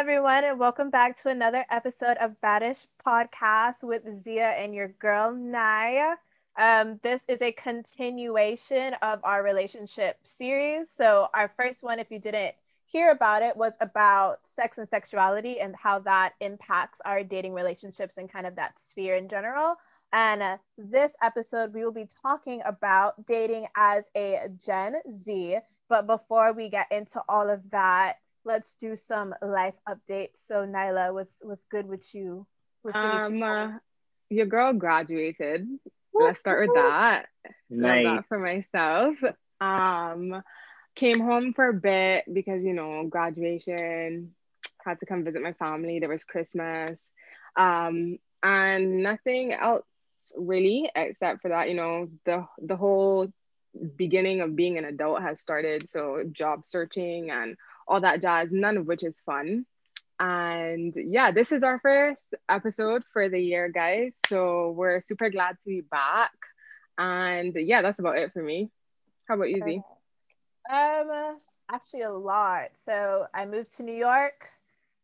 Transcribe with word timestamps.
everyone, 0.00 0.44
and 0.44 0.58
welcome 0.58 0.88
back 0.88 1.20
to 1.20 1.28
another 1.28 1.62
episode 1.70 2.16
of 2.22 2.34
Baddish 2.42 2.86
Podcast 3.06 3.82
with 3.82 4.02
Zia 4.14 4.46
and 4.46 4.74
your 4.74 4.88
girl 4.88 5.30
Naya. 5.30 6.14
Um, 6.58 6.98
this 7.02 7.20
is 7.28 7.42
a 7.42 7.52
continuation 7.52 8.94
of 9.02 9.20
our 9.24 9.44
relationship 9.44 10.16
series. 10.22 10.88
So, 10.88 11.28
our 11.34 11.52
first 11.54 11.82
one, 11.82 11.98
if 11.98 12.10
you 12.10 12.18
didn't 12.18 12.54
hear 12.86 13.10
about 13.10 13.42
it, 13.42 13.58
was 13.58 13.76
about 13.82 14.38
sex 14.42 14.78
and 14.78 14.88
sexuality 14.88 15.60
and 15.60 15.76
how 15.76 15.98
that 15.98 16.32
impacts 16.40 17.02
our 17.04 17.22
dating 17.22 17.52
relationships 17.52 18.16
and 18.16 18.32
kind 18.32 18.46
of 18.46 18.56
that 18.56 18.78
sphere 18.78 19.16
in 19.16 19.28
general. 19.28 19.74
And 20.14 20.42
uh, 20.42 20.56
this 20.78 21.12
episode, 21.22 21.74
we 21.74 21.84
will 21.84 21.92
be 21.92 22.08
talking 22.22 22.62
about 22.64 23.26
dating 23.26 23.66
as 23.76 24.08
a 24.16 24.48
Gen 24.56 24.96
Z. 25.12 25.58
But 25.90 26.06
before 26.06 26.54
we 26.54 26.70
get 26.70 26.86
into 26.90 27.20
all 27.28 27.50
of 27.50 27.68
that, 27.70 28.19
let's 28.44 28.74
do 28.74 28.96
some 28.96 29.34
life 29.42 29.78
updates. 29.88 30.36
So, 30.46 30.66
Nyla, 30.66 31.12
was 31.12 31.38
was 31.42 31.64
good 31.70 31.86
with 31.86 32.14
you? 32.14 32.46
Was 32.82 32.94
good 32.94 33.02
um, 33.02 33.22
with 33.22 33.30
you? 33.40 33.44
Uh, 33.44 33.70
your 34.30 34.46
girl 34.46 34.72
graduated. 34.72 35.66
Let's 36.14 36.40
start 36.40 36.68
with 36.68 36.74
that. 36.76 37.26
Nice. 37.70 38.04
Love 38.04 38.16
that 38.16 38.26
for 38.26 38.38
myself. 38.38 39.22
Um, 39.60 40.42
came 40.94 41.20
home 41.20 41.52
for 41.54 41.68
a 41.68 41.74
bit 41.74 42.24
because 42.32 42.62
you 42.62 42.72
know 42.72 43.06
graduation. 43.08 44.34
Had 44.84 45.00
to 45.00 45.06
come 45.06 45.24
visit 45.24 45.42
my 45.42 45.52
family. 45.52 45.98
There 45.98 46.08
was 46.08 46.24
Christmas, 46.24 47.10
um, 47.56 48.18
and 48.42 49.02
nothing 49.02 49.52
else 49.52 49.84
really 50.36 50.90
except 50.94 51.42
for 51.42 51.48
that. 51.48 51.68
You 51.68 51.74
know 51.74 52.08
the 52.24 52.46
the 52.58 52.76
whole 52.76 53.28
beginning 53.96 54.40
of 54.40 54.56
being 54.56 54.78
an 54.78 54.84
adult 54.84 55.22
has 55.22 55.40
started. 55.40 55.88
So 55.88 56.24
job 56.30 56.64
searching 56.64 57.30
and 57.30 57.56
all 57.90 58.00
that 58.00 58.22
jazz. 58.22 58.48
None 58.50 58.78
of 58.78 58.86
which 58.86 59.04
is 59.04 59.20
fun. 59.26 59.66
And 60.18 60.94
yeah, 60.96 61.30
this 61.32 61.50
is 61.50 61.64
our 61.64 61.80
first 61.80 62.34
episode 62.48 63.02
for 63.12 63.28
the 63.28 63.40
year, 63.40 63.68
guys. 63.68 64.16
So 64.28 64.70
we're 64.70 65.00
super 65.00 65.30
glad 65.30 65.56
to 65.60 65.66
be 65.66 65.80
back. 65.80 66.32
And 66.96 67.54
yeah, 67.56 67.82
that's 67.82 67.98
about 67.98 68.18
it 68.18 68.32
for 68.32 68.42
me. 68.42 68.70
How 69.26 69.34
about 69.34 69.50
you, 69.50 69.62
Z? 69.64 69.82
Um, 70.70 71.38
actually 71.70 72.02
a 72.02 72.12
lot. 72.12 72.70
So 72.74 73.26
I 73.34 73.46
moved 73.46 73.76
to 73.78 73.82
New 73.82 73.94
York 73.94 74.50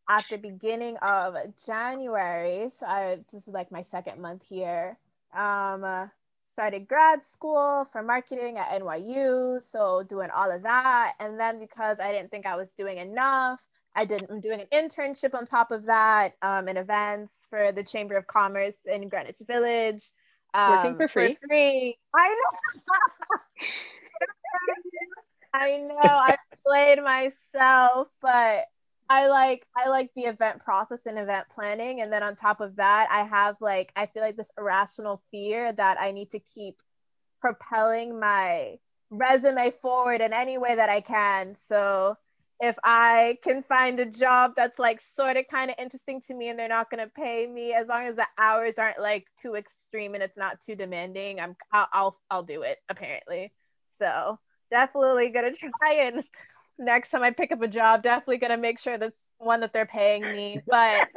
at 0.08 0.24
the 0.28 0.36
beginning 0.36 0.96
of 0.98 1.34
January. 1.66 2.70
So 2.70 2.86
I 2.86 3.18
this 3.30 3.48
is 3.48 3.54
like 3.54 3.72
my 3.72 3.82
second 3.82 4.20
month 4.20 4.44
here. 4.48 4.96
Um, 5.34 6.10
started 6.56 6.88
grad 6.88 7.22
school 7.22 7.84
for 7.92 8.02
marketing 8.02 8.56
at 8.56 8.80
NYU. 8.80 9.60
So 9.60 10.02
doing 10.02 10.30
all 10.34 10.50
of 10.50 10.62
that, 10.62 11.12
and 11.20 11.38
then 11.38 11.58
because 11.58 12.00
I 12.00 12.12
didn't 12.12 12.30
think 12.30 12.46
I 12.46 12.56
was 12.56 12.72
doing 12.72 12.96
enough, 12.96 13.62
I 13.94 14.06
did. 14.06 14.26
I'm 14.30 14.40
doing 14.40 14.62
an 14.62 14.66
internship 14.72 15.34
on 15.34 15.44
top 15.44 15.70
of 15.70 15.84
that 15.84 16.32
um, 16.40 16.66
in 16.68 16.78
events 16.78 17.46
for 17.50 17.72
the 17.72 17.84
Chamber 17.84 18.16
of 18.16 18.26
Commerce 18.26 18.78
in 18.86 19.10
Greenwich 19.10 19.42
Village. 19.46 20.04
Um, 20.54 20.70
Working 20.70 20.96
for 20.96 21.08
free. 21.08 21.34
For 21.34 21.46
free. 21.46 21.98
I 22.14 22.34
know. 22.34 23.38
I 25.52 25.76
know. 25.76 25.94
I 26.00 26.36
played 26.66 27.02
myself, 27.02 28.08
but 28.22 28.64
I 29.08 29.28
like 29.28 29.66
I 29.76 29.88
like 29.88 30.10
the 30.16 30.22
event 30.22 30.60
process 30.60 31.06
and 31.06 31.18
event 31.18 31.46
planning, 31.54 32.00
and 32.00 32.12
then 32.12 32.22
on 32.22 32.34
top 32.36 32.60
of 32.60 32.76
that, 32.76 33.08
I 33.10 33.24
have 33.24 33.56
like 33.60 33.92
I 33.96 34.06
feel 34.06 34.22
like 34.22 34.36
this 34.36 34.50
irrational 34.58 35.22
fear 35.30 35.72
that 35.72 35.98
I 36.00 36.12
need 36.12 36.30
to 36.30 36.40
keep 36.40 36.76
propelling 37.40 38.18
my 38.18 38.78
resume 39.10 39.70
forward 39.70 40.20
in 40.20 40.32
any 40.32 40.58
way 40.58 40.74
that 40.74 40.90
I 40.90 41.00
can. 41.00 41.54
So 41.54 42.16
if 42.60 42.76
I 42.82 43.38
can 43.42 43.62
find 43.62 44.00
a 44.00 44.06
job 44.06 44.52
that's 44.56 44.78
like 44.78 45.00
sort 45.00 45.36
of 45.36 45.44
kind 45.50 45.70
of 45.70 45.76
interesting 45.78 46.20
to 46.22 46.34
me 46.34 46.48
and 46.48 46.58
they're 46.58 46.68
not 46.68 46.90
going 46.90 47.04
to 47.04 47.12
pay 47.14 47.46
me 47.46 47.74
as 47.74 47.88
long 47.88 48.06
as 48.06 48.16
the 48.16 48.26
hours 48.38 48.78
aren't 48.78 48.98
like 48.98 49.26
too 49.40 49.54
extreme 49.54 50.14
and 50.14 50.22
it's 50.22 50.38
not 50.38 50.60
too 50.60 50.74
demanding, 50.74 51.38
I'm 51.38 51.56
I'll 51.72 51.88
I'll, 51.92 52.20
I'll 52.30 52.42
do 52.42 52.62
it 52.62 52.78
apparently. 52.88 53.52
So, 53.98 54.38
definitely 54.70 55.30
going 55.30 55.52
to 55.52 55.58
try 55.58 55.94
and 56.00 56.24
next 56.78 57.10
time 57.10 57.22
I 57.22 57.30
pick 57.30 57.52
up 57.52 57.62
a 57.62 57.68
job, 57.68 58.02
definitely 58.02 58.38
going 58.38 58.50
to 58.50 58.56
make 58.56 58.78
sure 58.78 58.98
that's 58.98 59.28
one 59.38 59.60
that 59.60 59.72
they're 59.72 59.86
paying 59.86 60.22
me. 60.22 60.60
But 60.66 61.08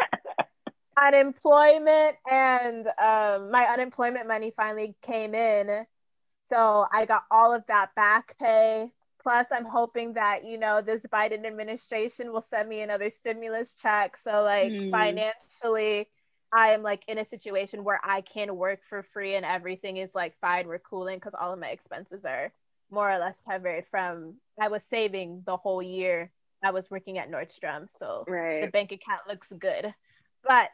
unemployment 1.02 2.16
and 2.30 2.88
um, 2.88 3.52
my 3.52 3.66
unemployment 3.72 4.28
money 4.28 4.52
finally 4.56 4.96
came 5.02 5.34
in. 5.34 5.86
So 6.50 6.86
I 6.92 7.06
got 7.06 7.24
all 7.32 7.54
of 7.54 7.64
that 7.68 7.94
back 7.96 8.36
pay 8.40 8.92
Plus, 9.22 9.48
I'm 9.52 9.66
hoping 9.66 10.14
that, 10.14 10.46
you 10.46 10.58
know, 10.58 10.82
this 10.82 11.06
Biden 11.12 11.46
administration 11.46 12.32
will 12.32 12.42
send 12.42 12.70
me 12.70 12.82
another 12.82 13.10
stimulus 13.10 13.74
check. 13.74 14.16
So, 14.16 14.44
like, 14.44 14.72
mm. 14.72 14.92
financially, 14.92 16.08
I 16.54 16.70
am 16.70 16.84
like 16.84 17.04
in 17.08 17.18
a 17.18 17.26
situation 17.26 17.84
where 17.84 18.00
I 18.04 18.22
can 18.22 18.56
work 18.56 18.84
for 18.84 19.04
free 19.04 19.36
and 19.36 19.46
everything 19.46 19.98
is 19.98 20.16
like 20.16 20.36
fine. 20.40 20.68
We're 20.68 20.80
cooling 20.80 21.18
because 21.18 21.34
all 21.40 21.52
of 21.52 21.60
my 21.60 21.68
expenses 21.68 22.26
are 22.26 22.52
more 22.92 23.12
or 23.12 23.18
less 23.18 23.42
covered 23.48 23.86
from 23.86 24.36
I 24.60 24.68
was 24.68 24.84
saving 24.84 25.44
the 25.46 25.58
whole 25.58 25.82
year 25.82 26.32
I 26.64 26.72
was 26.72 26.92
working 26.92 27.18
at 27.18 27.32
Nordstrom. 27.32 27.90
So 27.90 28.26
right. 28.28 28.62
the 28.62 28.68
bank 28.68 28.92
account 28.92 29.22
looks 29.28 29.52
good. 29.58 29.94
But 30.44 30.72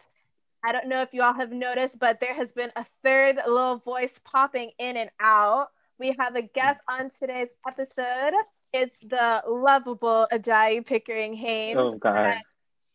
I 0.63 0.71
don't 0.71 0.87
know 0.87 1.01
if 1.01 1.13
you 1.13 1.21
all 1.21 1.33
have 1.33 1.51
noticed, 1.51 1.99
but 1.99 2.19
there 2.19 2.33
has 2.33 2.51
been 2.51 2.71
a 2.75 2.85
third 3.03 3.35
little 3.35 3.77
voice 3.77 4.19
popping 4.23 4.71
in 4.79 4.97
and 4.97 5.11
out 5.19 5.67
we 5.99 6.15
have 6.19 6.35
a 6.35 6.41
guest 6.41 6.81
on 6.89 7.09
today's 7.09 7.53
episode. 7.67 8.33
It's 8.73 8.99
the 8.99 9.41
lovable 9.47 10.27
Ajayi 10.31 10.85
Pickering 10.85 11.33
Haynes. 11.33 11.77
Oh, 11.79 11.95
God. 11.95 12.35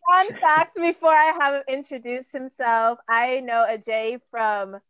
Fun 0.08 0.40
fact 0.40 0.76
before 0.76 1.12
I 1.12 1.32
have 1.40 1.54
him 1.54 1.62
introduce 1.68 2.30
himself, 2.32 2.98
I 3.08 3.40
know 3.40 3.66
Ajay 3.70 4.20
from, 4.30 4.80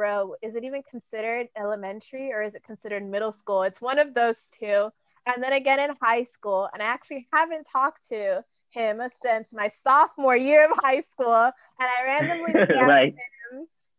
bro, 0.00 0.34
is 0.40 0.54
it 0.54 0.64
even 0.64 0.82
considered 0.82 1.48
elementary 1.58 2.32
or 2.32 2.42
is 2.42 2.54
it 2.54 2.64
considered 2.64 3.04
middle 3.04 3.32
school? 3.32 3.64
It's 3.64 3.82
one 3.82 3.98
of 3.98 4.14
those 4.14 4.48
two. 4.48 4.88
And 5.26 5.42
then 5.42 5.52
again 5.52 5.78
in 5.78 5.90
high 6.00 6.22
school. 6.22 6.70
And 6.72 6.82
I 6.82 6.86
actually 6.86 7.28
haven't 7.30 7.66
talked 7.70 8.08
to 8.08 8.42
him 8.70 9.02
since 9.10 9.52
my 9.52 9.68
sophomore 9.68 10.38
year 10.38 10.64
of 10.64 10.70
high 10.82 11.02
school. 11.02 11.34
And 11.34 11.52
I 11.78 12.04
randomly 12.06 12.52
asked 12.62 12.80
right 12.80 13.14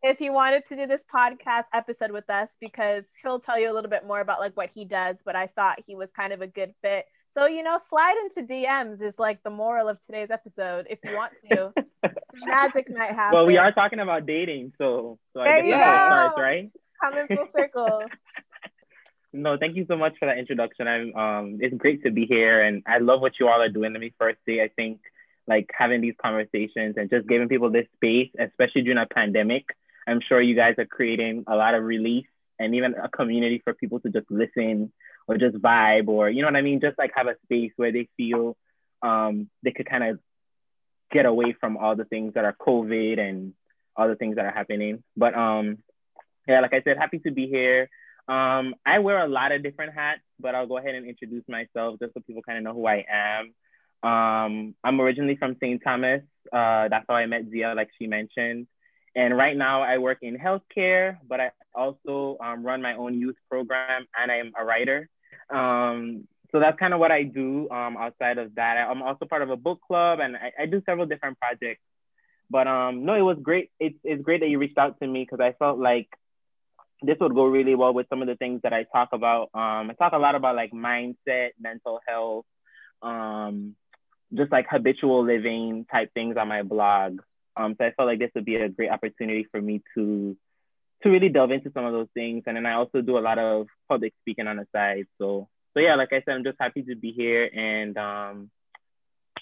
if 0.01 0.17
he 0.17 0.31
wanted 0.31 0.67
to 0.69 0.75
do 0.75 0.87
this 0.87 1.03
podcast 1.13 1.65
episode 1.71 2.09
with 2.09 2.27
us 2.31 2.57
because 2.59 3.05
he'll 3.21 3.39
tell 3.39 3.59
you 3.59 3.71
a 3.71 3.75
little 3.75 3.91
bit 3.91 4.07
more 4.07 4.21
about 4.21 4.39
like 4.39 4.57
what 4.57 4.71
he 4.73 4.83
does 4.83 5.21
but 5.23 5.35
i 5.35 5.45
thought 5.45 5.79
he 5.85 5.93
was 5.93 6.09
kind 6.11 6.33
of 6.33 6.41
a 6.41 6.47
good 6.47 6.73
fit 6.81 7.05
so 7.37 7.47
you 7.47 7.63
know 7.63 7.79
slide 7.89 8.15
into 8.23 8.53
dms 8.53 9.01
is 9.01 9.17
like 9.19 9.41
the 9.43 9.49
moral 9.49 9.87
of 9.87 9.99
today's 10.05 10.31
episode 10.31 10.87
if 10.89 10.99
you 11.03 11.15
want 11.15 11.33
to. 11.51 11.73
Magic 12.45 12.89
might 12.89 13.11
happen. 13.11 13.37
Well 13.37 13.45
we 13.45 13.57
are 13.57 13.71
talking 13.71 13.99
about 13.99 14.25
dating 14.25 14.73
so 14.77 15.19
so 15.33 15.39
there 15.41 15.57
i 15.57 15.61
guess 15.61 15.83
that's 15.83 16.07
starts, 16.07 16.39
right? 16.39 16.71
Coming 17.01 17.27
full 17.27 17.47
circle. 17.55 18.05
No 19.33 19.57
thank 19.57 19.77
you 19.77 19.85
so 19.87 19.95
much 19.95 20.15
for 20.19 20.25
that 20.25 20.37
introduction. 20.37 20.87
I'm 20.87 21.15
um 21.15 21.57
it's 21.61 21.75
great 21.75 22.03
to 22.03 22.11
be 22.11 22.25
here 22.25 22.63
and 22.63 22.83
i 22.85 22.97
love 22.97 23.21
what 23.21 23.39
you 23.39 23.47
all 23.47 23.61
are 23.61 23.69
doing 23.69 23.93
let 23.93 24.01
me 24.01 24.13
first 24.19 24.39
say 24.45 24.61
i 24.61 24.67
think 24.75 24.99
like 25.47 25.69
having 25.73 26.01
these 26.01 26.15
conversations 26.21 26.95
and 26.97 27.09
just 27.09 27.27
giving 27.27 27.47
people 27.47 27.69
this 27.69 27.87
space 27.95 28.29
especially 28.37 28.81
during 28.81 28.97
a 28.97 29.05
pandemic 29.05 29.65
I'm 30.07 30.19
sure 30.27 30.41
you 30.41 30.55
guys 30.55 30.75
are 30.77 30.85
creating 30.85 31.43
a 31.47 31.55
lot 31.55 31.73
of 31.75 31.83
relief 31.83 32.25
and 32.59 32.75
even 32.75 32.95
a 32.95 33.09
community 33.09 33.61
for 33.63 33.73
people 33.73 33.99
to 34.01 34.09
just 34.09 34.29
listen 34.29 34.91
or 35.31 35.37
just 35.37 35.55
vibe 35.55 36.09
or 36.09 36.29
you 36.29 36.41
know 36.41 36.47
what 36.49 36.57
I 36.57 36.61
mean, 36.61 36.81
just 36.81 36.97
like 36.97 37.11
have 37.15 37.27
a 37.27 37.35
space 37.45 37.71
where 37.77 37.93
they 37.93 38.09
feel 38.17 38.57
um, 39.01 39.49
they 39.63 39.71
could 39.71 39.89
kind 39.89 40.03
of 40.03 40.19
get 41.09 41.25
away 41.25 41.55
from 41.57 41.77
all 41.77 41.95
the 41.95 42.03
things 42.03 42.33
that 42.33 42.43
are 42.43 42.55
COVID 42.59 43.17
and 43.17 43.53
all 43.95 44.09
the 44.09 44.15
things 44.15 44.35
that 44.35 44.45
are 44.45 44.51
happening. 44.51 45.03
But 45.15 45.33
um, 45.33 45.77
yeah, 46.47 46.59
like 46.59 46.73
I 46.73 46.81
said, 46.81 46.97
happy 46.97 47.19
to 47.19 47.31
be 47.31 47.47
here. 47.47 47.89
Um, 48.27 48.75
I 48.85 48.99
wear 48.99 49.19
a 49.19 49.27
lot 49.27 49.53
of 49.53 49.63
different 49.63 49.93
hats, 49.93 50.21
but 50.37 50.53
I'll 50.53 50.67
go 50.67 50.77
ahead 50.77 50.95
and 50.95 51.07
introduce 51.07 51.43
myself 51.47 51.97
just 51.99 52.13
so 52.13 52.19
people 52.27 52.43
kind 52.43 52.57
of 52.57 52.63
know 52.65 52.73
who 52.73 52.85
I 52.85 53.05
am. 53.09 53.53
Um, 54.03 54.75
I'm 54.83 54.99
originally 54.99 55.37
from 55.37 55.55
St. 55.61 55.81
Thomas. 55.81 56.23
Uh, 56.51 56.89
that's 56.89 57.05
how 57.07 57.15
I 57.15 57.25
met 57.25 57.49
Zia, 57.49 57.73
like 57.73 57.89
she 57.97 58.07
mentioned. 58.07 58.67
And 59.15 59.35
right 59.35 59.55
now 59.55 59.81
I 59.81 59.97
work 59.97 60.19
in 60.21 60.37
healthcare, 60.37 61.17
but 61.27 61.39
I 61.39 61.51
also 61.73 62.37
um, 62.43 62.65
run 62.65 62.81
my 62.81 62.95
own 62.95 63.19
youth 63.19 63.35
program 63.49 64.05
and 64.17 64.31
I'm 64.31 64.51
a 64.59 64.63
writer. 64.63 65.09
Um, 65.51 66.27
so 66.51 66.59
that's 66.59 66.77
kind 66.77 66.93
of 66.93 66.99
what 66.99 67.11
I 67.11 67.23
do 67.23 67.69
um, 67.69 67.95
outside 67.97 68.37
of 68.37 68.55
that. 68.55 68.77
I'm 68.77 69.01
also 69.01 69.25
part 69.25 69.41
of 69.41 69.49
a 69.49 69.55
book 69.55 69.79
club 69.87 70.19
and 70.19 70.35
I, 70.35 70.51
I 70.63 70.65
do 70.65 70.81
several 70.85 71.05
different 71.05 71.39
projects. 71.39 71.81
But 72.49 72.67
um, 72.67 73.05
no, 73.05 73.15
it 73.15 73.21
was 73.21 73.37
great. 73.41 73.71
It's, 73.79 73.97
it's 74.03 74.21
great 74.21 74.41
that 74.41 74.49
you 74.49 74.59
reached 74.59 74.77
out 74.77 74.99
to 74.99 75.07
me 75.07 75.23
because 75.23 75.39
I 75.39 75.53
felt 75.57 75.79
like 75.79 76.09
this 77.01 77.17
would 77.19 77.33
go 77.33 77.45
really 77.45 77.75
well 77.75 77.93
with 77.93 78.07
some 78.09 78.21
of 78.21 78.27
the 78.27 78.35
things 78.35 78.61
that 78.63 78.73
I 78.73 78.83
talk 78.83 79.09
about. 79.13 79.49
Um, 79.53 79.89
I 79.89 79.95
talk 79.97 80.13
a 80.13 80.17
lot 80.17 80.35
about 80.35 80.55
like 80.55 80.71
mindset, 80.71 81.51
mental 81.59 82.01
health, 82.05 82.45
um, 83.01 83.75
just 84.33 84.51
like 84.51 84.67
habitual 84.69 85.23
living 85.23 85.85
type 85.89 86.13
things 86.13 86.35
on 86.37 86.49
my 86.49 86.63
blog. 86.63 87.21
Um, 87.55 87.75
so 87.77 87.85
I 87.85 87.91
felt 87.91 88.07
like 88.07 88.19
this 88.19 88.31
would 88.35 88.45
be 88.45 88.55
a 88.55 88.69
great 88.69 88.91
opportunity 88.91 89.47
for 89.49 89.61
me 89.61 89.81
to 89.95 90.37
to 91.03 91.09
really 91.09 91.29
delve 91.29 91.51
into 91.51 91.71
some 91.71 91.85
of 91.85 91.93
those 91.93 92.07
things. 92.13 92.43
And 92.45 92.57
then 92.57 92.65
I 92.65 92.73
also 92.73 93.01
do 93.01 93.17
a 93.17 93.19
lot 93.19 93.39
of 93.39 93.67
public 93.89 94.13
speaking 94.21 94.47
on 94.47 94.57
the 94.57 94.67
side. 94.73 95.05
So 95.17 95.47
so 95.73 95.79
yeah, 95.79 95.95
like 95.95 96.11
I 96.11 96.21
said, 96.21 96.35
I'm 96.35 96.43
just 96.43 96.57
happy 96.59 96.83
to 96.83 96.95
be 96.95 97.11
here 97.11 97.45
and 97.45 97.97
um, 97.97 98.51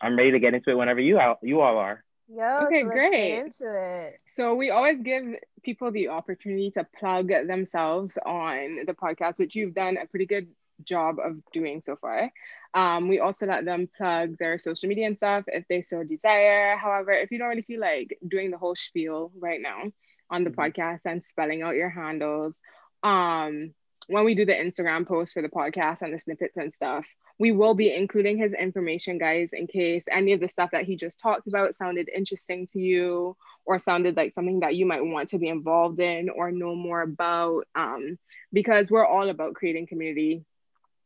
I'm 0.01 0.15
ready 0.15 0.31
to 0.31 0.39
get 0.39 0.53
into 0.53 0.69
it 0.69 0.75
whenever 0.75 1.00
you 1.00 1.19
all 1.19 1.39
you 1.41 1.61
all 1.61 1.77
are. 1.77 2.03
Yo, 2.31 2.65
okay, 2.65 2.83
so 2.83 2.89
great. 2.89 3.39
into 3.39 3.73
it. 3.75 4.21
So 4.27 4.53
we 4.53 4.69
always 4.69 5.01
give 5.01 5.23
people 5.63 5.91
the 5.91 6.09
opportunity 6.09 6.69
to 6.71 6.85
plug 7.00 7.29
themselves 7.29 8.19
on 8.23 8.81
the 8.85 8.94
podcast, 8.94 9.39
which 9.39 9.55
you've 9.55 9.73
done 9.73 9.97
a 9.97 10.05
pretty 10.05 10.27
good 10.27 10.47
job 10.83 11.17
of 11.19 11.38
doing 11.51 11.81
so 11.81 11.95
far. 11.95 12.31
Um, 12.75 13.07
we 13.07 13.19
also 13.19 13.47
let 13.47 13.65
them 13.65 13.89
plug 13.97 14.38
their 14.38 14.59
social 14.59 14.88
media 14.88 15.07
and 15.07 15.17
stuff 15.17 15.45
if 15.47 15.67
they 15.67 15.81
so 15.81 16.03
desire. 16.03 16.77
However, 16.77 17.12
if 17.12 17.31
you 17.31 17.39
don't 17.39 17.50
really 17.50 17.63
feel 17.63 17.81
like 17.81 18.19
doing 18.27 18.51
the 18.51 18.59
whole 18.59 18.75
spiel 18.75 19.31
right 19.39 19.59
now 19.59 19.85
on 20.29 20.43
the 20.43 20.49
mm-hmm. 20.49 20.61
podcast 20.61 21.01
and 21.05 21.23
spelling 21.23 21.61
out 21.61 21.75
your 21.75 21.89
handles, 21.89 22.59
um, 23.03 23.73
when 24.07 24.25
we 24.25 24.33
do 24.33 24.43
the 24.43 24.53
Instagram 24.53 25.07
post 25.07 25.33
for 25.33 25.43
the 25.43 25.49
podcast 25.49 26.01
and 26.01 26.11
the 26.11 26.19
snippets 26.19 26.57
and 26.57 26.73
stuff, 26.73 27.07
we 27.37 27.51
will 27.51 27.75
be 27.75 27.93
including 27.93 28.39
his 28.39 28.55
information, 28.55 29.19
guys, 29.19 29.53
in 29.53 29.67
case 29.67 30.05
any 30.11 30.33
of 30.33 30.39
the 30.39 30.49
stuff 30.49 30.71
that 30.71 30.83
he 30.83 30.95
just 30.95 31.19
talked 31.19 31.47
about 31.47 31.75
sounded 31.75 32.09
interesting 32.13 32.65
to 32.67 32.79
you 32.79 33.37
or 33.65 33.77
sounded 33.77 34.17
like 34.17 34.33
something 34.33 34.61
that 34.61 34.75
you 34.75 34.87
might 34.87 35.05
want 35.05 35.29
to 35.29 35.37
be 35.37 35.47
involved 35.47 35.99
in 35.99 36.29
or 36.29 36.51
know 36.51 36.75
more 36.75 37.03
about. 37.03 37.65
Um, 37.75 38.17
because 38.51 38.89
we're 38.89 39.05
all 39.05 39.29
about 39.29 39.53
creating 39.53 39.85
community 39.85 40.43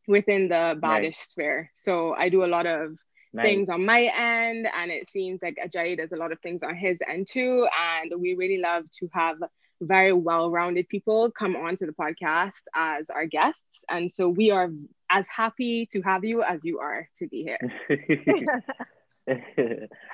within 0.08 0.48
the 0.48 0.78
badish 0.82 1.02
nice. 1.02 1.28
sphere. 1.28 1.70
So 1.74 2.14
I 2.14 2.30
do 2.30 2.42
a 2.42 2.46
lot 2.46 2.66
of 2.66 2.98
nice. 3.34 3.44
things 3.44 3.68
on 3.68 3.84
my 3.84 4.02
end, 4.02 4.66
and 4.74 4.90
it 4.90 5.08
seems 5.08 5.42
like 5.42 5.56
Ajayi 5.64 5.96
does 5.96 6.12
a 6.12 6.16
lot 6.16 6.32
of 6.32 6.40
things 6.40 6.62
on 6.62 6.74
his 6.74 7.00
end 7.08 7.28
too. 7.28 7.66
And 8.00 8.12
we 8.20 8.34
really 8.34 8.58
love 8.58 8.84
to 9.00 9.08
have 9.12 9.36
very 9.80 10.12
well-rounded 10.12 10.88
people 10.88 11.30
come 11.30 11.56
onto 11.56 11.84
the 11.84 11.92
podcast 11.92 12.62
as 12.74 13.10
our 13.10 13.26
guests 13.26 13.84
and 13.90 14.10
so 14.10 14.28
we 14.28 14.50
are 14.50 14.70
as 15.10 15.26
happy 15.28 15.84
to 15.84 16.00
have 16.00 16.24
you 16.24 16.42
as 16.44 16.60
you 16.62 16.78
are 16.78 17.08
to 17.16 17.26
be 17.26 17.42
here 17.42 17.58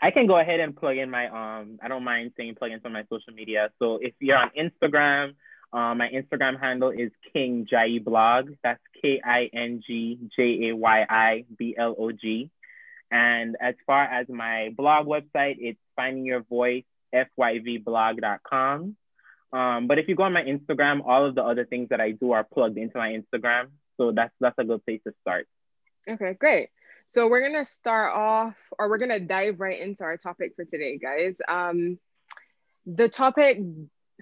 I 0.02 0.10
can 0.12 0.26
go 0.26 0.38
ahead 0.38 0.60
and 0.60 0.76
plug 0.76 0.96
in 0.96 1.10
my 1.10 1.26
um 1.26 1.78
I 1.82 1.88
don't 1.88 2.04
mind 2.04 2.32
saying 2.36 2.54
plug 2.56 2.70
in 2.70 2.80
some 2.80 2.94
of 2.94 2.94
my 2.94 3.04
social 3.10 3.34
media. 3.34 3.70
So 3.78 3.98
if 4.00 4.14
you're 4.20 4.36
on 4.36 4.50
Instagram, 4.58 5.34
um, 5.72 5.98
my 5.98 6.08
Instagram 6.08 6.60
handle 6.60 6.90
is 6.90 7.10
King 7.32 7.66
Jayi 7.70 8.02
Blog. 8.02 8.50
That's 8.62 8.80
K 9.00 9.20
I 9.24 9.50
N 9.52 9.82
G 9.86 10.18
J 10.36 10.68
A 10.68 10.76
Y 10.76 11.06
I 11.08 11.44
B 11.58 11.74
L 11.76 11.94
O 11.98 12.12
G. 12.12 12.50
And 13.10 13.56
as 13.60 13.74
far 13.86 14.04
as 14.04 14.28
my 14.28 14.70
blog 14.76 15.06
website, 15.06 15.56
it's 15.58 15.80
finding 15.96 16.24
your 16.24 16.42
voice 16.42 16.84
fyvblog.com. 17.14 18.96
Um, 19.52 19.86
but 19.88 19.98
if 19.98 20.08
you 20.08 20.14
go 20.14 20.22
on 20.22 20.32
my 20.32 20.44
Instagram, 20.44 21.02
all 21.04 21.26
of 21.26 21.34
the 21.34 21.42
other 21.42 21.64
things 21.64 21.88
that 21.88 22.00
I 22.00 22.12
do 22.12 22.32
are 22.32 22.44
plugged 22.44 22.78
into 22.78 22.96
my 22.96 23.18
Instagram. 23.18 23.66
So 23.96 24.12
that's 24.12 24.32
that's 24.40 24.58
a 24.58 24.64
good 24.64 24.84
place 24.84 25.00
to 25.06 25.12
start. 25.22 25.48
Okay, 26.08 26.34
great. 26.34 26.68
So 27.08 27.28
we're 27.28 27.42
gonna 27.42 27.64
start 27.64 28.14
off, 28.14 28.54
or 28.78 28.88
we're 28.88 28.98
gonna 28.98 29.20
dive 29.20 29.58
right 29.58 29.80
into 29.80 30.04
our 30.04 30.16
topic 30.16 30.52
for 30.54 30.64
today, 30.64 30.98
guys. 30.98 31.36
Um, 31.48 31.98
the 32.86 33.08
topic 33.08 33.58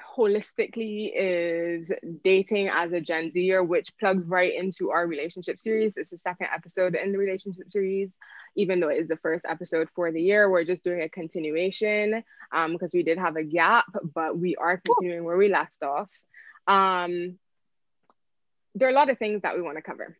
holistically 0.01 1.11
is 1.15 1.93
dating 2.23 2.69
as 2.69 2.93
a 2.93 3.01
Gen 3.01 3.31
Zer, 3.31 3.63
which 3.63 3.97
plugs 3.99 4.27
right 4.27 4.55
into 4.55 4.91
our 4.91 5.07
relationship 5.07 5.59
series. 5.59 5.97
It's 5.97 6.11
the 6.11 6.19
second 6.19 6.49
episode 6.55 6.95
in 6.95 7.13
the 7.13 7.19
relationship 7.19 7.71
series, 7.71 8.19
even 8.57 8.81
though 8.81 8.89
it 8.89 8.99
is 8.99 9.09
the 9.09 9.17
first 9.17 9.45
episode 9.49 9.89
for 9.95 10.13
the 10.13 10.23
year. 10.23 10.51
We're 10.51 10.65
just 10.65 10.85
doing 10.85 11.03
a 11.03 11.09
continuation 11.09 12.23
because 12.51 12.95
um, 12.95 12.99
we 12.99 13.03
did 13.03 13.19
have 13.19 13.37
a 13.37 13.43
gap, 13.43 13.87
but 14.15 14.39
we 14.39 14.57
are 14.57 14.81
continuing 14.85 15.25
where 15.25 15.37
we 15.37 15.49
left 15.49 15.83
off. 15.83 16.11
Um, 16.67 17.39
there 18.75 18.89
are 18.89 18.93
a 18.93 18.95
lot 18.95 19.11
of 19.11 19.19
things 19.19 19.43
that 19.43 19.57
we 19.57 19.63
want 19.63 19.77
to 19.77 19.83
cover. 19.83 20.17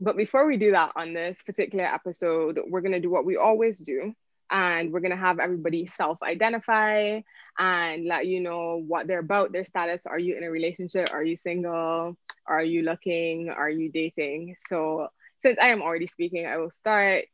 But 0.00 0.16
before 0.16 0.46
we 0.46 0.56
do 0.56 0.70
that 0.70 0.92
on 0.96 1.12
this 1.12 1.42
particular 1.42 1.84
episode, 1.84 2.58
we're 2.66 2.80
going 2.80 2.92
to 2.92 3.00
do 3.00 3.10
what 3.10 3.26
we 3.26 3.36
always 3.36 3.78
do, 3.78 4.14
and 4.50 4.92
we're 4.92 5.00
going 5.00 5.10
to 5.10 5.16
have 5.16 5.38
everybody 5.38 5.86
self 5.86 6.22
identify 6.22 7.20
and 7.58 8.04
let 8.06 8.26
you 8.26 8.40
know 8.40 8.82
what 8.86 9.06
they're 9.06 9.20
about, 9.20 9.52
their 9.52 9.64
status. 9.64 10.06
Are 10.06 10.18
you 10.18 10.36
in 10.36 10.44
a 10.44 10.50
relationship? 10.50 11.10
Are 11.12 11.24
you 11.24 11.36
single? 11.36 12.16
Are 12.46 12.62
you 12.62 12.82
looking? 12.82 13.50
Are 13.50 13.70
you 13.70 13.90
dating? 13.90 14.56
So, 14.66 15.08
since 15.40 15.58
I 15.60 15.68
am 15.68 15.82
already 15.82 16.06
speaking, 16.06 16.46
I 16.46 16.58
will 16.58 16.70
start. 16.70 17.26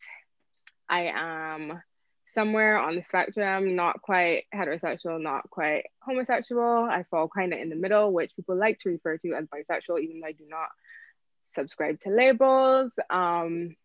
I 0.88 1.10
am 1.14 1.82
somewhere 2.26 2.78
on 2.78 2.96
the 2.96 3.02
spectrum, 3.02 3.76
not 3.76 4.02
quite 4.02 4.44
heterosexual, 4.54 5.20
not 5.20 5.48
quite 5.50 5.86
homosexual. 6.00 6.84
I 6.84 7.04
fall 7.10 7.28
kind 7.28 7.52
of 7.52 7.60
in 7.60 7.68
the 7.68 7.76
middle, 7.76 8.12
which 8.12 8.34
people 8.36 8.56
like 8.56 8.78
to 8.80 8.90
refer 8.90 9.16
to 9.18 9.34
as 9.34 9.46
bisexual, 9.46 10.00
even 10.00 10.20
though 10.20 10.26
I 10.28 10.32
do 10.32 10.44
not 10.48 10.68
subscribe 11.44 12.00
to 12.00 12.10
labels. 12.10 12.92
Um, 13.08 13.76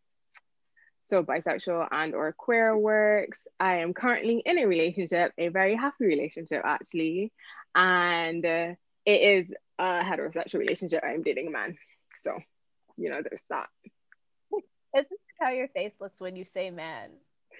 so 1.01 1.23
bisexual 1.23 1.87
and 1.91 2.13
or 2.13 2.33
queer 2.33 2.77
works. 2.77 3.47
I 3.59 3.77
am 3.77 3.93
currently 3.93 4.41
in 4.45 4.59
a 4.59 4.65
relationship, 4.65 5.33
a 5.37 5.49
very 5.49 5.75
happy 5.75 6.05
relationship 6.05 6.61
actually, 6.63 7.31
and 7.75 8.45
uh, 8.45 8.75
it 9.05 9.21
is 9.45 9.53
a 9.79 10.01
heterosexual 10.03 10.59
relationship. 10.59 11.03
I'm 11.03 11.23
dating 11.23 11.47
a 11.47 11.51
man, 11.51 11.77
so 12.19 12.37
you 12.97 13.09
know 13.09 13.21
there's 13.21 13.43
that. 13.49 13.69
Isn't 14.95 15.19
how 15.39 15.49
your 15.49 15.69
face 15.69 15.93
looks 15.99 16.19
when 16.19 16.35
you 16.35 16.45
say 16.45 16.69
man? 16.69 17.09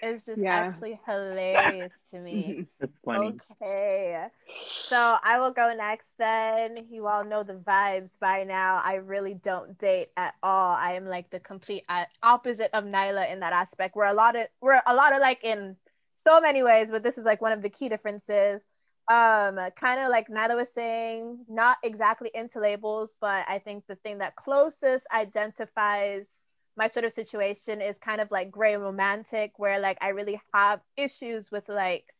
Is 0.02 0.24
just 0.24 0.40
yeah. 0.40 0.54
actually 0.66 1.00
hilarious 1.06 1.92
to 2.10 2.18
me. 2.18 2.66
That's 2.80 2.92
funny. 3.04 3.36
Okay. 3.60 4.26
So 4.66 5.16
I 5.22 5.38
will 5.38 5.52
go 5.52 5.72
next 5.76 6.12
then. 6.18 6.86
You 6.90 7.06
all 7.06 7.24
know 7.24 7.42
the 7.42 7.54
vibes 7.54 8.18
by 8.18 8.44
now. 8.44 8.80
I 8.84 8.96
really 8.96 9.34
don't 9.34 9.78
date 9.78 10.08
at 10.16 10.34
all. 10.42 10.74
I 10.74 10.94
am 10.94 11.06
like 11.06 11.30
the 11.30 11.40
complete 11.40 11.84
opposite 12.22 12.70
of 12.72 12.84
Nyla 12.84 13.32
in 13.32 13.40
that 13.40 13.52
aspect. 13.52 13.96
We're 13.96 14.06
a 14.06 14.14
lot 14.14 14.36
of 14.36 14.46
we're 14.60 14.80
a 14.86 14.94
lot 14.94 15.14
of 15.14 15.20
like 15.20 15.42
in 15.44 15.76
so 16.16 16.40
many 16.40 16.62
ways, 16.62 16.90
but 16.90 17.02
this 17.02 17.18
is 17.18 17.24
like 17.24 17.40
one 17.40 17.52
of 17.52 17.62
the 17.62 17.70
key 17.70 17.88
differences. 17.88 18.64
Um, 19.10 19.58
kind 19.76 20.00
of 20.00 20.10
like 20.10 20.28
Nyla 20.28 20.56
was 20.56 20.72
saying, 20.72 21.44
not 21.48 21.76
exactly 21.82 22.30
into 22.34 22.60
labels, 22.60 23.16
but 23.20 23.44
I 23.48 23.58
think 23.58 23.84
the 23.88 23.96
thing 23.96 24.18
that 24.18 24.36
closest 24.36 25.06
identifies 25.12 26.44
my 26.76 26.86
sort 26.86 27.04
of 27.04 27.12
situation 27.12 27.80
is 27.80 27.98
kind 27.98 28.20
of 28.20 28.30
like 28.30 28.50
gray 28.50 28.76
romantic 28.76 29.52
where 29.58 29.78
like 29.78 29.98
I 30.00 30.08
really 30.08 30.40
have 30.54 30.80
issues 30.96 31.50
with 31.50 31.68
like 31.68 32.14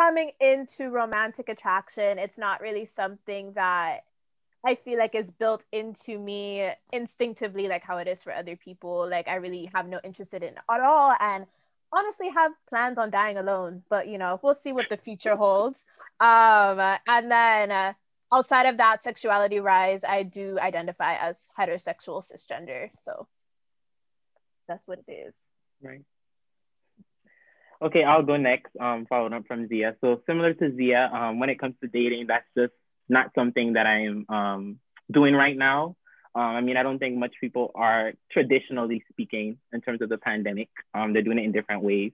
coming 0.00 0.32
into 0.40 0.90
romantic 0.90 1.48
attraction. 1.48 2.18
It's 2.18 2.38
not 2.38 2.60
really 2.60 2.86
something 2.86 3.52
that 3.52 4.00
I 4.64 4.74
feel 4.74 4.98
like 4.98 5.14
is 5.14 5.30
built 5.30 5.64
into 5.72 6.18
me 6.18 6.70
instinctively, 6.92 7.68
like 7.68 7.82
how 7.82 7.98
it 7.98 8.08
is 8.08 8.22
for 8.22 8.32
other 8.32 8.56
people. 8.56 9.08
Like 9.08 9.28
I 9.28 9.36
really 9.36 9.70
have 9.74 9.88
no 9.88 10.00
interest 10.04 10.34
in 10.34 10.42
it 10.42 10.56
at 10.70 10.80
all. 10.80 11.14
And 11.20 11.46
honestly 11.92 12.30
have 12.30 12.52
plans 12.68 12.98
on 12.98 13.10
dying 13.10 13.36
alone, 13.36 13.82
but 13.88 14.08
you 14.08 14.18
know, 14.18 14.40
we'll 14.42 14.54
see 14.54 14.72
what 14.72 14.88
the 14.88 14.96
future 14.96 15.36
holds. 15.36 15.84
Um, 16.20 16.80
and 17.06 17.30
then 17.30 17.70
uh, 17.70 17.92
outside 18.32 18.66
of 18.66 18.78
that 18.78 19.02
sexuality 19.02 19.60
rise, 19.60 20.02
I 20.04 20.22
do 20.22 20.58
identify 20.58 21.14
as 21.14 21.48
heterosexual 21.58 22.22
cisgender. 22.24 22.90
So 22.98 23.26
that's 24.68 24.86
what 24.86 25.00
it 25.06 25.12
is. 25.12 25.34
Right. 25.82 26.04
Okay, 27.80 28.04
I'll 28.04 28.22
go 28.22 28.36
next, 28.36 28.70
um, 28.78 29.06
following 29.08 29.32
up 29.32 29.46
from 29.48 29.66
Zia. 29.66 29.96
So 30.00 30.22
similar 30.26 30.54
to 30.54 30.76
Zia, 30.76 31.10
um, 31.12 31.40
when 31.40 31.50
it 31.50 31.58
comes 31.58 31.74
to 31.82 31.88
dating, 31.88 32.28
that's 32.28 32.46
just 32.56 32.72
not 33.08 33.32
something 33.34 33.72
that 33.72 33.86
I'm 33.86 34.24
um, 34.28 34.78
doing 35.10 35.34
right 35.34 35.56
now. 35.56 35.96
Um, 36.34 36.42
I 36.42 36.60
mean, 36.60 36.76
I 36.76 36.82
don't 36.82 36.98
think 36.98 37.18
much 37.18 37.34
people 37.40 37.72
are 37.74 38.12
traditionally 38.30 39.04
speaking 39.10 39.58
in 39.72 39.80
terms 39.80 40.00
of 40.00 40.08
the 40.08 40.16
pandemic. 40.16 40.68
Um, 40.94 41.12
they're 41.12 41.22
doing 41.22 41.38
it 41.38 41.44
in 41.44 41.52
different 41.52 41.82
ways. 41.82 42.12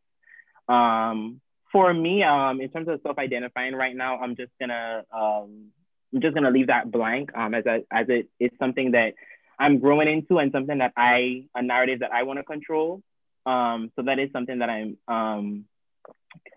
Um, 0.68 1.40
for 1.70 1.92
me, 1.92 2.22
um, 2.22 2.60
in 2.60 2.70
terms 2.70 2.88
of 2.88 3.00
self-identifying 3.02 3.74
right 3.74 3.94
now, 3.94 4.18
I'm 4.18 4.36
just 4.36 4.52
gonna 4.58 5.04
um, 5.12 5.66
I'm 6.14 6.20
just 6.20 6.34
gonna 6.34 6.50
leave 6.50 6.68
that 6.68 6.90
blank 6.90 7.30
um, 7.36 7.54
as 7.54 7.66
a, 7.66 7.84
as 7.92 8.06
it 8.08 8.28
is 8.40 8.50
something 8.58 8.92
that 8.92 9.14
I'm 9.58 9.78
growing 9.78 10.08
into 10.08 10.38
and 10.38 10.52
something 10.52 10.78
that 10.78 10.92
I 10.96 11.44
a 11.54 11.62
narrative 11.62 12.00
that 12.00 12.12
I 12.12 12.22
want 12.22 12.38
to 12.38 12.44
control. 12.44 13.02
Um, 13.44 13.90
so 13.96 14.02
that 14.02 14.18
is 14.18 14.30
something 14.32 14.58
that 14.58 14.70
I'm 14.70 14.98
um, 15.08 15.64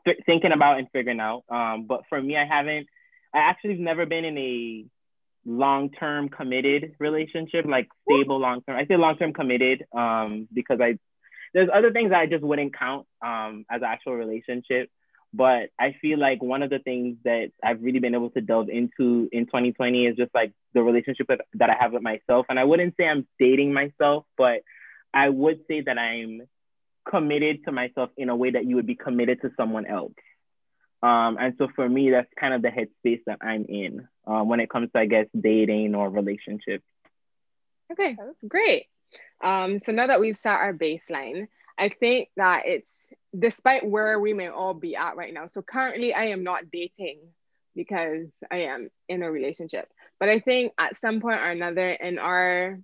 th- 0.06 0.20
thinking 0.26 0.52
about 0.52 0.80
and 0.80 0.88
figuring 0.92 1.20
out. 1.20 1.44
Um, 1.50 1.86
but 1.88 2.02
for 2.10 2.22
me, 2.22 2.38
I 2.38 2.46
haven't. 2.46 2.88
I 3.34 3.40
actually 3.40 3.72
have 3.72 3.80
never 3.80 4.06
been 4.06 4.26
in 4.26 4.38
a 4.38 4.86
long-term 5.46 6.30
committed 6.30 6.96
relationship, 7.00 7.66
like 7.66 7.88
stable 8.08 8.40
long-term. 8.40 8.76
I 8.76 8.86
say 8.86 8.98
long-term 8.98 9.34
committed 9.34 9.86
um, 9.96 10.48
because 10.54 10.80
I 10.82 11.00
there's 11.54 11.70
other 11.74 11.92
things 11.92 12.12
that 12.12 12.20
I 12.20 12.28
just 12.28 12.44
wouldn't 12.44 12.78
count 12.78 13.08
um, 13.22 13.66
as 13.70 13.82
actual 13.84 14.14
relationship. 14.16 14.90
But 15.34 15.70
I 15.80 15.96
feel 16.02 16.20
like 16.20 16.44
one 16.44 16.62
of 16.62 16.70
the 16.70 16.80
things 16.80 17.18
that 17.24 17.52
I've 17.64 17.82
really 17.82 18.00
been 18.00 18.16
able 18.16 18.32
to 18.32 18.42
delve 18.42 18.70
into 18.70 19.30
in 19.32 19.46
2020 19.46 20.08
is 20.08 20.18
just 20.18 20.34
like 20.36 20.52
the 20.74 20.84
relationship 20.84 21.28
that, 21.28 21.42
that 21.56 21.70
I 21.70 21.76
have 21.80 21.94
with 21.94 22.02
myself. 22.02 22.46
And 22.50 22.60
I 22.60 22.64
wouldn't 22.64 22.96
say 22.98 23.08
I'm 23.08 23.28
dating 23.40 23.74
myself, 23.74 24.26
but 24.38 24.62
I 25.14 25.30
would 25.30 25.62
say 25.68 25.82
that 25.82 25.98
I'm 25.98 26.42
committed 27.10 27.66
to 27.66 27.72
myself 27.72 28.10
in 28.18 28.30
a 28.30 28.36
way 28.36 28.52
that 28.52 28.66
you 28.66 28.76
would 28.76 28.88
be 28.88 28.96
committed 28.96 29.42
to 29.42 29.52
someone 29.58 29.86
else. 29.86 30.14
Um, 31.04 31.38
and 31.40 31.56
so 31.58 31.68
for 31.76 31.90
me, 31.90 32.12
that's 32.12 32.32
kind 32.40 32.54
of 32.54 32.62
the 32.62 32.70
headspace 32.70 33.22
that 33.26 33.40
I'm 33.42 33.66
in 33.66 34.08
uh, 34.28 34.44
when 34.44 34.60
it 34.60 34.70
comes 34.70 34.92
to, 34.92 35.00
I 35.00 35.08
guess, 35.08 35.26
dating 35.40 35.96
or 35.96 36.10
relationships. 36.10 36.86
Okay, 37.92 38.16
that's 38.18 38.38
great. 38.48 38.86
Um, 39.44 39.80
so 39.80 39.92
now 39.92 40.08
that 40.08 40.20
we've 40.20 40.38
set 40.38 40.54
our 40.54 40.74
baseline, 40.74 41.48
I 41.78 41.90
think 41.90 42.30
that 42.38 42.64
it's 42.66 43.08
despite 43.38 43.86
where 43.86 44.20
we 44.20 44.34
may 44.34 44.50
all 44.50 44.76
be 44.76 44.96
at 44.96 45.18
right 45.18 45.34
now. 45.34 45.48
So 45.48 45.62
currently, 45.62 46.14
I 46.14 46.26
am 46.26 46.44
not 46.44 46.70
dating 46.72 47.20
because 47.76 48.28
I 48.52 48.58
am 48.58 48.92
in 49.10 49.24
a 49.24 49.32
relationship. 49.32 49.90
But 50.22 50.30
I 50.30 50.40
think 50.40 50.74
at 50.78 50.98
some 50.98 51.20
point 51.20 51.40
or 51.40 51.50
another 51.50 51.90
in 51.90 52.20
our 52.20 52.80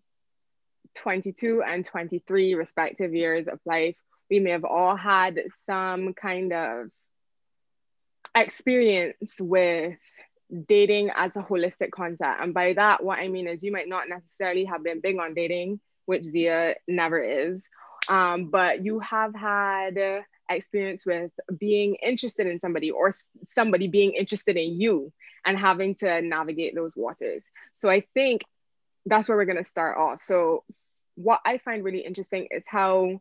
22 0.96 1.62
and 1.62 1.86
23 1.86 2.56
respective 2.56 3.13
years 3.13 3.48
of 3.48 3.60
life, 3.63 3.96
we 4.27 4.39
may 4.39 4.50
have 4.50 4.65
all 4.65 4.96
had 4.96 5.44
some 5.63 6.15
kind 6.15 6.51
of 6.51 6.88
experience 8.36 9.39
with 9.39 10.00
dating 10.67 11.12
as 11.15 11.38
a 11.38 11.44
holistic 11.44 11.91
concept. 11.91 12.41
And 12.41 12.56
by 12.56 12.74
that, 12.74 13.03
what 13.03 13.20
I 13.20 13.27
mean 13.27 13.48
is 13.48 13.62
you 13.62 13.72
might 13.72 13.88
not 13.88 14.10
necessarily 14.10 14.65
have 14.65 14.84
been 14.84 15.00
big 15.00 15.20
on 15.20 15.36
dating, 15.36 15.79
which 16.08 16.24
Zia 16.24 16.74
never 16.88 17.22
is, 17.22 17.70
um, 18.10 18.50
but 18.50 18.84
you 18.84 18.98
have 18.98 19.36
had 19.36 20.24
experience 20.49 21.05
with 21.05 21.31
being 21.57 21.95
interested 21.95 22.47
in 22.47 22.59
somebody 22.59 22.91
or 22.91 23.13
somebody 23.47 23.87
being 23.87 24.13
interested 24.13 24.57
in 24.57 24.79
you 24.79 25.11
and 25.45 25.57
having 25.57 25.95
to 25.95 26.21
navigate 26.21 26.75
those 26.75 26.95
waters. 26.95 27.47
So 27.73 27.89
I 27.89 28.05
think 28.13 28.43
that's 29.05 29.29
where 29.29 29.37
we're 29.37 29.45
going 29.45 29.57
to 29.57 29.63
start 29.63 29.97
off. 29.97 30.21
So, 30.21 30.63
what 31.15 31.39
I 31.45 31.57
find 31.57 31.83
really 31.83 32.05
interesting 32.05 32.47
is 32.51 32.65
how 32.67 33.19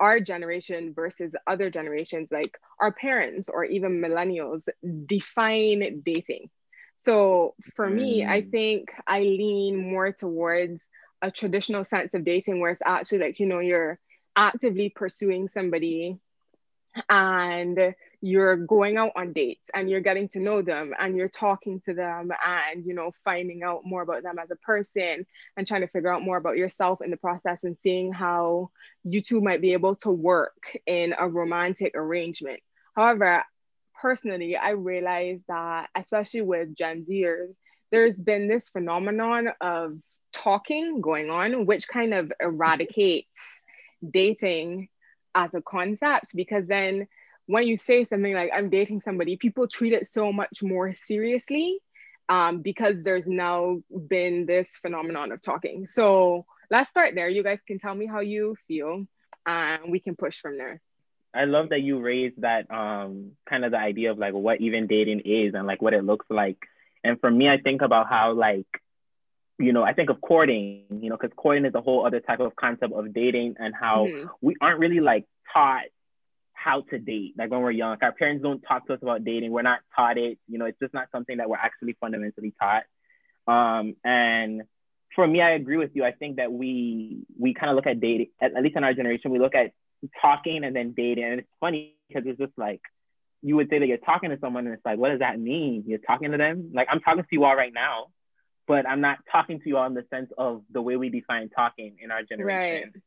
our 0.00 0.20
generation 0.20 0.92
versus 0.94 1.34
other 1.46 1.70
generations, 1.70 2.28
like 2.30 2.58
our 2.78 2.92
parents 2.92 3.48
or 3.48 3.64
even 3.64 4.00
millennials, 4.00 4.68
define 5.06 6.02
dating. 6.04 6.50
So 6.96 7.54
for 7.74 7.88
mm. 7.88 7.94
me, 7.94 8.26
I 8.26 8.42
mm. 8.42 8.50
think 8.50 8.90
I 9.06 9.20
lean 9.20 9.90
more 9.90 10.12
towards 10.12 10.90
a 11.22 11.30
traditional 11.30 11.84
sense 11.84 12.14
of 12.14 12.24
dating 12.24 12.60
where 12.60 12.70
it's 12.70 12.82
actually 12.84 13.18
like, 13.18 13.40
you 13.40 13.46
know, 13.46 13.60
you're 13.60 13.98
actively 14.36 14.90
pursuing 14.90 15.48
somebody 15.48 16.18
and 17.08 17.94
you're 18.20 18.56
going 18.56 18.96
out 18.96 19.12
on 19.16 19.32
dates 19.32 19.70
and 19.74 19.88
you're 19.88 20.00
getting 20.00 20.28
to 20.28 20.40
know 20.40 20.62
them 20.62 20.92
and 20.98 21.16
you're 21.16 21.28
talking 21.28 21.80
to 21.80 21.94
them 21.94 22.30
and 22.46 22.84
you 22.84 22.94
know 22.94 23.12
finding 23.24 23.62
out 23.62 23.82
more 23.84 24.02
about 24.02 24.22
them 24.22 24.38
as 24.38 24.50
a 24.50 24.56
person 24.56 25.24
and 25.56 25.66
trying 25.66 25.82
to 25.82 25.88
figure 25.88 26.12
out 26.12 26.22
more 26.22 26.36
about 26.36 26.56
yourself 26.56 27.00
in 27.02 27.10
the 27.10 27.16
process 27.16 27.62
and 27.62 27.76
seeing 27.80 28.12
how 28.12 28.70
you 29.04 29.20
two 29.20 29.40
might 29.40 29.60
be 29.60 29.72
able 29.72 29.94
to 29.96 30.10
work 30.10 30.76
in 30.86 31.14
a 31.18 31.28
romantic 31.28 31.92
arrangement. 31.94 32.60
However 32.96 33.44
personally 34.00 34.56
i 34.56 34.70
realize 34.70 35.40
that 35.48 35.88
especially 35.94 36.42
with 36.42 36.74
gen 36.74 37.04
zers 37.08 37.54
there's 37.90 38.20
been 38.20 38.48
this 38.48 38.68
phenomenon 38.68 39.48
of 39.60 39.96
talking 40.32 41.00
going 41.00 41.30
on 41.30 41.66
which 41.66 41.88
kind 41.88 42.14
of 42.14 42.32
eradicates 42.40 43.26
dating 44.08 44.88
as 45.38 45.54
a 45.54 45.62
concept 45.62 46.34
because 46.34 46.66
then 46.66 47.06
when 47.46 47.66
you 47.66 47.76
say 47.76 48.04
something 48.04 48.34
like 48.34 48.50
i'm 48.54 48.68
dating 48.68 49.00
somebody 49.00 49.36
people 49.36 49.68
treat 49.68 49.92
it 49.92 50.06
so 50.06 50.32
much 50.32 50.62
more 50.62 50.92
seriously 50.94 51.80
um, 52.28 52.60
because 52.60 53.04
there's 53.04 53.26
now 53.26 53.78
been 54.08 54.46
this 54.46 54.76
phenomenon 54.76 55.32
of 55.32 55.40
talking. 55.40 55.86
So 55.86 56.44
let's 56.70 56.90
start 56.90 57.14
there. 57.14 57.28
You 57.28 57.42
guys 57.42 57.60
can 57.66 57.78
tell 57.78 57.94
me 57.94 58.06
how 58.06 58.20
you 58.20 58.56
feel 58.66 59.06
and 59.46 59.90
we 59.90 60.00
can 60.00 60.14
push 60.14 60.40
from 60.40 60.58
there. 60.58 60.80
I 61.34 61.44
love 61.44 61.70
that 61.70 61.82
you 61.82 62.00
raised 62.00 62.40
that 62.42 62.70
um, 62.70 63.32
kind 63.48 63.64
of 63.64 63.70
the 63.70 63.78
idea 63.78 64.10
of 64.10 64.18
like 64.18 64.34
what 64.34 64.60
even 64.60 64.86
dating 64.86 65.20
is 65.24 65.54
and 65.54 65.66
like 65.66 65.80
what 65.80 65.94
it 65.94 66.04
looks 66.04 66.26
like. 66.30 66.58
And 67.04 67.20
for 67.20 67.30
me 67.30 67.48
i 67.48 67.56
think 67.58 67.80
about 67.80 68.08
how 68.08 68.32
like 68.32 68.66
you 69.58 69.72
know, 69.72 69.82
I 69.82 69.92
think 69.92 70.08
of 70.10 70.20
courting, 70.20 70.84
you 70.90 71.10
know, 71.10 71.16
because 71.20 71.34
courting 71.36 71.64
is 71.64 71.74
a 71.74 71.80
whole 71.80 72.06
other 72.06 72.20
type 72.20 72.40
of 72.40 72.54
concept 72.54 72.92
of 72.92 73.12
dating 73.12 73.56
and 73.58 73.74
how 73.74 74.06
mm-hmm. 74.06 74.28
we 74.40 74.54
aren't 74.60 74.78
really 74.78 75.00
like 75.00 75.26
taught 75.52 75.84
how 76.52 76.82
to 76.90 76.98
date. 76.98 77.34
Like 77.36 77.50
when 77.50 77.60
we're 77.60 77.72
young, 77.72 77.90
like 77.90 78.02
our 78.02 78.12
parents 78.12 78.42
don't 78.42 78.60
talk 78.60 78.86
to 78.86 78.94
us 78.94 79.00
about 79.02 79.24
dating. 79.24 79.50
We're 79.50 79.62
not 79.62 79.80
taught 79.96 80.16
it. 80.16 80.38
You 80.48 80.58
know, 80.58 80.66
it's 80.66 80.78
just 80.78 80.94
not 80.94 81.08
something 81.10 81.38
that 81.38 81.48
we're 81.48 81.56
actually 81.56 81.96
fundamentally 82.00 82.54
taught. 82.60 82.84
Um, 83.46 83.96
and 84.04 84.62
for 85.14 85.26
me, 85.26 85.40
I 85.40 85.50
agree 85.50 85.76
with 85.76 85.90
you. 85.94 86.04
I 86.04 86.12
think 86.12 86.36
that 86.36 86.52
we 86.52 87.26
we 87.38 87.54
kind 87.54 87.70
of 87.70 87.76
look 87.76 87.86
at 87.86 88.00
dating, 88.00 88.28
at, 88.40 88.56
at 88.56 88.62
least 88.62 88.76
in 88.76 88.84
our 88.84 88.94
generation, 88.94 89.32
we 89.32 89.38
look 89.40 89.56
at 89.56 89.72
talking 90.20 90.62
and 90.62 90.74
then 90.74 90.94
dating. 90.96 91.24
And 91.24 91.40
it's 91.40 91.48
funny 91.58 91.96
because 92.08 92.24
it's 92.26 92.38
just 92.38 92.52
like 92.56 92.80
you 93.42 93.56
would 93.56 93.70
say 93.70 93.78
that 93.80 93.86
you're 93.86 93.98
talking 93.98 94.30
to 94.30 94.38
someone 94.40 94.66
and 94.66 94.74
it's 94.74 94.84
like, 94.84 94.98
what 94.98 95.10
does 95.10 95.20
that 95.20 95.38
mean? 95.40 95.84
You're 95.86 95.98
talking 95.98 96.30
to 96.30 96.38
them? 96.38 96.70
Like 96.74 96.88
I'm 96.90 97.00
talking 97.00 97.22
to 97.22 97.28
you 97.32 97.44
all 97.44 97.56
right 97.56 97.72
now 97.72 98.06
but 98.68 98.86
I'm 98.86 99.00
not 99.00 99.18
talking 99.32 99.58
to 99.60 99.68
you 99.68 99.78
all 99.78 99.86
in 99.86 99.94
the 99.94 100.04
sense 100.10 100.30
of 100.38 100.62
the 100.70 100.80
way 100.80 100.96
we 100.96 101.08
define 101.08 101.48
talking 101.48 101.96
in 102.00 102.10
our 102.10 102.22
generation. 102.22 102.92
Right. 102.94 103.02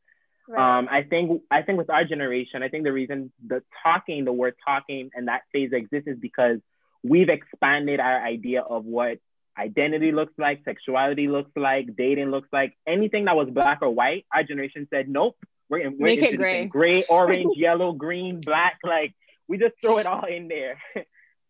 Right. 0.48 0.78
Um, 0.78 0.88
I 0.90 1.02
think 1.02 1.42
I 1.52 1.62
think 1.62 1.78
with 1.78 1.88
our 1.88 2.04
generation, 2.04 2.64
I 2.64 2.68
think 2.68 2.82
the 2.82 2.92
reason 2.92 3.30
the 3.46 3.62
talking, 3.82 4.24
the 4.24 4.32
word 4.32 4.54
talking, 4.66 5.10
and 5.14 5.28
that 5.28 5.42
phase 5.52 5.70
exists 5.72 6.08
is 6.08 6.18
because 6.18 6.58
we've 7.04 7.28
expanded 7.28 8.00
our 8.00 8.24
idea 8.24 8.60
of 8.62 8.84
what 8.84 9.18
identity 9.56 10.10
looks 10.10 10.32
like, 10.38 10.62
sexuality 10.64 11.28
looks 11.28 11.52
like, 11.56 11.96
dating 11.96 12.30
looks 12.30 12.48
like. 12.52 12.76
Anything 12.86 13.26
that 13.26 13.36
was 13.36 13.48
black 13.50 13.78
or 13.82 13.90
white, 13.90 14.26
our 14.34 14.42
generation 14.42 14.88
said, 14.90 15.08
nope, 15.08 15.36
we're, 15.68 15.78
in, 15.78 15.92
we're 15.98 16.06
Make 16.06 16.22
it 16.22 16.36
gray, 16.36 16.66
gray, 16.66 17.04
orange, 17.08 17.52
yellow, 17.56 17.92
green, 17.92 18.40
black. 18.40 18.78
Like 18.82 19.14
we 19.48 19.58
just 19.58 19.74
throw 19.80 19.98
it 19.98 20.06
all 20.06 20.24
in 20.24 20.48
there. 20.48 20.78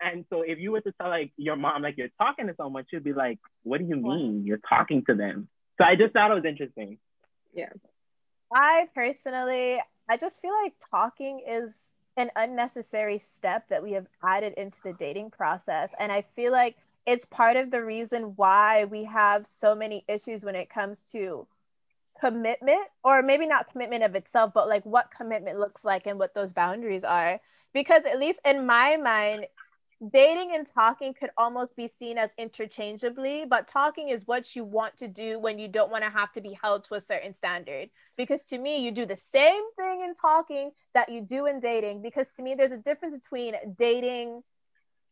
And 0.02 0.24
so 0.30 0.42
if 0.42 0.58
you 0.58 0.72
were 0.72 0.80
to 0.80 0.92
tell 0.92 1.08
like 1.08 1.32
your 1.36 1.56
mom 1.56 1.82
like 1.82 1.96
you're 1.96 2.08
talking 2.18 2.46
to 2.46 2.54
someone, 2.56 2.84
she'd 2.90 3.04
be 3.04 3.12
like, 3.12 3.38
"What 3.62 3.78
do 3.78 3.86
you 3.86 3.96
mean 3.96 4.44
you're 4.44 4.60
talking 4.68 5.04
to 5.06 5.14
them?" 5.14 5.48
So 5.78 5.84
I 5.84 5.96
just 5.96 6.12
thought 6.12 6.30
it 6.30 6.34
was 6.34 6.44
interesting. 6.44 6.98
Yeah. 7.54 7.70
I 8.52 8.88
personally, 8.94 9.80
I 10.08 10.16
just 10.16 10.42
feel 10.42 10.52
like 10.62 10.74
talking 10.90 11.42
is 11.46 11.90
an 12.16 12.30
unnecessary 12.36 13.18
step 13.18 13.68
that 13.68 13.82
we 13.82 13.92
have 13.92 14.06
added 14.22 14.54
into 14.54 14.80
the 14.82 14.92
dating 14.92 15.30
process, 15.30 15.94
and 15.98 16.10
I 16.12 16.22
feel 16.22 16.52
like 16.52 16.76
it's 17.06 17.24
part 17.24 17.56
of 17.56 17.70
the 17.70 17.84
reason 17.84 18.34
why 18.36 18.84
we 18.84 19.04
have 19.04 19.46
so 19.46 19.74
many 19.74 20.04
issues 20.08 20.44
when 20.44 20.54
it 20.54 20.70
comes 20.70 21.02
to 21.12 21.46
commitment 22.20 22.86
or 23.02 23.22
maybe 23.22 23.46
not 23.46 23.70
commitment 23.72 24.04
of 24.04 24.14
itself 24.14 24.52
but 24.54 24.68
like 24.68 24.84
what 24.86 25.10
commitment 25.10 25.58
looks 25.58 25.84
like 25.84 26.06
and 26.06 26.20
what 26.20 26.34
those 26.34 26.52
boundaries 26.52 27.02
are 27.02 27.40
because 27.72 28.04
at 28.04 28.20
least 28.20 28.38
in 28.44 28.64
my 28.64 28.96
mind 28.96 29.44
dating 30.10 30.54
and 30.54 30.66
talking 30.66 31.14
could 31.14 31.30
almost 31.36 31.76
be 31.76 31.86
seen 31.86 32.18
as 32.18 32.30
interchangeably, 32.36 33.44
but 33.48 33.68
talking 33.68 34.08
is 34.08 34.26
what 34.26 34.56
you 34.56 34.64
want 34.64 34.96
to 34.96 35.08
do 35.08 35.38
when 35.38 35.58
you 35.58 35.68
don't 35.68 35.90
want 35.90 36.02
to 36.02 36.10
have 36.10 36.32
to 36.32 36.40
be 36.40 36.58
held 36.60 36.84
to 36.84 36.94
a 36.94 37.00
certain 37.00 37.32
standard. 37.32 37.88
Because 38.16 38.42
to 38.42 38.58
me, 38.58 38.84
you 38.84 38.90
do 38.90 39.06
the 39.06 39.16
same 39.16 39.62
thing 39.76 40.02
in 40.02 40.14
talking 40.14 40.72
that 40.94 41.10
you 41.10 41.20
do 41.20 41.46
in 41.46 41.60
dating. 41.60 42.02
Because 42.02 42.32
to 42.34 42.42
me, 42.42 42.54
there's 42.54 42.72
a 42.72 42.78
difference 42.78 43.16
between 43.16 43.54
dating 43.78 44.42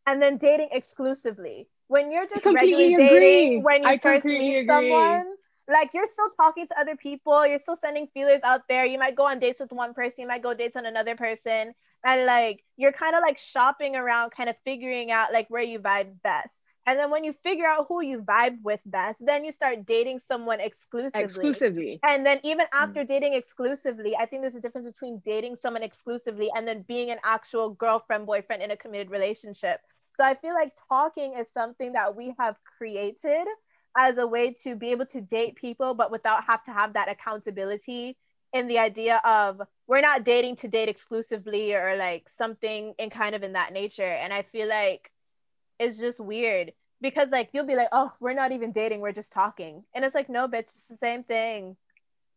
and 0.07 0.21
then 0.21 0.39
dating 0.39 0.71
exclusively. 0.73 1.69
When 1.89 2.11
you're 2.11 2.27
just 2.27 2.47
regularly 2.47 2.95
dating, 2.95 3.63
when 3.63 3.83
you 3.83 3.89
I 3.89 3.99
first 3.99 4.25
meet 4.25 4.57
agree. 4.57 4.67
someone, 4.67 5.25
like 5.69 5.95
you're 5.95 6.07
still 6.07 6.31
talking 6.37 6.67
to 6.67 6.81
other 6.81 6.97
people, 6.97 7.47
you're 7.47 7.59
still 7.59 7.79
sending 7.81 8.09
feelers 8.09 8.41
out 8.43 8.63
there. 8.69 8.85
You 8.85 8.99
might 8.99 9.15
go 9.15 9.27
on 9.27 9.39
dates 9.39 9.61
with 9.61 9.73
one 9.73 9.95
person, 9.95 10.23
you 10.23 10.29
might 10.29 10.43
go 10.43 10.55
dates 10.55 10.77
on 10.77 10.87
another 10.87 11.15
person, 11.17 11.75
and 12.05 12.27
like 12.27 12.65
you're 12.77 12.93
kind 12.93 13.15
of 13.15 13.23
like 13.27 13.39
shopping 13.39 13.97
around, 13.97 14.31
kind 14.31 14.49
of 14.49 14.57
figuring 14.65 15.11
out 15.11 15.33
like 15.33 15.49
where 15.49 15.63
you 15.63 15.79
vibe 15.79 16.23
best. 16.23 16.63
And 16.87 16.99
then 16.99 17.11
when 17.11 17.25
you 17.25 17.35
figure 17.45 17.67
out 17.67 17.87
who 17.89 18.03
you 18.03 18.23
vibe 18.23 18.59
with 18.63 18.81
best, 18.87 19.25
then 19.25 19.45
you 19.45 19.53
start 19.53 19.85
dating 19.87 20.19
someone 20.19 20.61
exclusively. 20.61 21.23
Exclusively. 21.23 22.01
And 22.03 22.25
then 22.25 22.41
even 22.43 22.67
mm. 22.67 22.81
after 22.81 23.05
mm. 23.05 23.07
dating 23.07 23.35
exclusively, 23.35 24.17
I 24.17 24.27
think 24.27 24.43
there's 24.43 24.55
a 24.55 24.61
difference 24.61 24.87
between 24.87 25.23
dating 25.25 25.57
someone 25.61 25.83
exclusively 25.83 26.51
and 26.55 26.67
then 26.67 26.83
being 26.89 27.11
an 27.11 27.19
actual 27.23 27.71
girlfriend, 27.71 28.27
boyfriend 28.27 28.63
in 28.63 28.71
a 28.71 28.77
committed 28.77 29.11
relationship. 29.11 29.81
So 30.19 30.27
I 30.27 30.35
feel 30.35 30.55
like 30.55 30.73
talking 30.89 31.35
is 31.39 31.53
something 31.53 31.93
that 31.93 32.17
we 32.17 32.35
have 32.39 32.59
created 32.79 33.47
as 33.97 34.19
a 34.19 34.27
way 34.27 34.55
to 34.65 34.75
be 34.75 34.91
able 34.91 35.07
to 35.07 35.21
date 35.21 35.57
people, 35.57 35.95
but 35.95 36.11
without 36.11 36.45
have 36.45 36.63
to 36.65 36.73
have 36.73 36.95
that 36.95 37.11
accountability 37.11 38.17
in 38.53 38.67
the 38.67 38.79
idea 38.79 39.21
of 39.25 39.61
we're 39.91 40.01
not 40.01 40.25
dating 40.25 40.55
to 40.55 40.69
date 40.69 40.89
exclusively 40.89 41.75
or 41.75 41.97
like 41.97 42.29
something 42.29 42.95
in 42.97 43.11
kind 43.11 43.35
of 43.35 43.43
in 43.43 43.55
that 43.55 43.73
nature. 43.73 44.05
And 44.05 44.33
I 44.33 44.43
feel 44.43 44.69
like 44.69 45.11
it's 45.81 45.99
just 45.99 46.21
weird 46.21 46.73
because 47.01 47.29
like 47.31 47.51
you'll 47.53 47.67
be 47.67 47.75
like, 47.75 47.89
oh, 47.91 48.13
we're 48.21 48.33
not 48.33 48.53
even 48.53 48.71
dating, 48.71 49.01
we're 49.01 49.11
just 49.11 49.33
talking. 49.33 49.83
And 49.93 50.05
it's 50.05 50.15
like, 50.15 50.29
no, 50.29 50.47
bitch, 50.47 50.61
it's 50.61 50.87
the 50.87 50.97
same 50.97 51.25
thing. 51.25 51.77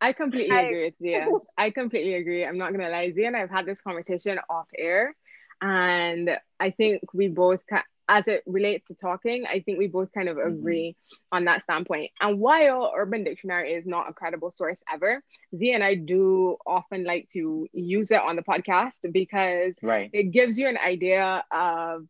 I 0.01 0.13
completely 0.13 0.57
I, 0.57 0.61
agree 0.61 0.85
with 0.85 0.95
Zia. 0.99 1.27
I 1.57 1.69
completely 1.69 2.15
agree. 2.15 2.43
I'm 2.43 2.57
not 2.57 2.71
gonna 2.71 2.89
lie, 2.89 3.11
Zia 3.11 3.27
and 3.27 3.37
I've 3.37 3.51
had 3.51 3.67
this 3.67 3.81
conversation 3.81 4.39
off 4.49 4.67
air, 4.75 5.15
and 5.61 6.35
I 6.59 6.71
think 6.71 7.03
we 7.13 7.27
both 7.27 7.61
as 8.09 8.27
it 8.27 8.43
relates 8.45 8.87
to 8.87 8.95
talking, 8.95 9.45
I 9.45 9.61
think 9.61 9.77
we 9.77 9.87
both 9.87 10.11
kind 10.11 10.27
of 10.27 10.37
mm-hmm. 10.37 10.59
agree 10.59 10.95
mm-hmm. 10.97 11.35
on 11.35 11.45
that 11.45 11.63
standpoint. 11.63 12.11
And 12.19 12.39
while 12.39 12.91
Urban 12.95 13.23
Dictionary 13.23 13.73
is 13.73 13.85
not 13.85 14.09
a 14.09 14.13
credible 14.13 14.51
source 14.51 14.81
ever, 14.91 15.23
Z 15.55 15.71
and 15.71 15.83
I 15.83 15.95
do 15.95 16.57
often 16.65 17.05
like 17.05 17.29
to 17.29 17.67
use 17.71 18.11
it 18.11 18.21
on 18.21 18.35
the 18.35 18.41
podcast 18.41 19.11
because 19.11 19.77
right. 19.81 20.09
it 20.13 20.31
gives 20.31 20.57
you 20.57 20.67
an 20.67 20.77
idea 20.77 21.43
of 21.51 22.07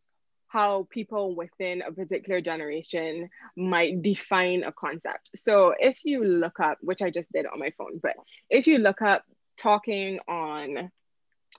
how 0.48 0.86
people 0.88 1.34
within 1.34 1.82
a 1.82 1.90
particular 1.90 2.40
generation 2.40 3.28
might 3.56 4.02
define 4.02 4.62
a 4.62 4.72
concept. 4.72 5.30
So 5.34 5.74
if 5.78 6.04
you 6.04 6.24
look 6.24 6.60
up, 6.60 6.78
which 6.80 7.02
I 7.02 7.10
just 7.10 7.30
did 7.32 7.46
on 7.46 7.58
my 7.58 7.72
phone, 7.76 7.98
but 8.00 8.14
if 8.48 8.68
you 8.68 8.78
look 8.78 9.02
up 9.02 9.24
talking 9.56 10.20
on 10.28 10.92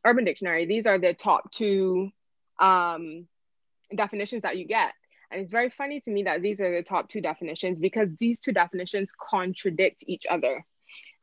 Urban 0.06 0.24
Dictionary, 0.24 0.66
these 0.66 0.86
are 0.86 0.98
the 0.98 1.14
top 1.14 1.52
two 1.52 2.10
um, 2.60 3.28
definitions 3.96 4.44
that 4.44 4.58
you 4.58 4.66
get. 4.66 4.94
And 5.32 5.42
it's 5.42 5.52
very 5.52 5.70
funny 5.70 6.00
to 6.02 6.12
me 6.12 6.24
that 6.24 6.42
these 6.42 6.62
are 6.62 6.74
the 6.74 6.84
top 6.84 7.10
two 7.10 7.22
definitions 7.22 7.80
because 7.80 8.10
these 8.20 8.40
two 8.40 8.52
definitions 8.52 9.12
contradict 9.12 10.04
each 10.08 10.26
other. 10.30 10.66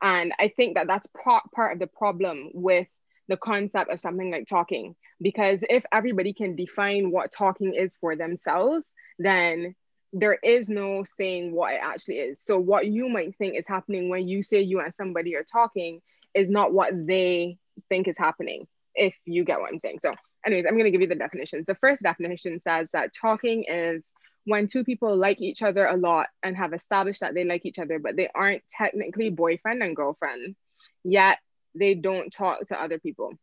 And 0.01 0.33
I 0.39 0.49
think 0.49 0.75
that 0.75 0.87
that's 0.87 1.07
part 1.23 1.43
part 1.55 1.73
of 1.73 1.79
the 1.79 1.87
problem 1.87 2.51
with 2.53 2.87
the 3.29 3.37
concept 3.37 3.89
of 3.89 4.01
something 4.01 4.29
like 4.31 4.47
talking. 4.47 4.95
Because 5.21 5.63
if 5.69 5.85
everybody 5.91 6.33
can 6.33 6.55
define 6.55 7.11
what 7.11 7.31
talking 7.31 7.73
is 7.73 7.95
for 7.95 8.15
themselves, 8.15 8.93
then 9.17 9.75
there 10.11 10.37
is 10.43 10.69
no 10.69 11.03
saying 11.03 11.53
what 11.53 11.73
it 11.73 11.79
actually 11.81 12.15
is. 12.15 12.41
So, 12.43 12.59
what 12.59 12.87
you 12.87 13.09
might 13.09 13.35
think 13.37 13.55
is 13.55 13.67
happening 13.67 14.09
when 14.09 14.27
you 14.27 14.43
say 14.43 14.61
you 14.61 14.79
and 14.79 14.93
somebody 14.93 15.35
are 15.35 15.43
talking 15.43 16.01
is 16.33 16.49
not 16.49 16.73
what 16.73 16.91
they 17.07 17.57
think 17.89 18.07
is 18.07 18.17
happening, 18.17 18.67
if 18.93 19.17
you 19.25 19.43
get 19.43 19.59
what 19.59 19.71
I'm 19.71 19.79
saying. 19.79 19.99
So, 19.99 20.11
anyways, 20.45 20.65
I'm 20.65 20.73
going 20.73 20.85
to 20.85 20.91
give 20.91 21.01
you 21.01 21.07
the 21.07 21.15
definitions. 21.15 21.65
The 21.65 21.75
first 21.75 22.01
definition 22.01 22.59
says 22.59 22.91
that 22.91 23.13
talking 23.13 23.65
is 23.67 24.13
when 24.45 24.67
two 24.67 24.83
people 24.83 25.15
like 25.15 25.41
each 25.41 25.61
other 25.61 25.85
a 25.85 25.95
lot 25.95 26.27
and 26.41 26.57
have 26.57 26.73
established 26.73 27.21
that 27.21 27.33
they 27.33 27.45
like 27.45 27.65
each 27.65 27.79
other, 27.79 27.99
but 27.99 28.15
they 28.15 28.29
aren't 28.33 28.63
technically 28.67 29.29
boyfriend 29.29 29.81
and 29.81 29.95
girlfriend, 29.95 30.55
yet 31.03 31.39
they 31.75 31.93
don't 31.93 32.31
talk 32.31 32.67
to 32.67 32.81
other 32.81 32.99
people. 32.99 33.33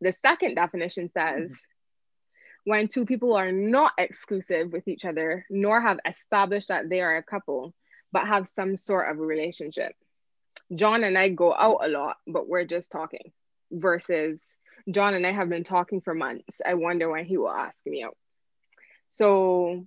The 0.00 0.12
second 0.12 0.54
definition 0.54 1.10
says 1.10 1.50
mm-hmm. 1.52 2.70
when 2.70 2.88
two 2.88 3.06
people 3.06 3.34
are 3.34 3.52
not 3.52 3.92
exclusive 3.98 4.72
with 4.72 4.86
each 4.86 5.04
other, 5.04 5.44
nor 5.50 5.80
have 5.80 5.98
established 6.06 6.68
that 6.68 6.88
they 6.88 7.00
are 7.00 7.16
a 7.16 7.22
couple, 7.22 7.74
but 8.12 8.26
have 8.26 8.46
some 8.46 8.76
sort 8.76 9.10
of 9.10 9.18
a 9.18 9.22
relationship. 9.22 9.94
John 10.74 11.04
and 11.04 11.18
I 11.18 11.28
go 11.28 11.54
out 11.54 11.80
a 11.84 11.88
lot, 11.88 12.16
but 12.26 12.48
we're 12.48 12.64
just 12.64 12.90
talking, 12.90 13.32
versus 13.72 14.56
John 14.90 15.14
and 15.14 15.26
I 15.26 15.32
have 15.32 15.48
been 15.48 15.64
talking 15.64 16.00
for 16.00 16.14
months. 16.14 16.60
I 16.64 16.74
wonder 16.74 17.10
when 17.10 17.24
he 17.24 17.36
will 17.36 17.50
ask 17.50 17.84
me 17.86 18.02
out. 18.02 18.16
So 19.10 19.86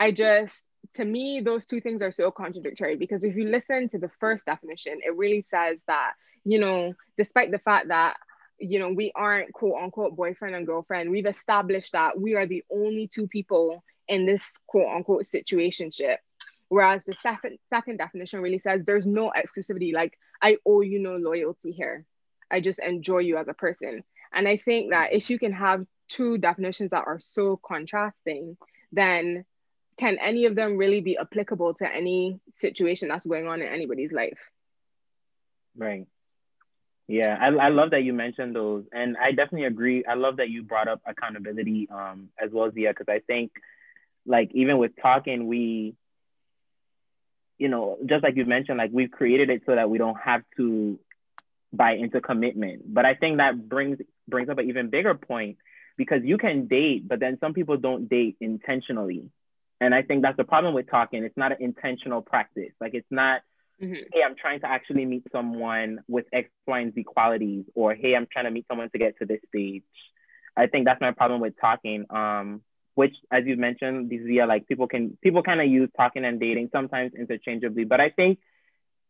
I 0.00 0.10
just, 0.12 0.64
to 0.94 1.04
me, 1.04 1.40
those 1.40 1.66
two 1.66 1.80
things 1.80 2.02
are 2.02 2.10
so 2.12 2.30
contradictory 2.30 2.96
because 2.96 3.24
if 3.24 3.36
you 3.36 3.48
listen 3.48 3.88
to 3.90 3.98
the 3.98 4.10
first 4.20 4.46
definition, 4.46 5.00
it 5.04 5.16
really 5.16 5.42
says 5.42 5.78
that, 5.86 6.12
you 6.44 6.58
know, 6.58 6.94
despite 7.16 7.50
the 7.50 7.58
fact 7.58 7.88
that, 7.88 8.16
you 8.58 8.78
know, 8.78 8.90
we 8.90 9.12
aren't 9.14 9.52
quote 9.52 9.82
unquote 9.82 10.16
boyfriend 10.16 10.54
and 10.54 10.66
girlfriend, 10.66 11.10
we've 11.10 11.26
established 11.26 11.92
that 11.92 12.18
we 12.18 12.34
are 12.34 12.46
the 12.46 12.64
only 12.70 13.08
two 13.08 13.26
people 13.26 13.82
in 14.08 14.26
this 14.26 14.58
quote 14.66 14.88
unquote 14.88 15.24
situationship. 15.24 16.16
Whereas 16.68 17.04
the 17.04 17.12
second 17.12 17.58
second 17.66 17.98
definition 17.98 18.40
really 18.40 18.58
says 18.58 18.82
there's 18.84 19.06
no 19.06 19.32
exclusivity. 19.36 19.92
Like 19.92 20.18
I 20.42 20.56
owe 20.66 20.80
you 20.80 20.98
no 20.98 21.16
loyalty 21.16 21.72
here. 21.72 22.04
I 22.50 22.60
just 22.60 22.78
enjoy 22.78 23.18
you 23.18 23.36
as 23.36 23.48
a 23.48 23.54
person. 23.54 24.04
And 24.32 24.46
I 24.46 24.56
think 24.56 24.90
that 24.90 25.12
if 25.12 25.30
you 25.30 25.38
can 25.38 25.52
have 25.52 25.86
two 26.08 26.38
definitions 26.38 26.90
that 26.90 27.06
are 27.06 27.20
so 27.20 27.56
contrasting, 27.56 28.56
then 28.92 29.44
can 29.98 30.18
any 30.18 30.44
of 30.44 30.54
them 30.54 30.76
really 30.76 31.00
be 31.00 31.16
applicable 31.18 31.74
to 31.74 31.92
any 31.92 32.38
situation 32.50 33.08
that's 33.08 33.26
going 33.26 33.46
on 33.46 33.62
in 33.62 33.68
anybody's 33.68 34.12
life? 34.12 34.38
Right. 35.76 36.06
Yeah, 37.08 37.36
I, 37.40 37.46
I 37.46 37.68
love 37.68 37.90
that 37.90 38.02
you 38.02 38.12
mentioned 38.12 38.54
those. 38.54 38.84
And 38.92 39.16
I 39.16 39.30
definitely 39.30 39.66
agree. 39.66 40.04
I 40.04 40.14
love 40.14 40.36
that 40.36 40.50
you 40.50 40.62
brought 40.62 40.88
up 40.88 41.00
accountability 41.06 41.88
um, 41.90 42.30
as 42.42 42.50
well, 42.50 42.70
Zia, 42.70 42.90
because 42.90 43.06
I 43.08 43.20
think, 43.20 43.52
like, 44.26 44.50
even 44.52 44.78
with 44.78 44.92
talking, 45.00 45.46
we, 45.46 45.94
you 47.58 47.68
know, 47.68 47.96
just 48.04 48.24
like 48.24 48.36
you 48.36 48.44
mentioned, 48.44 48.78
like, 48.78 48.90
we've 48.92 49.10
created 49.10 49.50
it 49.50 49.62
so 49.66 49.74
that 49.76 49.88
we 49.88 49.98
don't 49.98 50.18
have 50.20 50.42
to 50.56 50.98
buy 51.72 51.92
into 51.92 52.20
commitment. 52.20 52.82
But 52.92 53.04
I 53.04 53.14
think 53.14 53.38
that 53.38 53.68
brings 53.68 53.98
brings 54.28 54.48
up 54.48 54.58
an 54.58 54.68
even 54.68 54.90
bigger 54.90 55.14
point 55.14 55.58
because 55.96 56.22
you 56.24 56.38
can 56.38 56.66
date, 56.66 57.08
but 57.08 57.20
then 57.20 57.38
some 57.40 57.54
people 57.54 57.76
don't 57.76 58.08
date 58.08 58.36
intentionally. 58.40 59.30
And 59.80 59.94
I 59.94 60.02
think 60.02 60.22
that's 60.22 60.36
the 60.36 60.44
problem 60.44 60.74
with 60.74 60.90
talking. 60.90 61.24
It's 61.24 61.36
not 61.36 61.52
an 61.52 61.58
intentional 61.60 62.22
practice. 62.22 62.72
Like 62.80 62.94
it's 62.94 63.06
not, 63.10 63.42
mm-hmm. 63.82 63.94
hey, 64.12 64.20
I'm 64.26 64.36
trying 64.36 64.60
to 64.60 64.68
actually 64.68 65.04
meet 65.04 65.24
someone 65.32 66.00
with 66.08 66.26
X, 66.32 66.48
Y, 66.66 66.80
and 66.80 66.94
Z 66.94 67.02
qualities, 67.04 67.64
or 67.74 67.94
hey, 67.94 68.14
I'm 68.14 68.26
trying 68.30 68.46
to 68.46 68.50
meet 68.50 68.66
someone 68.68 68.90
to 68.90 68.98
get 68.98 69.18
to 69.18 69.26
this 69.26 69.40
stage. 69.48 69.82
I 70.56 70.66
think 70.66 70.86
that's 70.86 71.00
my 71.00 71.12
problem 71.12 71.40
with 71.40 71.54
talking. 71.60 72.06
Um, 72.10 72.62
which, 72.94 73.14
as 73.30 73.44
you 73.44 73.58
mentioned, 73.58 74.08
these 74.08 74.22
are 74.40 74.46
like 74.46 74.66
people 74.66 74.88
can 74.88 75.18
people 75.20 75.42
kind 75.42 75.60
of 75.60 75.66
use 75.66 75.90
talking 75.94 76.24
and 76.24 76.40
dating 76.40 76.70
sometimes 76.72 77.12
interchangeably. 77.14 77.84
But 77.84 78.00
I 78.00 78.08
think 78.08 78.38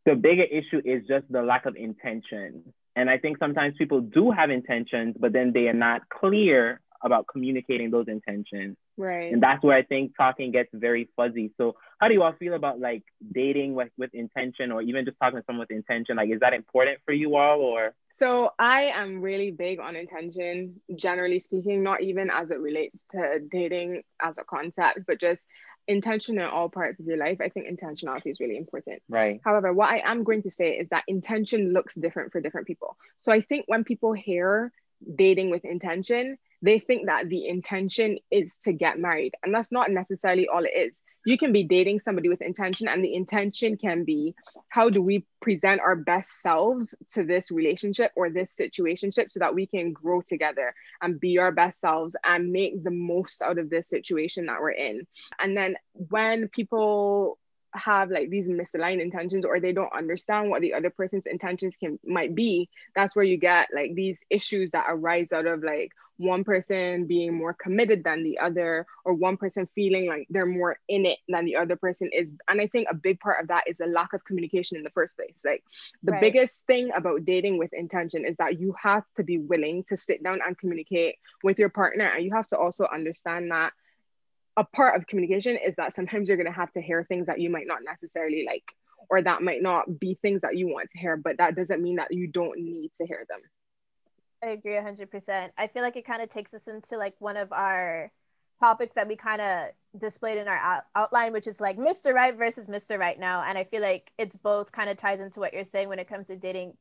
the 0.06 0.14
bigger 0.14 0.44
issue 0.44 0.80
is 0.84 1.02
just 1.06 1.30
the 1.30 1.42
lack 1.42 1.66
of 1.66 1.76
intention. 1.76 2.62
And 2.94 3.10
I 3.10 3.18
think 3.18 3.38
sometimes 3.38 3.74
people 3.76 4.00
do 4.00 4.30
have 4.30 4.48
intentions, 4.48 5.16
but 5.18 5.32
then 5.32 5.52
they 5.52 5.68
are 5.68 5.74
not 5.74 6.08
clear 6.08 6.80
about 7.02 7.26
communicating 7.30 7.90
those 7.90 8.06
intentions. 8.08 8.76
Right. 8.96 9.30
And 9.32 9.42
that's 9.42 9.62
where 9.62 9.76
I 9.76 9.82
think 9.82 10.12
talking 10.16 10.50
gets 10.52 10.70
very 10.72 11.10
fuzzy. 11.14 11.52
So 11.58 11.74
how 11.98 12.08
do 12.08 12.14
you 12.14 12.22
all 12.22 12.32
feel 12.38 12.54
about 12.54 12.80
like 12.80 13.02
dating 13.32 13.74
with, 13.74 13.90
with 13.98 14.14
intention 14.14 14.72
or 14.72 14.80
even 14.80 15.04
just 15.04 15.18
talking 15.20 15.38
to 15.38 15.44
someone 15.44 15.66
with 15.68 15.76
intention? 15.76 16.16
Like, 16.16 16.30
is 16.30 16.40
that 16.40 16.54
important 16.54 17.00
for 17.04 17.12
you 17.12 17.36
all 17.36 17.60
or? 17.60 17.94
So 18.08 18.50
I 18.58 18.84
am 18.84 19.20
really 19.20 19.50
big 19.50 19.78
on 19.78 19.94
intention, 19.94 20.80
generally 20.94 21.40
speaking, 21.40 21.82
not 21.82 22.00
even 22.00 22.30
as 22.30 22.50
it 22.50 22.60
relates 22.60 22.98
to 23.12 23.40
dating 23.50 24.02
as 24.22 24.38
a 24.38 24.44
concept, 24.44 25.00
but 25.06 25.20
just 25.20 25.44
intention 25.88 26.38
in 26.38 26.44
all 26.44 26.68
parts 26.68 27.00
of 27.00 27.06
your 27.06 27.16
life. 27.16 27.40
I 27.40 27.48
think 27.48 27.66
intentionality 27.66 28.26
is 28.26 28.40
really 28.40 28.56
important. 28.56 29.02
Right. 29.08 29.40
However, 29.44 29.72
what 29.72 29.90
I 29.90 30.02
am 30.04 30.24
going 30.24 30.42
to 30.42 30.50
say 30.50 30.76
is 30.76 30.88
that 30.88 31.04
intention 31.06 31.72
looks 31.72 31.94
different 31.94 32.32
for 32.32 32.40
different 32.40 32.66
people. 32.66 32.96
So 33.20 33.32
I 33.32 33.40
think 33.40 33.64
when 33.68 33.84
people 33.84 34.12
hear 34.12 34.72
dating 35.14 35.50
with 35.50 35.64
intention, 35.64 36.38
they 36.62 36.78
think 36.78 37.06
that 37.06 37.28
the 37.28 37.46
intention 37.46 38.18
is 38.30 38.54
to 38.62 38.72
get 38.72 38.98
married 38.98 39.32
and 39.42 39.54
that's 39.54 39.72
not 39.72 39.90
necessarily 39.90 40.48
all 40.48 40.64
it 40.64 40.72
is. 40.74 41.02
You 41.24 41.36
can 41.36 41.52
be 41.52 41.64
dating 41.64 41.98
somebody 41.98 42.28
with 42.28 42.40
intention 42.40 42.88
and 42.88 43.04
the 43.04 43.14
intention 43.14 43.76
can 43.76 44.04
be 44.04 44.34
how 44.68 44.90
do 44.90 45.02
we 45.02 45.26
present 45.40 45.80
our 45.80 45.96
best 45.96 46.40
selves 46.40 46.94
to 47.12 47.24
this 47.24 47.50
relationship 47.50 48.12
or 48.14 48.30
this 48.30 48.54
situationship 48.58 49.30
so 49.30 49.40
that 49.40 49.54
we 49.54 49.66
can 49.66 49.92
grow 49.92 50.22
together 50.22 50.74
and 51.02 51.20
be 51.20 51.38
our 51.38 51.52
best 51.52 51.80
selves 51.80 52.14
and 52.24 52.52
make 52.52 52.82
the 52.82 52.90
most 52.90 53.42
out 53.42 53.58
of 53.58 53.70
this 53.70 53.88
situation 53.88 54.46
that 54.46 54.60
we're 54.60 54.70
in. 54.70 55.06
And 55.38 55.56
then 55.56 55.76
when 55.92 56.48
people 56.48 57.38
have 57.76 58.10
like 58.10 58.30
these 58.30 58.48
misaligned 58.48 59.00
intentions 59.00 59.44
or 59.44 59.60
they 59.60 59.72
don't 59.72 59.92
understand 59.92 60.50
what 60.50 60.60
the 60.60 60.74
other 60.74 60.90
person's 60.90 61.26
intentions 61.26 61.76
can 61.76 61.98
might 62.04 62.34
be 62.34 62.68
that's 62.94 63.14
where 63.14 63.24
you 63.24 63.36
get 63.36 63.68
like 63.74 63.94
these 63.94 64.18
issues 64.30 64.70
that 64.72 64.86
arise 64.88 65.32
out 65.32 65.46
of 65.46 65.62
like 65.62 65.92
one 66.18 66.44
person 66.44 67.06
being 67.06 67.34
more 67.34 67.52
committed 67.52 68.02
than 68.02 68.24
the 68.24 68.38
other 68.38 68.86
or 69.04 69.12
one 69.12 69.36
person 69.36 69.68
feeling 69.74 70.06
like 70.06 70.26
they're 70.30 70.46
more 70.46 70.78
in 70.88 71.04
it 71.04 71.18
than 71.28 71.44
the 71.44 71.56
other 71.56 71.76
person 71.76 72.08
is 72.12 72.32
and 72.48 72.60
i 72.60 72.66
think 72.66 72.86
a 72.90 72.94
big 72.94 73.20
part 73.20 73.40
of 73.40 73.48
that 73.48 73.64
is 73.66 73.80
a 73.80 73.86
lack 73.86 74.12
of 74.12 74.24
communication 74.24 74.76
in 74.76 74.82
the 74.82 74.90
first 74.90 75.16
place 75.16 75.42
like 75.44 75.62
the 76.02 76.12
right. 76.12 76.20
biggest 76.20 76.64
thing 76.66 76.90
about 76.96 77.24
dating 77.24 77.58
with 77.58 77.72
intention 77.74 78.24
is 78.24 78.36
that 78.38 78.58
you 78.58 78.74
have 78.80 79.04
to 79.14 79.22
be 79.22 79.38
willing 79.38 79.84
to 79.84 79.96
sit 79.96 80.22
down 80.22 80.40
and 80.46 80.58
communicate 80.58 81.16
with 81.44 81.58
your 81.58 81.68
partner 81.68 82.06
and 82.06 82.24
you 82.24 82.32
have 82.32 82.46
to 82.46 82.58
also 82.58 82.86
understand 82.92 83.50
that 83.50 83.72
a 84.56 84.64
part 84.64 84.96
of 84.96 85.06
communication 85.06 85.56
is 85.56 85.74
that 85.76 85.94
sometimes 85.94 86.28
you're 86.28 86.36
going 86.36 86.46
to 86.46 86.52
have 86.52 86.72
to 86.72 86.80
hear 86.80 87.04
things 87.04 87.26
that 87.26 87.40
you 87.40 87.50
might 87.50 87.66
not 87.66 87.80
necessarily 87.84 88.44
like 88.46 88.64
or 89.08 89.22
that 89.22 89.42
might 89.42 89.62
not 89.62 90.00
be 90.00 90.18
things 90.22 90.40
that 90.42 90.56
you 90.56 90.66
want 90.66 90.88
to 90.90 90.98
hear 90.98 91.16
but 91.16 91.36
that 91.38 91.54
doesn't 91.54 91.82
mean 91.82 91.96
that 91.96 92.12
you 92.12 92.26
don't 92.26 92.58
need 92.58 92.92
to 92.94 93.06
hear 93.06 93.24
them. 93.28 93.40
I 94.42 94.48
agree 94.48 94.72
100% 94.72 95.50
i 95.58 95.66
feel 95.66 95.82
like 95.82 95.96
it 95.96 96.06
kind 96.06 96.22
of 96.22 96.28
takes 96.28 96.54
us 96.54 96.68
into 96.68 96.96
like 96.96 97.14
one 97.18 97.36
of 97.36 97.52
our 97.52 98.10
topics 98.60 98.94
that 98.94 99.08
we 99.08 99.16
kind 99.16 99.40
of 99.40 99.68
displayed 99.98 100.38
in 100.38 100.48
our 100.48 100.56
out- 100.56 100.84
outline 100.94 101.32
which 101.32 101.46
is 101.46 101.60
like 101.60 101.76
mr 101.76 102.12
right 102.12 102.36
versus 102.36 102.66
mr 102.66 102.98
right 102.98 103.18
now 103.18 103.42
and 103.42 103.58
i 103.58 103.64
feel 103.64 103.82
like 103.82 104.12
it's 104.18 104.36
both 104.36 104.72
kind 104.72 104.88
of 104.88 104.96
ties 104.96 105.20
into 105.20 105.40
what 105.40 105.52
you're 105.52 105.64
saying 105.64 105.88
when 105.88 105.98
it 105.98 106.08
comes 106.08 106.28
to 106.28 106.36
dating 106.36 106.72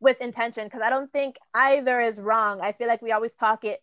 with 0.00 0.20
intention 0.20 0.64
because 0.64 0.80
i 0.82 0.90
don't 0.90 1.12
think 1.12 1.36
either 1.54 2.00
is 2.00 2.20
wrong. 2.20 2.60
I 2.60 2.72
feel 2.72 2.88
like 2.88 3.02
we 3.02 3.12
always 3.12 3.34
talk 3.34 3.64
it 3.64 3.82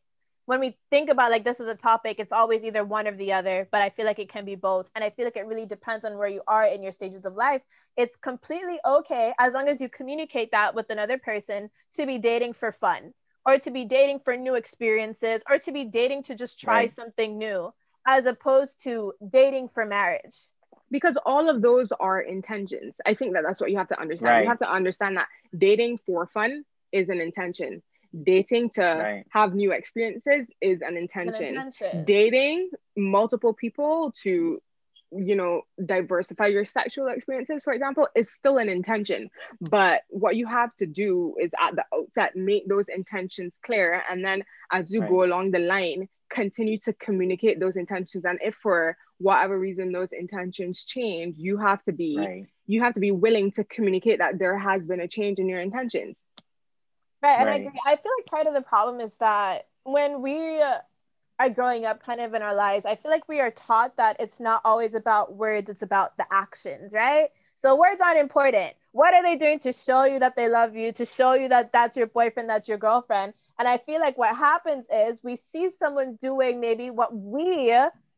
when 0.49 0.59
we 0.59 0.75
think 0.89 1.11
about 1.11 1.29
like 1.29 1.43
this 1.43 1.59
is 1.59 1.67
a 1.67 1.75
topic, 1.75 2.15
it's 2.17 2.31
always 2.31 2.63
either 2.63 2.83
one 2.83 3.07
or 3.07 3.11
the 3.11 3.31
other, 3.31 3.67
but 3.71 3.83
I 3.83 3.91
feel 3.91 4.07
like 4.07 4.17
it 4.17 4.29
can 4.29 4.45
be 4.45 4.55
both. 4.55 4.89
And 4.95 5.03
I 5.03 5.11
feel 5.11 5.25
like 5.25 5.37
it 5.37 5.45
really 5.45 5.67
depends 5.67 6.03
on 6.03 6.17
where 6.17 6.27
you 6.27 6.41
are 6.47 6.65
in 6.65 6.81
your 6.81 6.91
stages 6.91 7.23
of 7.23 7.35
life. 7.35 7.61
It's 7.97 8.15
completely 8.15 8.79
okay 8.83 9.31
as 9.37 9.53
long 9.53 9.67
as 9.67 9.79
you 9.79 9.89
communicate 9.89 10.49
that 10.49 10.73
with 10.73 10.89
another 10.89 11.19
person 11.19 11.69
to 11.93 12.07
be 12.07 12.17
dating 12.17 12.53
for 12.53 12.71
fun 12.71 13.13
or 13.45 13.59
to 13.59 13.69
be 13.69 13.85
dating 13.85 14.21
for 14.21 14.35
new 14.35 14.55
experiences 14.55 15.43
or 15.47 15.59
to 15.59 15.71
be 15.71 15.83
dating 15.83 16.23
to 16.23 16.33
just 16.33 16.59
try 16.59 16.77
right. 16.77 16.91
something 16.91 17.37
new 17.37 17.71
as 18.07 18.25
opposed 18.25 18.83
to 18.85 19.13
dating 19.29 19.69
for 19.69 19.85
marriage 19.85 20.35
because 20.89 21.15
all 21.27 21.47
of 21.47 21.61
those 21.61 21.91
are 21.99 22.21
intentions 22.21 22.95
i 23.05 23.13
think 23.13 23.33
that 23.33 23.43
that's 23.45 23.61
what 23.61 23.69
you 23.69 23.77
have 23.77 23.87
to 23.87 23.99
understand 23.99 24.31
right. 24.31 24.41
you 24.43 24.47
have 24.47 24.57
to 24.57 24.71
understand 24.71 25.17
that 25.17 25.27
dating 25.55 25.99
for 26.05 26.25
fun 26.25 26.63
is 26.91 27.09
an 27.09 27.21
intention 27.21 27.83
dating 28.23 28.71
to 28.71 28.81
right. 28.81 29.25
have 29.29 29.53
new 29.53 29.71
experiences 29.71 30.47
is 30.61 30.81
an 30.81 30.97
intention. 30.97 31.57
an 31.57 31.67
intention. 31.67 32.05
Dating 32.05 32.69
multiple 32.95 33.53
people 33.53 34.13
to 34.23 34.61
you 35.11 35.35
know 35.35 35.61
diversify 35.83 36.47
your 36.47 36.63
sexual 36.63 37.07
experiences 37.07 37.63
for 37.63 37.73
example 37.73 38.07
is 38.15 38.31
still 38.31 38.57
an 38.57 38.69
intention 38.69 39.29
but 39.71 40.01
what 40.09 40.35
you 40.35 40.45
have 40.45 40.75
to 40.75 40.85
do 40.85 41.35
is 41.41 41.51
at 41.59 41.75
the 41.75 41.83
outset 41.93 42.35
make 42.35 42.67
those 42.67 42.89
intentions 42.89 43.57
clear 43.63 44.03
and 44.09 44.23
then 44.23 44.43
as 44.71 44.91
you 44.91 45.01
right. 45.01 45.09
go 45.09 45.23
along 45.23 45.49
the 45.49 45.59
line 45.59 46.07
continue 46.29 46.77
to 46.77 46.93
communicate 46.93 47.59
those 47.59 47.75
intentions 47.75 48.23
and 48.23 48.37
if 48.43 48.53
for 48.55 48.95
whatever 49.17 49.59
reason 49.59 49.91
those 49.91 50.11
intentions 50.11 50.85
change 50.85 51.37
you 51.39 51.57
have 51.57 51.81
to 51.81 51.91
be 51.91 52.15
right. 52.17 52.45
you 52.67 52.81
have 52.81 52.93
to 52.93 52.99
be 52.99 53.11
willing 53.11 53.51
to 53.51 53.63
communicate 53.63 54.19
that 54.19 54.37
there 54.37 54.57
has 54.59 54.85
been 54.85 54.99
a 54.99 55.07
change 55.07 55.39
in 55.39 55.49
your 55.49 55.59
intentions 55.59 56.21
right 57.21 57.37
and 57.39 57.47
right. 57.47 57.61
i 57.61 57.65
agree 57.65 57.79
i 57.85 57.95
feel 57.95 58.11
like 58.17 58.25
part 58.25 58.47
of 58.47 58.53
the 58.53 58.61
problem 58.61 58.99
is 58.99 59.17
that 59.17 59.67
when 59.83 60.21
we 60.21 60.61
are 61.39 61.49
growing 61.49 61.85
up 61.85 62.03
kind 62.03 62.19
of 62.19 62.33
in 62.33 62.41
our 62.41 62.53
lives, 62.53 62.85
I 62.85 62.95
feel 62.95 63.11
like 63.11 63.27
we 63.29 63.39
are 63.39 63.51
taught 63.51 63.95
that 63.97 64.17
it's 64.19 64.39
not 64.39 64.61
always 64.65 64.93
about 64.93 65.35
words, 65.35 65.69
it's 65.69 65.81
about 65.81 66.17
the 66.17 66.25
actions, 66.31 66.93
right? 66.93 67.29
So 67.57 67.77
words 67.77 68.01
aren't 68.01 68.19
important. 68.19 68.73
What 68.91 69.13
are 69.13 69.23
they 69.23 69.37
doing 69.37 69.59
to 69.59 69.71
show 69.71 70.03
you 70.03 70.19
that 70.19 70.35
they 70.35 70.49
love 70.49 70.75
you, 70.75 70.91
to 70.93 71.05
show 71.05 71.33
you 71.33 71.47
that 71.49 71.71
that's 71.71 71.95
your 71.95 72.07
boyfriend, 72.07 72.49
that's 72.49 72.67
your 72.67 72.77
girlfriend? 72.77 73.33
And 73.57 73.67
I 73.67 73.77
feel 73.77 73.99
like 73.99 74.17
what 74.17 74.35
happens 74.35 74.85
is 74.93 75.23
we 75.23 75.35
see 75.35 75.69
someone 75.79 76.17
doing 76.21 76.59
maybe 76.59 76.89
what 76.89 77.15
we 77.15 77.73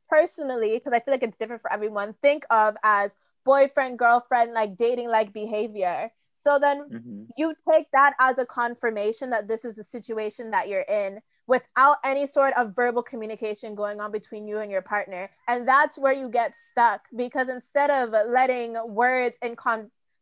personally, 0.10 0.74
because 0.74 0.94
I 0.94 1.00
feel 1.00 1.14
like 1.14 1.24
it's 1.24 1.38
different 1.38 1.62
for 1.62 1.72
everyone, 1.72 2.16
think 2.22 2.46
of 2.50 2.76
as 2.84 3.16
boyfriend, 3.46 4.00
girlfriend, 4.00 4.54
like 4.54 4.78
dating 4.78 5.10
like 5.10 5.34
behavior. 5.34 6.12
So 6.44 6.58
then 6.60 6.90
mm-hmm. 6.90 7.24
you 7.38 7.54
take 7.70 7.86
that 7.94 8.14
as 8.20 8.38
a 8.38 8.46
confirmation 8.46 9.30
that 9.30 9.48
this 9.48 9.64
is 9.66 9.76
the 9.76 9.84
situation 9.84 10.52
that 10.52 10.68
you're 10.68 10.82
in 10.82 11.20
without 11.48 11.98
any 12.04 12.26
sort 12.26 12.54
of 12.58 12.76
verbal 12.76 13.04
communication 13.04 13.76
going 13.76 14.00
on 14.00 14.12
between 14.12 14.48
you 14.48 14.60
and 14.60 14.72
your 14.72 14.82
partner. 14.82 15.30
And 15.48 15.68
that's 15.68 15.98
where 15.98 16.14
you 16.14 16.30
get 16.30 16.56
stuck 16.56 17.02
because 17.16 17.50
instead 17.50 17.90
of 17.90 18.10
letting 18.30 18.78
words 18.88 19.38
and 19.42 19.58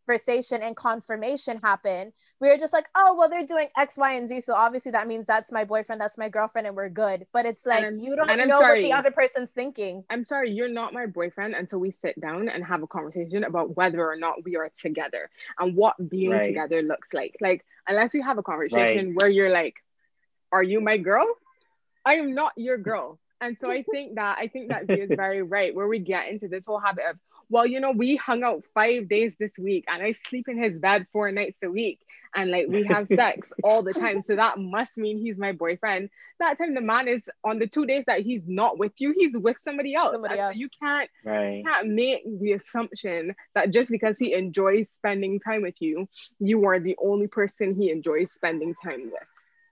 conversation 0.09 0.61
and 0.63 0.75
confirmation 0.75 1.59
happen, 1.63 2.11
we 2.39 2.49
are 2.49 2.57
just 2.57 2.73
like, 2.73 2.87
oh, 2.95 3.15
well, 3.17 3.29
they're 3.29 3.45
doing 3.45 3.67
X, 3.77 3.95
Y, 3.97 4.13
and 4.13 4.27
Z. 4.27 4.41
So 4.41 4.55
obviously 4.55 4.91
that 4.91 5.07
means 5.07 5.25
that's 5.25 5.51
my 5.51 5.63
boyfriend, 5.63 6.01
that's 6.01 6.17
my 6.17 6.29
girlfriend, 6.29 6.65
and 6.65 6.75
we're 6.75 6.89
good. 6.89 7.27
But 7.31 7.45
it's 7.45 7.65
like, 7.65 7.85
you 7.93 8.15
don't 8.15 8.27
know 8.27 8.59
sorry. 8.59 8.81
what 8.81 8.87
the 8.87 8.93
other 8.93 9.11
person's 9.11 9.51
thinking. 9.51 10.03
I'm 10.09 10.23
sorry, 10.23 10.51
you're 10.51 10.67
not 10.69 10.93
my 10.93 11.05
boyfriend 11.05 11.53
until 11.53 11.79
we 11.79 11.91
sit 11.91 12.19
down 12.19 12.49
and 12.49 12.65
have 12.65 12.81
a 12.81 12.87
conversation 12.87 13.43
about 13.43 13.75
whether 13.77 14.03
or 14.07 14.15
not 14.15 14.43
we 14.43 14.55
are 14.55 14.71
together 14.79 15.29
and 15.59 15.75
what 15.75 15.95
being 16.09 16.31
right. 16.31 16.43
together 16.43 16.81
looks 16.81 17.13
like. 17.13 17.35
Like, 17.39 17.63
unless 17.87 18.13
you 18.15 18.23
have 18.23 18.39
a 18.39 18.43
conversation 18.43 19.09
right. 19.09 19.15
where 19.15 19.29
you're 19.29 19.51
like, 19.51 19.75
are 20.51 20.63
you 20.63 20.81
my 20.81 20.97
girl? 20.97 21.27
I 22.03 22.15
am 22.15 22.33
not 22.33 22.53
your 22.55 22.77
girl. 22.77 23.19
And 23.41 23.57
so 23.59 23.69
I 23.69 23.83
think 23.91 24.15
that 24.15 24.37
I 24.39 24.47
think 24.47 24.69
that 24.69 24.87
Z 24.87 24.93
is 24.93 25.11
very 25.15 25.43
right, 25.43 25.73
where 25.75 25.87
we 25.87 25.99
get 25.99 26.29
into 26.29 26.47
this 26.47 26.65
whole 26.65 26.79
habit 26.79 27.05
of, 27.09 27.17
well, 27.49 27.65
you 27.65 27.79
know, 27.79 27.91
we 27.91 28.15
hung 28.15 28.43
out 28.43 28.63
five 28.73 29.09
days 29.09 29.35
this 29.39 29.57
week 29.57 29.85
and 29.87 30.03
I 30.03 30.11
sleep 30.11 30.47
in 30.47 30.61
his 30.61 30.77
bed 30.77 31.07
four 31.11 31.31
nights 31.31 31.57
a 31.63 31.69
week 31.69 31.99
and 32.35 32.51
like 32.51 32.67
we 32.67 32.83
have 32.85 33.07
sex 33.07 33.51
all 33.63 33.81
the 33.81 33.91
time. 33.91 34.21
So 34.21 34.35
that 34.35 34.59
must 34.59 34.97
mean 34.97 35.17
he's 35.17 35.37
my 35.37 35.51
boyfriend. 35.51 36.09
That 36.39 36.59
time 36.59 36.75
the 36.75 36.81
man 36.81 37.07
is 37.07 37.27
on 37.43 37.57
the 37.57 37.67
two 37.67 37.87
days 37.87 38.03
that 38.05 38.21
he's 38.21 38.47
not 38.47 38.77
with 38.77 38.93
you, 38.99 39.13
he's 39.17 39.35
with 39.35 39.57
somebody 39.59 39.95
else. 39.95 40.13
Somebody 40.13 40.39
else. 40.39 40.53
So 40.53 40.59
you 40.59 40.69
can't 40.79 41.09
right. 41.25 41.57
you 41.57 41.63
can't 41.63 41.87
make 41.87 42.23
the 42.39 42.53
assumption 42.53 43.35
that 43.55 43.71
just 43.71 43.89
because 43.89 44.19
he 44.19 44.33
enjoys 44.33 44.89
spending 44.89 45.39
time 45.39 45.63
with 45.63 45.81
you, 45.81 46.07
you 46.39 46.65
are 46.65 46.79
the 46.79 46.95
only 47.01 47.27
person 47.27 47.73
he 47.73 47.89
enjoys 47.89 48.31
spending 48.31 48.75
time 48.75 49.05
with 49.05 49.23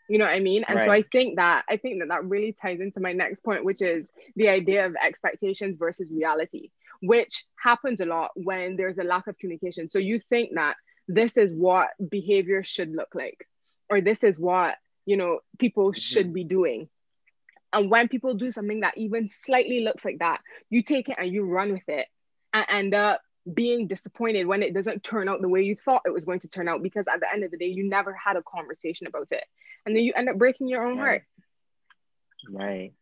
you 0.10 0.18
know 0.18 0.26
what 0.26 0.34
i 0.34 0.40
mean 0.40 0.64
and 0.68 0.78
right. 0.78 0.86
so 0.86 0.92
i 0.92 1.02
think 1.12 1.36
that 1.36 1.66
i 1.70 1.76
think 1.76 2.00
that 2.00 2.08
that 2.08 2.24
really 2.24 2.54
ties 2.54 2.80
into 2.80 3.00
my 3.00 3.12
next 3.12 3.44
point 3.44 3.66
which 3.66 3.82
is 3.82 4.06
the 4.36 4.48
idea 4.48 4.86
of 4.86 4.96
expectations 4.96 5.76
versus 5.76 6.12
reality 6.12 6.70
which 7.02 7.46
happens 7.62 8.02
a 8.02 8.06
lot 8.06 8.32
when 8.36 8.76
there's 8.76 8.98
a 8.98 9.04
lack 9.04 9.28
of 9.28 9.38
communication. 9.38 9.90
So 9.90 10.00
you 10.00 10.20
think 10.20 10.52
that 10.56 10.76
this 11.08 11.38
is 11.38 11.54
what 11.54 11.90
behavior 12.10 12.64
should 12.64 12.92
look 12.94 13.10
like 13.14 13.48
or 13.90 14.02
this 14.02 14.24
is 14.24 14.38
what 14.38 14.76
you 15.06 15.18
know 15.18 15.40
people 15.58 15.92
mm-hmm. 15.92 16.00
should 16.00 16.34
be 16.34 16.44
doing. 16.44 16.90
And 17.74 17.92
when 17.92 18.08
people 18.08 18.34
do 18.34 18.50
something 18.52 18.82
that 18.82 18.98
even 18.98 19.28
slightly 19.28 19.82
looks 19.82 20.06
like 20.06 20.20
that 20.20 20.42
you 20.70 20.82
take 20.84 21.10
it 21.10 21.18
and 21.20 21.32
you 21.32 21.46
run 21.46 21.74
with 21.74 21.88
it 21.88 22.08
and 22.54 22.66
end 22.70 22.94
up 22.94 23.22
being 23.54 23.88
disappointed 23.88 24.46
when 24.46 24.64
it 24.64 24.74
doesn't 24.74 25.04
turn 25.04 25.30
out 25.30 25.42
the 25.42 25.48
way 25.48 25.62
you 25.62 25.76
thought 25.76 26.02
it 26.06 26.14
was 26.14 26.26
going 26.26 26.40
to 26.40 26.50
turn 26.50 26.68
out 26.68 26.84
because 26.84 27.06
at 27.12 27.20
the 27.20 27.32
end 27.32 27.44
of 27.44 27.52
the 27.52 27.58
day 27.58 27.68
you 27.68 27.88
never 27.88 28.14
had 28.14 28.36
a 28.36 28.44
conversation 28.44 29.08
about 29.08 29.32
it. 29.32 29.44
And 29.86 29.96
then 29.96 30.04
you 30.04 30.14
end 30.16 30.28
up 30.28 30.38
breaking 30.38 30.68
your 30.68 30.86
own 30.86 30.98
right. 30.98 31.06
heart. 31.06 31.24
Right 32.50 32.94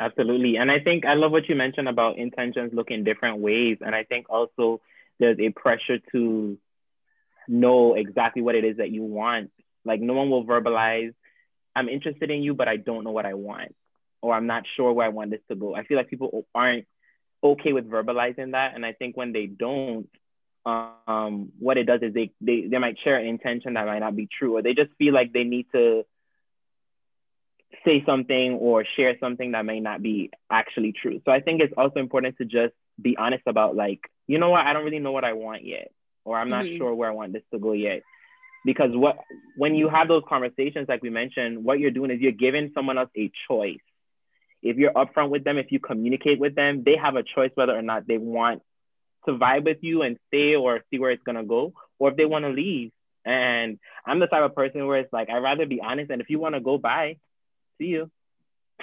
absolutely. 0.00 0.56
And 0.56 0.70
i 0.70 0.80
think 0.80 1.04
i 1.04 1.14
love 1.14 1.32
what 1.32 1.48
you 1.48 1.54
mentioned 1.54 1.88
about 1.88 2.18
intentions 2.18 2.72
looking 2.74 3.04
different 3.04 3.38
ways. 3.38 3.78
And 3.80 3.94
i 3.94 4.04
think 4.04 4.28
also 4.30 4.80
there's 5.18 5.38
a 5.38 5.50
pressure 5.50 5.98
to 6.12 6.58
know 7.46 7.94
exactly 7.94 8.42
what 8.42 8.54
it 8.54 8.64
is 8.64 8.78
that 8.78 8.90
you 8.90 9.02
want. 9.02 9.50
Like 9.84 10.00
no 10.00 10.14
one 10.14 10.30
will 10.30 10.44
verbalize 10.44 11.14
i'm 11.76 11.88
interested 11.88 12.30
in 12.32 12.42
you 12.42 12.52
but 12.52 12.66
i 12.66 12.76
don't 12.76 13.04
know 13.04 13.12
what 13.12 13.24
i 13.26 13.34
want 13.34 13.76
or 14.22 14.34
i'm 14.34 14.48
not 14.48 14.64
sure 14.76 14.92
where 14.92 15.06
i 15.06 15.10
want 15.10 15.30
this 15.30 15.40
to 15.48 15.54
go. 15.54 15.74
I 15.74 15.84
feel 15.84 15.96
like 15.96 16.10
people 16.10 16.46
aren't 16.52 16.86
okay 17.42 17.72
with 17.72 17.88
verbalizing 17.88 18.52
that. 18.52 18.74
And 18.74 18.84
I 18.84 18.92
think 18.92 19.16
when 19.16 19.32
they 19.32 19.46
don't, 19.46 20.08
um, 20.66 21.52
what 21.58 21.78
it 21.78 21.84
does 21.84 22.00
is 22.02 22.12
they, 22.12 22.32
they, 22.40 22.66
they 22.70 22.78
might 22.78 22.98
share 23.02 23.16
an 23.16 23.26
intention 23.26 23.74
that 23.74 23.86
might 23.86 24.00
not 24.00 24.16
be 24.16 24.28
true, 24.38 24.56
or 24.56 24.62
they 24.62 24.74
just 24.74 24.90
feel 24.98 25.14
like 25.14 25.32
they 25.32 25.44
need 25.44 25.66
to 25.72 26.04
say 27.84 28.02
something 28.04 28.54
or 28.54 28.84
share 28.96 29.16
something 29.20 29.52
that 29.52 29.64
may 29.64 29.80
not 29.80 30.02
be 30.02 30.30
actually 30.50 30.92
true. 30.92 31.20
So 31.24 31.32
I 31.32 31.40
think 31.40 31.60
it's 31.60 31.74
also 31.76 32.00
important 32.00 32.36
to 32.38 32.44
just 32.44 32.74
be 33.00 33.16
honest 33.16 33.42
about 33.46 33.76
like, 33.76 34.00
you 34.26 34.38
know 34.38 34.50
what, 34.50 34.66
I 34.66 34.72
don't 34.72 34.84
really 34.84 34.98
know 34.98 35.12
what 35.12 35.24
I 35.24 35.32
want 35.32 35.64
yet, 35.64 35.90
or 36.24 36.38
I'm 36.38 36.50
not 36.50 36.64
mm-hmm. 36.64 36.78
sure 36.78 36.94
where 36.94 37.10
I 37.10 37.14
want 37.14 37.32
this 37.32 37.42
to 37.52 37.58
go 37.58 37.72
yet. 37.72 38.02
Because 38.64 38.90
what 38.92 39.16
when 39.56 39.74
you 39.74 39.88
have 39.88 40.08
those 40.08 40.22
conversations, 40.28 40.88
like 40.88 41.02
we 41.02 41.10
mentioned, 41.10 41.64
what 41.64 41.80
you're 41.80 41.90
doing 41.90 42.10
is 42.10 42.20
you're 42.20 42.32
giving 42.32 42.72
someone 42.74 42.98
else 42.98 43.10
a 43.16 43.32
choice 43.48 43.80
if 44.62 44.76
you're 44.76 44.92
upfront 44.92 45.30
with 45.30 45.44
them, 45.44 45.58
if 45.58 45.72
you 45.72 45.80
communicate 45.80 46.38
with 46.38 46.54
them, 46.54 46.82
they 46.84 46.96
have 46.96 47.16
a 47.16 47.22
choice 47.22 47.50
whether 47.54 47.76
or 47.76 47.82
not 47.82 48.06
they 48.06 48.18
want 48.18 48.62
to 49.26 49.32
vibe 49.32 49.64
with 49.64 49.78
you 49.80 50.02
and 50.02 50.18
stay 50.28 50.54
or 50.54 50.80
see 50.90 50.98
where 50.98 51.10
it's 51.10 51.22
gonna 51.22 51.44
go, 51.44 51.72
or 51.98 52.10
if 52.10 52.16
they 52.16 52.24
want 52.24 52.44
to 52.44 52.50
leave. 52.50 52.92
And 53.24 53.78
I'm 54.06 54.18
the 54.18 54.26
type 54.26 54.42
of 54.42 54.54
person 54.54 54.86
where 54.86 54.98
it's 54.98 55.12
like 55.12 55.28
I'd 55.28 55.42
rather 55.42 55.66
be 55.66 55.80
honest. 55.80 56.10
And 56.10 56.20
if 56.20 56.30
you 56.30 56.38
want 56.38 56.54
to 56.54 56.60
go, 56.60 56.78
bye, 56.78 57.16
see 57.80 57.86
you. 57.86 58.10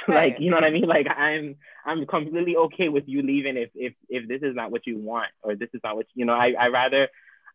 Right. 0.07 0.33
like 0.33 0.39
you 0.39 0.51
know 0.51 0.57
what 0.57 0.63
I 0.63 0.69
mean? 0.69 0.85
Like 0.85 1.07
I'm 1.09 1.55
I'm 1.83 2.05
completely 2.05 2.55
okay 2.55 2.87
with 2.87 3.05
you 3.07 3.23
leaving 3.23 3.57
if 3.57 3.71
if 3.73 3.93
if 4.09 4.27
this 4.27 4.41
is 4.43 4.55
not 4.55 4.69
what 4.71 4.85
you 4.85 4.99
want 4.99 5.31
or 5.41 5.55
this 5.55 5.69
is 5.73 5.81
not 5.83 5.95
what 5.95 6.05
you 6.13 6.23
know. 6.23 6.33
I 6.33 6.53
I 6.57 6.67
rather 6.67 7.07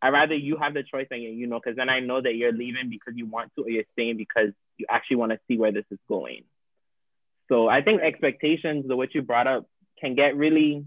I 0.02 0.08
rather 0.08 0.34
you 0.34 0.56
have 0.56 0.74
the 0.74 0.82
choice 0.82 1.06
and 1.12 1.22
you 1.22 1.46
know 1.46 1.60
because 1.60 1.76
then 1.76 1.88
I 1.88 2.00
know 2.00 2.20
that 2.20 2.34
you're 2.34 2.52
leaving 2.52 2.90
because 2.90 3.14
you 3.16 3.26
want 3.26 3.52
to 3.54 3.62
or 3.62 3.70
you're 3.70 3.84
staying 3.92 4.16
because 4.16 4.48
you 4.76 4.86
actually 4.90 5.16
want 5.16 5.30
to 5.30 5.38
see 5.46 5.56
where 5.56 5.70
this 5.70 5.84
is 5.92 6.00
going. 6.08 6.42
So 7.48 7.68
I 7.68 7.82
think 7.82 8.02
expectations, 8.02 8.86
the 8.88 8.96
what 8.96 9.14
you 9.14 9.22
brought 9.22 9.46
up, 9.46 9.66
can 10.00 10.16
get 10.16 10.36
really, 10.36 10.84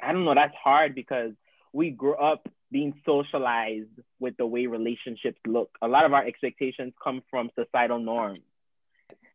I 0.00 0.12
don't 0.12 0.24
know, 0.24 0.34
that's 0.34 0.54
hard 0.62 0.94
because 0.94 1.32
we 1.72 1.90
grew 1.90 2.14
up 2.14 2.48
being 2.70 2.94
socialized 3.04 3.90
with 4.20 4.36
the 4.36 4.46
way 4.46 4.66
relationships 4.66 5.38
look. 5.46 5.70
A 5.82 5.88
lot 5.88 6.04
of 6.04 6.12
our 6.12 6.24
expectations 6.24 6.92
come 7.02 7.22
from 7.30 7.50
societal 7.58 7.98
norms. 7.98 8.45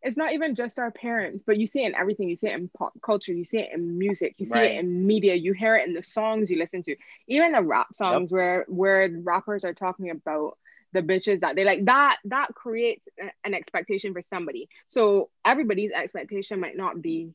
It's 0.03 0.17
not 0.17 0.33
even 0.33 0.55
just 0.55 0.79
our 0.79 0.89
parents, 0.89 1.43
but 1.45 1.57
you 1.57 1.67
see 1.67 1.83
it 1.83 1.89
in 1.89 1.95
everything. 1.95 2.27
You 2.27 2.35
see 2.35 2.47
it 2.47 2.55
in 2.55 2.69
pop 2.69 2.93
culture, 3.03 3.33
you 3.33 3.43
see 3.43 3.59
it 3.59 3.69
in 3.71 3.99
music, 3.99 4.35
you 4.39 4.45
see 4.45 4.53
right. 4.53 4.71
it 4.71 4.79
in 4.79 5.05
media, 5.05 5.35
you 5.35 5.53
hear 5.53 5.75
it 5.75 5.87
in 5.87 5.93
the 5.93 6.01
songs 6.01 6.49
you 6.49 6.57
listen 6.57 6.81
to, 6.83 6.95
even 7.27 7.51
the 7.51 7.61
rap 7.61 7.93
songs 7.93 8.31
yep. 8.31 8.35
where 8.35 8.65
where 8.67 9.09
rappers 9.23 9.63
are 9.63 9.73
talking 9.73 10.09
about 10.09 10.57
the 10.93 11.01
bitches 11.01 11.39
that 11.41 11.55
they 11.55 11.63
like 11.63 11.85
that 11.85 12.17
that 12.25 12.53
creates 12.53 13.07
an 13.45 13.53
expectation 13.53 14.11
for 14.11 14.21
somebody 14.21 14.67
so 14.87 15.29
everybody's 15.45 15.91
expectation 15.91 16.59
might 16.59 16.75
not 16.75 17.01
be 17.01 17.31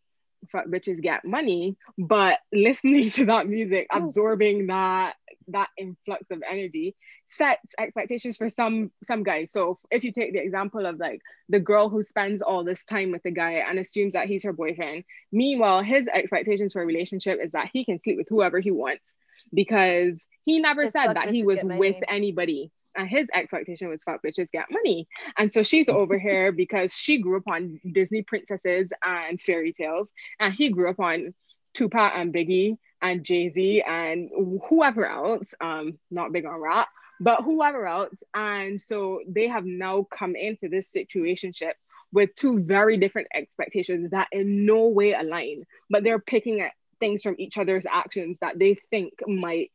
fuck 0.48 0.66
bitches 0.66 1.00
get 1.00 1.24
money 1.24 1.76
but 1.98 2.38
listening 2.52 3.10
to 3.12 3.24
that 3.26 3.46
music 3.46 3.86
oh. 3.90 3.98
absorbing 3.98 4.66
that 4.66 5.14
that 5.48 5.68
influx 5.78 6.30
of 6.30 6.42
energy 6.48 6.96
sets 7.24 7.74
expectations 7.78 8.36
for 8.36 8.50
some 8.50 8.90
some 9.02 9.22
guys 9.22 9.52
so 9.52 9.78
if 9.90 10.02
you 10.02 10.12
take 10.12 10.32
the 10.32 10.42
example 10.42 10.86
of 10.86 10.98
like 10.98 11.20
the 11.48 11.60
girl 11.60 11.88
who 11.88 12.02
spends 12.02 12.42
all 12.42 12.64
this 12.64 12.84
time 12.84 13.12
with 13.12 13.22
the 13.22 13.30
guy 13.30 13.52
and 13.68 13.78
assumes 13.78 14.14
that 14.14 14.26
he's 14.26 14.42
her 14.44 14.52
boyfriend 14.52 15.04
meanwhile 15.30 15.82
his 15.82 16.08
expectations 16.08 16.72
for 16.72 16.82
a 16.82 16.86
relationship 16.86 17.38
is 17.42 17.52
that 17.52 17.70
he 17.72 17.84
can 17.84 18.00
sleep 18.02 18.16
with 18.16 18.28
whoever 18.28 18.58
he 18.58 18.70
wants 18.70 19.16
because 19.54 20.26
he 20.44 20.58
never 20.58 20.82
it's 20.82 20.92
said 20.92 21.14
that 21.14 21.30
he 21.30 21.44
was 21.44 21.60
with 21.62 21.96
anybody 22.08 22.72
and 22.96 23.08
his 23.08 23.28
expectation 23.34 23.88
was 23.88 24.02
fuck 24.02 24.22
bitches 24.22 24.50
get 24.50 24.70
money. 24.70 25.08
And 25.36 25.52
so 25.52 25.62
she's 25.62 25.88
over 25.88 26.18
here 26.28 26.52
because 26.52 26.94
she 26.94 27.18
grew 27.18 27.38
up 27.38 27.48
on 27.48 27.80
Disney 27.90 28.22
princesses 28.22 28.92
and 29.04 29.40
fairy 29.40 29.72
tales, 29.72 30.12
and 30.40 30.52
he 30.52 30.70
grew 30.70 30.90
up 30.90 31.00
on 31.00 31.34
Tupac 31.74 32.12
and 32.14 32.32
Biggie 32.32 32.78
and 33.02 33.24
Jay 33.24 33.50
Z 33.50 33.82
and 33.86 34.30
whoever 34.68 35.06
else. 35.06 35.54
Um, 35.60 35.98
not 36.10 36.32
big 36.32 36.46
on 36.46 36.60
rap, 36.60 36.88
but 37.20 37.42
whoever 37.42 37.86
else. 37.86 38.22
And 38.34 38.80
so 38.80 39.20
they 39.28 39.48
have 39.48 39.64
now 39.64 40.06
come 40.10 40.34
into 40.36 40.68
this 40.68 40.90
situationship 40.94 41.72
with 42.12 42.34
two 42.34 42.60
very 42.62 42.96
different 42.96 43.28
expectations 43.34 44.10
that 44.10 44.28
in 44.32 44.64
no 44.64 44.88
way 44.88 45.12
align, 45.12 45.64
but 45.90 46.04
they're 46.04 46.18
picking 46.18 46.60
at 46.60 46.72
things 47.00 47.22
from 47.22 47.34
each 47.38 47.58
other's 47.58 47.84
actions 47.84 48.38
that 48.40 48.58
they 48.58 48.74
think 48.90 49.12
might 49.26 49.70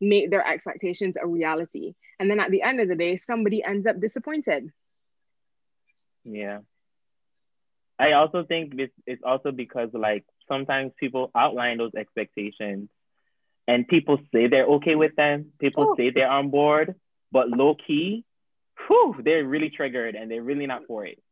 make 0.00 0.30
their 0.30 0.46
expectations 0.46 1.16
a 1.20 1.26
reality. 1.26 1.94
And 2.18 2.30
then 2.30 2.40
at 2.40 2.50
the 2.50 2.62
end 2.62 2.80
of 2.80 2.88
the 2.88 2.94
day, 2.94 3.16
somebody 3.16 3.62
ends 3.62 3.86
up 3.86 4.00
disappointed. 4.00 4.70
Yeah. 6.24 6.60
I 7.98 8.12
also 8.12 8.44
think 8.44 8.74
it's, 8.78 8.92
it's 9.06 9.22
also 9.24 9.52
because 9.52 9.90
like 9.92 10.24
sometimes 10.48 10.92
people 10.98 11.30
outline 11.34 11.78
those 11.78 11.94
expectations 11.96 12.90
and 13.66 13.88
people 13.88 14.18
say 14.32 14.48
they're 14.48 14.66
okay 14.66 14.94
with 14.94 15.16
them. 15.16 15.52
People 15.58 15.90
oh. 15.90 15.96
say 15.96 16.10
they're 16.10 16.30
on 16.30 16.50
board, 16.50 16.94
but 17.32 17.48
low 17.48 17.74
key, 17.74 18.24
whew, 18.86 19.16
they're 19.24 19.44
really 19.44 19.70
triggered 19.70 20.14
and 20.14 20.30
they're 20.30 20.42
really 20.42 20.66
not 20.66 20.82
for 20.86 21.06
it. 21.06 21.22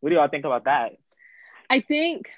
What 0.00 0.10
do 0.10 0.16
y'all 0.16 0.28
think 0.28 0.44
about 0.44 0.64
that? 0.64 0.92
I 1.68 1.80
think 1.80 2.28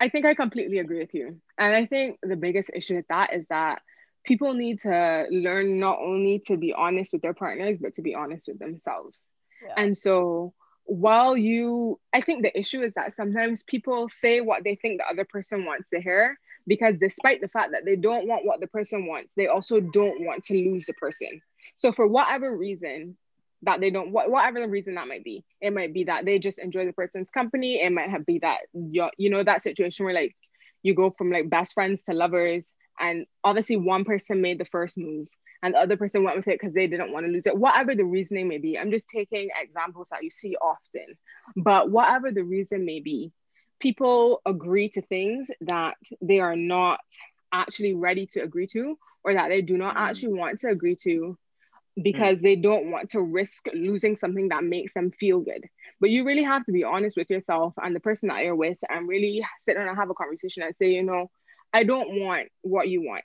I 0.00 0.08
think 0.08 0.24
I 0.24 0.34
completely 0.34 0.78
agree 0.78 0.98
with 0.98 1.14
you. 1.14 1.40
And 1.58 1.74
I 1.74 1.86
think 1.86 2.18
the 2.22 2.36
biggest 2.36 2.70
issue 2.74 2.96
with 2.96 3.08
that 3.08 3.34
is 3.34 3.46
that 3.48 3.82
people 4.30 4.54
need 4.54 4.78
to 4.78 5.26
learn 5.32 5.80
not 5.80 5.98
only 5.98 6.38
to 6.38 6.56
be 6.56 6.72
honest 6.72 7.12
with 7.12 7.20
their 7.20 7.34
partners, 7.34 7.78
but 7.78 7.94
to 7.94 8.00
be 8.00 8.14
honest 8.14 8.46
with 8.46 8.60
themselves. 8.60 9.28
Yeah. 9.60 9.74
And 9.76 9.96
so 9.96 10.54
while 10.84 11.36
you, 11.36 11.98
I 12.14 12.20
think 12.20 12.44
the 12.44 12.56
issue 12.56 12.80
is 12.80 12.94
that 12.94 13.12
sometimes 13.12 13.64
people 13.64 14.08
say 14.08 14.40
what 14.40 14.62
they 14.62 14.76
think 14.76 15.00
the 15.00 15.10
other 15.10 15.24
person 15.24 15.64
wants 15.64 15.90
to 15.90 16.00
hear 16.00 16.38
because 16.68 16.94
despite 17.00 17.40
the 17.40 17.48
fact 17.48 17.72
that 17.72 17.84
they 17.84 17.96
don't 17.96 18.28
want 18.28 18.44
what 18.44 18.60
the 18.60 18.68
person 18.68 19.06
wants, 19.06 19.34
they 19.34 19.48
also 19.48 19.80
don't 19.80 20.24
want 20.24 20.44
to 20.44 20.54
lose 20.54 20.86
the 20.86 20.92
person. 20.92 21.40
So 21.74 21.90
for 21.90 22.06
whatever 22.06 22.56
reason, 22.56 23.16
that 23.62 23.80
they 23.80 23.90
don't 23.90 24.12
whatever 24.12 24.60
the 24.60 24.68
reason 24.68 24.94
that 24.94 25.06
might 25.06 25.22
be 25.22 25.44
it 25.60 25.70
might 25.70 25.92
be 25.92 26.04
that 26.04 26.24
they 26.24 26.38
just 26.38 26.58
enjoy 26.58 26.86
the 26.86 26.94
person's 26.94 27.30
company 27.30 27.82
it 27.82 27.92
might 27.92 28.08
have 28.08 28.24
be 28.24 28.38
that 28.38 28.60
you 28.72 29.06
you 29.18 29.28
know 29.28 29.44
that 29.44 29.60
situation 29.60 30.06
where 30.06 30.14
like 30.14 30.34
you 30.82 30.94
go 30.94 31.10
from 31.10 31.30
like 31.30 31.50
best 31.50 31.74
friends 31.74 32.02
to 32.02 32.14
lovers 32.14 32.72
and 33.00 33.26
obviously 33.42 33.76
one 33.76 34.04
person 34.04 34.40
made 34.40 34.58
the 34.58 34.64
first 34.64 34.96
move 34.98 35.26
and 35.62 35.74
the 35.74 35.78
other 35.78 35.96
person 35.96 36.24
went 36.24 36.36
with 36.36 36.48
it 36.48 36.58
because 36.60 36.74
they 36.74 36.86
didn't 36.86 37.12
want 37.12 37.26
to 37.26 37.32
lose 37.32 37.46
it 37.46 37.56
whatever 37.56 37.94
the 37.94 38.04
reasoning 38.04 38.48
may 38.48 38.58
be 38.58 38.78
i'm 38.78 38.90
just 38.90 39.08
taking 39.08 39.48
examples 39.60 40.08
that 40.10 40.22
you 40.22 40.30
see 40.30 40.56
often 40.56 41.06
but 41.56 41.90
whatever 41.90 42.30
the 42.30 42.44
reason 42.44 42.84
may 42.84 43.00
be 43.00 43.32
people 43.80 44.42
agree 44.46 44.88
to 44.88 45.00
things 45.00 45.50
that 45.62 45.94
they 46.20 46.38
are 46.38 46.56
not 46.56 47.00
actually 47.52 47.94
ready 47.94 48.26
to 48.26 48.40
agree 48.40 48.66
to 48.66 48.96
or 49.24 49.34
that 49.34 49.48
they 49.48 49.62
do 49.62 49.76
not 49.76 49.96
mm. 49.96 50.00
actually 50.00 50.32
want 50.32 50.58
to 50.58 50.68
agree 50.68 50.96
to 50.96 51.36
because 52.00 52.38
mm. 52.38 52.42
they 52.42 52.56
don't 52.56 52.90
want 52.90 53.10
to 53.10 53.20
risk 53.20 53.68
losing 53.74 54.16
something 54.16 54.48
that 54.48 54.64
makes 54.64 54.94
them 54.94 55.10
feel 55.10 55.40
good. 55.40 55.66
But 56.00 56.10
you 56.10 56.24
really 56.24 56.44
have 56.44 56.64
to 56.66 56.72
be 56.72 56.84
honest 56.84 57.16
with 57.16 57.28
yourself 57.28 57.74
and 57.82 57.94
the 57.94 58.00
person 58.00 58.28
that 58.28 58.44
you're 58.44 58.54
with 58.54 58.78
and 58.88 59.08
really 59.08 59.44
sit 59.58 59.74
down 59.74 59.88
and 59.88 59.96
have 59.96 60.10
a 60.10 60.14
conversation 60.14 60.62
and 60.62 60.74
say, 60.74 60.92
you 60.92 61.02
know, 61.02 61.30
I 61.72 61.84
don't 61.84 62.20
want 62.20 62.48
what 62.62 62.88
you 62.88 63.02
want. 63.02 63.24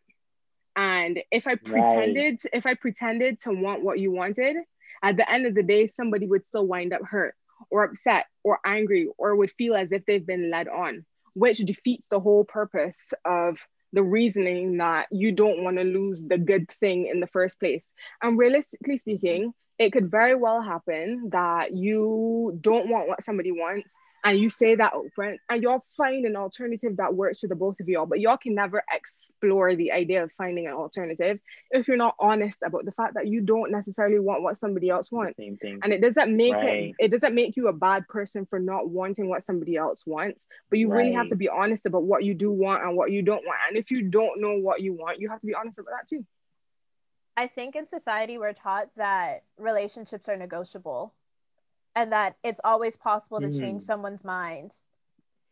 And 0.76 1.22
if 1.32 1.48
I 1.48 1.56
pretended, 1.56 2.40
right. 2.44 2.54
if 2.54 2.66
I 2.66 2.74
pretended 2.74 3.40
to 3.42 3.52
want 3.52 3.84
what 3.84 4.00
you 4.00 4.12
wanted, 4.12 4.58
at 5.02 5.18
the 5.18 5.30
end 5.30 5.46
of 5.46 5.56
the 5.56 5.64
day, 5.64 5.88
somebody 5.88 6.28
would 6.28 6.46
still 6.46 6.68
wind 6.68 6.94
up 6.94 7.02
hurt 7.04 7.36
or 7.70 7.84
upset 7.84 8.26
or 8.44 8.60
angry 8.66 9.08
or 9.18 9.36
would 9.36 9.52
feel 9.52 9.76
as 9.76 9.92
if 9.92 10.06
they've 10.06 10.26
been 10.26 10.52
led 10.52 10.68
on, 10.68 11.06
which 11.34 11.60
defeats 11.60 12.08
the 12.08 12.20
whole 12.20 12.44
purpose 12.44 13.14
of 13.24 13.66
the 13.94 14.04
reasoning 14.04 14.78
that 14.78 15.08
you 15.12 15.32
don't 15.32 15.64
want 15.64 15.78
to 15.78 15.84
lose 15.84 16.22
the 16.24 16.38
good 16.38 16.70
thing 16.70 17.08
in 17.08 17.22
the 17.22 17.28
first 17.28 17.60
place. 17.60 17.94
And 18.22 18.38
realistically 18.38 18.98
speaking, 18.98 19.54
it 19.80 19.92
could 19.92 20.12
very 20.12 20.36
well 20.36 20.62
happen 20.62 21.30
that 21.32 21.76
you 21.76 22.58
don't 22.62 22.90
want 22.90 23.08
what 23.08 23.24
somebody 23.24 23.52
wants 23.52 23.96
and 24.26 24.40
you 24.40 24.50
say 24.50 24.76
that 24.76 24.94
upfront 24.94 25.38
and 25.50 25.62
y'all 25.62 25.84
find 25.96 26.26
an 26.26 26.36
alternative 26.36 26.98
that 26.98 27.14
works 27.14 27.40
for 27.40 27.48
the 27.48 27.56
both 27.56 27.80
of 27.80 27.88
y'all 27.88 28.08
but 28.08 28.20
y'all 28.20 28.38
can 28.38 28.56
never 28.56 28.84
explore 28.92 29.76
the 29.76 29.92
idea 29.92 30.24
of 30.24 30.32
finding 30.32 30.66
an 30.66 30.74
alternative 30.74 31.40
if 31.72 31.88
you're 31.88 31.96
not 31.96 32.16
honest 32.20 32.62
about 32.66 32.84
the 32.84 32.92
fact 32.92 33.14
that 33.14 33.28
you 33.28 33.40
don't 33.40 33.72
necessarily 33.72 34.20
want 34.20 34.42
what 34.42 34.58
somebody 34.58 34.90
else 34.90 35.12
wants 35.12 35.38
Same 35.38 35.58
thing. 35.58 35.80
and 35.84 35.94
it 35.94 36.02
doesn't 36.02 36.36
make 36.36 36.54
right. 36.54 36.96
it 36.98 37.06
it 37.06 37.12
doesn't 37.12 37.36
make 37.36 37.56
you 37.56 37.68
a 37.68 37.74
bad 37.74 38.08
person 38.08 38.46
for 38.46 38.60
not 38.60 38.90
wanting 38.90 39.30
what 39.30 39.44
somebody 39.44 39.78
else 39.78 40.04
wants 40.06 40.46
but 40.70 40.80
you 40.80 40.90
right. 40.90 40.98
really 41.04 41.14
have 41.14 41.30
to 41.30 41.36
be 41.36 41.48
honest 41.48 41.86
about 41.86 42.04
what 42.04 42.24
you 42.24 42.34
do 42.34 42.52
want 42.52 42.84
and 42.84 42.98
what 42.98 43.12
you 43.12 43.22
don't 43.22 43.46
want 43.46 43.60
and 43.70 43.78
if 43.78 43.92
you 43.92 44.02
don't 44.10 44.42
know 44.42 44.58
what 44.58 44.82
you 44.82 44.94
want 44.94 45.22
you 45.22 45.30
have 45.30 45.40
to 45.40 45.48
be 45.48 45.54
honest 45.54 45.78
about 45.78 45.92
that 45.92 46.10
too 46.10 46.26
I 47.38 47.48
think 47.48 47.76
in 47.76 47.86
society 47.86 48.38
we're 48.38 48.54
taught 48.54 48.88
that 48.96 49.44
relationships 49.58 50.30
are 50.30 50.38
negotiable 50.38 51.14
and 51.96 52.12
that 52.12 52.36
it's 52.44 52.62
always 52.64 52.98
possible 52.98 53.40
to 53.40 53.48
mm-hmm. 53.48 53.60
change 53.60 53.82
someone's 53.82 54.24
mind. 54.24 54.74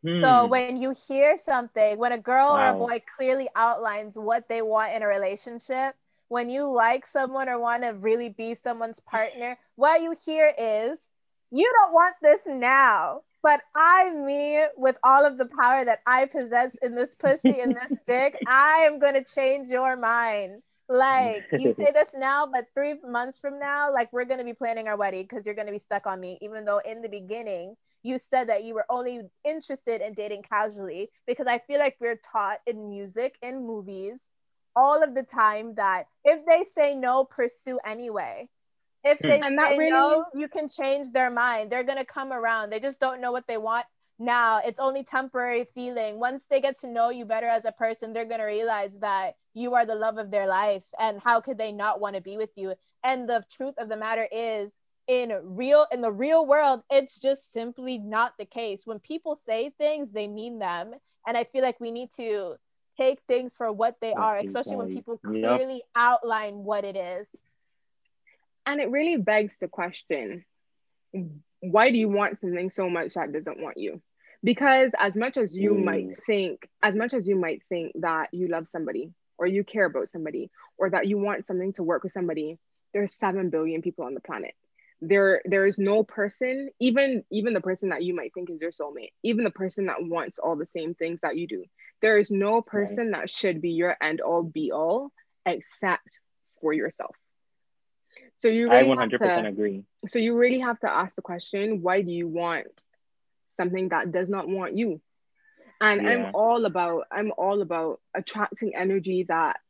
Mm. 0.06 0.22
So 0.22 0.48
when 0.48 0.78
you 0.78 0.94
hear 1.08 1.38
something, 1.38 1.98
when 1.98 2.12
a 2.12 2.18
girl 2.18 2.50
wow. 2.50 2.74
or 2.74 2.76
a 2.76 2.78
boy 2.78 3.02
clearly 3.16 3.48
outlines 3.56 4.18
what 4.18 4.50
they 4.50 4.62
want 4.62 4.94
in 4.94 5.02
a 5.02 5.08
relationship, 5.08 5.96
when 6.28 6.50
you 6.50 6.72
like 6.72 7.06
someone 7.06 7.48
or 7.48 7.60
want 7.60 7.84
to 7.84 7.90
really 7.94 8.30
be 8.30 8.56
someone's 8.56 9.00
partner, 9.00 9.58
what 9.76 10.02
you 10.02 10.14
hear 10.26 10.52
is, 10.58 11.00
you 11.52 11.72
don't 11.80 11.94
want 11.94 12.16
this 12.22 12.42
now, 12.46 13.22
but 13.44 13.62
I, 13.76 14.10
me, 14.10 14.66
with 14.76 14.98
all 15.04 15.26
of 15.26 15.38
the 15.38 15.46
power 15.46 15.86
that 15.86 16.00
I 16.08 16.26
possess 16.26 16.76
in 16.82 16.96
this 16.96 17.16
pussy 17.16 17.60
and 17.60 17.76
this 17.76 17.98
dick, 18.08 18.38
I 18.48 18.88
am 18.88 19.00
going 19.00 19.14
to 19.14 19.24
change 19.24 19.70
your 19.70 19.96
mind. 19.96 20.64
Like 20.90 21.46
you 21.52 21.74
say 21.74 21.92
this 21.94 22.10
now, 22.16 22.46
but 22.46 22.66
three 22.74 22.96
months 23.08 23.40
from 23.40 23.60
now, 23.60 23.92
like 23.92 24.12
we're 24.12 24.26
gonna 24.26 24.44
be 24.44 24.54
planning 24.54 24.88
our 24.88 24.98
wedding 24.98 25.24
because 25.24 25.46
you're 25.46 25.56
gonna 25.56 25.72
be 25.72 25.80
stuck 25.80 26.06
on 26.06 26.20
me. 26.20 26.38
Even 26.42 26.66
though 26.66 26.80
in 26.80 27.02
the 27.02 27.10
beginning 27.10 27.76
you 28.04 28.18
said 28.18 28.50
that 28.50 28.66
you 28.66 28.74
were 28.74 28.86
only 28.90 29.22
interested 29.46 30.02
in 30.02 30.14
dating 30.14 30.44
casually, 30.44 31.10
because 31.26 31.48
I 31.48 31.60
feel 31.60 31.80
like 31.80 31.96
we're 32.02 32.18
taught 32.18 32.58
in 32.68 32.90
music, 32.90 33.38
in 33.42 33.66
movies, 33.66 34.28
all 34.76 35.02
of 35.02 35.16
the 35.16 35.24
time 35.24 35.76
that 35.76 36.08
if 36.26 36.46
they 36.46 36.66
say 36.76 36.96
no, 36.96 37.24
pursue 37.24 37.80
anyway. 37.86 38.50
If 39.06 39.20
hmm. 39.20 39.28
they 39.28 39.40
and 39.40 39.58
say 39.60 39.78
really... 39.78 39.92
no, 39.92 40.26
you 40.34 40.48
can 40.48 40.68
change 40.68 41.12
their 41.12 41.32
mind. 41.32 41.72
They're 41.72 41.84
gonna 41.84 42.06
come 42.06 42.34
around. 42.34 42.72
They 42.72 42.80
just 42.80 43.00
don't 43.00 43.22
know 43.22 43.32
what 43.32 43.48
they 43.48 43.58
want 43.58 43.86
now 44.20 44.62
it's 44.64 44.80
only 44.80 45.04
temporary 45.04 45.66
feeling. 45.66 46.20
Once 46.20 46.46
they 46.46 46.62
get 46.62 46.80
to 46.80 46.88
know 46.88 47.10
you 47.10 47.26
better 47.26 47.48
as 47.48 47.66
a 47.66 47.72
person 47.72 48.14
they're 48.14 48.26
going 48.26 48.40
to 48.40 48.46
realize 48.46 49.00
that 49.00 49.36
you 49.54 49.74
are 49.74 49.86
the 49.86 49.96
love 49.96 50.18
of 50.18 50.32
their 50.32 50.48
life 50.48 50.86
and 51.00 51.20
how 51.24 51.42
could 51.42 51.58
they 51.58 51.72
not 51.72 52.00
want 52.00 52.16
to 52.16 52.22
be 52.22 52.38
with 52.38 52.52
you? 52.56 52.76
And 53.04 53.28
the 53.28 53.44
truth 53.52 53.76
of 53.78 53.90
the 53.90 53.98
matter 53.98 54.28
is 54.32 54.72
in 55.08 55.34
real 55.44 55.86
in 55.92 56.02
the 56.02 56.12
real 56.12 56.46
world 56.46 56.82
it's 56.90 57.20
just 57.20 57.52
simply 57.52 57.98
not 57.98 58.34
the 58.38 58.46
case. 58.46 58.84
When 58.86 59.00
people 59.00 59.36
say 59.36 59.72
things 59.78 60.12
they 60.12 60.28
mean 60.28 60.60
them 60.60 60.94
and 61.28 61.38
i 61.38 61.44
feel 61.44 61.62
like 61.62 61.80
we 61.80 61.92
need 61.92 62.10
to 62.18 62.56
take 63.00 63.20
things 63.28 63.56
for 63.56 63.72
what 63.72 63.96
they 64.02 64.14
are 64.14 64.38
especially 64.38 64.76
when 64.76 64.94
people 64.94 65.18
clearly 65.18 65.76
yep. 65.76 65.82
outline 65.96 66.64
what 66.64 66.86
it 66.86 66.96
is. 66.96 67.28
And 68.66 68.80
it 68.80 68.90
really 68.92 69.18
begs 69.18 69.58
the 69.60 69.68
question 69.68 70.46
why 71.64 71.92
do 71.92 71.98
you 71.98 72.10
want 72.10 72.42
something 72.42 72.70
so 72.70 72.90
much 72.90 73.14
that 73.14 73.32
doesn't 73.32 73.62
want 73.62 73.78
you 73.78 74.02
because 74.44 74.92
as 75.00 75.16
much 75.16 75.38
as 75.38 75.56
you 75.56 75.72
mm. 75.72 75.84
might 75.86 76.18
think 76.26 76.68
as 76.82 76.96
much 76.96 77.14
as 77.14 77.26
you 77.26 77.38
might 77.38 77.62
think 77.70 77.94
that 77.96 78.28
you 78.34 78.48
love 78.48 78.68
somebody 78.68 79.10
or 79.38 79.48
you 79.48 79.64
care 79.64 79.86
about 79.86 80.10
somebody 80.10 80.52
or 80.78 80.90
that 80.90 81.08
you 81.08 81.18
want 81.18 81.46
something 81.48 81.72
to 81.72 81.84
work 81.84 82.04
with 82.04 82.12
somebody 82.12 82.58
there's 82.94 83.14
7 83.14 83.50
billion 83.50 83.82
people 83.82 84.04
on 84.06 84.14
the 84.14 84.20
planet 84.20 84.54
there 85.00 85.42
there 85.46 85.66
is 85.66 85.78
no 85.78 86.04
person 86.04 86.70
even 86.80 87.24
even 87.32 87.54
the 87.54 87.62
person 87.62 87.90
that 87.90 88.04
you 88.04 88.14
might 88.14 88.34
think 88.34 88.50
is 88.50 88.62
your 88.62 88.72
soulmate 88.72 89.14
even 89.24 89.46
the 89.46 89.52
person 89.52 89.86
that 89.86 90.04
wants 90.04 90.40
all 90.40 90.58
the 90.58 90.66
same 90.66 90.94
things 90.94 91.22
that 91.22 91.38
you 91.38 91.48
do 91.48 91.64
there 92.02 92.18
is 92.18 92.30
no 92.30 92.62
person 92.62 93.12
right. 93.12 93.22
that 93.22 93.30
should 93.30 93.62
be 93.62 93.72
your 93.72 93.96
end 94.02 94.20
all 94.20 94.44
be 94.44 94.72
all 94.72 95.12
except 95.46 96.20
for 96.60 96.74
yourself 96.74 97.16
so 98.44 98.50
you 98.50 98.70
really 98.70 98.92
I 98.92 99.08
100% 99.08 99.20
to, 99.20 99.48
agree. 99.48 99.86
So 100.06 100.20
you 100.20 100.36
really 100.38 100.60
have 100.60 100.78
to 100.82 100.92
ask 100.92 101.16
the 101.16 101.22
question, 101.22 101.82
why 101.82 102.02
do 102.02 102.12
you 102.12 102.28
want 102.28 102.84
something 103.48 103.88
that 103.88 104.12
does 104.12 104.30
not 104.30 104.50
want 104.50 104.76
you? 104.76 105.00
And 105.80 106.02
yeah. 106.02 106.10
I'm 106.10 106.36
all 106.36 106.66
about 106.66 107.06
I'm 107.10 107.32
all 107.38 107.62
about 107.62 108.02
attracting 108.14 108.76
energy 108.76 109.24
that 109.30 109.62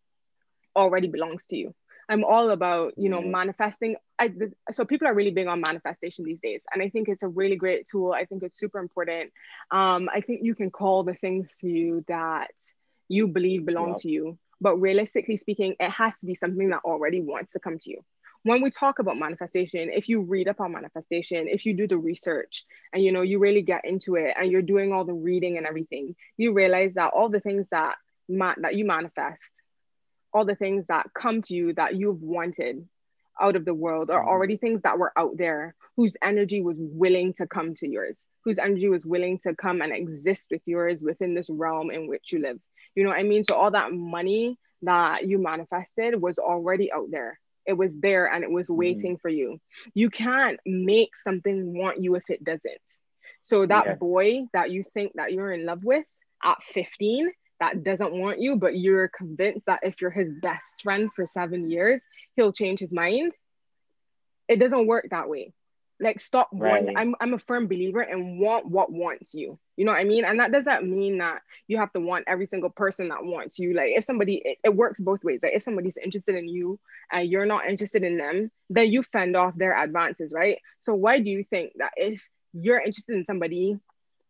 already 0.75 1.07
belongs 1.07 1.45
to 1.47 1.55
you. 1.55 1.75
I'm 2.09 2.23
all 2.23 2.49
about, 2.49 2.93
you 2.97 3.09
know, 3.09 3.21
mm 3.21 3.29
manifesting. 3.29 3.95
I, 4.17 4.31
so 4.71 4.85
people 4.85 5.07
are 5.07 5.13
really 5.13 5.29
big 5.29 5.45
on 5.45 5.61
manifestation 5.61 6.25
these 6.25 6.39
days. 6.41 6.65
And 6.73 6.81
I 6.81 6.89
think 6.89 7.09
it's 7.09 7.21
a 7.21 7.27
really 7.27 7.57
great 7.57 7.85
tool. 7.87 8.11
I 8.11 8.25
think 8.25 8.41
it's 8.41 8.59
super 8.59 8.79
important. 8.79 9.31
Um, 9.69 10.09
I 10.11 10.21
think 10.21 10.39
you 10.41 10.55
can 10.55 10.71
call 10.71 11.03
the 11.03 11.13
things 11.13 11.49
to 11.61 11.69
you 11.69 12.03
that 12.07 12.55
you 13.07 13.27
believe 13.27 13.67
belong 13.67 13.89
yep. 13.89 13.97
to 13.97 14.09
you. 14.09 14.39
But 14.59 14.77
realistically 14.77 15.37
speaking, 15.37 15.75
it 15.79 15.91
has 15.91 16.17
to 16.21 16.25
be 16.25 16.33
something 16.33 16.69
that 16.71 16.81
already 16.83 17.21
wants 17.21 17.53
to 17.53 17.59
come 17.59 17.77
to 17.77 17.89
you 17.91 18.03
when 18.43 18.61
we 18.61 18.71
talk 18.71 18.99
about 18.99 19.17
manifestation, 19.17 19.89
if 19.91 20.09
you 20.09 20.21
read 20.21 20.47
up 20.47 20.59
on 20.59 20.73
manifestation, 20.73 21.47
if 21.47 21.65
you 21.65 21.73
do 21.73 21.87
the 21.87 21.97
research 21.97 22.65
and 22.91 23.01
you 23.03 23.11
know 23.11 23.21
you 23.21 23.39
really 23.39 23.61
get 23.61 23.85
into 23.85 24.15
it 24.15 24.35
and 24.37 24.51
you're 24.51 24.61
doing 24.61 24.91
all 24.91 25.05
the 25.05 25.13
reading 25.13 25.57
and 25.57 25.65
everything, 25.65 26.15
you 26.37 26.53
realize 26.53 26.93
that 26.95 27.13
all 27.13 27.29
the 27.29 27.39
things 27.39 27.67
that 27.71 27.95
ma- 28.27 28.55
that 28.57 28.75
you 28.75 28.85
manifest, 28.85 29.51
all 30.33 30.45
the 30.45 30.55
things 30.55 30.87
that 30.87 31.13
come 31.13 31.41
to 31.43 31.55
you 31.55 31.73
that 31.73 31.95
you've 31.95 32.21
wanted 32.21 32.87
out 33.39 33.55
of 33.55 33.65
the 33.65 33.73
world 33.73 34.09
are 34.11 34.19
mm-hmm. 34.19 34.29
already 34.29 34.57
things 34.57 34.81
that 34.83 34.99
were 34.99 35.13
out 35.17 35.37
there 35.37 35.75
whose 35.95 36.17
energy 36.21 36.61
was 36.61 36.77
willing 36.79 37.33
to 37.33 37.47
come 37.47 37.75
to 37.75 37.87
yours, 37.87 38.27
whose 38.43 38.59
energy 38.59 38.89
was 38.89 39.05
willing 39.05 39.39
to 39.39 39.55
come 39.55 39.81
and 39.81 39.93
exist 39.93 40.49
with 40.51 40.61
yours 40.65 41.01
within 41.01 41.33
this 41.33 41.49
realm 41.49 41.91
in 41.91 42.07
which 42.07 42.31
you 42.31 42.41
live. 42.41 42.59
You 42.95 43.03
know 43.03 43.09
what 43.09 43.19
I 43.19 43.23
mean? 43.23 43.43
So 43.43 43.55
all 43.55 43.71
that 43.71 43.93
money 43.93 44.57
that 44.83 45.27
you 45.27 45.39
manifested 45.39 46.21
was 46.21 46.37
already 46.37 46.91
out 46.91 47.09
there. 47.09 47.39
It 47.65 47.73
was 47.73 47.97
there 47.99 48.31
and 48.31 48.43
it 48.43 48.51
was 48.51 48.67
mm-hmm. 48.67 48.77
waiting 48.77 49.11
mm-hmm. 49.13 49.21
for 49.21 49.29
you. 49.29 49.59
You 49.93 50.09
can't 50.09 50.59
make 50.65 51.15
something 51.15 51.77
want 51.77 52.01
you 52.01 52.15
if 52.15 52.29
it 52.29 52.43
doesn't. 52.43 52.81
So 53.43 53.65
that 53.65 53.85
yeah. 53.85 53.95
boy 53.95 54.43
that 54.53 54.71
you 54.71 54.83
think 54.83 55.13
that 55.15 55.33
you're 55.33 55.51
in 55.51 55.65
love 55.65 55.83
with 55.83 56.05
at 56.43 56.61
15 56.61 57.31
that 57.59 57.83
doesn't 57.83 58.13
want 58.13 58.41
you, 58.41 58.57
but 58.57 58.77
you're 58.77 59.07
convinced 59.07 59.67
that 59.67 59.79
if 59.83 60.01
you're 60.01 60.11
his 60.11 60.29
best 60.41 60.81
friend 60.81 61.13
for 61.13 61.25
seven 61.25 61.69
years, 61.69 62.01
he'll 62.35 62.51
change 62.51 62.79
his 62.79 62.93
mind. 62.93 63.31
It 64.49 64.59
doesn't 64.59 64.87
work 64.87 65.07
that 65.11 65.29
way. 65.29 65.53
Like 65.99 66.19
stop 66.19 66.49
right. 66.51 66.81
wanting. 66.81 66.97
I'm 66.97 67.15
I'm 67.21 67.33
a 67.33 67.39
firm 67.39 67.67
believer 67.67 68.01
in 68.01 68.39
want 68.39 68.67
what 68.67 68.91
wants 68.91 69.33
you. 69.33 69.59
You 69.75 69.85
know 69.85 69.91
what 69.91 70.01
I 70.01 70.03
mean? 70.03 70.23
And 70.25 70.39
that 70.39 70.51
doesn't 70.51 70.83
mean 70.83 71.17
that 71.17 71.41
you 71.67 71.77
have 71.77 71.91
to 71.93 71.99
want 71.99 72.25
every 72.27 72.45
single 72.45 72.69
person 72.69 73.09
that 73.09 73.23
wants 73.23 73.57
you. 73.57 73.73
Like 73.73 73.93
if 73.95 74.03
somebody 74.03 74.41
it, 74.45 74.57
it 74.63 74.75
works 74.75 74.99
both 74.99 75.23
ways. 75.23 75.41
Like 75.41 75.53
if 75.53 75.63
somebody's 75.63 75.97
interested 75.97 76.35
in 76.35 76.47
you 76.47 76.79
and 77.11 77.27
you're 77.29 77.45
not 77.45 77.67
interested 77.67 78.03
in 78.03 78.17
them, 78.17 78.51
then 78.69 78.91
you 78.91 79.01
fend 79.01 79.35
off 79.35 79.55
their 79.55 79.77
advances, 79.81 80.31
right? 80.33 80.59
So 80.81 80.93
why 80.93 81.19
do 81.19 81.29
you 81.29 81.43
think 81.43 81.73
that 81.77 81.93
if 81.97 82.27
you're 82.53 82.79
interested 82.79 83.15
in 83.15 83.25
somebody 83.25 83.79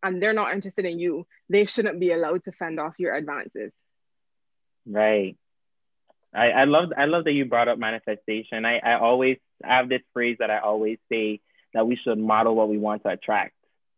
and 0.02 0.22
they're 0.22 0.32
not 0.32 0.52
interested 0.52 0.84
in 0.84 0.98
you, 0.98 1.26
they 1.48 1.64
shouldn't 1.64 1.98
be 1.98 2.12
allowed 2.12 2.44
to 2.44 2.52
fend 2.52 2.78
off 2.78 2.94
your 2.98 3.14
advances. 3.14 3.72
Right. 4.86 5.36
I, 6.34 6.50
I 6.50 6.64
love 6.64 6.92
I 6.96 7.04
love 7.04 7.24
that 7.24 7.32
you 7.32 7.44
brought 7.44 7.68
up 7.68 7.78
manifestation. 7.78 8.64
I, 8.64 8.78
I 8.78 8.98
always 8.98 9.38
have 9.62 9.88
this 9.88 10.02
phrase 10.12 10.36
that 10.40 10.50
I 10.50 10.58
always 10.58 10.98
say 11.10 11.40
that 11.72 11.86
we 11.86 11.96
should 11.96 12.18
model 12.18 12.54
what 12.54 12.68
we 12.68 12.76
want 12.76 13.02
to 13.04 13.10
attract. 13.10 13.54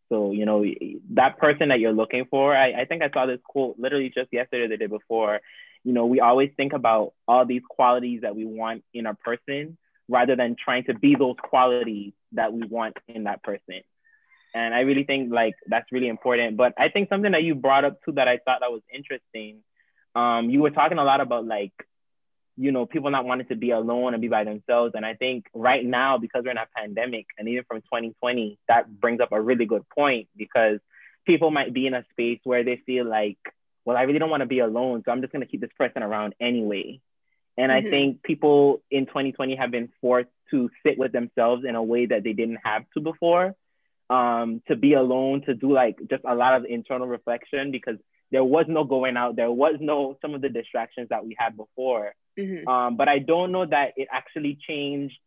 So, 0.09 0.31
you 0.31 0.45
know, 0.45 0.65
that 1.11 1.37
person 1.37 1.69
that 1.69 1.79
you're 1.79 1.93
looking 1.93 2.25
for, 2.29 2.55
I, 2.55 2.81
I 2.81 2.85
think 2.85 3.03
I 3.03 3.09
saw 3.09 3.25
this 3.25 3.39
quote 3.43 3.75
literally 3.77 4.11
just 4.13 4.31
yesterday 4.31 4.65
or 4.65 4.69
the 4.69 4.77
day 4.77 4.87
before. 4.87 5.41
You 5.83 5.93
know, 5.93 6.05
we 6.05 6.19
always 6.19 6.51
think 6.57 6.73
about 6.73 7.13
all 7.27 7.45
these 7.45 7.61
qualities 7.69 8.21
that 8.21 8.35
we 8.35 8.45
want 8.45 8.83
in 8.93 9.05
a 9.05 9.13
person 9.13 9.77
rather 10.09 10.35
than 10.35 10.55
trying 10.63 10.85
to 10.85 10.93
be 10.93 11.15
those 11.15 11.35
qualities 11.43 12.13
that 12.33 12.53
we 12.53 12.65
want 12.67 12.97
in 13.07 13.25
that 13.25 13.43
person 13.43 13.81
and 14.53 14.73
i 14.73 14.81
really 14.81 15.03
think 15.03 15.31
like 15.31 15.55
that's 15.67 15.91
really 15.91 16.07
important 16.07 16.57
but 16.57 16.73
i 16.77 16.89
think 16.89 17.09
something 17.09 17.31
that 17.31 17.43
you 17.43 17.55
brought 17.55 17.85
up 17.85 18.03
too 18.03 18.11
that 18.11 18.27
i 18.27 18.37
thought 18.37 18.59
that 18.61 18.71
was 18.71 18.81
interesting 18.93 19.59
um, 20.15 20.49
you 20.49 20.61
were 20.63 20.71
talking 20.71 20.97
a 20.97 21.03
lot 21.03 21.21
about 21.21 21.45
like 21.45 21.73
you 22.57 22.71
know 22.71 22.85
people 22.85 23.09
not 23.09 23.25
wanting 23.25 23.47
to 23.47 23.55
be 23.55 23.71
alone 23.71 24.13
and 24.13 24.21
be 24.21 24.27
by 24.27 24.43
themselves 24.43 24.93
and 24.95 25.05
i 25.05 25.13
think 25.13 25.45
right 25.53 25.85
now 25.85 26.17
because 26.17 26.43
we're 26.43 26.51
in 26.51 26.57
a 26.57 26.67
pandemic 26.75 27.25
and 27.37 27.47
even 27.47 27.63
from 27.65 27.81
2020 27.81 28.57
that 28.67 28.99
brings 28.99 29.19
up 29.21 29.31
a 29.31 29.41
really 29.41 29.65
good 29.65 29.87
point 29.89 30.27
because 30.35 30.79
people 31.25 31.51
might 31.51 31.73
be 31.73 31.87
in 31.87 31.93
a 31.93 32.05
space 32.11 32.39
where 32.43 32.63
they 32.63 32.81
feel 32.85 33.05
like 33.05 33.37
well 33.85 33.97
i 33.97 34.03
really 34.03 34.19
don't 34.19 34.29
want 34.29 34.41
to 34.41 34.47
be 34.47 34.59
alone 34.59 35.03
so 35.05 35.11
i'm 35.11 35.21
just 35.21 35.31
going 35.31 35.45
to 35.45 35.47
keep 35.47 35.61
this 35.61 35.69
person 35.77 36.03
around 36.03 36.33
anyway 36.39 36.99
and 37.57 37.71
mm-hmm. 37.71 37.87
i 37.87 37.89
think 37.89 38.23
people 38.23 38.81
in 38.89 39.05
2020 39.05 39.55
have 39.55 39.71
been 39.71 39.89
forced 40.01 40.29
to 40.51 40.69
sit 40.85 40.97
with 40.97 41.11
themselves 41.11 41.63
in 41.67 41.75
a 41.75 41.83
way 41.83 42.05
that 42.05 42.23
they 42.23 42.33
didn't 42.33 42.59
have 42.63 42.83
to 42.93 43.01
before 43.01 43.55
um, 44.09 44.61
to 44.67 44.75
be 44.75 44.93
alone, 44.93 45.41
to 45.45 45.53
do 45.53 45.71
like 45.71 45.97
just 46.09 46.23
a 46.25 46.35
lot 46.35 46.55
of 46.55 46.65
internal 46.65 47.07
reflection 47.07 47.71
because 47.71 47.97
there 48.31 48.43
was 48.43 48.65
no 48.67 48.83
going 48.83 49.17
out, 49.17 49.35
there 49.35 49.51
was 49.51 49.75
no 49.79 50.17
some 50.21 50.33
of 50.33 50.41
the 50.41 50.49
distractions 50.49 51.09
that 51.09 51.25
we 51.25 51.35
had 51.37 51.55
before. 51.57 52.13
Mm-hmm. 52.37 52.67
Um, 52.67 52.97
but 52.97 53.07
I 53.07 53.19
don't 53.19 53.51
know 53.51 53.65
that 53.65 53.93
it 53.97 54.07
actually 54.11 54.57
changed 54.67 55.17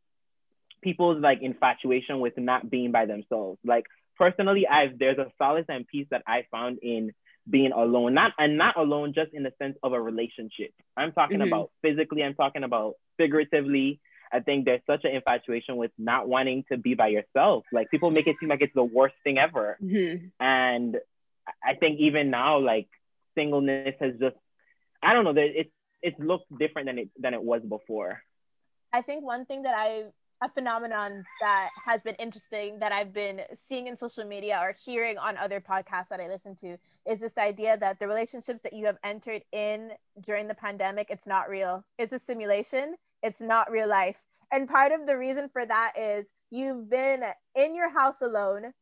people's 0.82 1.22
like 1.22 1.42
infatuation 1.42 2.20
with 2.20 2.38
not 2.38 2.70
being 2.70 2.92
by 2.92 3.06
themselves. 3.06 3.58
Like 3.64 3.84
personally, 4.16 4.66
I've 4.66 4.98
there's 4.98 5.18
a 5.18 5.30
solace 5.38 5.66
and 5.68 5.86
peace 5.86 6.06
that 6.10 6.22
I 6.26 6.46
found 6.50 6.78
in 6.82 7.12
being 7.48 7.72
alone, 7.72 8.14
not 8.14 8.32
and 8.38 8.56
not 8.56 8.76
alone 8.76 9.12
just 9.14 9.32
in 9.32 9.42
the 9.42 9.52
sense 9.58 9.76
of 9.82 9.92
a 9.92 10.00
relationship. 10.00 10.72
I'm 10.96 11.12
talking 11.12 11.38
mm-hmm. 11.38 11.48
about 11.48 11.70
physically. 11.82 12.22
I'm 12.22 12.34
talking 12.34 12.64
about 12.64 12.94
figuratively. 13.16 14.00
I 14.32 14.40
think 14.40 14.64
there's 14.64 14.82
such 14.86 15.04
an 15.04 15.10
infatuation 15.10 15.76
with 15.76 15.90
not 15.98 16.28
wanting 16.28 16.64
to 16.70 16.78
be 16.78 16.94
by 16.94 17.08
yourself. 17.08 17.64
Like 17.72 17.90
people 17.90 18.10
make 18.10 18.28
it 18.28 18.36
seem 18.38 18.48
like 18.48 18.60
it's 18.60 18.74
the 18.74 18.84
worst 18.84 19.16
thing 19.24 19.38
ever. 19.38 19.76
Mm-hmm. 19.82 20.26
And 20.38 20.96
I 21.64 21.74
think 21.74 21.98
even 21.98 22.30
now, 22.30 22.60
like 22.60 22.88
singleness 23.34 23.96
has 24.00 24.12
just, 24.20 24.36
I 25.02 25.14
don't 25.14 25.24
know, 25.24 25.34
it's 25.36 25.70
it's 26.02 26.18
looked 26.18 26.46
different 26.58 26.86
than 26.86 26.98
it 26.98 27.10
than 27.18 27.34
it 27.34 27.42
was 27.42 27.62
before. 27.62 28.22
I 28.92 29.02
think 29.02 29.24
one 29.24 29.44
thing 29.46 29.62
that 29.62 29.74
I 29.76 30.04
a 30.42 30.48
phenomenon 30.48 31.22
that 31.42 31.68
has 31.84 32.02
been 32.02 32.14
interesting 32.14 32.78
that 32.78 32.92
I've 32.92 33.12
been 33.12 33.42
seeing 33.54 33.88
in 33.88 33.96
social 33.96 34.24
media 34.24 34.58
or 34.62 34.74
hearing 34.86 35.18
on 35.18 35.36
other 35.36 35.60
podcasts 35.60 36.08
that 36.08 36.18
I 36.18 36.28
listen 36.28 36.56
to 36.56 36.78
is 37.06 37.20
this 37.20 37.36
idea 37.36 37.76
that 37.76 38.00
the 38.00 38.08
relationships 38.08 38.62
that 38.62 38.72
you 38.72 38.86
have 38.86 38.96
entered 39.04 39.42
in 39.52 39.90
during 40.24 40.48
the 40.48 40.54
pandemic, 40.54 41.08
it's 41.10 41.26
not 41.26 41.50
real. 41.50 41.84
It's 41.98 42.14
a 42.14 42.18
simulation 42.18 42.96
it's 43.22 43.40
not 43.40 43.70
real 43.70 43.88
life. 43.88 44.16
And 44.52 44.68
part 44.68 44.92
of 44.92 45.06
the 45.06 45.16
reason 45.16 45.48
for 45.52 45.64
that 45.64 45.92
is 45.98 46.26
you've 46.50 46.90
been 46.90 47.22
in 47.54 47.74
your 47.74 47.90
house 47.90 48.22
alone. 48.22 48.72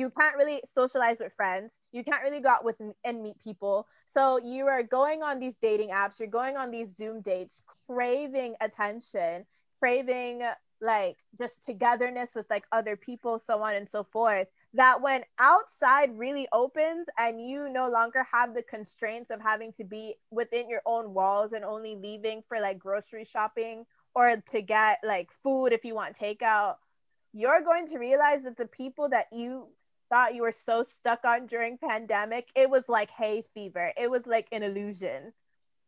You 0.00 0.08
can't 0.18 0.34
really 0.34 0.62
socialize 0.64 1.18
with 1.20 1.34
friends. 1.34 1.78
You 1.92 2.02
can't 2.02 2.22
really 2.22 2.40
go 2.40 2.48
out 2.48 2.64
with 2.64 2.80
and 3.04 3.22
meet 3.22 3.38
people. 3.44 3.86
So 4.16 4.38
you 4.42 4.66
are 4.66 4.82
going 4.82 5.22
on 5.22 5.38
these 5.38 5.58
dating 5.58 5.90
apps, 5.90 6.18
you're 6.18 6.26
going 6.26 6.56
on 6.56 6.70
these 6.70 6.96
Zoom 6.96 7.20
dates, 7.20 7.62
craving 7.86 8.54
attention, 8.62 9.44
craving 9.78 10.40
like 10.80 11.18
just 11.38 11.66
togetherness 11.66 12.34
with 12.34 12.46
like 12.48 12.64
other 12.72 12.96
people, 12.96 13.38
so 13.38 13.62
on 13.62 13.74
and 13.74 13.86
so 13.86 14.02
forth. 14.02 14.48
That 14.72 15.02
when 15.02 15.22
outside 15.38 16.16
really 16.16 16.48
opens 16.50 17.06
and 17.18 17.38
you 17.38 17.68
no 17.68 17.90
longer 17.90 18.24
have 18.32 18.54
the 18.54 18.62
constraints 18.62 19.30
of 19.30 19.42
having 19.42 19.70
to 19.74 19.84
be 19.84 20.14
within 20.30 20.70
your 20.70 20.80
own 20.86 21.12
walls 21.12 21.52
and 21.52 21.62
only 21.62 21.94
leaving 21.94 22.42
for 22.48 22.58
like 22.58 22.78
grocery 22.78 23.26
shopping 23.26 23.84
or 24.14 24.42
to 24.52 24.62
get 24.62 25.00
like 25.04 25.30
food 25.30 25.74
if 25.74 25.84
you 25.84 25.94
want 25.94 26.16
takeout, 26.16 26.76
you're 27.34 27.62
going 27.62 27.86
to 27.88 27.98
realize 27.98 28.44
that 28.44 28.56
the 28.56 28.66
people 28.66 29.10
that 29.10 29.26
you 29.30 29.68
thought 30.10 30.34
you 30.34 30.42
were 30.42 30.52
so 30.52 30.82
stuck 30.82 31.24
on 31.24 31.46
during 31.46 31.78
pandemic, 31.78 32.48
it 32.54 32.68
was 32.68 32.88
like 32.88 33.10
hay 33.10 33.42
fever. 33.54 33.92
It 33.96 34.10
was 34.10 34.26
like 34.26 34.48
an 34.52 34.62
illusion 34.62 35.32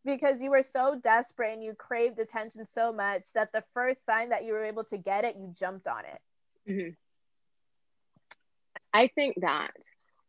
because 0.04 0.40
you 0.40 0.50
were 0.50 0.62
so 0.62 0.98
desperate 1.00 1.52
and 1.52 1.62
you 1.62 1.74
craved 1.74 2.18
attention 2.18 2.64
so 2.64 2.92
much 2.92 3.32
that 3.35 3.52
the 3.52 3.64
first 3.74 4.06
sign 4.06 4.30
that 4.30 4.44
you 4.44 4.52
were 4.52 4.64
able 4.64 4.85
to 4.85 4.96
get 4.96 5.24
it, 5.24 5.37
you 5.37 5.52
jumped 5.58 5.87
on 5.87 6.04
it. 6.04 6.70
Mm-hmm. 6.70 6.90
I 8.94 9.08
think 9.08 9.37
that 9.40 9.72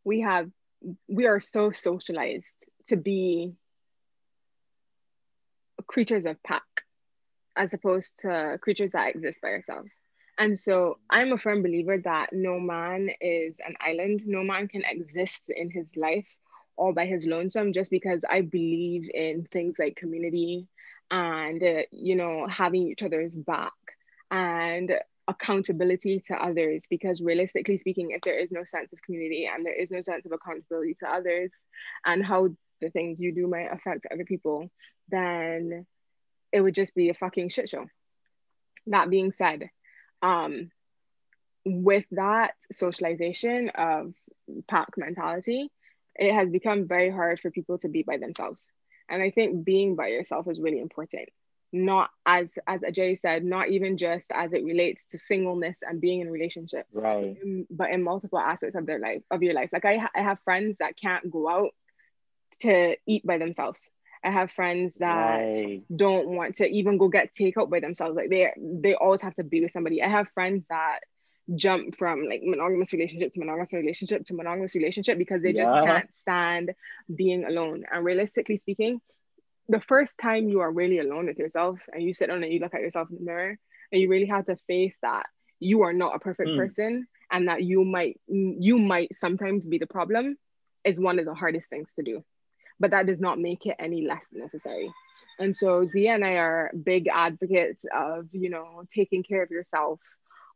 we 0.04 0.20
have, 0.20 0.50
we 1.08 1.26
are 1.26 1.40
so 1.40 1.70
socialized 1.70 2.56
to 2.88 2.96
be 2.96 3.54
creatures 5.86 6.26
of 6.26 6.42
pack 6.42 6.62
as 7.56 7.72
opposed 7.72 8.18
to 8.20 8.58
creatures 8.60 8.90
that 8.92 9.14
exist 9.14 9.40
by 9.40 9.48
ourselves. 9.48 9.94
And 10.38 10.58
so 10.58 10.98
I'm 11.08 11.32
a 11.32 11.38
firm 11.38 11.62
believer 11.62 11.98
that 11.98 12.32
no 12.32 12.58
man 12.58 13.10
is 13.20 13.60
an 13.64 13.74
island. 13.80 14.22
No 14.26 14.42
man 14.42 14.68
can 14.68 14.82
exist 14.84 15.50
in 15.54 15.70
his 15.70 15.96
life 15.96 16.36
all 16.76 16.92
by 16.92 17.06
his 17.06 17.24
lonesome 17.24 17.72
just 17.72 17.90
because 17.90 18.24
I 18.28 18.40
believe 18.40 19.08
in 19.14 19.44
things 19.44 19.74
like 19.78 19.94
community 19.94 20.66
and, 21.10 21.62
uh, 21.62 21.82
you 21.92 22.16
know, 22.16 22.48
having 22.48 22.88
each 22.88 23.02
other's 23.04 23.34
back 23.34 23.72
and 24.30 24.92
accountability 25.28 26.20
to 26.26 26.34
others. 26.34 26.86
Because 26.90 27.22
realistically 27.22 27.78
speaking, 27.78 28.10
if 28.10 28.22
there 28.22 28.38
is 28.38 28.50
no 28.50 28.64
sense 28.64 28.92
of 28.92 29.02
community 29.02 29.48
and 29.52 29.64
there 29.64 29.80
is 29.80 29.92
no 29.92 30.00
sense 30.00 30.26
of 30.26 30.32
accountability 30.32 30.94
to 30.94 31.08
others 31.08 31.52
and 32.04 32.24
how 32.26 32.48
the 32.80 32.90
things 32.90 33.20
you 33.20 33.32
do 33.32 33.46
might 33.46 33.72
affect 33.72 34.06
other 34.12 34.24
people, 34.24 34.68
then 35.08 35.86
it 36.50 36.60
would 36.60 36.74
just 36.74 36.94
be 36.94 37.08
a 37.08 37.14
fucking 37.14 37.50
shit 37.50 37.68
show. 37.68 37.86
That 38.88 39.10
being 39.10 39.30
said, 39.30 39.70
um, 40.24 40.70
with 41.66 42.04
that 42.12 42.54
socialization 42.72 43.68
of 43.74 44.14
pack 44.68 44.88
mentality, 44.96 45.70
it 46.16 46.32
has 46.32 46.48
become 46.48 46.88
very 46.88 47.10
hard 47.10 47.40
for 47.40 47.50
people 47.50 47.78
to 47.78 47.88
be 47.88 48.02
by 48.02 48.16
themselves. 48.16 48.68
And 49.08 49.22
I 49.22 49.30
think 49.30 49.64
being 49.64 49.96
by 49.96 50.08
yourself 50.08 50.48
is 50.48 50.60
really 50.60 50.80
important. 50.80 51.28
Not 51.72 52.08
as 52.24 52.56
as 52.66 52.80
Ajay 52.82 53.18
said, 53.18 53.44
not 53.44 53.68
even 53.68 53.96
just 53.98 54.26
as 54.32 54.52
it 54.52 54.64
relates 54.64 55.04
to 55.10 55.18
singleness 55.18 55.80
and 55.82 56.00
being 56.00 56.20
in 56.20 56.28
a 56.28 56.30
relationship, 56.30 56.86
right? 56.92 57.36
But 57.68 57.90
in 57.90 58.02
multiple 58.02 58.38
aspects 58.38 58.76
of 58.76 58.86
their 58.86 59.00
life, 59.00 59.22
of 59.30 59.42
your 59.42 59.54
life. 59.54 59.70
Like 59.72 59.84
I, 59.84 60.06
I 60.14 60.22
have 60.22 60.38
friends 60.44 60.78
that 60.78 60.96
can't 60.96 61.30
go 61.30 61.48
out 61.48 61.70
to 62.60 62.96
eat 63.06 63.26
by 63.26 63.38
themselves. 63.38 63.90
I 64.24 64.30
have 64.30 64.50
friends 64.50 64.96
that 64.96 65.52
right. 65.52 65.82
don't 65.94 66.28
want 66.28 66.56
to 66.56 66.66
even 66.66 66.96
go 66.96 67.08
get 67.08 67.34
takeout 67.34 67.70
by 67.70 67.80
themselves. 67.80 68.16
Like 68.16 68.30
they 68.30 68.50
they 68.58 68.94
always 68.94 69.20
have 69.20 69.34
to 69.36 69.44
be 69.44 69.60
with 69.60 69.72
somebody. 69.72 70.02
I 70.02 70.08
have 70.08 70.30
friends 70.30 70.64
that 70.70 71.00
jump 71.54 71.94
from 71.96 72.24
like 72.26 72.40
monogamous 72.42 72.92
relationship 72.92 73.34
to 73.34 73.40
monogamous 73.40 73.72
relationship 73.74 74.24
to 74.24 74.34
monogamous 74.34 74.74
relationship 74.74 75.18
because 75.18 75.42
they 75.42 75.52
yeah. 75.52 75.64
just 75.64 75.74
can't 75.74 76.12
stand 76.12 76.74
being 77.14 77.44
alone. 77.44 77.84
And 77.92 78.04
realistically 78.04 78.56
speaking, 78.56 79.00
the 79.68 79.80
first 79.80 80.16
time 80.16 80.48
you 80.48 80.60
are 80.60 80.72
really 80.72 80.98
alone 80.98 81.26
with 81.26 81.38
yourself 81.38 81.78
and 81.92 82.02
you 82.02 82.12
sit 82.12 82.28
down 82.28 82.42
and 82.42 82.52
you 82.52 82.60
look 82.60 82.74
at 82.74 82.80
yourself 82.80 83.10
in 83.10 83.16
the 83.16 83.24
mirror 83.24 83.58
and 83.92 84.00
you 84.00 84.08
really 84.08 84.26
have 84.26 84.46
to 84.46 84.56
face 84.66 84.96
that 85.02 85.26
you 85.60 85.82
are 85.82 85.92
not 85.92 86.14
a 86.14 86.18
perfect 86.18 86.50
mm. 86.50 86.56
person 86.56 87.06
and 87.30 87.48
that 87.48 87.62
you 87.62 87.84
might 87.84 88.20
you 88.26 88.78
might 88.78 89.14
sometimes 89.14 89.66
be 89.66 89.78
the 89.78 89.86
problem 89.86 90.36
is 90.84 91.00
one 91.00 91.18
of 91.18 91.24
the 91.24 91.34
hardest 91.34 91.68
things 91.70 91.92
to 91.96 92.02
do 92.02 92.24
but 92.80 92.90
that 92.90 93.06
does 93.06 93.20
not 93.20 93.38
make 93.38 93.66
it 93.66 93.76
any 93.78 94.06
less 94.06 94.26
necessary. 94.32 94.92
And 95.38 95.54
so 95.54 95.84
Zia 95.84 96.14
and 96.14 96.24
I 96.24 96.34
are 96.34 96.70
big 96.84 97.08
advocates 97.08 97.84
of, 97.94 98.28
you 98.32 98.50
know, 98.50 98.84
taking 98.88 99.22
care 99.22 99.42
of 99.42 99.50
yourself 99.50 100.00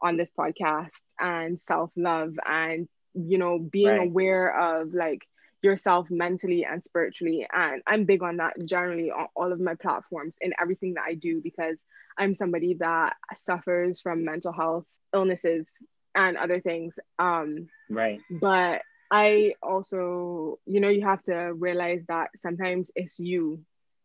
on 0.01 0.17
this 0.17 0.31
podcast 0.31 1.01
and 1.19 1.59
self-love 1.59 2.39
and, 2.47 2.89
you 3.15 3.39
know, 3.39 3.59
being 3.59 3.89
right. 3.89 4.09
aware 4.09 4.79
of 4.79 4.95
like 4.95 5.27
yourself 5.63 6.09
mentally 6.11 6.65
and 6.65 6.85
spiritually. 6.85 7.47
And 7.53 7.83
I'm 7.87 8.05
big 8.05 8.23
on 8.23 8.37
that 8.37 8.65
generally 8.65 9.11
on 9.11 9.27
all 9.35 9.53
of 9.53 9.59
my 9.59 9.75
platforms 9.75 10.37
in 10.41 10.55
everything 10.61 10.95
that 10.95 11.05
I 11.09 11.15
do 11.15 11.41
because 11.43 11.83
I'm 12.17 12.35
somebody 12.35 12.75
that 12.75 13.17
suffers 13.37 14.01
from 14.01 14.25
mental 14.25 14.53
health 14.53 14.87
illnesses 15.13 15.69
and 16.15 16.37
other 16.37 16.61
things. 16.61 17.01
Um, 17.19 17.69
right. 17.91 18.21
But 18.31 18.83
I 19.11 19.55
also, 19.63 20.59
you 20.67 20.81
know, 20.81 20.89
you 20.89 21.03
have 21.03 21.23
to 21.25 21.53
realize 21.55 22.03
that 22.09 22.31
sometimes 22.37 22.91
it's 22.95 23.19
you 23.19 23.65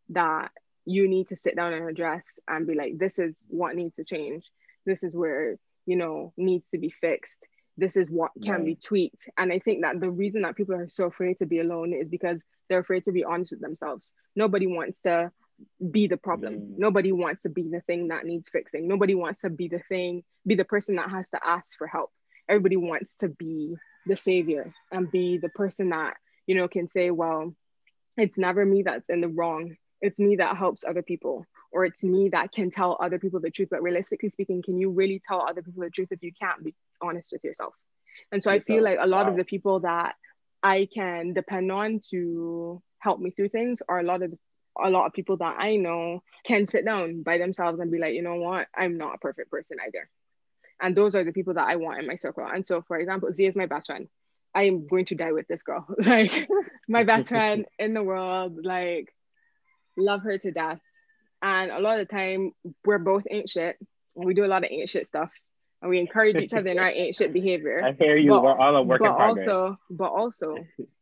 that 0.09 0.51
you 0.85 1.07
need 1.07 1.29
to 1.29 1.35
sit 1.35 1.55
down 1.55 1.73
and 1.73 1.89
address 1.89 2.39
and 2.47 2.67
be 2.67 2.75
like, 2.75 2.97
this 2.97 3.19
is 3.19 3.45
what 3.47 3.75
needs 3.75 3.95
to 3.95 4.03
change. 4.03 4.49
This 4.85 5.03
is 5.03 5.15
where, 5.15 5.57
you 5.85 5.95
know, 5.95 6.33
needs 6.37 6.69
to 6.71 6.77
be 6.77 6.89
fixed. 6.89 7.47
This 7.77 7.97
is 7.97 8.09
what 8.09 8.31
can 8.41 8.53
right. 8.53 8.65
be 8.65 8.75
tweaked. 8.75 9.29
And 9.37 9.51
I 9.51 9.59
think 9.59 9.81
that 9.81 9.99
the 9.99 10.11
reason 10.11 10.43
that 10.43 10.55
people 10.55 10.75
are 10.75 10.87
so 10.87 11.05
afraid 11.05 11.39
to 11.39 11.45
be 11.45 11.59
alone 11.59 11.93
is 11.93 12.07
because 12.07 12.43
they're 12.69 12.79
afraid 12.79 13.05
to 13.05 13.11
be 13.11 13.23
honest 13.23 13.51
with 13.51 13.61
themselves. 13.61 14.11
Nobody 14.35 14.67
wants 14.67 14.99
to 15.01 15.31
be 15.91 16.07
the 16.07 16.17
problem. 16.17 16.55
Mm. 16.55 16.77
Nobody 16.77 17.11
wants 17.11 17.43
to 17.43 17.49
be 17.49 17.63
the 17.63 17.81
thing 17.81 18.09
that 18.09 18.25
needs 18.25 18.49
fixing. 18.49 18.87
Nobody 18.87 19.15
wants 19.15 19.41
to 19.41 19.49
be 19.49 19.67
the 19.67 19.81
thing, 19.89 20.23
be 20.45 20.55
the 20.55 20.65
person 20.65 20.97
that 20.97 21.09
has 21.09 21.27
to 21.29 21.39
ask 21.43 21.77
for 21.77 21.87
help. 21.87 22.11
Everybody 22.49 22.77
wants 22.77 23.15
to 23.15 23.29
be 23.29 23.75
the 24.05 24.17
savior 24.17 24.73
and 24.91 25.11
be 25.11 25.37
the 25.37 25.49
person 25.49 25.89
that, 25.89 26.15
you 26.45 26.55
know, 26.55 26.67
can 26.67 26.87
say, 26.87 27.09
well, 27.09 27.55
it's 28.17 28.37
never 28.37 28.65
me 28.65 28.83
that's 28.83 29.09
in 29.09 29.21
the 29.21 29.27
wrong. 29.27 29.75
It's 30.01 30.19
me 30.19 30.35
that 30.37 30.57
helps 30.57 30.83
other 30.83 31.01
people 31.01 31.45
or 31.71 31.85
it's 31.85 32.03
me 32.03 32.29
that 32.29 32.51
can 32.51 32.69
tell 32.69 32.97
other 33.01 33.17
people 33.17 33.39
the 33.39 33.49
truth. 33.49 33.69
But 33.71 33.81
realistically 33.81 34.29
speaking 34.29 34.61
can 34.61 34.77
you 34.77 34.91
really 34.91 35.21
tell 35.25 35.41
other 35.41 35.61
people 35.61 35.83
the 35.83 35.89
truth 35.89 36.09
if 36.11 36.21
you 36.21 36.31
can't 36.33 36.63
be 36.63 36.75
honest 37.01 37.31
with 37.31 37.43
yourself? 37.43 37.73
And 38.31 38.43
so 38.43 38.51
i 38.51 38.59
feel 38.59 38.83
like 38.83 38.97
a 38.99 39.07
lot 39.07 39.25
wow. 39.25 39.31
of 39.31 39.37
the 39.37 39.45
people 39.45 39.81
that 39.81 40.15
i 40.61 40.87
can 40.93 41.33
depend 41.33 41.71
on 41.71 41.99
to 42.11 42.81
help 42.99 43.19
me 43.19 43.31
through 43.31 43.49
things 43.49 43.81
are 43.87 43.99
a 43.99 44.03
lot 44.03 44.21
of 44.21 44.33
a 44.83 44.89
lot 44.89 45.05
of 45.05 45.13
people 45.13 45.37
that 45.37 45.55
i 45.59 45.75
know 45.75 46.23
can 46.45 46.65
sit 46.65 46.85
down 46.85 47.21
by 47.21 47.37
themselves 47.37 47.79
and 47.79 47.91
be 47.91 47.99
like 47.99 48.13
you 48.13 48.21
know 48.21 48.35
what? 48.35 48.67
I'm 48.75 48.97
not 48.97 49.15
a 49.15 49.19
perfect 49.19 49.51
person 49.51 49.77
either 49.85 50.09
and 50.83 50.95
those 50.95 51.15
are 51.15 51.23
the 51.23 51.31
people 51.31 51.55
that 51.55 51.67
i 51.67 51.75
want 51.75 51.99
in 51.99 52.05
my 52.05 52.15
circle 52.15 52.45
and 52.45 52.65
so 52.65 52.83
for 52.83 52.97
example 52.97 53.33
z 53.33 53.47
is 53.47 53.55
my 53.55 53.65
best 53.65 53.87
friend 53.87 54.07
i 54.53 54.63
am 54.63 54.85
going 54.85 55.05
to 55.05 55.15
die 55.15 55.31
with 55.31 55.47
this 55.47 55.63
girl 55.63 55.87
like 56.05 56.47
my 56.87 57.03
best 57.03 57.29
friend 57.29 57.65
in 57.79 57.95
the 57.95 58.03
world 58.03 58.59
like 58.63 59.11
love 59.97 60.21
her 60.21 60.37
to 60.37 60.51
death. 60.51 60.79
And 61.41 61.71
a 61.71 61.79
lot 61.79 61.99
of 61.99 62.07
the 62.07 62.13
time, 62.13 62.53
we're 62.85 62.99
both 62.99 63.23
ain't 63.29 63.49
shit. 63.49 63.77
And 64.15 64.25
we 64.25 64.33
do 64.33 64.45
a 64.45 64.47
lot 64.47 64.63
of 64.63 64.71
ain't 64.71 64.89
shit 64.89 65.07
stuff. 65.07 65.31
And 65.81 65.89
we 65.89 65.99
encourage 65.99 66.37
each 66.37 66.53
other 66.53 66.69
in 66.69 66.79
our 66.79 66.89
ain't 66.89 67.15
shit 67.15 67.33
behavior. 67.33 67.81
I 67.83 67.91
hear 67.91 68.15
you. 68.15 68.29
But, 68.29 68.43
we're 68.43 68.57
all 68.57 68.75
a 68.77 68.81
work 68.81 69.01
but 69.01 69.11
also, 69.11 69.77
but 69.89 70.11
also, 70.11 70.55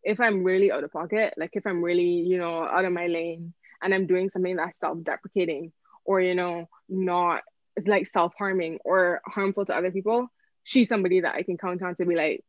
if 0.03 0.19
I'm 0.19 0.43
really 0.43 0.71
out 0.71 0.83
of 0.83 0.91
pocket, 0.91 1.35
like 1.37 1.51
if 1.53 1.67
I'm 1.67 1.83
really, 1.83 2.03
you 2.03 2.37
know, 2.37 2.63
out 2.63 2.85
of 2.85 2.91
my 2.91 3.07
lane 3.07 3.53
and 3.83 3.93
I'm 3.93 4.07
doing 4.07 4.29
something 4.29 4.55
that's 4.55 4.79
self-deprecating 4.79 5.71
or, 6.03 6.21
you 6.21 6.33
know, 6.33 6.67
not 6.89 7.43
it's 7.75 7.87
like 7.87 8.07
self-harming 8.07 8.79
or 8.83 9.21
harmful 9.25 9.65
to 9.65 9.75
other 9.75 9.91
people, 9.91 10.27
she's 10.63 10.89
somebody 10.89 11.21
that 11.21 11.35
I 11.35 11.43
can 11.43 11.57
count 11.57 11.81
on 11.81 11.95
to 11.95 12.05
be 12.05 12.15
like, 12.15 12.43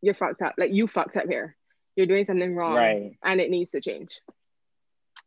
you're 0.00 0.14
fucked 0.14 0.42
up. 0.42 0.54
Like 0.58 0.72
you 0.72 0.86
fucked 0.86 1.16
up 1.16 1.26
here. 1.28 1.56
You're 1.96 2.06
doing 2.06 2.24
something 2.24 2.54
wrong 2.54 2.74
right. 2.74 3.16
and 3.22 3.40
it 3.40 3.50
needs 3.50 3.72
to 3.72 3.80
change. 3.80 4.20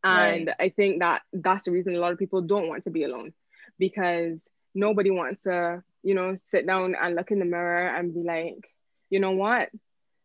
And 0.03 0.47
right. 0.47 0.55
I 0.59 0.69
think 0.69 0.99
that 0.99 1.21
that's 1.33 1.65
the 1.65 1.71
reason 1.71 1.95
a 1.95 1.99
lot 1.99 2.11
of 2.11 2.19
people 2.19 2.41
don't 2.41 2.67
want 2.67 2.83
to 2.83 2.89
be 2.91 3.03
alone 3.03 3.33
because 3.79 4.49
nobody 4.73 5.09
wants 5.09 5.43
to, 5.43 5.83
you 6.03 6.13
know, 6.13 6.35
sit 6.43 6.67
down 6.67 6.95
and 6.99 7.15
look 7.15 7.31
in 7.31 7.39
the 7.39 7.45
mirror 7.45 7.87
and 7.87 8.13
be 8.13 8.21
like, 8.21 8.69
you 9.09 9.19
know 9.19 9.31
what? 9.31 9.69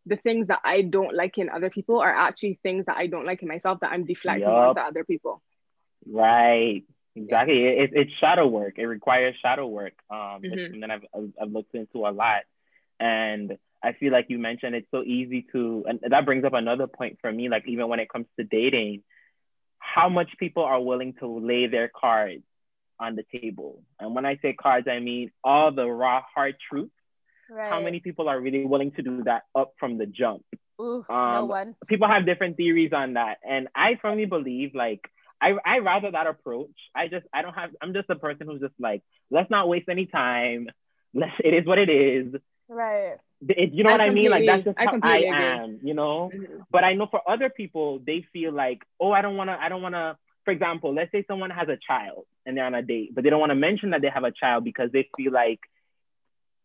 The 0.06 0.16
things 0.16 0.48
that 0.48 0.60
I 0.64 0.82
don't 0.82 1.14
like 1.14 1.38
in 1.38 1.48
other 1.48 1.70
people 1.70 2.00
are 2.00 2.14
actually 2.14 2.58
things 2.62 2.86
that 2.86 2.96
I 2.96 3.06
don't 3.06 3.26
like 3.26 3.42
in 3.42 3.48
myself 3.48 3.80
that 3.80 3.92
I'm 3.92 4.04
deflecting 4.04 4.48
yep. 4.48 4.58
onto 4.58 4.80
other 4.80 5.04
people. 5.04 5.42
Right. 6.06 6.84
Exactly. 7.16 7.66
It, 7.66 7.90
it's 7.92 8.12
shadow 8.20 8.46
work. 8.46 8.74
It 8.78 8.86
requires 8.86 9.34
shadow 9.42 9.66
work. 9.66 9.94
Um, 10.10 10.42
mm-hmm. 10.42 10.74
and 10.74 10.82
then 10.82 10.90
I've, 10.90 11.04
I've 11.40 11.50
looked 11.50 11.74
into 11.74 12.06
a 12.06 12.10
lot. 12.10 12.42
And 12.98 13.56
I 13.82 13.92
feel 13.92 14.12
like 14.12 14.26
you 14.28 14.38
mentioned 14.38 14.74
it's 14.74 14.90
so 14.90 15.02
easy 15.02 15.46
to, 15.52 15.84
and 15.88 16.00
that 16.08 16.24
brings 16.26 16.44
up 16.44 16.52
another 16.52 16.86
point 16.86 17.18
for 17.20 17.32
me. 17.32 17.48
Like 17.48 17.64
even 17.66 17.88
when 17.88 18.00
it 18.00 18.08
comes 18.08 18.26
to 18.38 18.44
dating, 18.44 19.02
how 19.78 20.08
much 20.08 20.30
people 20.38 20.62
are 20.62 20.80
willing 20.80 21.14
to 21.20 21.26
lay 21.26 21.66
their 21.66 21.88
cards 21.88 22.42
on 23.00 23.16
the 23.16 23.24
table. 23.40 23.82
And 23.98 24.14
when 24.14 24.26
I 24.26 24.38
say 24.42 24.52
cards, 24.52 24.86
I 24.88 25.00
mean 25.00 25.32
all 25.42 25.72
the 25.72 25.86
raw 25.86 26.22
hard 26.34 26.56
truth. 26.70 26.90
Right. 27.50 27.68
How 27.68 27.80
many 27.80 27.98
people 27.98 28.28
are 28.28 28.38
really 28.38 28.64
willing 28.64 28.92
to 28.92 29.02
do 29.02 29.24
that 29.24 29.42
up 29.54 29.72
from 29.80 29.98
the 29.98 30.06
jump? 30.06 30.44
Oof, 30.80 31.10
um, 31.10 31.32
no 31.32 31.44
one. 31.46 31.74
People 31.88 32.06
have 32.06 32.24
different 32.24 32.56
theories 32.56 32.92
on 32.92 33.14
that. 33.14 33.38
And 33.42 33.68
I 33.74 33.98
firmly 34.00 34.26
believe 34.26 34.74
like 34.74 35.00
I, 35.40 35.54
I 35.64 35.78
rather 35.78 36.10
that 36.10 36.26
approach. 36.26 36.70
I 36.94 37.08
just 37.08 37.26
I 37.32 37.42
don't 37.42 37.54
have 37.54 37.70
I'm 37.80 37.94
just 37.94 38.10
a 38.10 38.16
person 38.16 38.46
who's 38.46 38.60
just 38.60 38.74
like, 38.78 39.02
let's 39.30 39.50
not 39.50 39.68
waste 39.68 39.88
any 39.88 40.06
time. 40.06 40.68
Let's 41.14 41.32
it 41.42 41.54
is 41.54 41.66
what 41.66 41.78
it 41.78 41.88
is. 41.88 42.34
Right. 42.68 43.16
It, 43.48 43.72
you 43.72 43.84
know 43.84 43.90
I 43.90 43.92
what 43.94 44.00
I 44.02 44.10
mean? 44.10 44.30
Like 44.30 44.46
that's 44.46 44.64
just 44.64 44.78
I 44.78 44.84
how 44.84 44.98
I 45.02 45.16
am, 45.62 45.80
you 45.82 45.94
know. 45.94 46.30
Mm-hmm. 46.32 46.60
But 46.70 46.84
I 46.84 46.92
know 46.92 47.08
for 47.10 47.20
other 47.28 47.48
people, 47.50 48.00
they 48.06 48.24
feel 48.32 48.52
like, 48.52 48.82
oh, 49.00 49.12
I 49.12 49.22
don't 49.22 49.36
wanna, 49.36 49.58
I 49.60 49.68
don't 49.68 49.82
wanna. 49.82 50.18
For 50.44 50.52
example, 50.52 50.94
let's 50.94 51.12
say 51.12 51.24
someone 51.28 51.50
has 51.50 51.68
a 51.68 51.76
child 51.76 52.26
and 52.46 52.56
they're 52.56 52.64
on 52.64 52.74
a 52.74 52.82
date, 52.82 53.14
but 53.14 53.24
they 53.24 53.30
don't 53.30 53.40
want 53.40 53.50
to 53.50 53.56
mention 53.56 53.90
that 53.90 54.00
they 54.00 54.08
have 54.08 54.24
a 54.24 54.32
child 54.32 54.64
because 54.64 54.90
they 54.90 55.08
feel 55.16 55.32
like 55.32 55.60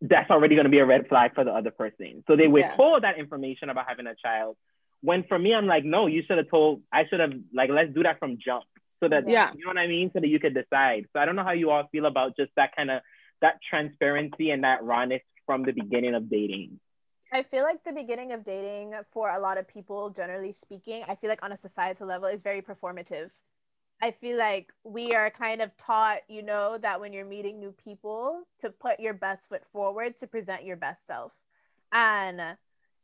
that's 0.01 0.29
already 0.29 0.55
going 0.55 0.65
to 0.65 0.71
be 0.71 0.79
a 0.79 0.85
red 0.85 1.07
flag 1.07 1.33
for 1.35 1.43
the 1.43 1.51
other 1.51 1.71
person. 1.71 2.23
So 2.27 2.35
they 2.35 2.47
withhold 2.47 3.03
yeah. 3.03 3.11
that 3.11 3.19
information 3.19 3.69
about 3.69 3.85
having 3.87 4.07
a 4.07 4.15
child. 4.15 4.57
When 5.05 5.23
for 5.23 5.37
me, 5.37 5.53
I'm 5.53 5.67
like, 5.67 5.85
no, 5.85 6.07
you 6.07 6.23
should 6.27 6.37
have 6.37 6.49
told. 6.49 6.81
I 6.91 7.05
should 7.07 7.19
have 7.19 7.33
like, 7.53 7.69
let's 7.69 7.93
do 7.93 8.03
that 8.03 8.19
from 8.19 8.37
jump, 8.43 8.65
so 8.99 9.07
that 9.07 9.29
yeah, 9.29 9.51
you 9.55 9.63
know 9.63 9.69
what 9.69 9.77
I 9.77 9.87
mean, 9.87 10.11
so 10.13 10.19
that 10.19 10.27
you 10.27 10.39
could 10.39 10.53
decide. 10.53 11.05
So 11.13 11.19
I 11.19 11.25
don't 11.25 11.35
know 11.35 11.43
how 11.43 11.57
you 11.61 11.69
all 11.71 11.87
feel 11.91 12.05
about 12.05 12.35
just 12.35 12.51
that 12.55 12.75
kind 12.75 12.89
of 12.91 13.01
that 13.41 13.59
transparency 13.69 14.49
and 14.51 14.63
that 14.63 14.83
rawness 14.83 15.21
from 15.45 15.63
the 15.63 15.71
beginning 15.71 16.15
of 16.15 16.29
dating? 16.29 16.79
I 17.31 17.43
feel 17.43 17.63
like 17.63 17.83
the 17.83 17.91
beginning 17.91 18.31
of 18.31 18.43
dating 18.43 18.93
for 19.11 19.29
a 19.29 19.39
lot 19.39 19.57
of 19.57 19.67
people, 19.67 20.09
generally 20.09 20.51
speaking, 20.51 21.03
I 21.07 21.15
feel 21.15 21.29
like 21.29 21.43
on 21.43 21.51
a 21.51 21.57
societal 21.57 22.07
level 22.07 22.27
is 22.27 22.41
very 22.41 22.61
performative. 22.61 23.29
I 24.01 24.11
feel 24.11 24.37
like 24.37 24.71
we 24.83 25.13
are 25.13 25.29
kind 25.29 25.61
of 25.61 25.75
taught, 25.77 26.19
you 26.27 26.43
know, 26.43 26.77
that 26.77 26.99
when 26.99 27.13
you're 27.13 27.25
meeting 27.25 27.59
new 27.59 27.71
people, 27.71 28.43
to 28.59 28.69
put 28.69 28.99
your 28.99 29.13
best 29.13 29.49
foot 29.49 29.63
forward, 29.71 30.17
to 30.17 30.27
present 30.27 30.65
your 30.65 30.75
best 30.75 31.05
self. 31.05 31.33
And 31.91 32.41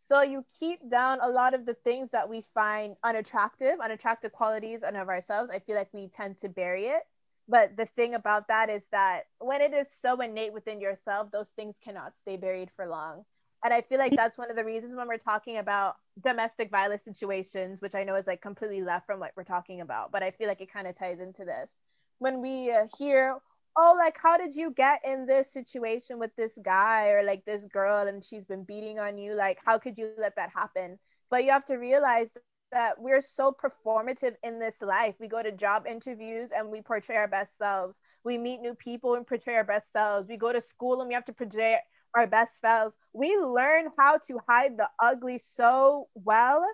so 0.03 0.21
you 0.21 0.43
keep 0.59 0.89
down 0.89 1.19
a 1.21 1.29
lot 1.29 1.53
of 1.53 1.65
the 1.65 1.73
things 1.73 2.11
that 2.11 2.29
we 2.29 2.41
find 2.41 2.95
unattractive, 3.03 3.79
unattractive 3.79 4.31
qualities 4.31 4.83
of 4.83 4.95
ourselves. 4.95 5.51
I 5.51 5.59
feel 5.59 5.75
like 5.75 5.89
we 5.93 6.07
tend 6.07 6.37
to 6.39 6.49
bury 6.49 6.85
it. 6.85 7.03
But 7.47 7.75
the 7.75 7.85
thing 7.85 8.15
about 8.15 8.47
that 8.47 8.69
is 8.69 8.83
that 8.91 9.23
when 9.39 9.61
it 9.61 9.73
is 9.73 9.89
so 9.91 10.19
innate 10.21 10.53
within 10.53 10.79
yourself 10.79 11.31
those 11.31 11.49
things 11.49 11.77
cannot 11.83 12.15
stay 12.15 12.37
buried 12.37 12.69
for 12.75 12.87
long. 12.87 13.25
And 13.63 13.73
i 13.73 13.81
feel 13.81 13.99
like 13.99 14.15
that's 14.15 14.37
one 14.37 14.49
of 14.49 14.55
the 14.55 14.65
reasons 14.65 14.95
when 14.95 15.07
we're 15.07 15.17
talking 15.17 15.57
about 15.57 15.97
domestic 16.19 16.71
violence 16.71 17.03
situations 17.03 17.79
which 17.79 17.93
i 17.93 18.03
know 18.03 18.15
is 18.15 18.27
like 18.27 18.41
completely 18.41 18.81
left 18.81 19.05
from 19.05 19.19
what 19.19 19.31
we're 19.35 19.43
talking 19.43 19.81
about 19.81 20.11
but 20.11 20.23
i 20.23 20.31
feel 20.31 20.47
like 20.47 20.61
it 20.61 20.73
kind 20.73 20.87
of 20.87 20.97
ties 20.97 21.19
into 21.19 21.45
this. 21.45 21.79
When 22.19 22.41
we 22.41 22.71
uh, 22.71 22.87
hear 22.97 23.37
oh 23.77 23.95
like 23.97 24.17
how 24.21 24.37
did 24.37 24.53
you 24.53 24.71
get 24.71 24.99
in 25.05 25.25
this 25.25 25.51
situation 25.51 26.19
with 26.19 26.35
this 26.35 26.57
guy 26.63 27.09
or 27.09 27.23
like 27.23 27.43
this 27.45 27.65
girl 27.65 28.07
and 28.07 28.23
she's 28.23 28.45
been 28.45 28.63
beating 28.63 28.99
on 28.99 29.17
you 29.17 29.33
like 29.33 29.57
how 29.65 29.77
could 29.77 29.97
you 29.97 30.11
let 30.17 30.35
that 30.35 30.49
happen 30.53 30.97
but 31.29 31.43
you 31.43 31.51
have 31.51 31.65
to 31.65 31.75
realize 31.75 32.33
that 32.71 32.99
we're 32.99 33.21
so 33.21 33.51
performative 33.51 34.35
in 34.43 34.59
this 34.59 34.81
life. 34.81 35.15
We 35.19 35.27
go 35.27 35.43
to 35.43 35.51
job 35.51 35.85
interviews 35.87 36.51
and 36.55 36.69
we 36.69 36.81
portray 36.81 37.17
our 37.17 37.27
best 37.27 37.57
selves. 37.57 37.99
We 38.23 38.37
meet 38.37 38.61
new 38.61 38.75
people 38.75 39.15
and 39.15 39.27
portray 39.27 39.55
our 39.55 39.63
best 39.63 39.91
selves. 39.91 40.27
We 40.29 40.37
go 40.37 40.53
to 40.53 40.61
school 40.61 41.01
and 41.01 41.07
we 41.07 41.13
have 41.13 41.25
to 41.25 41.33
portray 41.33 41.79
our 42.15 42.27
best 42.27 42.59
selves. 42.59 42.97
We 43.13 43.35
learn 43.37 43.87
how 43.97 44.19
to 44.27 44.39
hide 44.47 44.77
the 44.77 44.89
ugly 45.01 45.37
so 45.37 46.07
well 46.15 46.65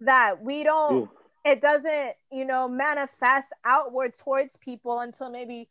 that 0.00 0.42
we 0.42 0.64
don't, 0.64 1.04
Ooh. 1.04 1.10
it 1.44 1.60
doesn't, 1.60 2.14
you 2.32 2.44
know, 2.44 2.68
manifest 2.68 3.48
outward 3.64 4.14
towards 4.14 4.56
people 4.56 5.00
until 5.00 5.30
maybe 5.30 5.68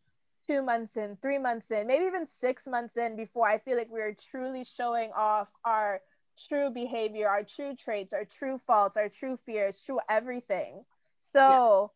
two 0.47 0.61
months 0.61 0.97
in, 0.97 1.17
three 1.21 1.37
months 1.37 1.71
in, 1.71 1.87
maybe 1.87 2.05
even 2.05 2.25
six 2.25 2.67
months 2.67 2.97
in 2.97 3.15
before 3.15 3.47
I 3.47 3.57
feel 3.57 3.77
like 3.77 3.89
we're 3.89 4.15
truly 4.31 4.63
showing 4.63 5.11
off 5.15 5.51
our 5.65 6.01
true 6.47 6.69
behavior, 6.69 7.27
our 7.27 7.43
true 7.43 7.75
traits, 7.75 8.13
our 8.13 8.25
true 8.25 8.57
faults, 8.57 8.97
our 8.97 9.09
true 9.09 9.37
fears, 9.45 9.81
true 9.83 9.99
everything. 10.09 10.83
So 11.33 11.91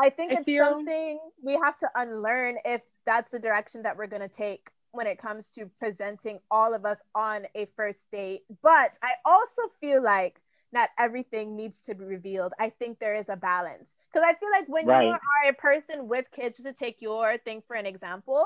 yeah. 0.00 0.06
I 0.06 0.10
think 0.10 0.32
it's 0.32 0.64
something 0.64 1.18
we 1.42 1.54
have 1.54 1.78
to 1.78 1.88
unlearn 1.94 2.58
if 2.64 2.82
that's 3.06 3.32
the 3.32 3.38
direction 3.38 3.82
that 3.82 3.96
we're 3.96 4.06
going 4.06 4.22
to 4.22 4.28
take 4.28 4.70
when 4.92 5.06
it 5.06 5.18
comes 5.18 5.50
to 5.50 5.70
presenting 5.78 6.40
all 6.50 6.74
of 6.74 6.84
us 6.84 6.98
on 7.14 7.46
a 7.54 7.66
first 7.76 8.10
date. 8.10 8.42
But 8.62 8.98
I 9.02 9.12
also 9.24 9.62
feel 9.80 10.02
like 10.02 10.40
not 10.76 10.90
everything 10.98 11.56
needs 11.56 11.82
to 11.84 11.94
be 11.94 12.04
revealed. 12.04 12.52
I 12.60 12.68
think 12.68 12.98
there 12.98 13.14
is 13.14 13.30
a 13.30 13.36
balance. 13.36 13.94
Because 14.12 14.26
I 14.28 14.34
feel 14.34 14.50
like 14.50 14.68
when 14.68 14.86
right. 14.86 15.06
you 15.06 15.12
are 15.12 15.50
a 15.50 15.54
person 15.54 16.06
with 16.06 16.26
kids, 16.30 16.62
to 16.62 16.72
take 16.74 17.00
your 17.00 17.38
thing 17.38 17.62
for 17.66 17.76
an 17.76 17.86
example, 17.86 18.44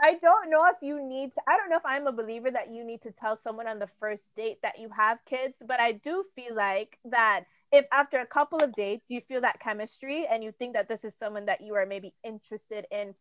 I 0.00 0.14
don't 0.14 0.50
know 0.50 0.66
if 0.66 0.76
you 0.82 1.02
need 1.02 1.32
to, 1.32 1.40
I 1.48 1.56
don't 1.56 1.70
know 1.70 1.78
if 1.78 1.86
I'm 1.86 2.06
a 2.06 2.12
believer 2.12 2.50
that 2.50 2.70
you 2.70 2.84
need 2.84 3.00
to 3.02 3.12
tell 3.12 3.36
someone 3.36 3.66
on 3.66 3.78
the 3.78 3.88
first 3.98 4.30
date 4.36 4.58
that 4.62 4.78
you 4.78 4.90
have 4.94 5.24
kids, 5.24 5.62
but 5.66 5.80
I 5.80 5.92
do 5.92 6.22
feel 6.36 6.54
like 6.54 6.98
that 7.06 7.44
if 7.72 7.86
after 7.92 8.18
a 8.18 8.26
couple 8.26 8.62
of 8.62 8.74
dates 8.74 9.10
you 9.10 9.20
feel 9.20 9.40
that 9.40 9.60
chemistry 9.60 10.26
and 10.30 10.44
you 10.44 10.52
think 10.52 10.74
that 10.74 10.88
this 10.88 11.04
is 11.04 11.16
someone 11.16 11.46
that 11.46 11.62
you 11.62 11.74
are 11.74 11.86
maybe 11.86 12.14
interested 12.24 12.86
in 12.90 13.14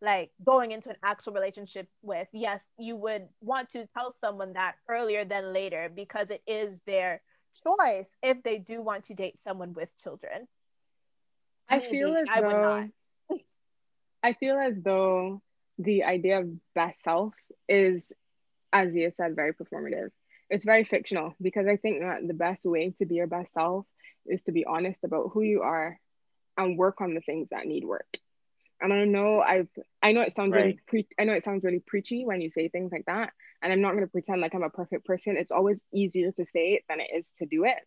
like 0.00 0.30
going 0.44 0.72
into 0.72 0.88
an 0.88 0.96
actual 1.02 1.34
relationship 1.34 1.88
with, 2.02 2.28
yes, 2.32 2.64
you 2.78 2.96
would 2.96 3.28
want 3.40 3.68
to 3.70 3.86
tell 3.96 4.10
someone 4.10 4.54
that 4.54 4.74
earlier 4.88 5.24
than 5.24 5.52
later 5.52 5.90
because 5.94 6.30
it 6.30 6.42
is 6.46 6.80
their 6.86 7.20
choice 7.62 8.14
if 8.22 8.42
they 8.42 8.58
do 8.58 8.82
want 8.82 9.04
to 9.06 9.14
date 9.14 9.38
someone 9.38 9.72
with 9.72 9.96
children. 10.02 10.48
I 11.68 11.78
maybe, 11.78 11.90
feel 11.90 12.14
as 12.16 12.28
I 12.28 12.40
though 12.40 12.88
I 14.22 14.32
feel 14.32 14.56
as 14.56 14.82
though 14.82 15.42
the 15.78 16.04
idea 16.04 16.40
of 16.40 16.74
best 16.74 17.02
self 17.02 17.34
is, 17.68 18.12
as 18.72 18.92
Zia 18.92 19.10
said, 19.10 19.36
very 19.36 19.52
performative. 19.52 20.10
It's 20.48 20.64
very 20.64 20.84
fictional 20.84 21.34
because 21.40 21.66
I 21.66 21.76
think 21.76 22.00
that 22.00 22.26
the 22.26 22.34
best 22.34 22.64
way 22.64 22.90
to 22.98 23.06
be 23.06 23.16
your 23.16 23.26
best 23.26 23.52
self 23.52 23.86
is 24.26 24.42
to 24.44 24.52
be 24.52 24.64
honest 24.64 25.04
about 25.04 25.30
who 25.32 25.42
you 25.42 25.62
are 25.62 25.98
and 26.56 26.78
work 26.78 27.00
on 27.00 27.14
the 27.14 27.20
things 27.20 27.48
that 27.50 27.66
need 27.66 27.84
work. 27.84 28.06
And 28.84 28.92
I 28.92 28.98
don't 28.98 29.12
know 29.12 29.40
I've 29.40 29.68
I 30.02 30.12
know 30.12 30.20
it 30.20 30.34
sounds 30.34 30.52
right. 30.52 30.60
really 30.60 30.80
pre- 30.86 31.08
I 31.18 31.24
know 31.24 31.32
it 31.32 31.42
sounds 31.42 31.64
really 31.64 31.82
preachy 31.84 32.26
when 32.26 32.42
you 32.42 32.50
say 32.50 32.68
things 32.68 32.92
like 32.92 33.06
that. 33.06 33.32
And 33.62 33.72
I'm 33.72 33.80
not 33.80 33.92
going 33.92 34.04
to 34.04 34.10
pretend 34.10 34.42
like 34.42 34.54
I'm 34.54 34.62
a 34.62 34.68
perfect 34.68 35.06
person. 35.06 35.38
It's 35.38 35.50
always 35.50 35.80
easier 35.92 36.30
to 36.32 36.44
say 36.44 36.74
it 36.74 36.82
than 36.88 37.00
it 37.00 37.08
is 37.16 37.32
to 37.38 37.46
do 37.46 37.64
it. 37.64 37.78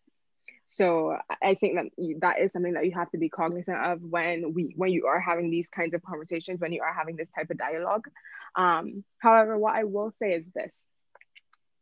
So 0.66 1.16
I 1.42 1.54
think 1.54 1.76
that 1.76 2.18
that 2.20 2.40
is 2.40 2.52
something 2.52 2.74
that 2.74 2.84
you 2.84 2.92
have 2.96 3.10
to 3.12 3.18
be 3.18 3.28
cognizant 3.28 3.78
of 3.78 4.02
when 4.02 4.52
we 4.52 4.74
when 4.76 4.90
you 4.90 5.06
are 5.06 5.20
having 5.20 5.50
these 5.50 5.68
kinds 5.68 5.94
of 5.94 6.02
conversations, 6.02 6.60
when 6.60 6.72
you 6.72 6.82
are 6.82 6.92
having 6.92 7.16
this 7.16 7.30
type 7.30 7.50
of 7.50 7.56
dialogue. 7.56 8.06
Um, 8.56 9.04
however, 9.18 9.56
what 9.56 9.76
I 9.76 9.84
will 9.84 10.10
say 10.10 10.32
is 10.32 10.46
this: 10.48 10.84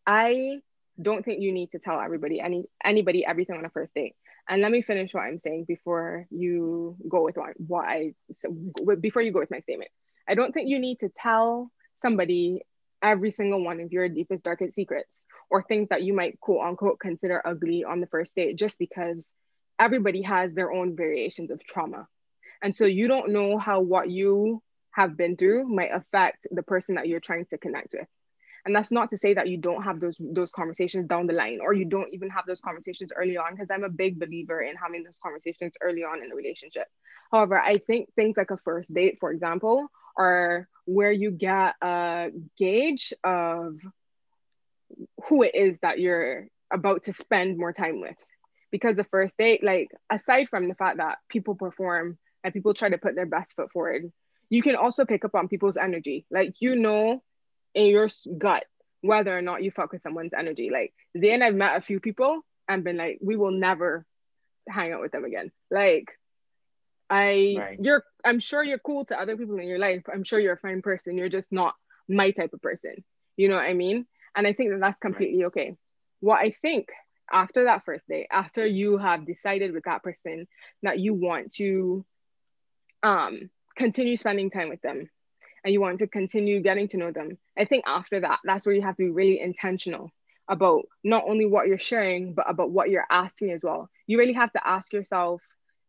I 0.06 0.60
don't 1.00 1.24
think 1.24 1.40
you 1.40 1.52
need 1.52 1.72
to 1.72 1.78
tell 1.78 2.00
everybody 2.00 2.38
any 2.38 2.66
anybody 2.84 3.24
everything 3.26 3.56
on 3.56 3.64
a 3.64 3.70
first 3.70 3.94
date. 3.94 4.14
And 4.48 4.62
let 4.62 4.70
me 4.70 4.82
finish 4.82 5.12
what 5.12 5.22
I'm 5.22 5.38
saying 5.40 5.64
before 5.66 6.26
you 6.30 6.96
go 7.08 7.24
with 7.24 7.36
what, 7.56 7.84
I 7.84 8.14
so 8.36 8.50
before 9.00 9.22
you 9.22 9.32
go 9.32 9.40
with 9.40 9.50
my 9.50 9.60
statement. 9.60 9.90
I 10.28 10.34
don't 10.34 10.52
think 10.52 10.68
you 10.68 10.78
need 10.78 11.00
to 11.00 11.08
tell 11.08 11.70
somebody 11.94 12.62
every 13.02 13.30
single 13.30 13.62
one 13.62 13.80
of 13.80 13.92
your 13.92 14.08
deepest, 14.08 14.44
darkest 14.44 14.74
secrets 14.74 15.24
or 15.50 15.62
things 15.62 15.88
that 15.90 16.02
you 16.02 16.12
might 16.12 16.40
quote 16.40 16.64
unquote 16.64 16.98
consider 17.00 17.42
ugly 17.44 17.84
on 17.84 18.00
the 18.00 18.06
first 18.06 18.34
date 18.34 18.56
just 18.56 18.78
because 18.78 19.32
everybody 19.78 20.22
has 20.22 20.54
their 20.54 20.72
own 20.72 20.96
variations 20.96 21.50
of 21.50 21.64
trauma. 21.64 22.06
And 22.62 22.74
so 22.74 22.84
you 22.84 23.08
don't 23.08 23.32
know 23.32 23.58
how 23.58 23.80
what 23.80 24.10
you 24.10 24.62
have 24.90 25.16
been 25.16 25.36
through 25.36 25.68
might 25.68 25.90
affect 25.92 26.46
the 26.50 26.62
person 26.62 26.94
that 26.94 27.06
you're 27.06 27.20
trying 27.20 27.46
to 27.46 27.58
connect 27.58 27.94
with. 27.98 28.08
And 28.66 28.74
that's 28.74 28.90
not 28.90 29.10
to 29.10 29.16
say 29.16 29.32
that 29.32 29.48
you 29.48 29.58
don't 29.58 29.84
have 29.84 30.00
those 30.00 30.20
those 30.32 30.50
conversations 30.50 31.06
down 31.06 31.28
the 31.28 31.32
line 31.32 31.60
or 31.62 31.72
you 31.72 31.84
don't 31.84 32.12
even 32.12 32.28
have 32.30 32.46
those 32.46 32.60
conversations 32.60 33.12
early 33.16 33.36
on 33.36 33.52
because 33.52 33.70
I'm 33.70 33.84
a 33.84 33.88
big 33.88 34.18
believer 34.18 34.60
in 34.60 34.74
having 34.74 35.04
those 35.04 35.18
conversations 35.22 35.74
early 35.80 36.02
on 36.02 36.20
in 36.20 36.28
the 36.28 36.34
relationship. 36.34 36.88
However, 37.30 37.60
I 37.60 37.74
think 37.74 38.12
things 38.14 38.36
like 38.36 38.50
a 38.50 38.56
first 38.56 38.92
date, 38.92 39.18
for 39.20 39.30
example, 39.30 39.86
are 40.18 40.68
where 40.84 41.12
you 41.12 41.30
get 41.30 41.76
a 41.80 42.30
gauge 42.58 43.12
of 43.22 43.78
who 45.28 45.44
it 45.44 45.54
is 45.54 45.78
that 45.82 46.00
you're 46.00 46.48
about 46.72 47.04
to 47.04 47.12
spend 47.12 47.58
more 47.58 47.72
time 47.72 48.00
with. 48.00 48.18
Because 48.72 48.96
the 48.96 49.04
first 49.04 49.38
date, 49.38 49.62
like 49.62 49.90
aside 50.10 50.48
from 50.48 50.66
the 50.66 50.74
fact 50.74 50.96
that 50.96 51.18
people 51.28 51.54
perform 51.54 52.18
and 52.42 52.52
people 52.52 52.74
try 52.74 52.88
to 52.88 52.98
put 52.98 53.14
their 53.14 53.26
best 53.26 53.54
foot 53.54 53.70
forward, 53.70 54.12
you 54.48 54.60
can 54.60 54.74
also 54.74 55.04
pick 55.04 55.24
up 55.24 55.36
on 55.36 55.46
people's 55.46 55.76
energy. 55.76 56.26
Like 56.32 56.54
you 56.58 56.74
know 56.74 57.22
in 57.76 57.86
your 57.86 58.08
gut 58.38 58.64
whether 59.02 59.36
or 59.36 59.42
not 59.42 59.62
you 59.62 59.70
fuck 59.70 59.92
with 59.92 60.02
someone's 60.02 60.32
energy. 60.36 60.70
Like 60.70 60.92
then 61.14 61.42
I've 61.42 61.54
met 61.54 61.76
a 61.76 61.80
few 61.80 62.00
people 62.00 62.40
and 62.68 62.82
been 62.82 62.96
like, 62.96 63.18
we 63.22 63.36
will 63.36 63.52
never 63.52 64.04
hang 64.68 64.92
out 64.92 65.00
with 65.00 65.12
them 65.12 65.24
again. 65.24 65.52
Like 65.70 66.08
I 67.08 67.54
right. 67.56 67.78
you're 67.80 68.02
I'm 68.24 68.40
sure 68.40 68.64
you're 68.64 68.78
cool 68.78 69.04
to 69.06 69.20
other 69.20 69.36
people 69.36 69.58
in 69.58 69.68
your 69.68 69.78
life. 69.78 70.02
I'm 70.12 70.24
sure 70.24 70.40
you're 70.40 70.54
a 70.54 70.58
fine 70.58 70.82
person. 70.82 71.16
You're 71.16 71.28
just 71.28 71.52
not 71.52 71.74
my 72.08 72.32
type 72.32 72.52
of 72.52 72.62
person. 72.62 73.04
You 73.36 73.48
know 73.48 73.54
what 73.54 73.66
I 73.66 73.74
mean? 73.74 74.06
And 74.34 74.46
I 74.46 74.52
think 74.52 74.70
that 74.70 74.80
that's 74.80 74.98
completely 74.98 75.42
right. 75.42 75.48
okay. 75.48 75.76
What 76.20 76.40
I 76.40 76.50
think 76.50 76.88
after 77.30 77.64
that 77.64 77.84
first 77.84 78.08
day, 78.08 78.26
after 78.30 78.66
you 78.66 78.98
have 78.98 79.26
decided 79.26 79.72
with 79.72 79.84
that 79.84 80.02
person 80.02 80.48
that 80.82 80.98
you 80.98 81.14
want 81.14 81.52
to 81.54 82.04
um 83.02 83.50
continue 83.76 84.16
spending 84.16 84.50
time 84.50 84.70
with 84.70 84.80
them 84.80 85.08
and 85.66 85.72
you 85.72 85.80
want 85.80 85.98
to 85.98 86.06
continue 86.06 86.60
getting 86.60 86.86
to 86.86 86.96
know 86.96 87.10
them, 87.10 87.38
I 87.58 87.64
think 87.64 87.82
after 87.88 88.20
that, 88.20 88.38
that's 88.44 88.64
where 88.64 88.74
you 88.74 88.82
have 88.82 88.94
to 88.98 89.02
be 89.02 89.10
really 89.10 89.40
intentional 89.40 90.12
about 90.48 90.84
not 91.02 91.24
only 91.26 91.44
what 91.44 91.66
you're 91.66 91.76
sharing, 91.76 92.34
but 92.34 92.48
about 92.48 92.70
what 92.70 92.88
you're 92.88 93.04
asking 93.10 93.50
as 93.50 93.64
well. 93.64 93.90
You 94.06 94.16
really 94.16 94.34
have 94.34 94.52
to 94.52 94.64
ask 94.64 94.92
yourself 94.92 95.42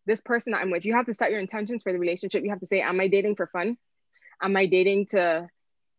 this 0.07 0.19
person 0.19 0.53
that 0.53 0.61
I'm 0.61 0.71
with, 0.71 0.83
you 0.83 0.95
have 0.95 1.05
to 1.05 1.13
set 1.13 1.29
your 1.29 1.39
intentions 1.39 1.83
for 1.83 1.93
the 1.93 1.99
relationship. 1.99 2.43
You 2.43 2.49
have 2.49 2.61
to 2.61 2.65
say, 2.65 2.81
Am 2.81 2.99
I 2.99 3.07
dating 3.07 3.35
for 3.35 3.45
fun? 3.45 3.77
Am 4.41 4.57
I 4.57 4.65
dating 4.65 5.07
to 5.11 5.47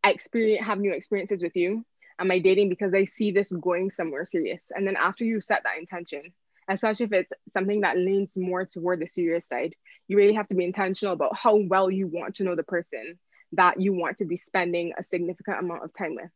experience 0.03 0.67
have 0.67 0.81
new 0.81 0.93
experiences 0.93 1.41
with 1.41 1.55
you? 1.55 1.85
Am 2.19 2.33
I 2.33 2.41
dating 2.41 2.71
because 2.71 2.93
I 2.95 3.05
see 3.05 3.31
this 3.31 3.53
going 3.53 3.91
somewhere 3.91 4.25
serious? 4.25 4.73
And 4.75 4.89
then 4.89 4.97
after 4.97 5.25
you 5.25 5.41
set 5.41 5.63
that 5.63 5.79
intention, 5.79 6.33
especially 6.69 7.07
if 7.07 7.13
it's 7.13 7.33
something 7.47 7.83
that 7.83 7.97
leans 7.97 8.37
more 8.37 8.67
toward 8.67 9.01
the 9.01 9.07
serious 9.07 9.47
side, 9.47 9.77
you 10.09 10.17
really 10.17 10.35
have 10.35 10.49
to 10.49 10.57
be 10.57 10.65
intentional 10.65 11.15
about 11.15 11.37
how 11.37 11.55
well 11.55 11.89
you 11.89 12.09
want 12.09 12.35
to 12.37 12.43
know 12.43 12.57
the 12.57 12.65
person 12.65 13.21
that 13.53 13.81
you 13.81 13.93
want 13.93 14.19
to 14.19 14.25
be 14.25 14.37
spending 14.37 14.93
a 14.99 15.03
significant 15.03 15.59
amount 15.61 15.85
of 15.85 15.93
time 15.93 16.15
with. 16.15 16.31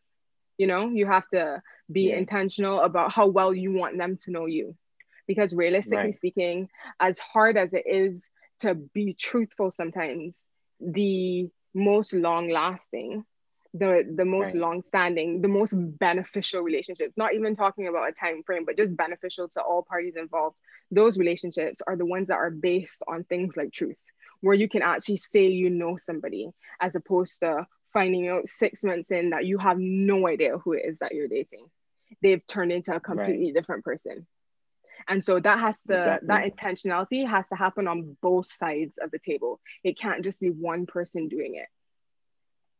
You 0.58 0.66
know, 0.66 0.88
you 0.88 1.06
have 1.06 1.28
to 1.30 1.62
be 1.90 2.10
yeah. 2.10 2.16
intentional 2.16 2.80
about 2.80 3.12
how 3.12 3.26
well 3.26 3.52
you 3.52 3.72
want 3.72 3.98
them 3.98 4.16
to 4.24 4.30
know 4.30 4.46
you 4.46 4.76
because 5.26 5.54
realistically 5.54 5.96
right. 5.96 6.14
speaking 6.14 6.68
as 7.00 7.18
hard 7.18 7.56
as 7.56 7.72
it 7.72 7.84
is 7.86 8.28
to 8.60 8.74
be 8.74 9.14
truthful 9.14 9.70
sometimes 9.70 10.48
the 10.80 11.48
most 11.74 12.12
long 12.12 12.50
lasting 12.50 13.24
the 13.74 14.06
the 14.16 14.24
most 14.24 14.46
right. 14.46 14.56
long 14.56 14.82
standing 14.82 15.40
the 15.40 15.48
most 15.48 15.72
beneficial 15.74 16.60
relationships 16.60 17.14
not 17.16 17.34
even 17.34 17.56
talking 17.56 17.88
about 17.88 18.08
a 18.08 18.12
time 18.12 18.42
frame 18.42 18.64
but 18.66 18.76
just 18.76 18.96
beneficial 18.96 19.48
to 19.48 19.60
all 19.60 19.82
parties 19.82 20.14
involved 20.16 20.58
those 20.90 21.16
relationships 21.16 21.80
are 21.86 21.96
the 21.96 22.04
ones 22.04 22.28
that 22.28 22.34
are 22.36 22.50
based 22.50 23.02
on 23.08 23.24
things 23.24 23.56
like 23.56 23.72
truth 23.72 23.96
where 24.42 24.56
you 24.56 24.68
can 24.68 24.82
actually 24.82 25.16
say 25.16 25.46
you 25.46 25.70
know 25.70 25.96
somebody 25.96 26.50
as 26.80 26.94
opposed 26.94 27.40
to 27.40 27.66
finding 27.86 28.28
out 28.28 28.46
six 28.46 28.84
months 28.84 29.10
in 29.10 29.30
that 29.30 29.46
you 29.46 29.56
have 29.58 29.78
no 29.78 30.28
idea 30.28 30.58
who 30.58 30.72
it 30.72 30.82
is 30.84 30.98
that 30.98 31.14
you're 31.14 31.28
dating 31.28 31.66
they've 32.22 32.46
turned 32.46 32.70
into 32.70 32.94
a 32.94 33.00
completely 33.00 33.46
right. 33.46 33.54
different 33.54 33.84
person 33.84 34.26
and 35.08 35.24
so 35.24 35.40
that 35.40 35.58
has 35.58 35.76
to 35.88 35.94
exactly. 35.94 36.28
that 36.28 36.56
intentionality 36.56 37.28
has 37.28 37.48
to 37.48 37.54
happen 37.56 37.88
on 37.88 38.16
both 38.20 38.46
sides 38.46 38.98
of 38.98 39.10
the 39.10 39.18
table 39.18 39.60
it 39.82 39.98
can't 39.98 40.24
just 40.24 40.40
be 40.40 40.50
one 40.50 40.86
person 40.86 41.28
doing 41.28 41.54
it 41.54 41.68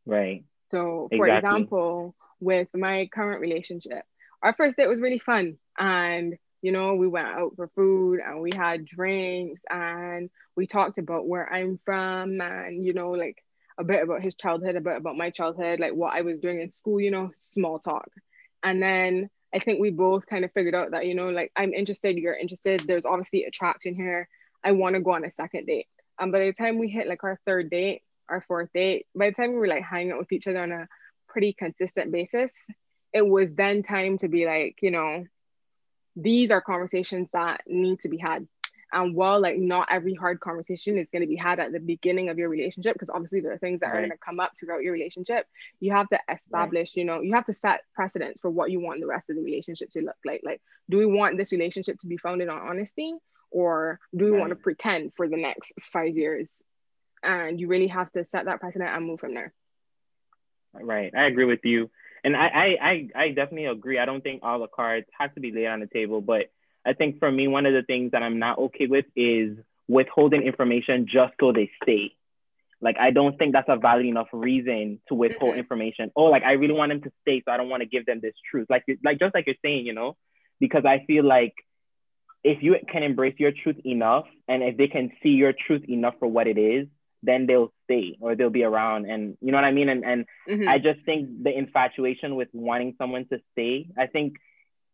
right 0.05 0.43
so 0.69 1.07
for 1.15 1.27
exactly. 1.27 1.49
example 1.49 2.15
with 2.39 2.67
my 2.73 3.09
current 3.13 3.41
relationship 3.41 4.03
our 4.41 4.53
first 4.53 4.77
date 4.77 4.87
was 4.87 5.01
really 5.01 5.19
fun 5.19 5.57
and 5.77 6.37
you 6.63 6.71
know 6.71 6.95
we 6.95 7.07
went 7.07 7.27
out 7.27 7.55
for 7.55 7.67
food 7.75 8.19
and 8.25 8.41
we 8.41 8.49
had 8.55 8.85
drinks 8.85 9.61
and 9.69 10.31
we 10.55 10.65
talked 10.65 10.97
about 10.97 11.27
where 11.27 11.51
i'm 11.53 11.79
from 11.85 12.41
and 12.41 12.83
you 12.83 12.93
know 12.93 13.11
like 13.11 13.43
a 13.77 13.83
bit 13.83 14.01
about 14.03 14.23
his 14.23 14.33
childhood 14.35 14.75
a 14.75 14.81
bit 14.81 14.97
about 14.97 15.15
my 15.15 15.29
childhood 15.29 15.79
like 15.79 15.93
what 15.93 16.13
i 16.13 16.21
was 16.21 16.39
doing 16.39 16.61
in 16.61 16.73
school 16.73 16.99
you 16.99 17.11
know 17.11 17.31
small 17.35 17.77
talk 17.77 18.09
and 18.63 18.81
then 18.81 19.29
I 19.53 19.59
think 19.59 19.79
we 19.79 19.91
both 19.91 20.25
kind 20.25 20.43
of 20.43 20.51
figured 20.51 20.73
out 20.73 20.91
that, 20.91 21.05
you 21.05 21.13
know, 21.13 21.29
like 21.29 21.51
I'm 21.55 21.73
interested, 21.73 22.17
you're 22.17 22.35
interested. 22.35 22.79
There's 22.81 23.05
obviously 23.05 23.43
attraction 23.43 23.93
here. 23.93 24.27
I 24.63 24.71
want 24.71 24.95
to 24.95 25.01
go 25.01 25.11
on 25.11 25.25
a 25.25 25.29
second 25.29 25.67
date. 25.67 25.87
Um, 26.17 26.31
by 26.31 26.39
the 26.39 26.53
time 26.53 26.79
we 26.79 26.89
hit 26.89 27.07
like 27.07 27.23
our 27.23 27.39
third 27.45 27.69
date, 27.69 28.01
our 28.29 28.43
fourth 28.47 28.69
date, 28.73 29.05
by 29.15 29.29
the 29.29 29.35
time 29.35 29.51
we 29.51 29.59
were 29.59 29.67
like 29.67 29.83
hanging 29.83 30.13
out 30.13 30.19
with 30.19 30.31
each 30.31 30.47
other 30.47 30.59
on 30.59 30.71
a 30.71 30.87
pretty 31.27 31.53
consistent 31.53 32.11
basis, 32.11 32.51
it 33.13 33.21
was 33.21 33.53
then 33.53 33.83
time 33.83 34.17
to 34.19 34.27
be 34.27 34.45
like, 34.45 34.77
you 34.81 34.89
know, 34.89 35.25
these 36.15 36.51
are 36.51 36.61
conversations 36.61 37.27
that 37.33 37.61
need 37.67 37.99
to 38.01 38.09
be 38.09 38.17
had 38.17 38.47
and 38.93 39.15
while 39.15 39.41
like 39.41 39.57
not 39.57 39.87
every 39.91 40.13
hard 40.13 40.39
conversation 40.39 40.97
is 40.97 41.09
going 41.09 41.21
to 41.21 41.27
be 41.27 41.35
had 41.35 41.59
at 41.59 41.71
the 41.71 41.79
beginning 41.79 42.29
of 42.29 42.37
your 42.37 42.47
relationship 42.47 42.93
because 42.93 43.09
obviously 43.09 43.41
there 43.41 43.51
are 43.51 43.57
things 43.57 43.79
that 43.79 43.87
right. 43.87 43.95
are 43.95 44.01
going 44.01 44.11
to 44.11 44.17
come 44.17 44.39
up 44.39 44.51
throughout 44.57 44.83
your 44.83 44.93
relationship 44.93 45.47
you 45.79 45.91
have 45.91 46.07
to 46.09 46.19
establish 46.31 46.91
right. 46.91 46.97
you 46.97 47.05
know 47.05 47.21
you 47.21 47.33
have 47.33 47.45
to 47.45 47.53
set 47.53 47.81
precedents 47.93 48.39
for 48.39 48.49
what 48.49 48.71
you 48.71 48.79
want 48.79 49.01
the 49.01 49.07
rest 49.07 49.29
of 49.29 49.35
the 49.35 49.41
relationship 49.41 49.89
to 49.89 50.01
look 50.01 50.15
like 50.23 50.41
like 50.45 50.61
do 50.89 50.97
we 50.97 51.05
want 51.05 51.37
this 51.37 51.51
relationship 51.51 51.99
to 51.99 52.07
be 52.07 52.17
founded 52.17 52.47
on 52.47 52.61
honesty 52.61 53.13
or 53.51 53.99
do 54.15 54.25
we 54.25 54.31
right. 54.31 54.39
want 54.39 54.49
to 54.51 54.55
pretend 54.55 55.11
for 55.15 55.27
the 55.27 55.37
next 55.37 55.73
five 55.81 56.15
years 56.15 56.63
and 57.23 57.59
you 57.59 57.67
really 57.67 57.87
have 57.87 58.11
to 58.11 58.23
set 58.23 58.45
that 58.45 58.59
precedent 58.59 58.89
and 58.89 59.05
move 59.05 59.19
from 59.19 59.33
there 59.33 59.53
right 60.73 61.13
i 61.15 61.25
agree 61.25 61.45
with 61.45 61.63
you 61.63 61.89
and 62.23 62.35
I, 62.35 62.77
I 62.81 63.09
i 63.15 63.27
definitely 63.29 63.65
agree 63.65 63.99
i 63.99 64.05
don't 64.05 64.21
think 64.21 64.41
all 64.43 64.59
the 64.59 64.67
cards 64.67 65.07
have 65.19 65.33
to 65.35 65.41
be 65.41 65.51
laid 65.51 65.67
on 65.67 65.79
the 65.79 65.87
table 65.87 66.21
but 66.21 66.51
I 66.85 66.93
think 66.93 67.19
for 67.19 67.31
me, 67.31 67.47
one 67.47 67.65
of 67.65 67.73
the 67.73 67.83
things 67.83 68.11
that 68.11 68.23
I'm 68.23 68.39
not 68.39 68.57
okay 68.57 68.87
with 68.87 69.05
is 69.15 69.57
withholding 69.87 70.43
information 70.43 71.07
just 71.11 71.33
so 71.39 71.51
they 71.51 71.71
stay. 71.81 72.13
Like, 72.81 72.97
I 72.99 73.11
don't 73.11 73.37
think 73.37 73.53
that's 73.53 73.69
a 73.69 73.77
valid 73.77 74.05
enough 74.05 74.27
reason 74.33 74.99
to 75.07 75.15
withhold 75.15 75.51
mm-hmm. 75.51 75.59
information. 75.59 76.11
Oh, 76.15 76.25
like, 76.25 76.43
I 76.43 76.53
really 76.53 76.73
want 76.73 76.91
them 76.91 77.01
to 77.01 77.11
stay, 77.21 77.41
so 77.45 77.51
I 77.51 77.57
don't 77.57 77.69
want 77.69 77.81
to 77.81 77.87
give 77.87 78.05
them 78.05 78.19
this 78.21 78.33
truth. 78.51 78.67
Like, 78.69 78.83
like 79.03 79.19
just 79.19 79.33
like 79.33 79.45
you're 79.47 79.55
saying, 79.63 79.85
you 79.85 79.93
know, 79.93 80.17
because 80.59 80.83
I 80.85 81.05
feel 81.05 81.23
like 81.23 81.53
if 82.43 82.61
you 82.61 82.75
can 82.91 83.03
embrace 83.03 83.35
your 83.37 83.51
truth 83.51 83.77
enough 83.85 84.25
and 84.49 84.61
if 84.61 84.75
they 84.75 84.87
can 84.87 85.11
see 85.23 85.29
your 85.29 85.53
truth 85.53 85.87
enough 85.87 86.15
for 86.19 86.27
what 86.27 86.47
it 86.47 86.57
is, 86.57 86.87
then 87.23 87.47
they'll 87.47 87.73
stay 87.85 88.17
or 88.19 88.35
they'll 88.35 88.49
be 88.49 88.63
around. 88.63 89.09
And 89.09 89.37
you 89.41 89.51
know 89.51 89.57
what 89.57 89.65
I 89.65 89.71
mean? 89.71 89.89
And, 89.89 90.03
and 90.03 90.25
mm-hmm. 90.47 90.67
I 90.67 90.77
just 90.77 90.99
think 91.05 91.43
the 91.43 91.57
infatuation 91.57 92.35
with 92.35 92.49
wanting 92.53 92.95
someone 92.97 93.25
to 93.31 93.39
stay, 93.53 93.87
I 93.97 94.07
think 94.07 94.35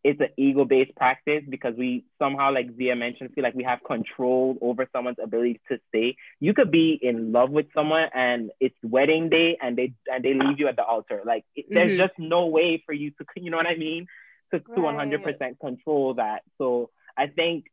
it's 0.02 0.20
an 0.20 0.28
ego 0.38 0.64
based 0.64 0.94
practice 0.96 1.42
because 1.48 1.74
we 1.76 2.04
somehow, 2.18 2.54
like 2.54 2.74
Zia 2.76 2.96
mentioned, 2.96 3.30
feel 3.34 3.44
like 3.44 3.54
we 3.54 3.64
have 3.64 3.80
control 3.86 4.56
over 4.62 4.88
someone's 4.92 5.18
ability 5.22 5.60
to 5.70 5.78
stay. 5.88 6.16
You 6.38 6.54
could 6.54 6.70
be 6.70 6.98
in 7.02 7.32
love 7.32 7.50
with 7.50 7.66
someone 7.74 8.06
and 8.14 8.50
it's 8.60 8.76
wedding 8.82 9.28
day 9.28 9.58
and 9.60 9.76
they 9.76 9.92
and 10.10 10.24
they 10.24 10.32
leave 10.32 10.58
you 10.58 10.68
at 10.68 10.76
the 10.76 10.84
altar. 10.84 11.20
Like 11.26 11.44
mm-hmm. 11.58 11.74
there's 11.74 11.98
just 11.98 12.18
no 12.18 12.46
way 12.46 12.82
for 12.86 12.92
you 12.92 13.10
to, 13.10 13.24
you 13.36 13.50
know 13.50 13.58
what 13.58 13.66
I 13.66 13.76
mean, 13.76 14.06
to 14.52 14.60
to 14.60 14.64
100% 14.66 15.60
control 15.60 16.14
that. 16.14 16.42
So 16.56 16.90
I 17.18 17.26
think 17.26 17.66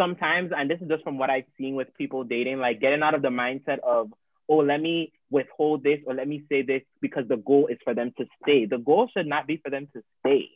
sometimes, 0.00 0.52
and 0.56 0.70
this 0.70 0.80
is 0.80 0.88
just 0.88 1.04
from 1.04 1.18
what 1.18 1.30
I've 1.30 1.44
seen 1.58 1.74
with 1.74 1.88
people 1.98 2.24
dating, 2.24 2.58
like 2.58 2.80
getting 2.80 3.02
out 3.02 3.14
of 3.14 3.22
the 3.22 3.28
mindset 3.28 3.80
of 3.80 4.10
oh, 4.48 4.58
let 4.58 4.80
me 4.80 5.12
withhold 5.30 5.84
this 5.84 6.00
or 6.06 6.14
let 6.14 6.26
me 6.26 6.42
say 6.48 6.62
this 6.62 6.82
because 7.00 7.28
the 7.28 7.36
goal 7.36 7.68
is 7.68 7.78
for 7.84 7.94
them 7.94 8.12
to 8.18 8.26
stay. 8.42 8.66
The 8.66 8.78
goal 8.78 9.08
should 9.14 9.28
not 9.28 9.46
be 9.46 9.58
for 9.58 9.70
them 9.70 9.86
to 9.94 10.02
stay 10.20 10.50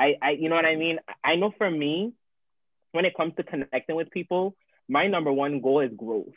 I, 0.00 0.14
I, 0.22 0.30
you 0.30 0.48
know 0.48 0.54
what 0.54 0.64
I 0.64 0.76
mean? 0.76 0.98
I 1.22 1.36
know 1.36 1.52
for 1.58 1.70
me, 1.70 2.14
when 2.92 3.04
it 3.04 3.14
comes 3.16 3.34
to 3.36 3.42
connecting 3.42 3.96
with 3.96 4.10
people, 4.10 4.56
my 4.88 5.06
number 5.06 5.30
one 5.32 5.60
goal 5.60 5.80
is 5.80 5.92
growth. 5.94 6.32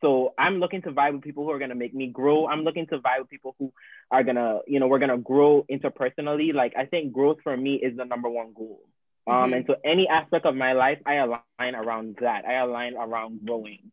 So 0.00 0.34
I'm 0.36 0.58
looking 0.58 0.82
to 0.82 0.90
vibe 0.90 1.12
with 1.12 1.22
people 1.22 1.44
who 1.44 1.52
are 1.52 1.60
gonna 1.60 1.76
make 1.76 1.94
me 1.94 2.08
grow. 2.08 2.48
I'm 2.48 2.64
looking 2.64 2.88
to 2.88 2.98
vibe 2.98 3.20
with 3.20 3.30
people 3.30 3.54
who 3.58 3.72
are 4.10 4.24
gonna, 4.24 4.58
you 4.66 4.80
know, 4.80 4.88
we're 4.88 4.98
gonna 4.98 5.16
grow 5.16 5.64
interpersonally. 5.70 6.52
Like 6.52 6.74
I 6.76 6.86
think 6.86 7.12
growth 7.12 7.38
for 7.44 7.56
me 7.56 7.76
is 7.76 7.96
the 7.96 8.04
number 8.04 8.28
one 8.28 8.52
goal. 8.52 8.80
Um, 9.26 9.34
mm-hmm. 9.34 9.52
and 9.54 9.66
so 9.66 9.76
any 9.84 10.08
aspect 10.08 10.46
of 10.46 10.56
my 10.56 10.72
life, 10.72 10.98
I 11.06 11.14
align 11.14 11.74
around 11.74 12.18
that. 12.20 12.44
I 12.44 12.54
align 12.54 12.96
around 12.96 13.44
growing. 13.46 13.92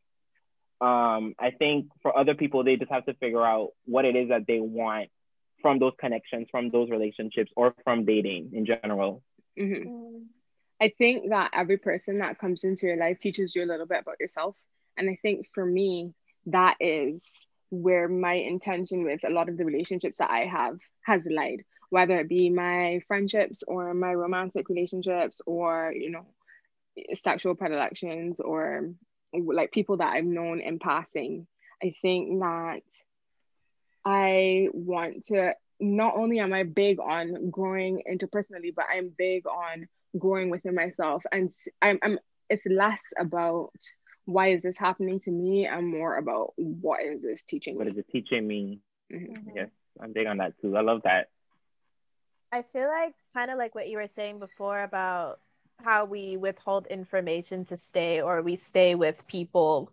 Um, 0.82 1.36
I 1.38 1.52
think 1.58 1.88
for 2.02 2.18
other 2.18 2.36
people, 2.36 2.64
they 2.64 2.78
just 2.78 2.92
have 2.92 3.06
to 3.06 3.14
figure 3.16 3.46
out 3.46 3.72
what 3.86 4.06
it 4.06 4.16
is 4.16 4.30
that 4.30 4.48
they 4.48 4.60
want 4.60 5.10
from 5.62 5.78
those 5.78 5.94
connections, 6.00 6.48
from 6.50 6.70
those 6.70 6.90
relationships, 6.90 7.52
or 7.56 7.76
from 7.84 8.06
dating 8.06 8.52
in 8.54 8.66
general. 8.66 9.22
Mm-hmm. 9.60 9.90
Mm. 9.90 10.22
I 10.82 10.94
think 10.98 11.30
that 11.30 11.52
every 11.54 11.78
person 11.78 12.20
that 12.20 12.40
comes 12.40 12.64
into 12.64 12.88
your 12.88 12.96
life 12.96 13.18
teaches 13.20 13.54
you 13.54 13.66
a 13.66 13.68
little 13.68 13.86
bit 13.86 14.02
about 14.02 14.20
yourself. 14.20 14.56
And 14.98 15.10
I 15.10 15.18
think 15.22 15.48
for 15.54 15.66
me, 15.66 16.14
that 16.46 16.78
is 16.80 17.46
where 17.70 18.08
my 18.08 18.34
intention 18.34 19.04
with 19.04 19.20
a 19.28 19.30
lot 19.30 19.50
of 19.50 19.58
the 19.58 19.66
relationships 19.66 20.20
that 20.20 20.32
I 20.32 20.46
have 20.46 20.80
has 21.02 21.28
lied, 21.30 21.64
whether 21.90 22.20
it 22.20 22.30
be 22.30 22.50
my 22.50 23.02
friendships 23.08 23.64
or 23.68 23.94
my 23.94 24.14
romantic 24.14 24.70
relationships 24.70 25.42
or, 25.46 25.94
you 25.96 26.12
know, 26.12 26.26
sexual 27.14 27.56
predilections 27.56 28.40
or 28.40 28.92
like 29.34 29.72
people 29.72 29.98
that 29.98 30.14
I've 30.14 30.26
known 30.26 30.60
in 30.60 30.80
passing. 30.80 31.48
I 31.84 31.94
think 32.02 32.40
that 32.40 32.82
I 34.06 34.68
want 34.74 35.26
to 35.28 35.54
not 35.80 36.16
only 36.16 36.40
am 36.40 36.54
I 36.54 36.64
big 36.64 37.00
on 37.00 37.50
growing 37.50 38.04
interpersonally, 38.10 38.74
but 38.76 38.86
I'm 38.94 39.14
big 39.18 39.46
on 39.48 39.88
growing 40.18 40.50
within 40.50 40.76
myself. 40.76 41.24
And 41.32 41.52
I'm, 41.82 42.00
I'm 42.04 42.20
it's 42.50 42.66
less 42.66 43.02
about 43.18 43.72
why 44.26 44.50
is 44.50 44.64
this 44.64 44.78
happening 44.78 45.20
to 45.22 45.32
me 45.32 45.66
and 45.66 45.88
more 45.88 46.18
about 46.18 46.54
what 46.56 47.02
is 47.02 47.22
this 47.22 47.44
teaching 47.44 47.76
what 47.76 47.86
me? 47.86 47.92
What 47.92 48.00
is 48.00 48.06
it 48.06 48.12
teaching 48.12 48.48
me? 48.48 48.80
Mm-hmm. 49.12 49.50
Yes, 49.56 49.70
I'm 50.02 50.14
big 50.14 50.28
on 50.28 50.38
that 50.38 50.54
too. 50.62 50.76
I 50.76 50.82
love 50.82 51.02
that. 51.04 51.28
I 52.52 52.64
feel 52.64 52.88
like 52.88 53.14
kind 53.34 53.52
of 53.52 53.58
like 53.58 53.76
what 53.76 53.90
you 53.90 53.98
were 53.98 54.08
saying 54.08 54.40
before 54.40 54.82
about 54.82 55.40
how 55.84 56.06
we 56.06 56.38
withhold 56.38 56.88
information 56.88 57.66
to 57.66 57.78
stay 57.78 58.22
or 58.22 58.42
we 58.42 58.56
stay 58.56 58.96
with 58.96 59.26
people 59.28 59.92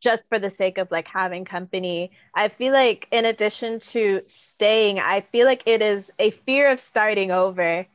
just 0.00 0.22
for 0.28 0.38
the 0.38 0.50
sake 0.50 0.78
of 0.78 0.90
like 0.90 1.06
having 1.06 1.44
company. 1.44 2.10
I 2.34 2.48
feel 2.48 2.72
like 2.72 3.06
in 3.12 3.26
addition 3.26 3.78
to 3.80 4.22
staying, 4.26 4.98
I 4.98 5.20
feel 5.20 5.46
like 5.46 5.62
it 5.66 5.82
is 5.82 6.10
a 6.18 6.30
fear 6.30 6.70
of 6.70 6.80
starting 6.80 7.30
over. 7.30 7.86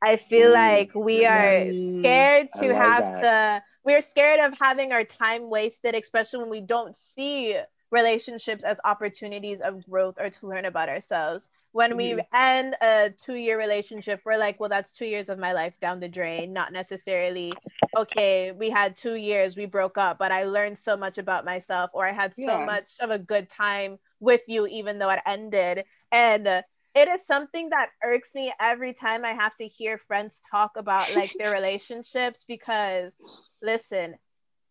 I 0.00 0.16
feel 0.16 0.52
like 0.52 0.94
we 0.94 1.24
are 1.24 1.66
scared 2.00 2.48
to 2.60 2.74
have 2.74 3.04
that. 3.04 3.22
to 3.22 3.62
we're 3.84 4.02
scared 4.02 4.40
of 4.40 4.58
having 4.58 4.92
our 4.92 5.04
time 5.04 5.50
wasted, 5.50 5.94
especially 5.94 6.40
when 6.40 6.50
we 6.50 6.60
don't 6.60 6.96
see 6.96 7.58
relationships 7.90 8.62
as 8.62 8.78
opportunities 8.84 9.60
of 9.60 9.84
growth 9.84 10.14
or 10.18 10.30
to 10.30 10.46
learn 10.46 10.64
about 10.64 10.88
ourselves 10.88 11.48
when 11.72 11.96
we 11.96 12.10
mm-hmm. 12.10 12.36
end 12.36 12.76
a 12.82 13.10
two 13.10 13.34
year 13.34 13.58
relationship, 13.58 14.20
we're 14.24 14.38
like, 14.38 14.58
well, 14.58 14.68
that's 14.68 14.92
two 14.92 15.06
years 15.06 15.28
of 15.28 15.38
my 15.38 15.52
life 15.52 15.74
down 15.80 16.00
the 16.00 16.08
drain. 16.08 16.52
Not 16.52 16.72
necessarily, 16.72 17.52
okay, 17.96 18.52
we 18.52 18.70
had 18.70 18.96
two 18.96 19.14
years, 19.14 19.56
we 19.56 19.66
broke 19.66 19.96
up, 19.96 20.18
but 20.18 20.32
I 20.32 20.44
learned 20.44 20.78
so 20.78 20.96
much 20.96 21.18
about 21.18 21.44
myself, 21.44 21.90
or 21.92 22.06
I 22.06 22.12
had 22.12 22.34
so 22.34 22.58
yeah. 22.58 22.64
much 22.64 22.92
of 23.00 23.10
a 23.10 23.18
good 23.18 23.48
time 23.48 23.98
with 24.18 24.42
you, 24.48 24.66
even 24.66 24.98
though 24.98 25.10
it 25.10 25.20
ended. 25.26 25.84
And 26.10 26.46
it 26.94 27.08
is 27.08 27.24
something 27.24 27.68
that 27.70 27.90
irks 28.04 28.34
me 28.34 28.52
every 28.60 28.92
time 28.92 29.24
I 29.24 29.32
have 29.32 29.54
to 29.56 29.66
hear 29.66 29.96
friends 29.96 30.42
talk 30.50 30.72
about 30.76 31.14
like 31.14 31.32
their 31.38 31.52
relationships 31.54 32.44
because 32.46 33.14
listen, 33.62 34.16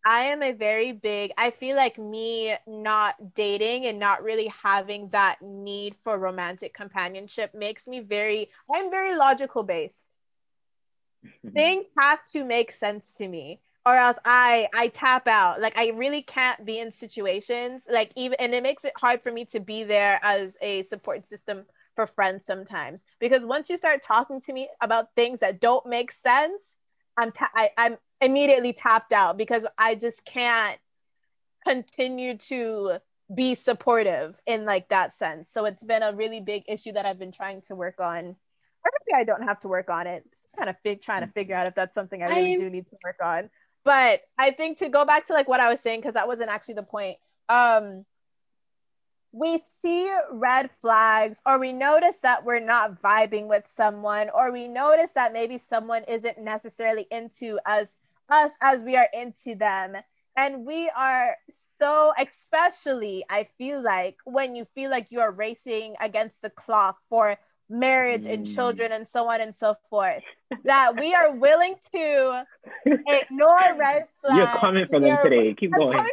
I 0.04 0.22
am 0.26 0.42
a 0.42 0.52
very 0.52 0.92
big, 0.92 1.32
I 1.36 1.50
feel 1.50 1.76
like 1.76 1.98
me 1.98 2.56
not 2.66 3.34
dating 3.34 3.86
and 3.86 3.98
not 3.98 4.22
really 4.22 4.52
having 4.62 5.10
that 5.10 5.42
need 5.42 5.96
for 5.96 6.18
romantic 6.18 6.72
companionship 6.74 7.54
makes 7.54 7.86
me 7.86 8.00
very, 8.00 8.50
I'm 8.72 8.90
very 8.90 9.16
logical 9.16 9.62
based. 9.62 10.08
Things 11.54 11.86
have 11.98 12.20
to 12.32 12.44
make 12.44 12.72
sense 12.72 13.14
to 13.14 13.28
me 13.28 13.60
or 13.86 13.94
else 13.94 14.16
I 14.24 14.68
I 14.74 14.88
tap 14.88 15.26
out. 15.26 15.60
Like 15.60 15.76
I 15.76 15.88
really 15.88 16.22
can't 16.22 16.64
be 16.64 16.78
in 16.78 16.92
situations 16.92 17.84
like 17.90 18.12
even 18.16 18.36
and 18.38 18.54
it 18.54 18.62
makes 18.62 18.84
it 18.84 18.92
hard 18.96 19.22
for 19.22 19.32
me 19.32 19.44
to 19.46 19.60
be 19.60 19.84
there 19.84 20.20
as 20.22 20.56
a 20.60 20.82
support 20.84 21.26
system 21.26 21.64
for 21.96 22.06
friends 22.06 22.44
sometimes 22.44 23.02
because 23.18 23.44
once 23.44 23.68
you 23.68 23.76
start 23.76 24.02
talking 24.02 24.40
to 24.42 24.52
me 24.52 24.68
about 24.80 25.14
things 25.16 25.40
that 25.40 25.60
don't 25.60 25.86
make 25.86 26.10
sense, 26.12 26.76
I'm 27.16 27.32
ta- 27.32 27.50
I, 27.54 27.70
I'm 27.76 27.96
immediately 28.20 28.72
tapped 28.72 29.12
out 29.12 29.38
because 29.38 29.64
I 29.78 29.94
just 29.94 30.24
can't 30.24 30.78
continue 31.66 32.36
to 32.38 32.98
be 33.34 33.54
supportive 33.54 34.40
in 34.46 34.64
like 34.64 34.88
that 34.88 35.12
sense. 35.12 35.50
So 35.50 35.64
it's 35.64 35.84
been 35.84 36.02
a 36.02 36.14
really 36.14 36.40
big 36.40 36.64
issue 36.68 36.92
that 36.92 37.06
I've 37.06 37.18
been 37.18 37.32
trying 37.32 37.62
to 37.62 37.74
work 37.74 38.00
on. 38.00 38.36
Or 38.82 38.90
maybe 39.06 39.20
I 39.20 39.24
don't 39.24 39.42
have 39.42 39.60
to 39.60 39.68
work 39.68 39.90
on 39.90 40.06
it. 40.06 40.24
Just 40.30 40.48
kind 40.56 40.70
of 40.70 40.76
fig- 40.82 41.02
trying 41.02 41.20
to 41.20 41.32
figure 41.32 41.54
out 41.54 41.68
if 41.68 41.74
that's 41.74 41.94
something 41.94 42.22
I 42.22 42.28
really 42.28 42.54
I'm... 42.54 42.60
do 42.60 42.70
need 42.70 42.88
to 42.88 42.96
work 43.04 43.18
on. 43.22 43.50
But 43.84 44.22
I 44.38 44.50
think 44.50 44.78
to 44.78 44.88
go 44.88 45.04
back 45.04 45.26
to 45.28 45.32
like 45.32 45.48
what 45.48 45.60
I 45.60 45.70
was 45.70 45.80
saying, 45.80 46.00
because 46.00 46.14
that 46.14 46.28
wasn't 46.28 46.50
actually 46.50 46.74
the 46.74 46.82
point. 46.82 47.18
Um, 47.48 48.04
we 49.32 49.62
see 49.82 50.10
red 50.30 50.70
flags 50.80 51.40
or 51.46 51.58
we 51.58 51.72
notice 51.72 52.16
that 52.22 52.44
we're 52.44 52.58
not 52.58 53.00
vibing 53.00 53.46
with 53.46 53.66
someone 53.66 54.28
or 54.34 54.50
we 54.50 54.66
notice 54.66 55.12
that 55.12 55.32
maybe 55.32 55.56
someone 55.58 56.02
isn't 56.08 56.38
necessarily 56.38 57.06
into 57.10 57.58
us 57.64 57.94
us 58.30 58.52
as 58.60 58.82
we 58.82 58.96
are 58.96 59.08
into 59.12 59.54
them. 59.54 59.96
And 60.36 60.64
we 60.64 60.90
are 60.96 61.36
so 61.80 62.12
especially 62.18 63.24
i 63.28 63.44
feel 63.58 63.82
like 63.82 64.16
when 64.24 64.54
you 64.54 64.64
feel 64.64 64.90
like 64.90 65.10
you 65.10 65.20
are 65.20 65.30
racing 65.32 65.94
against 66.00 66.42
the 66.42 66.50
clock 66.50 66.98
for 67.08 67.36
marriage 67.68 68.24
mm. 68.24 68.34
and 68.34 68.54
children 68.54 68.92
and 68.92 69.06
so 69.06 69.28
on 69.28 69.40
and 69.40 69.54
so 69.54 69.74
forth 69.88 70.22
that 70.64 70.98
we 70.98 71.14
are 71.14 71.34
willing 71.36 71.74
to 71.92 72.44
ignore 72.86 73.74
red 73.78 74.06
flags 74.20 74.36
you're 74.36 74.46
coming 74.58 74.86
for 74.88 75.00
them 75.00 75.16
today. 75.22 75.54
keep 75.54 75.72
going. 75.76 76.04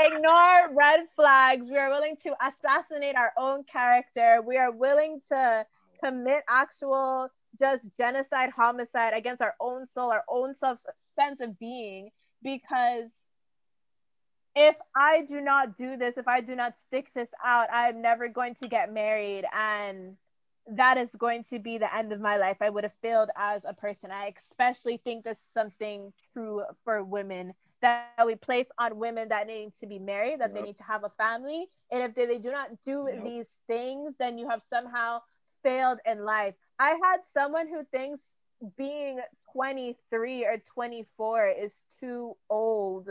ignore 0.00 0.70
red 0.72 1.00
flags. 1.16 1.68
We 1.68 1.76
are 1.76 1.90
willing 1.90 2.16
to 2.22 2.34
assassinate 2.46 3.16
our 3.16 3.32
own 3.36 3.64
character. 3.64 4.40
We 4.46 4.56
are 4.56 4.70
willing 4.70 5.20
to 5.28 5.66
commit 6.02 6.44
actual 6.48 7.28
just 7.58 7.90
genocide, 7.96 8.50
homicide 8.50 9.14
against 9.14 9.42
our 9.42 9.54
own 9.60 9.86
soul, 9.86 10.10
our 10.10 10.24
own 10.28 10.54
self 10.54 10.82
sense 11.18 11.40
of 11.40 11.58
being. 11.58 12.10
Because 12.42 13.10
if 14.54 14.76
I 14.94 15.22
do 15.22 15.40
not 15.40 15.76
do 15.76 15.96
this, 15.96 16.18
if 16.18 16.26
I 16.28 16.40
do 16.40 16.54
not 16.54 16.78
stick 16.78 17.10
this 17.14 17.30
out, 17.44 17.68
I'm 17.72 18.02
never 18.02 18.28
going 18.28 18.54
to 18.56 18.68
get 18.68 18.92
married. 18.92 19.44
And 19.54 20.16
that 20.70 20.98
is 20.98 21.14
going 21.14 21.44
to 21.44 21.58
be 21.58 21.78
the 21.78 21.94
end 21.94 22.12
of 22.12 22.20
my 22.20 22.36
life. 22.36 22.58
I 22.60 22.70
would 22.70 22.84
have 22.84 22.94
failed 23.02 23.30
as 23.36 23.64
a 23.64 23.72
person. 23.72 24.10
I 24.10 24.32
especially 24.36 24.98
think 24.98 25.24
this 25.24 25.38
is 25.38 25.44
something 25.44 26.12
true 26.32 26.62
for 26.84 27.02
women 27.02 27.54
that 27.80 28.26
we 28.26 28.34
place 28.34 28.66
on 28.78 28.98
women 28.98 29.28
that 29.28 29.46
need 29.46 29.72
to 29.80 29.86
be 29.86 29.98
married, 29.98 30.40
that 30.40 30.50
yep. 30.50 30.54
they 30.54 30.62
need 30.62 30.76
to 30.78 30.82
have 30.82 31.04
a 31.04 31.10
family. 31.10 31.66
And 31.92 32.02
if 32.02 32.14
they, 32.14 32.26
they 32.26 32.38
do 32.38 32.50
not 32.50 32.70
do 32.84 33.08
yep. 33.08 33.24
these 33.24 33.46
things, 33.68 34.14
then 34.18 34.38
you 34.38 34.48
have 34.48 34.62
somehow 34.68 35.20
failed 35.62 35.98
in 36.04 36.24
life. 36.24 36.54
I 36.78 36.98
had 37.02 37.24
someone 37.24 37.68
who 37.68 37.84
thinks 37.84 38.34
being 38.76 39.20
23 39.52 40.44
or 40.44 40.58
24 40.58 41.54
is 41.58 41.84
too 42.00 42.36
old 42.50 43.08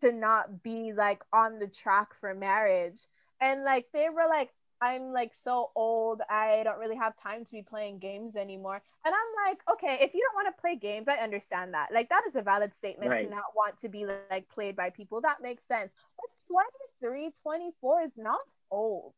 to 0.00 0.12
not 0.12 0.62
be 0.62 0.92
like 0.92 1.22
on 1.32 1.58
the 1.58 1.68
track 1.68 2.14
for 2.14 2.34
marriage. 2.34 3.00
And 3.40 3.64
like 3.64 3.86
they 3.92 4.08
were 4.08 4.28
like, 4.28 4.50
I'm 4.80 5.12
like 5.12 5.32
so 5.32 5.70
old, 5.76 6.22
I 6.28 6.62
don't 6.64 6.78
really 6.78 6.96
have 6.96 7.16
time 7.16 7.44
to 7.44 7.52
be 7.52 7.62
playing 7.62 8.00
games 8.00 8.34
anymore. 8.34 8.82
And 9.04 9.14
I'm 9.14 9.48
like, 9.48 9.60
okay, 9.72 10.04
if 10.04 10.12
you 10.12 10.26
don't 10.26 10.44
want 10.44 10.54
to 10.54 10.60
play 10.60 10.74
games, 10.74 11.06
I 11.06 11.22
understand 11.22 11.74
that. 11.74 11.90
Like 11.92 12.08
that 12.08 12.22
is 12.26 12.34
a 12.34 12.42
valid 12.42 12.74
statement 12.74 13.10
right. 13.10 13.24
to 13.24 13.30
not 13.30 13.44
want 13.54 13.78
to 13.80 13.88
be 13.88 14.06
like 14.30 14.48
played 14.48 14.74
by 14.74 14.90
people. 14.90 15.20
That 15.20 15.40
makes 15.40 15.64
sense. 15.64 15.92
But 16.16 16.56
23, 17.00 17.32
24 17.42 18.02
is 18.02 18.12
not 18.16 18.40
old. 18.72 19.12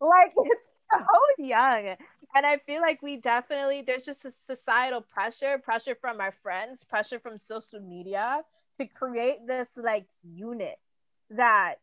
Like 0.00 0.32
it's 0.36 0.69
Oh, 1.12 1.34
so 1.38 1.44
young. 1.44 1.96
And 2.34 2.46
I 2.46 2.58
feel 2.58 2.80
like 2.80 3.02
we 3.02 3.16
definitely 3.16 3.82
there's 3.82 4.04
just 4.04 4.24
a 4.24 4.32
societal 4.48 5.00
pressure, 5.00 5.58
pressure 5.58 5.96
from 6.00 6.20
our 6.20 6.32
friends, 6.42 6.84
pressure 6.84 7.18
from 7.18 7.38
social 7.38 7.80
media 7.80 8.42
to 8.78 8.86
create 8.86 9.46
this 9.46 9.76
like 9.76 10.06
unit 10.22 10.78
that 11.30 11.76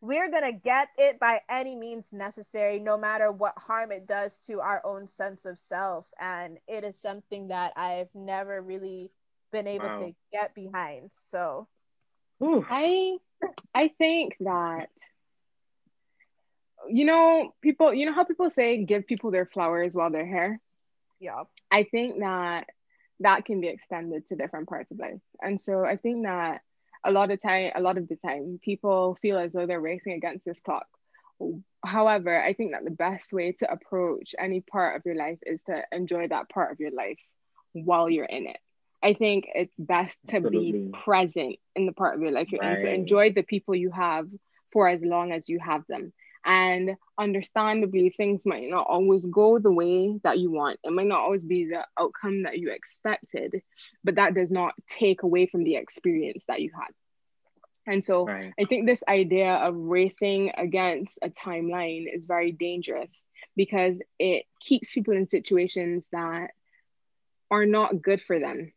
we're 0.00 0.30
going 0.30 0.44
to 0.44 0.52
get 0.52 0.88
it 0.96 1.20
by 1.20 1.40
any 1.50 1.76
means 1.76 2.12
necessary, 2.12 2.78
no 2.78 2.96
matter 2.96 3.30
what 3.30 3.52
harm 3.58 3.92
it 3.92 4.06
does 4.06 4.38
to 4.46 4.60
our 4.60 4.80
own 4.84 5.06
sense 5.06 5.44
of 5.44 5.58
self. 5.58 6.06
And 6.18 6.58
it 6.66 6.84
is 6.84 6.98
something 6.98 7.48
that 7.48 7.74
I've 7.76 8.08
never 8.14 8.62
really 8.62 9.10
been 9.52 9.66
able 9.66 9.86
wow. 9.86 9.98
to 10.00 10.14
get 10.32 10.54
behind. 10.54 11.10
So 11.12 11.68
I 12.42 13.18
I 13.74 13.90
think 13.98 14.36
that 14.40 14.88
you 16.88 17.04
know 17.04 17.54
people 17.62 17.92
you 17.92 18.06
know 18.06 18.12
how 18.12 18.24
people 18.24 18.50
say 18.50 18.84
give 18.84 19.06
people 19.06 19.30
their 19.30 19.46
flowers 19.46 19.94
while 19.94 20.10
they're 20.10 20.26
here? 20.26 20.60
Yeah 21.20 21.42
i 21.70 21.84
think 21.84 22.20
that 22.20 22.66
that 23.20 23.44
can 23.44 23.60
be 23.60 23.68
extended 23.68 24.26
to 24.26 24.36
different 24.36 24.68
parts 24.68 24.90
of 24.90 24.98
life. 24.98 25.20
And 25.40 25.60
so 25.60 25.84
i 25.84 25.96
think 25.96 26.24
that 26.24 26.62
a 27.04 27.12
lot 27.12 27.30
of 27.30 27.40
time 27.40 27.72
a 27.74 27.80
lot 27.80 27.98
of 27.98 28.08
the 28.08 28.16
time 28.16 28.58
people 28.62 29.16
feel 29.20 29.38
as 29.38 29.52
though 29.52 29.66
they're 29.66 29.80
racing 29.80 30.12
against 30.14 30.44
this 30.44 30.60
clock. 30.60 30.86
However 31.84 32.42
i 32.42 32.52
think 32.52 32.72
that 32.72 32.84
the 32.84 32.90
best 32.90 33.32
way 33.32 33.52
to 33.52 33.70
approach 33.70 34.34
any 34.38 34.60
part 34.60 34.96
of 34.96 35.02
your 35.04 35.14
life 35.16 35.38
is 35.42 35.62
to 35.62 35.82
enjoy 35.92 36.28
that 36.28 36.48
part 36.48 36.72
of 36.72 36.80
your 36.80 36.90
life 36.90 37.18
while 37.72 38.10
you're 38.10 38.24
in 38.24 38.46
it. 38.46 38.58
I 39.02 39.14
think 39.14 39.46
it's 39.54 39.78
best 39.78 40.18
to 40.28 40.36
Absolutely. 40.36 40.72
be 40.72 40.92
present 40.92 41.56
in 41.74 41.86
the 41.86 41.92
part 41.92 42.14
of 42.14 42.20
your 42.20 42.32
life 42.32 42.52
you're 42.52 42.60
right. 42.60 42.78
in. 42.78 42.84
So 42.84 42.88
enjoy 42.88 43.32
the 43.32 43.42
people 43.42 43.74
you 43.74 43.90
have 43.90 44.26
for 44.72 44.88
as 44.88 45.00
long 45.00 45.32
as 45.32 45.48
you 45.48 45.58
have 45.58 45.86
them 45.88 46.12
and 46.44 46.96
understandably 47.18 48.10
things 48.10 48.46
might 48.46 48.68
not 48.68 48.86
always 48.88 49.26
go 49.26 49.58
the 49.58 49.70
way 49.70 50.18
that 50.22 50.38
you 50.38 50.50
want 50.50 50.78
it 50.82 50.92
might 50.92 51.06
not 51.06 51.20
always 51.20 51.44
be 51.44 51.66
the 51.66 51.86
outcome 51.98 52.44
that 52.44 52.58
you 52.58 52.70
expected 52.70 53.62
but 54.04 54.14
that 54.14 54.34
does 54.34 54.50
not 54.50 54.74
take 54.86 55.22
away 55.22 55.46
from 55.46 55.64
the 55.64 55.76
experience 55.76 56.44
that 56.48 56.62
you 56.62 56.70
had 56.74 56.88
and 57.86 58.04
so 58.04 58.26
right. 58.26 58.52
I 58.58 58.64
think 58.64 58.86
this 58.86 59.02
idea 59.08 59.54
of 59.54 59.74
racing 59.74 60.52
against 60.56 61.18
a 61.22 61.30
timeline 61.30 62.06
is 62.14 62.26
very 62.26 62.52
dangerous 62.52 63.26
because 63.56 63.96
it 64.18 64.44
keeps 64.60 64.92
people 64.92 65.14
in 65.14 65.28
situations 65.28 66.08
that 66.12 66.50
are 67.50 67.66
not 67.66 68.00
good 68.00 68.20
for 68.22 68.38
them. 68.38 68.72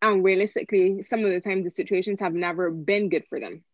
And 0.00 0.24
realistically, 0.24 1.02
some 1.02 1.24
of 1.24 1.30
the 1.30 1.40
times 1.40 1.64
the 1.64 1.70
situations 1.70 2.20
have 2.20 2.34
never 2.34 2.70
been 2.70 3.08
good 3.08 3.24
for 3.28 3.40
them. 3.40 3.64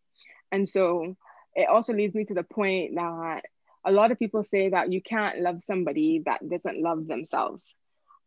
And 0.51 0.67
so 0.67 1.15
it 1.55 1.67
also 1.69 1.93
leads 1.93 2.13
me 2.13 2.25
to 2.25 2.33
the 2.33 2.43
point 2.43 2.95
that 2.95 3.45
a 3.85 3.91
lot 3.91 4.11
of 4.11 4.19
people 4.19 4.43
say 4.43 4.69
that 4.69 4.91
you 4.91 5.01
can't 5.01 5.39
love 5.39 5.61
somebody 5.61 6.21
that 6.25 6.47
doesn't 6.47 6.81
love 6.81 7.07
themselves. 7.07 7.73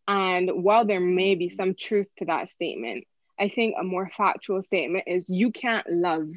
And 0.07 0.51
while 0.63 0.85
there 0.85 1.01
may 1.01 1.35
be 1.35 1.49
some 1.49 1.75
truth 1.75 2.09
to 2.19 2.27
that 2.27 2.49
statement, 2.49 3.05
I 3.39 3.49
think 3.49 3.77
a 3.79 3.85
more 3.85 4.11
factual 4.11 4.63
statement 4.63 5.05
is 5.07 5.29
you 5.29 5.51
can't 5.51 5.87
love 5.91 6.29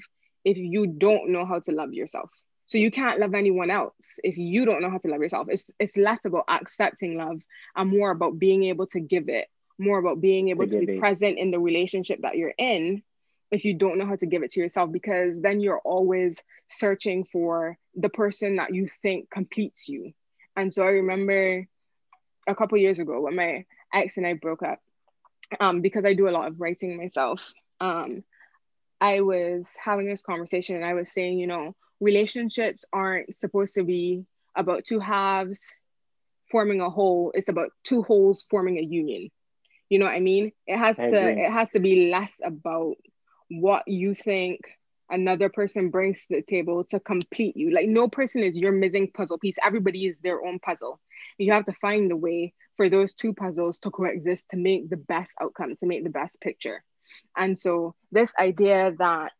if 0.45 0.57
you 0.57 0.87
don't 0.87 1.29
know 1.29 1.45
how 1.45 1.59
to 1.59 1.71
love 1.71 1.93
yourself. 1.93 2.29
So 2.67 2.77
you 2.77 2.91
can't 2.91 3.19
love 3.19 3.33
anyone 3.33 3.69
else 3.69 4.19
if 4.23 4.37
you 4.37 4.65
don't 4.65 4.81
know 4.81 4.89
how 4.89 4.97
to 4.99 5.07
love 5.07 5.21
yourself. 5.21 5.47
It's 5.49 5.71
it's 5.79 5.95
less 5.95 6.23
about 6.25 6.45
accepting 6.49 7.17
love 7.17 7.41
and 7.75 7.89
more 7.89 8.11
about 8.11 8.39
being 8.39 8.65
able 8.65 8.87
to 8.87 8.99
give 8.99 9.29
it, 9.29 9.47
more 9.77 9.99
about 9.99 10.19
being 10.19 10.49
able 10.49 10.67
to 10.67 10.85
be 10.85 10.99
present 10.99 11.37
in 11.37 11.51
the 11.51 11.59
relationship 11.59 12.21
that 12.21 12.35
you're 12.35 12.53
in 12.57 13.03
if 13.51 13.65
you 13.65 13.73
don't 13.73 13.97
know 13.97 14.05
how 14.05 14.15
to 14.15 14.25
give 14.25 14.43
it 14.43 14.51
to 14.51 14.59
yourself 14.59 14.91
because 14.91 15.41
then 15.41 15.59
you're 15.59 15.79
always 15.79 16.43
searching 16.69 17.23
for 17.23 17.77
the 17.95 18.09
person 18.09 18.57
that 18.57 18.73
you 18.73 18.89
think 19.01 19.29
completes 19.29 19.87
you. 19.87 20.13
And 20.55 20.73
so 20.73 20.83
i 20.83 20.87
remember 20.87 21.67
a 22.47 22.55
couple 22.55 22.77
years 22.77 22.99
ago 22.99 23.21
when 23.21 23.35
my 23.35 23.65
ex 23.93 24.17
and 24.17 24.25
i 24.25 24.33
broke 24.33 24.63
up 24.63 24.79
um, 25.59 25.81
because 25.81 26.05
i 26.05 26.13
do 26.13 26.27
a 26.27 26.31
lot 26.31 26.47
of 26.47 26.59
writing 26.59 26.97
myself 26.97 27.53
um, 27.79 28.23
i 28.99 29.21
was 29.21 29.67
having 29.83 30.07
this 30.07 30.21
conversation 30.21 30.75
and 30.75 30.85
i 30.85 30.93
was 30.93 31.11
saying 31.11 31.39
you 31.39 31.47
know 31.47 31.75
relationships 31.99 32.85
aren't 32.91 33.35
supposed 33.35 33.75
to 33.75 33.83
be 33.83 34.25
about 34.55 34.85
two 34.85 34.99
halves 34.99 35.73
forming 36.51 36.81
a 36.81 36.89
whole 36.89 37.31
it's 37.35 37.49
about 37.49 37.69
two 37.83 38.03
wholes 38.03 38.43
forming 38.43 38.77
a 38.77 38.81
union. 38.81 39.29
You 39.89 39.99
know 39.99 40.05
what 40.05 40.15
i 40.15 40.19
mean? 40.19 40.51
It 40.65 40.77
has 40.77 40.97
I 40.99 41.09
to 41.09 41.17
agree. 41.17 41.43
it 41.45 41.51
has 41.51 41.71
to 41.71 41.79
be 41.79 42.09
less 42.11 42.33
about 42.43 42.95
what 43.49 43.87
you 43.87 44.13
think 44.13 44.61
another 45.09 45.49
person 45.49 45.89
brings 45.89 46.21
to 46.21 46.35
the 46.35 46.41
table 46.41 46.83
to 46.85 46.99
complete 46.99 47.55
you. 47.55 47.71
Like 47.71 47.87
no 47.87 48.07
person 48.07 48.43
is 48.43 48.55
your 48.55 48.71
missing 48.71 49.09
puzzle 49.13 49.37
piece. 49.37 49.55
Everybody 49.63 50.05
is 50.05 50.19
their 50.19 50.43
own 50.45 50.59
puzzle. 50.59 50.99
You 51.37 51.53
have 51.53 51.65
to 51.65 51.73
find 51.73 52.11
a 52.11 52.15
way 52.15 52.53
for 52.75 52.89
those 52.89 53.13
two 53.13 53.33
puzzles 53.33 53.79
to 53.79 53.91
coexist 53.91 54.49
to 54.49 54.57
make 54.57 54.89
the 54.89 54.97
best 54.97 55.33
outcome, 55.41 55.75
to 55.77 55.85
make 55.85 56.03
the 56.03 56.09
best 56.09 56.41
picture. 56.41 56.83
And 57.35 57.57
so 57.57 57.95
this 58.11 58.33
idea 58.37 58.93
that, 58.99 59.31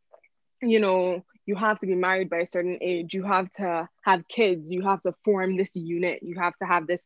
you 0.62 0.80
know, 0.80 1.24
you 1.46 1.56
have 1.56 1.80
to 1.80 1.88
be 1.88 1.96
married 1.96 2.30
by 2.30 2.40
a 2.40 2.48
certain 2.48 2.78
age, 2.82 3.14
you 3.14 3.24
have 3.24 3.50
to 3.54 3.88
have 4.04 4.28
kids, 4.28 4.70
you 4.70 4.84
have 4.84 5.02
to 5.02 5.14
form 5.24 5.56
this 5.56 5.76
unit, 5.76 6.20
you 6.22 6.36
have 6.40 6.58
to 6.58 6.66
have 6.66 6.88
this 6.88 7.06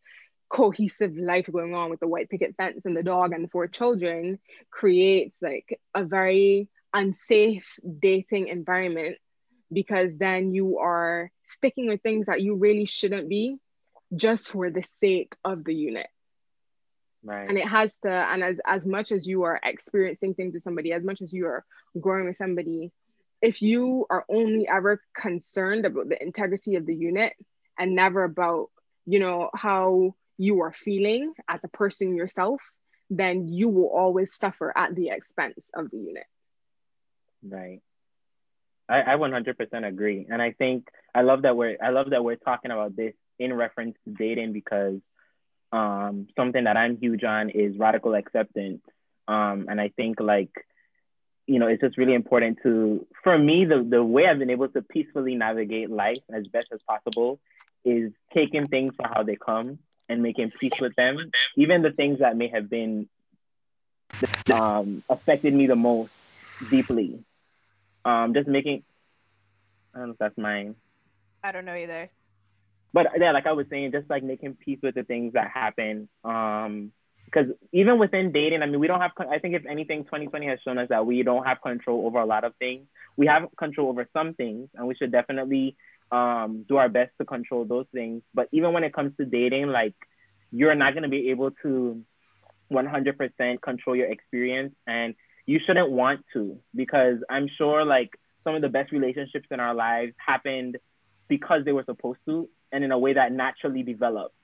cohesive 0.49 1.15
life 1.15 1.49
going 1.51 1.73
on 1.73 1.89
with 1.89 1.99
the 1.99 2.07
white 2.07 2.29
picket 2.29 2.55
fence 2.57 2.85
and 2.85 2.95
the 2.95 3.03
dog 3.03 3.31
and 3.33 3.45
the 3.45 3.49
four 3.49 3.67
children 3.67 4.37
creates 4.69 5.37
like 5.41 5.79
a 5.95 6.03
very 6.03 6.67
unsafe 6.93 7.79
dating 7.99 8.47
environment 8.47 9.17
because 9.71 10.17
then 10.17 10.53
you 10.53 10.79
are 10.79 11.31
sticking 11.43 11.87
with 11.87 12.01
things 12.01 12.25
that 12.25 12.41
you 12.41 12.55
really 12.55 12.85
shouldn't 12.85 13.29
be 13.29 13.57
just 14.15 14.49
for 14.49 14.69
the 14.69 14.83
sake 14.83 15.35
of 15.45 15.63
the 15.63 15.73
unit. 15.73 16.07
Right. 17.23 17.47
And 17.47 17.57
it 17.57 17.67
has 17.67 17.93
to, 17.99 18.09
and 18.09 18.43
as, 18.43 18.59
as 18.65 18.85
much 18.85 19.11
as 19.11 19.27
you 19.27 19.43
are 19.43 19.59
experiencing 19.63 20.33
things 20.33 20.53
with 20.53 20.63
somebody, 20.63 20.91
as 20.91 21.03
much 21.03 21.21
as 21.21 21.31
you 21.31 21.45
are 21.45 21.63
growing 21.99 22.25
with 22.25 22.35
somebody, 22.35 22.91
if 23.41 23.61
you 23.61 24.05
are 24.09 24.25
only 24.29 24.67
ever 24.67 25.01
concerned 25.15 25.85
about 25.85 26.09
the 26.09 26.21
integrity 26.21 26.75
of 26.75 26.85
the 26.85 26.95
unit 26.95 27.33
and 27.77 27.95
never 27.95 28.23
about, 28.23 28.69
you 29.05 29.19
know, 29.19 29.49
how 29.55 30.15
you 30.37 30.61
are 30.61 30.73
feeling 30.73 31.33
as 31.47 31.63
a 31.63 31.69
person 31.69 32.15
yourself, 32.15 32.61
then 33.09 33.47
you 33.47 33.69
will 33.69 33.89
always 33.89 34.35
suffer 34.35 34.75
at 34.75 34.95
the 34.95 35.09
expense 35.09 35.69
of 35.75 35.89
the 35.91 35.97
unit. 35.97 36.25
Right. 37.43 37.81
I, 38.91 39.13
I 39.13 39.15
100% 39.15 39.87
agree. 39.87 40.27
And 40.29 40.41
I 40.41 40.51
think 40.51 40.87
I 41.15 41.21
love 41.21 41.43
that 41.43 41.55
we're 41.55 41.77
I 41.81 41.89
love 41.89 42.09
that 42.09 42.23
we're 42.23 42.35
talking 42.35 42.71
about 42.71 42.95
this 42.95 43.13
in 43.39 43.53
reference 43.53 43.95
to 44.05 44.13
dating 44.13 44.53
because 44.53 44.99
um, 45.71 46.27
something 46.35 46.65
that 46.65 46.77
I'm 46.77 46.97
huge 46.97 47.23
on 47.23 47.49
is 47.49 47.77
radical 47.77 48.13
acceptance. 48.13 48.81
Um, 49.27 49.67
and 49.69 49.79
I 49.79 49.89
think 49.95 50.19
like, 50.19 50.51
you 51.47 51.59
know, 51.59 51.67
it's 51.67 51.81
just 51.81 51.97
really 51.97 52.13
important 52.13 52.59
to, 52.63 53.05
for 53.23 53.37
me, 53.37 53.65
the, 53.65 53.85
the 53.87 54.03
way 54.03 54.27
I've 54.27 54.39
been 54.39 54.49
able 54.49 54.67
to 54.69 54.81
peacefully 54.81 55.35
navigate 55.35 55.89
life 55.89 56.19
as 56.33 56.47
best 56.47 56.67
as 56.73 56.81
possible 56.87 57.39
is 57.85 58.11
taking 58.33 58.67
things 58.67 58.93
for 58.95 59.07
how 59.07 59.23
they 59.23 59.37
come 59.37 59.79
and 60.07 60.21
making 60.21 60.51
peace 60.51 60.73
with 60.79 60.95
them, 60.95 61.31
even 61.55 61.81
the 61.81 61.91
things 61.91 62.19
that 62.19 62.35
may 62.35 62.49
have 62.49 62.69
been 62.69 63.07
um, 64.53 65.03
affected 65.09 65.53
me 65.53 65.67
the 65.67 65.75
most 65.75 66.11
deeply 66.69 67.23
um, 68.05 68.33
just 68.33 68.47
making. 68.47 68.83
I 69.93 69.99
don't 69.99 70.07
know 70.07 70.13
if 70.13 70.19
that's 70.19 70.37
mine. 70.37 70.75
I 71.43 71.51
don't 71.51 71.65
know 71.65 71.75
either. 71.75 72.09
But 72.93 73.07
yeah, 73.17 73.31
like 73.31 73.47
I 73.47 73.53
was 73.53 73.67
saying, 73.69 73.91
just 73.91 74.09
like 74.09 74.23
making 74.23 74.55
peace 74.55 74.79
with 74.81 74.95
the 74.95 75.03
things 75.03 75.33
that 75.33 75.49
happen. 75.49 76.09
Um, 76.23 76.91
because 77.25 77.47
even 77.71 77.97
within 77.97 78.33
dating, 78.33 78.61
I 78.61 78.65
mean, 78.65 78.79
we 78.79 78.87
don't 78.87 78.99
have. 78.99 79.11
I 79.17 79.39
think 79.39 79.55
if 79.55 79.65
anything, 79.65 80.03
2020 80.03 80.47
has 80.47 80.59
shown 80.65 80.77
us 80.77 80.89
that 80.89 81.05
we 81.05 81.23
don't 81.23 81.45
have 81.45 81.61
control 81.61 82.05
over 82.05 82.19
a 82.19 82.25
lot 82.25 82.43
of 82.43 82.53
things. 82.57 82.87
We 83.15 83.27
have 83.27 83.47
control 83.57 83.89
over 83.89 84.07
some 84.11 84.33
things, 84.33 84.69
and 84.75 84.85
we 84.87 84.95
should 84.95 85.11
definitely 85.11 85.77
um, 86.11 86.65
do 86.67 86.75
our 86.75 86.89
best 86.89 87.11
to 87.19 87.25
control 87.25 87.63
those 87.63 87.85
things. 87.93 88.21
But 88.33 88.49
even 88.51 88.73
when 88.73 88.83
it 88.83 88.93
comes 88.93 89.15
to 89.17 89.25
dating, 89.25 89.67
like 89.67 89.95
you're 90.51 90.75
not 90.75 90.93
going 90.93 91.03
to 91.03 91.09
be 91.09 91.29
able 91.29 91.51
to 91.63 92.01
100% 92.71 93.61
control 93.61 93.95
your 93.95 94.07
experience, 94.07 94.73
and 94.85 95.15
you 95.45 95.59
shouldn't 95.65 95.91
want 95.91 96.25
to 96.33 96.57
because 96.75 97.17
I'm 97.29 97.47
sure 97.57 97.85
like 97.85 98.09
some 98.43 98.55
of 98.55 98.61
the 98.61 98.69
best 98.69 98.91
relationships 98.91 99.47
in 99.51 99.59
our 99.59 99.73
lives 99.73 100.13
happened 100.25 100.77
because 101.27 101.65
they 101.65 101.71
were 101.71 101.83
supposed 101.85 102.19
to 102.27 102.49
and 102.71 102.83
in 102.83 102.91
a 102.91 102.99
way 102.99 103.13
that 103.13 103.31
naturally 103.31 103.83
developed. 103.83 104.35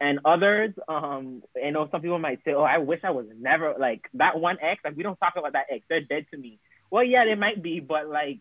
and 0.00 0.18
others, 0.24 0.74
um, 0.88 1.42
you 1.56 1.70
know, 1.70 1.88
some 1.90 2.02
people 2.02 2.18
might 2.18 2.40
say, 2.44 2.52
"Oh, 2.54 2.62
I 2.62 2.78
wish 2.78 3.00
I 3.04 3.10
was 3.10 3.26
never 3.38 3.74
like 3.78 4.02
that 4.14 4.38
one 4.38 4.58
ex." 4.60 4.82
Like 4.84 4.96
we 4.96 5.02
don't 5.02 5.16
talk 5.16 5.34
about 5.36 5.52
that 5.52 5.66
ex; 5.70 5.84
they're 5.88 6.00
dead 6.02 6.26
to 6.32 6.36
me. 6.36 6.58
Well, 6.90 7.04
yeah, 7.04 7.24
they 7.24 7.34
might 7.34 7.62
be, 7.62 7.80
but 7.80 8.08
like 8.08 8.40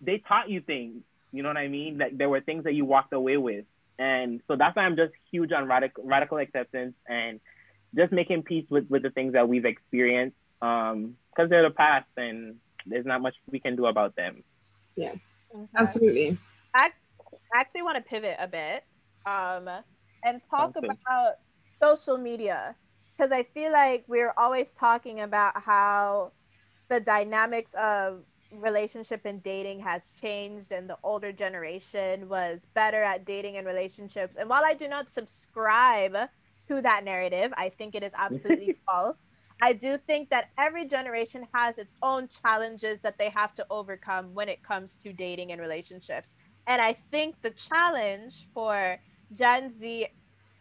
they 0.00 0.18
taught 0.28 0.50
you 0.50 0.60
things. 0.60 1.02
You 1.32 1.42
know 1.42 1.48
what 1.48 1.56
I 1.56 1.68
mean? 1.68 1.98
Like 1.98 2.16
there 2.16 2.28
were 2.28 2.40
things 2.40 2.64
that 2.64 2.74
you 2.74 2.84
walked 2.84 3.12
away 3.12 3.36
with, 3.36 3.64
and 3.98 4.40
so 4.46 4.56
that's 4.56 4.76
why 4.76 4.82
I'm 4.82 4.96
just 4.96 5.12
huge 5.30 5.52
on 5.52 5.66
radical 5.66 6.04
radical 6.04 6.38
acceptance 6.38 6.94
and 7.08 7.40
just 7.94 8.12
making 8.12 8.42
peace 8.42 8.66
with 8.70 8.88
with 8.88 9.02
the 9.02 9.10
things 9.10 9.32
that 9.32 9.48
we've 9.48 9.64
experienced, 9.64 10.36
um, 10.62 11.16
because 11.30 11.50
they're 11.50 11.62
the 11.62 11.70
past, 11.70 12.08
and 12.16 12.56
there's 12.86 13.06
not 13.06 13.20
much 13.20 13.34
we 13.50 13.60
can 13.60 13.76
do 13.76 13.86
about 13.86 14.16
them. 14.16 14.42
Yeah, 14.96 15.14
okay. 15.54 15.66
absolutely. 15.76 16.38
I 16.74 16.90
actually 17.54 17.82
want 17.82 17.96
to 17.96 18.02
pivot 18.02 18.36
a 18.38 18.48
bit. 18.48 18.84
Um, 19.26 19.68
and 20.24 20.42
talk 20.42 20.76
about 20.76 21.34
social 21.78 22.18
media 22.18 22.74
because 23.16 23.32
I 23.32 23.44
feel 23.44 23.72
like 23.72 24.04
we're 24.08 24.34
always 24.36 24.72
talking 24.74 25.20
about 25.20 25.60
how 25.60 26.32
the 26.88 27.00
dynamics 27.00 27.74
of 27.74 28.22
relationship 28.52 29.22
and 29.24 29.42
dating 29.42 29.80
has 29.80 30.12
changed 30.20 30.72
and 30.72 30.88
the 30.88 30.96
older 31.02 31.32
generation 31.32 32.28
was 32.28 32.66
better 32.74 33.02
at 33.02 33.24
dating 33.24 33.56
and 33.56 33.66
relationships. 33.66 34.36
And 34.36 34.48
while 34.48 34.64
I 34.64 34.74
do 34.74 34.88
not 34.88 35.10
subscribe 35.10 36.16
to 36.68 36.82
that 36.82 37.04
narrative, 37.04 37.52
I 37.56 37.70
think 37.70 37.94
it 37.94 38.02
is 38.02 38.12
absolutely 38.16 38.72
false. 38.86 39.26
I 39.62 39.72
do 39.72 39.96
think 39.96 40.30
that 40.30 40.46
every 40.58 40.86
generation 40.86 41.46
has 41.54 41.78
its 41.78 41.94
own 42.02 42.28
challenges 42.28 43.00
that 43.02 43.18
they 43.18 43.30
have 43.30 43.54
to 43.54 43.66
overcome 43.70 44.34
when 44.34 44.48
it 44.48 44.62
comes 44.62 44.96
to 44.98 45.12
dating 45.12 45.52
and 45.52 45.60
relationships. 45.60 46.34
And 46.66 46.80
I 46.82 46.92
think 47.10 47.36
the 47.42 47.50
challenge 47.50 48.48
for 48.52 48.98
Gen 49.32 49.72
Z, 49.72 50.08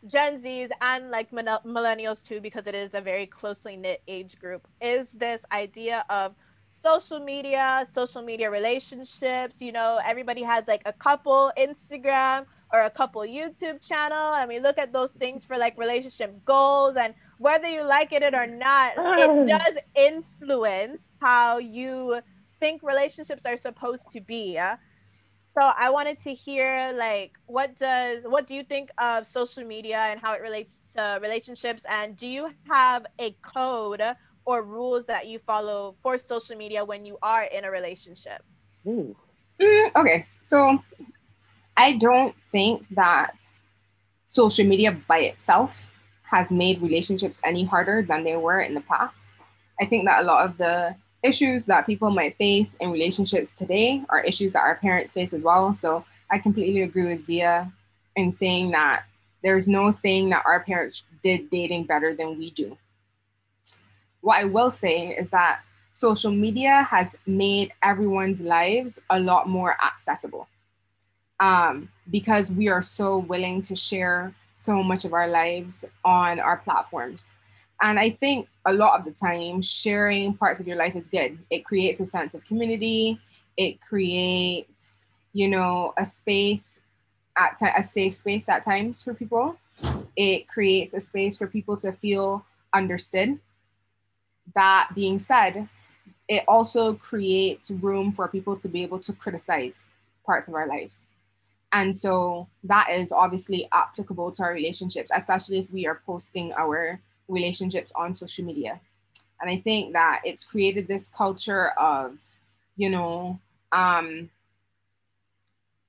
Gen 0.08 0.42
Zs, 0.42 0.70
and 0.82 1.12
like 1.12 1.32
millennials 1.32 2.24
too, 2.24 2.40
because 2.40 2.68
it 2.68 2.76
is 2.76 2.94
a 2.94 3.02
very 3.02 3.28
closely 3.28 3.76
knit 3.76 4.02
age 4.08 4.38
group, 4.40 4.68
is 4.82 5.12
this 5.12 5.44
idea 5.52 6.06
of 6.10 6.36
social 6.70 7.20
media, 7.20 7.86
social 7.90 8.22
media 8.22 8.50
relationships. 8.50 9.62
You 9.62 9.72
know, 9.74 10.00
everybody 10.06 10.44
has 10.44 10.68
like 10.68 10.84
a 10.86 10.94
couple 10.94 11.52
Instagram 11.58 12.46
or 12.74 12.82
a 12.82 12.90
couple 12.90 13.22
YouTube 13.22 13.82
channel, 13.82 14.34
and 14.34 14.48
we 14.48 14.60
look 14.60 14.78
at 14.78 14.92
those 14.92 15.12
things 15.12 15.46
for 15.46 15.58
like 15.58 15.78
relationship 15.78 16.34
goals 16.46 16.96
and 16.96 17.14
whether 17.38 17.68
you 17.68 17.84
like 17.84 18.12
it 18.12 18.34
or 18.34 18.48
not, 18.48 18.94
it 18.98 19.48
does 19.48 19.78
influence 19.96 21.12
how 21.22 21.58
you 21.58 22.22
think 22.60 22.82
relationships 22.84 23.46
are 23.46 23.58
supposed 23.58 24.12
to 24.12 24.22
be. 24.22 24.60
So 25.58 25.62
I 25.62 25.90
wanted 25.90 26.20
to 26.22 26.34
hear 26.34 26.94
like 26.98 27.32
what 27.46 27.78
does 27.80 28.24
what 28.26 28.46
do 28.46 28.54
you 28.54 28.64
think 28.64 28.90
of 28.98 29.26
social 29.26 29.64
media 29.64 30.00
and 30.00 30.20
how 30.20 30.34
it 30.34 30.42
relates 30.42 30.92
to 30.98 31.20
relationships 31.22 31.86
and 31.90 32.18
do 32.18 32.28
you 32.28 32.50
have 32.70 33.06
a 33.20 33.38
code 33.42 34.02
or 34.46 34.64
rules 34.64 35.06
that 35.06 35.28
you 35.28 35.40
follow 35.40 35.96
for 36.04 36.18
social 36.18 36.58
media 36.58 36.84
when 36.84 37.06
you 37.06 37.18
are 37.22 37.44
in 37.44 37.64
a 37.64 37.72
relationship? 37.72 38.42
Mm, 38.86 39.16
okay. 39.96 40.26
So 40.44 40.78
I 41.78 41.98
don't 41.98 42.36
think 42.52 42.88
that 42.92 43.42
social 44.28 44.66
media 44.66 44.98
by 45.08 45.20
itself 45.20 45.88
has 46.24 46.52
made 46.52 46.82
relationships 46.82 47.40
any 47.44 47.66
harder 47.66 48.02
than 48.02 48.24
they 48.24 48.38
were 48.38 48.62
in 48.62 48.74
the 48.74 48.82
past. 48.82 49.26
I 49.80 49.86
think 49.86 50.06
that 50.06 50.24
a 50.24 50.26
lot 50.26 50.46
of 50.46 50.58
the 50.58 50.96
issues 51.22 51.66
that 51.66 51.86
people 51.86 52.12
might 52.12 52.38
face 52.38 52.76
in 52.80 52.92
relationships 52.92 53.52
today 53.52 54.04
are 54.10 54.22
issues 54.22 54.54
that 54.54 54.64
our 54.64 54.76
parents 54.76 55.14
face 55.14 55.34
as 55.34 55.42
well. 55.42 55.76
So 55.76 56.06
I 56.32 56.40
completely 56.40 56.82
agree 56.82 57.08
with 57.08 57.26
Zia 57.26 57.72
in 58.16 58.32
saying 58.32 58.72
that 58.72 59.04
there's 59.44 59.68
no 59.68 59.92
saying 59.92 60.30
that 60.30 60.44
our 60.46 60.62
parents 60.62 61.04
did 61.22 61.50
dating 61.50 61.86
better 61.86 62.16
than 62.16 62.38
we 62.38 62.52
do. 62.52 62.78
What 64.22 64.40
I 64.40 64.46
will 64.46 64.72
say 64.72 65.10
is 65.10 65.30
that 65.32 65.60
social 65.92 66.32
media 66.32 66.84
has 66.90 67.16
made 67.28 67.74
everyone's 67.84 68.42
lives 68.42 69.02
a 69.10 69.20
lot 69.20 69.48
more 69.50 69.76
accessible 69.84 70.48
um, 71.40 71.90
because 72.10 72.52
we 72.52 72.68
are 72.70 72.84
so 72.84 73.18
willing 73.18 73.62
to 73.64 73.76
share 73.76 74.34
so 74.56 74.82
much 74.82 75.06
of 75.06 75.14
our 75.14 75.28
lives 75.28 75.86
on 76.04 76.40
our 76.40 76.58
platforms. 76.58 77.36
And 77.82 78.00
I 78.00 78.10
think 78.10 78.48
a 78.66 78.74
lot 78.74 78.98
of 78.98 79.06
the 79.06 79.12
time, 79.12 79.62
sharing 79.62 80.34
parts 80.34 80.60
of 80.60 80.68
your 80.68 80.78
life 80.78 80.96
is 80.96 81.08
good. 81.08 81.38
It 81.50 81.66
creates 81.66 82.00
a 82.00 82.06
sense 82.06 82.34
of 82.34 82.46
community. 82.46 83.20
It 83.58 83.82
creates, 83.82 85.08
you 85.34 85.50
know, 85.50 85.94
a 85.98 86.06
space 86.06 86.80
at 87.38 87.58
t- 87.58 87.68
a 87.76 87.84
safe 87.84 88.14
space 88.14 88.48
at 88.48 88.64
times 88.64 89.04
for 89.04 89.14
people. 89.14 89.58
It 90.16 90.48
creates 90.48 90.94
a 90.94 91.02
space 91.02 91.38
for 91.38 91.48
people 91.48 91.76
to 91.78 91.92
feel 91.92 92.46
understood. 92.74 93.40
That 94.54 94.90
being 94.96 95.20
said, 95.20 95.68
it 96.30 96.44
also 96.48 96.94
creates 96.94 97.72
room 97.72 98.14
for 98.14 98.28
people 98.30 98.56
to 98.58 98.70
be 98.70 98.84
able 98.84 99.00
to 99.00 99.14
criticize 99.14 99.86
parts 100.26 100.48
of 100.48 100.54
our 100.54 100.68
lives. 100.68 101.08
And 101.76 101.96
so 101.96 102.48
that 102.64 102.88
is 102.90 103.12
obviously 103.12 103.68
applicable 103.74 104.32
to 104.32 104.44
our 104.44 104.54
relationships, 104.54 105.12
especially 105.14 105.60
if 105.60 105.70
we 105.70 105.86
are 105.86 106.02
posting 106.06 106.54
our 106.54 107.02
relationships 107.28 107.92
on 107.98 108.16
social 108.16 108.46
media. 108.46 108.80
And 109.42 109.50
I 109.50 109.58
think 109.60 109.92
that 109.92 110.22
it's 110.24 110.46
created 110.46 110.88
this 110.88 111.10
culture 111.10 111.72
of, 111.72 112.18
you 112.78 112.90
know, 112.90 113.42
um, 113.74 114.30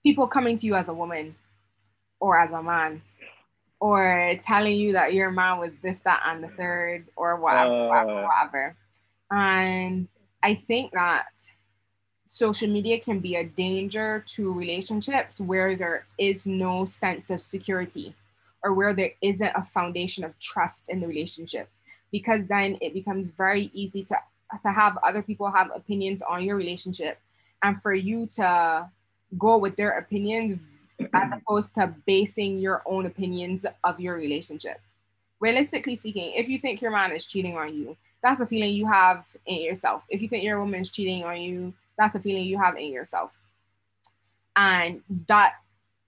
people 0.02 0.26
coming 0.26 0.56
to 0.56 0.66
you 0.66 0.74
as 0.74 0.88
a 0.88 0.92
woman 0.92 1.36
or 2.18 2.36
as 2.36 2.50
a 2.50 2.60
man 2.60 3.00
or 3.78 4.34
telling 4.42 4.76
you 4.76 4.92
that 4.94 5.14
your 5.14 5.30
man 5.30 5.60
was 5.60 5.70
this, 5.82 5.98
that, 5.98 6.20
and 6.26 6.42
the 6.42 6.48
third, 6.48 7.06
or 7.14 7.36
whatever, 7.36 7.72
uh. 7.72 7.88
whatever, 7.88 8.22
whatever. 8.24 8.76
And 9.30 10.08
I 10.42 10.54
think 10.54 10.90
that 10.94 11.28
social 12.26 12.68
media 12.68 12.98
can 12.98 13.20
be 13.20 13.36
a 13.36 13.44
danger 13.44 14.24
to 14.26 14.52
relationships 14.52 15.40
where 15.40 15.76
there 15.76 16.06
is 16.18 16.44
no 16.44 16.84
sense 16.84 17.30
of 17.30 17.40
security 17.40 18.14
or 18.62 18.74
where 18.74 18.92
there 18.92 19.12
isn't 19.22 19.52
a 19.54 19.64
foundation 19.64 20.24
of 20.24 20.38
trust 20.38 20.88
in 20.88 21.00
the 21.00 21.06
relationship. 21.06 21.68
Because 22.12 22.46
then 22.46 22.76
it 22.80 22.94
becomes 22.94 23.30
very 23.30 23.70
easy 23.72 24.04
to 24.04 24.16
to 24.62 24.70
have 24.70 24.96
other 25.02 25.22
people 25.22 25.50
have 25.50 25.70
opinions 25.74 26.22
on 26.22 26.44
your 26.44 26.54
relationship 26.54 27.18
and 27.64 27.82
for 27.82 27.92
you 27.92 28.26
to 28.26 28.88
go 29.36 29.56
with 29.56 29.74
their 29.74 29.98
opinions 29.98 30.56
as 31.14 31.32
opposed 31.32 31.74
to 31.74 31.92
basing 32.06 32.56
your 32.58 32.80
own 32.86 33.06
opinions 33.06 33.66
of 33.82 33.98
your 33.98 34.14
relationship. 34.14 34.80
Realistically 35.40 35.96
speaking 35.96 36.32
if 36.36 36.48
you 36.48 36.60
think 36.60 36.80
your 36.80 36.92
man 36.92 37.10
is 37.10 37.26
cheating 37.26 37.56
on 37.56 37.74
you 37.74 37.96
that's 38.22 38.40
a 38.40 38.46
feeling 38.46 38.74
you 38.74 38.86
have 38.86 39.24
in 39.46 39.62
yourself. 39.62 40.04
If 40.08 40.20
you 40.22 40.28
think 40.28 40.42
your 40.42 40.58
woman 40.58 40.82
is 40.82 40.90
cheating 40.90 41.24
on 41.24 41.40
you 41.40 41.74
that's 41.98 42.14
a 42.14 42.20
feeling 42.20 42.44
you 42.44 42.58
have 42.58 42.76
in 42.76 42.92
yourself 42.92 43.32
and 44.56 45.02
that 45.28 45.54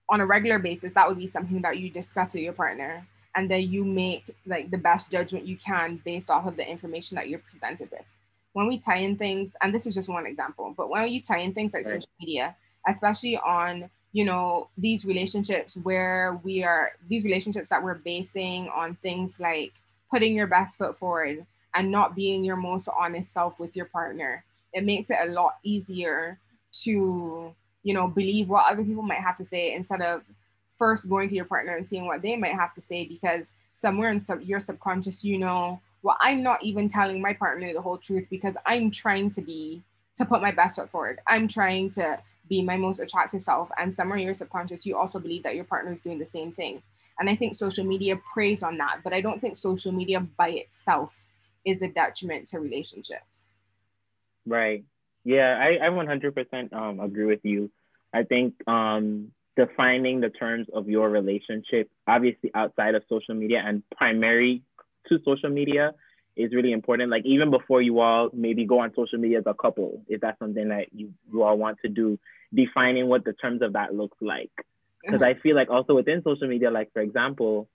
on 0.08 0.20
a 0.20 0.26
regular 0.26 0.58
basis, 0.58 0.92
that 0.94 1.06
would 1.06 1.18
be 1.18 1.26
something 1.26 1.60
that 1.62 1.78
you 1.78 1.90
discuss 1.90 2.32
with 2.32 2.42
your 2.42 2.54
partner. 2.54 3.06
And 3.36 3.48
then 3.48 3.70
you 3.70 3.84
make 3.84 4.24
like 4.46 4.70
the 4.70 4.78
best 4.78 5.12
judgment 5.12 5.46
you 5.46 5.56
can 5.56 6.00
based 6.04 6.30
off 6.30 6.46
of 6.46 6.56
the 6.56 6.68
information 6.68 7.14
that 7.16 7.28
you're 7.28 7.42
presented 7.50 7.90
with. 7.90 8.02
When 8.54 8.66
we 8.66 8.78
tie 8.78 8.96
in 8.96 9.16
things, 9.16 9.54
and 9.62 9.72
this 9.72 9.86
is 9.86 9.94
just 9.94 10.08
one 10.08 10.26
example, 10.26 10.74
but 10.76 10.88
when 10.88 11.08
you 11.08 11.20
tie 11.20 11.38
in 11.38 11.52
things 11.52 11.74
like 11.74 11.84
right. 11.84 11.94
social 11.94 12.10
media, 12.18 12.56
especially 12.88 13.36
on 13.36 13.90
you 14.12 14.24
know 14.24 14.68
these 14.78 15.04
relationships 15.04 15.76
where 15.82 16.40
we 16.42 16.64
are 16.64 16.92
these 17.10 17.24
relationships 17.24 17.68
that 17.68 17.82
we're 17.82 17.94
basing 17.94 18.66
on 18.70 18.96
things 19.02 19.38
like 19.38 19.72
putting 20.10 20.34
your 20.34 20.46
best 20.46 20.78
foot 20.78 20.96
forward 20.96 21.44
and 21.74 21.90
not 21.90 22.16
being 22.16 22.42
your 22.42 22.56
most 22.56 22.88
honest 22.98 23.30
self 23.34 23.60
with 23.60 23.76
your 23.76 23.84
partner 23.84 24.42
it 24.72 24.84
makes 24.84 25.10
it 25.10 25.18
a 25.20 25.30
lot 25.30 25.54
easier 25.62 26.38
to 26.84 27.54
you 27.88 27.94
know, 27.94 28.06
believe 28.06 28.50
what 28.50 28.70
other 28.70 28.84
people 28.84 29.02
might 29.02 29.20
have 29.20 29.36
to 29.36 29.44
say 29.46 29.72
instead 29.72 30.02
of 30.02 30.22
first 30.76 31.08
going 31.08 31.26
to 31.26 31.34
your 31.34 31.46
partner 31.46 31.74
and 31.74 31.86
seeing 31.86 32.04
what 32.04 32.20
they 32.20 32.36
might 32.36 32.52
have 32.52 32.74
to 32.74 32.82
say 32.82 33.02
because 33.04 33.50
somewhere 33.72 34.10
in 34.10 34.20
sub- 34.20 34.42
your 34.42 34.60
subconscious, 34.60 35.24
you 35.24 35.38
know, 35.38 35.80
well, 36.02 36.16
I'm 36.20 36.42
not 36.42 36.62
even 36.62 36.86
telling 36.86 37.22
my 37.22 37.32
partner 37.32 37.72
the 37.72 37.80
whole 37.80 37.96
truth 37.96 38.26
because 38.28 38.56
I'm 38.66 38.90
trying 38.90 39.30
to 39.32 39.40
be, 39.40 39.82
to 40.16 40.26
put 40.26 40.42
my 40.42 40.52
best 40.52 40.76
foot 40.76 40.90
forward. 40.90 41.20
I'm 41.26 41.48
trying 41.48 41.88
to 41.92 42.20
be 42.46 42.60
my 42.60 42.76
most 42.76 43.00
attractive 43.00 43.42
self. 43.42 43.70
And 43.78 43.94
somewhere 43.94 44.18
in 44.18 44.24
your 44.24 44.34
subconscious, 44.34 44.84
you 44.86 44.96
also 44.96 45.18
believe 45.18 45.42
that 45.44 45.56
your 45.56 45.64
partner 45.64 45.92
is 45.92 46.00
doing 46.00 46.18
the 46.18 46.26
same 46.26 46.52
thing. 46.52 46.82
And 47.18 47.30
I 47.30 47.34
think 47.34 47.54
social 47.54 47.84
media 47.84 48.16
preys 48.32 48.62
on 48.62 48.76
that, 48.76 48.98
but 49.02 49.14
I 49.14 49.20
don't 49.20 49.40
think 49.40 49.56
social 49.56 49.92
media 49.92 50.20
by 50.20 50.50
itself 50.50 51.12
is 51.64 51.82
a 51.82 51.88
detriment 51.88 52.46
to 52.48 52.60
relationships. 52.60 53.47
Right. 54.48 54.84
Yeah, 55.24 55.58
I, 55.60 55.86
I 55.86 55.90
100% 55.90 56.72
um, 56.72 57.00
agree 57.00 57.26
with 57.26 57.40
you. 57.42 57.70
I 58.14 58.22
think 58.22 58.54
um, 58.66 59.32
defining 59.56 60.20
the 60.20 60.30
terms 60.30 60.66
of 60.72 60.88
your 60.88 61.10
relationship, 61.10 61.90
obviously 62.06 62.50
outside 62.54 62.94
of 62.94 63.02
social 63.08 63.34
media 63.34 63.62
and 63.64 63.82
primary 63.96 64.62
to 65.08 65.18
social 65.24 65.50
media, 65.50 65.94
is 66.36 66.54
really 66.54 66.72
important. 66.72 67.10
Like 67.10 67.26
even 67.26 67.50
before 67.50 67.82
you 67.82 68.00
all 68.00 68.30
maybe 68.32 68.64
go 68.64 68.80
on 68.80 68.94
social 68.94 69.18
media 69.18 69.38
as 69.38 69.44
a 69.46 69.54
couple, 69.54 70.02
if 70.08 70.20
that's 70.20 70.38
something 70.38 70.68
that 70.68 70.86
you, 70.92 71.12
you 71.30 71.42
all 71.42 71.58
want 71.58 71.78
to 71.84 71.88
do, 71.88 72.18
defining 72.54 73.08
what 73.08 73.24
the 73.24 73.32
terms 73.34 73.60
of 73.60 73.74
that 73.74 73.94
looks 73.94 74.16
like. 74.20 74.52
Because 75.02 75.20
mm-hmm. 75.20 75.38
I 75.38 75.42
feel 75.42 75.56
like 75.56 75.68
also 75.68 75.94
within 75.94 76.22
social 76.22 76.48
media, 76.48 76.70
like 76.70 76.92
for 76.92 77.02
example, 77.02 77.68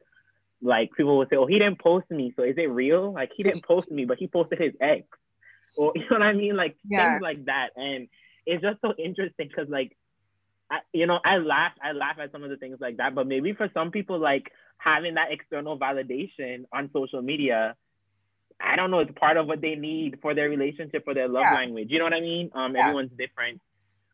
like 0.62 0.92
people 0.96 1.18
will 1.18 1.28
say, 1.30 1.36
"Oh, 1.36 1.46
he 1.46 1.60
didn't 1.60 1.80
post 1.80 2.10
me, 2.10 2.34
so 2.36 2.44
is 2.44 2.56
it 2.58 2.70
real?" 2.70 3.14
Like 3.14 3.32
he 3.36 3.44
didn't 3.44 3.66
post 3.66 3.92
me, 3.92 4.06
but 4.06 4.18
he 4.18 4.28
posted 4.28 4.60
his 4.60 4.74
ex, 4.80 5.04
or 5.76 5.92
you 5.96 6.02
know 6.02 6.20
what 6.20 6.22
I 6.22 6.34
mean, 6.34 6.56
like 6.56 6.76
yeah. 6.88 7.14
things 7.14 7.22
like 7.22 7.46
that. 7.46 7.70
And 7.76 8.08
it's 8.46 8.62
just 8.62 8.82
so 8.82 8.94
interesting 8.98 9.48
because 9.48 9.70
like, 9.70 9.98
I, 10.70 10.80
you 10.92 11.08
know, 11.08 11.20
I 11.24 11.38
laugh, 11.38 11.74
I 11.82 11.92
laugh 11.92 12.18
at 12.22 12.32
some 12.32 12.44
of 12.44 12.50
the 12.50 12.58
things 12.58 12.78
like 12.80 12.98
that. 12.98 13.16
But 13.16 13.28
maybe 13.28 13.54
for 13.54 13.70
some 13.74 13.92
people, 13.92 14.20
like 14.20 14.52
having 14.78 15.16
that 15.16 15.32
external 15.32 15.78
validation 15.78 16.66
on 16.74 16.90
social 16.94 17.22
media, 17.22 17.76
I 18.60 18.76
don't 18.76 18.92
know, 18.92 19.00
it's 19.00 19.12
part 19.18 19.38
of 19.38 19.48
what 19.48 19.62
they 19.62 19.76
need 19.76 20.20
for 20.22 20.34
their 20.34 20.50
relationship, 20.50 21.04
for 21.04 21.14
their 21.14 21.28
love 21.28 21.44
yeah. 21.44 21.56
language. 21.56 21.88
You 21.90 22.00
know 22.00 22.06
what 22.06 22.14
I 22.14 22.22
mean? 22.22 22.52
Um, 22.54 22.76
yeah. 22.76 22.82
everyone's 22.82 23.12
different. 23.18 23.62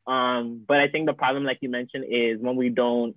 Um, 0.08 0.64
but 0.68 0.78
I 0.78 0.88
think 0.88 1.06
the 1.06 1.14
problem, 1.14 1.44
like 1.44 1.60
you 1.62 1.70
mentioned, 1.70 2.06
is 2.10 2.40
when 2.42 2.56
we 2.56 2.70
don't 2.70 3.16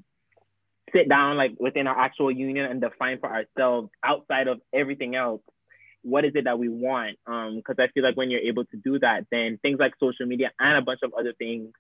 sit 0.93 1.09
down 1.09 1.37
like 1.37 1.53
within 1.59 1.87
our 1.87 1.99
actual 1.99 2.31
union 2.31 2.67
and 2.67 2.81
define 2.81 3.19
for 3.19 3.31
ourselves 3.31 3.89
outside 4.05 4.47
of 4.47 4.61
everything 4.75 5.15
else 5.17 5.41
what 6.03 6.25
is 6.25 6.33
it 6.35 6.45
that 6.45 6.59
we 6.59 6.69
want 6.69 7.17
because 7.27 7.77
um, 7.79 7.81
i 7.81 7.87
feel 7.89 8.03
like 8.03 8.17
when 8.17 8.31
you're 8.31 8.41
able 8.41 8.65
to 8.65 8.77
do 8.77 8.99
that 8.99 9.27
then 9.31 9.59
things 9.63 9.79
like 9.79 9.93
social 10.01 10.27
media 10.27 10.51
and 10.59 10.77
a 10.77 10.83
bunch 10.83 11.01
of 11.03 11.13
other 11.19 11.33
things 11.39 11.71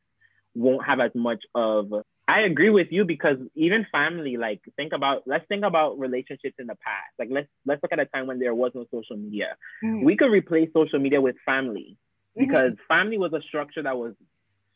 won't 0.54 0.84
have 0.86 1.00
as 1.00 1.10
much 1.14 1.42
of 1.54 1.92
i 2.28 2.40
agree 2.40 2.70
with 2.70 2.88
you 2.90 3.04
because 3.04 3.36
even 3.54 3.86
family 3.90 4.36
like 4.36 4.60
think 4.76 4.92
about 4.92 5.22
let's 5.26 5.46
think 5.48 5.64
about 5.64 5.98
relationships 5.98 6.54
in 6.58 6.66
the 6.66 6.76
past 6.76 7.12
like 7.18 7.28
let's 7.30 7.48
let's 7.66 7.82
look 7.82 7.92
at 7.92 7.98
a 7.98 8.06
time 8.06 8.26
when 8.26 8.38
there 8.38 8.54
was 8.54 8.72
no 8.74 8.84
social 8.92 9.16
media 9.16 9.56
mm-hmm. 9.84 10.04
we 10.04 10.16
could 10.16 10.30
replace 10.30 10.68
social 10.74 10.98
media 10.98 11.20
with 11.20 11.36
family 11.44 11.96
mm-hmm. 12.38 12.46
because 12.46 12.72
mm-hmm. 12.72 12.94
family 12.94 13.18
was 13.18 13.32
a 13.32 13.40
structure 13.42 13.82
that 13.82 13.96
was 13.96 14.14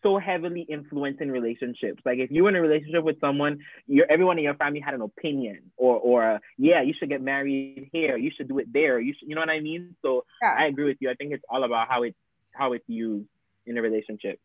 so 0.03 0.19
heavily 0.19 0.63
influencing 0.69 1.31
relationships. 1.31 2.03
Like 2.05 2.19
if 2.19 2.31
you 2.31 2.45
were 2.45 2.51
in 2.51 2.57
a 2.57 2.63
relationship 2.63 3.05
with 3.05 3.21
someone, 3.21 3.59
your 3.87 4.07
everyone 4.11 4.39
in 4.39 4.45
your 4.45 4.55
family 4.55 4.81
had 4.81 4.95
an 4.95 5.03
opinion, 5.03 5.71
or 5.77 5.97
or 5.97 6.41
yeah, 6.59 6.83
you 6.83 6.95
should 6.99 7.09
get 7.09 7.23
married 7.23 7.91
here, 7.93 8.17
you 8.17 8.31
should 8.37 8.49
do 8.49 8.59
it 8.59 8.73
there, 8.73 9.01
you 9.01 9.15
should, 9.19 9.29
you 9.29 9.35
know 9.35 9.41
what 9.41 9.51
I 9.51 9.61
mean. 9.61 9.97
So 10.03 10.25
yeah. 10.43 10.55
I 10.59 10.67
agree 10.67 10.85
with 10.85 10.99
you. 11.01 11.11
I 11.11 11.15
think 11.15 11.33
it's 11.33 11.45
all 11.49 11.65
about 11.65 11.89
how 11.89 12.03
it's 12.03 12.17
how 12.53 12.73
it's 12.73 12.89
used 12.89 13.29
in 13.67 13.79
a 13.79 13.83
relationship. 13.83 14.39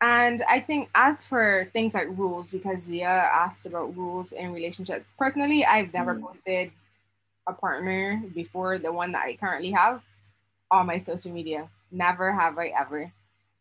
And 0.00 0.42
I 0.48 0.60
think 0.60 0.90
as 0.94 1.24
for 1.24 1.68
things 1.72 1.94
like 1.94 2.08
rules, 2.08 2.50
because 2.50 2.82
Zia 2.82 3.08
asked 3.08 3.64
about 3.66 3.96
rules 3.96 4.32
in 4.32 4.52
relationships. 4.52 5.06
Personally, 5.18 5.64
I've 5.64 5.92
never 5.92 6.14
mm. 6.14 6.22
posted 6.22 6.70
a 7.46 7.52
partner 7.52 8.22
before 8.34 8.78
the 8.78 8.92
one 8.92 9.12
that 9.12 9.22
I 9.22 9.36
currently 9.36 9.70
have 9.70 10.02
on 10.70 10.86
my 10.86 10.98
social 10.98 11.32
media. 11.32 11.68
Never 11.90 12.32
have 12.32 12.58
I 12.58 12.72
ever. 12.78 13.12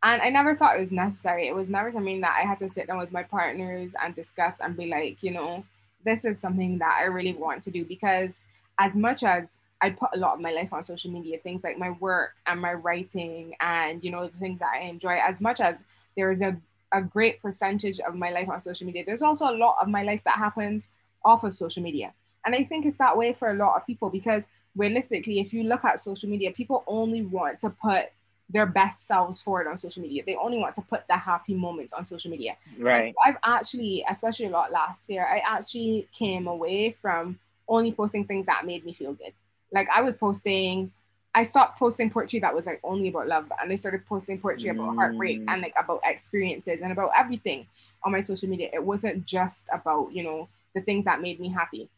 And 0.03 0.21
I 0.21 0.29
never 0.29 0.55
thought 0.55 0.77
it 0.77 0.81
was 0.81 0.91
necessary. 0.91 1.47
It 1.47 1.55
was 1.55 1.67
never 1.67 1.91
something 1.91 2.21
that 2.21 2.37
I 2.39 2.47
had 2.47 2.59
to 2.59 2.69
sit 2.69 2.87
down 2.87 2.99
with 2.99 3.11
my 3.11 3.23
partners 3.23 3.93
and 4.01 4.15
discuss 4.15 4.55
and 4.59 4.77
be 4.77 4.87
like, 4.87 5.23
you 5.23 5.31
know, 5.31 5.63
this 6.03 6.25
is 6.25 6.39
something 6.39 6.77
that 6.77 6.99
I 7.01 7.05
really 7.05 7.33
want 7.33 7.63
to 7.63 7.71
do 7.71 7.83
because 7.83 8.31
as 8.77 8.95
much 8.95 9.23
as 9.23 9.57
I 9.81 9.89
put 9.89 10.09
a 10.13 10.19
lot 10.19 10.35
of 10.35 10.41
my 10.41 10.51
life 10.51 10.71
on 10.71 10.83
social 10.83 11.11
media, 11.11 11.37
things 11.39 11.63
like 11.63 11.77
my 11.77 11.91
work 11.91 12.35
and 12.47 12.61
my 12.61 12.73
writing 12.73 13.55
and 13.59 14.03
you 14.03 14.11
know 14.11 14.25
the 14.27 14.37
things 14.37 14.59
that 14.59 14.71
I 14.73 14.85
enjoy, 14.85 15.15
as 15.15 15.41
much 15.41 15.59
as 15.59 15.75
there 16.15 16.31
is 16.31 16.41
a, 16.41 16.55
a 16.91 17.01
great 17.01 17.41
percentage 17.41 17.99
of 17.99 18.15
my 18.15 18.29
life 18.29 18.47
on 18.49 18.59
social 18.61 18.85
media, 18.87 19.03
there's 19.05 19.21
also 19.21 19.49
a 19.49 19.57
lot 19.57 19.77
of 19.81 19.87
my 19.87 20.03
life 20.03 20.21
that 20.25 20.35
happens 20.35 20.89
off 21.23 21.43
of 21.43 21.53
social 21.53 21.83
media. 21.83 22.13
And 22.45 22.55
I 22.55 22.63
think 22.63 22.85
it's 22.85 22.97
that 22.97 23.17
way 23.17 23.33
for 23.33 23.49
a 23.49 23.55
lot 23.55 23.75
of 23.75 23.85
people 23.85 24.09
because 24.09 24.43
realistically, 24.75 25.39
if 25.39 25.53
you 25.53 25.63
look 25.63 25.83
at 25.83 25.99
social 25.99 26.29
media, 26.29 26.51
people 26.51 26.83
only 26.87 27.23
want 27.23 27.59
to 27.59 27.69
put 27.69 28.05
their 28.49 28.65
best 28.65 29.07
selves 29.07 29.41
forward 29.41 29.67
on 29.67 29.77
social 29.77 30.03
media. 30.03 30.23
They 30.25 30.35
only 30.35 30.59
want 30.59 30.75
to 30.75 30.81
put 30.81 31.07
the 31.07 31.17
happy 31.17 31.55
moments 31.55 31.93
on 31.93 32.05
social 32.05 32.29
media. 32.29 32.57
Right. 32.77 33.13
I've 33.23 33.37
actually, 33.43 34.05
especially 34.09 34.45
a 34.45 34.49
lot 34.49 34.71
last 34.71 35.09
year, 35.09 35.25
I 35.25 35.39
actually 35.39 36.07
came 36.11 36.47
away 36.47 36.91
from 36.91 37.39
only 37.67 37.91
posting 37.91 38.25
things 38.25 38.45
that 38.45 38.65
made 38.65 38.85
me 38.85 38.93
feel 38.93 39.13
good. 39.13 39.33
Like 39.71 39.87
I 39.93 40.01
was 40.01 40.15
posting, 40.15 40.91
I 41.33 41.43
stopped 41.43 41.79
posting 41.79 42.09
poetry 42.11 42.39
that 42.39 42.53
was 42.53 42.67
like 42.67 42.79
only 42.83 43.09
about 43.09 43.27
love, 43.27 43.51
and 43.61 43.71
I 43.71 43.75
started 43.75 44.05
posting 44.05 44.39
poetry 44.39 44.69
mm. 44.69 44.75
about 44.75 44.95
heartbreak 44.95 45.41
and 45.47 45.61
like 45.61 45.73
about 45.77 46.01
experiences 46.05 46.79
and 46.81 46.91
about 46.91 47.11
everything 47.17 47.65
on 48.03 48.11
my 48.11 48.21
social 48.21 48.47
media. 48.47 48.69
It 48.71 48.83
wasn't 48.83 49.25
just 49.25 49.69
about 49.73 50.13
you 50.13 50.23
know 50.23 50.49
the 50.75 50.81
things 50.81 51.05
that 51.05 51.21
made 51.21 51.39
me 51.39 51.49
happy. 51.49 51.89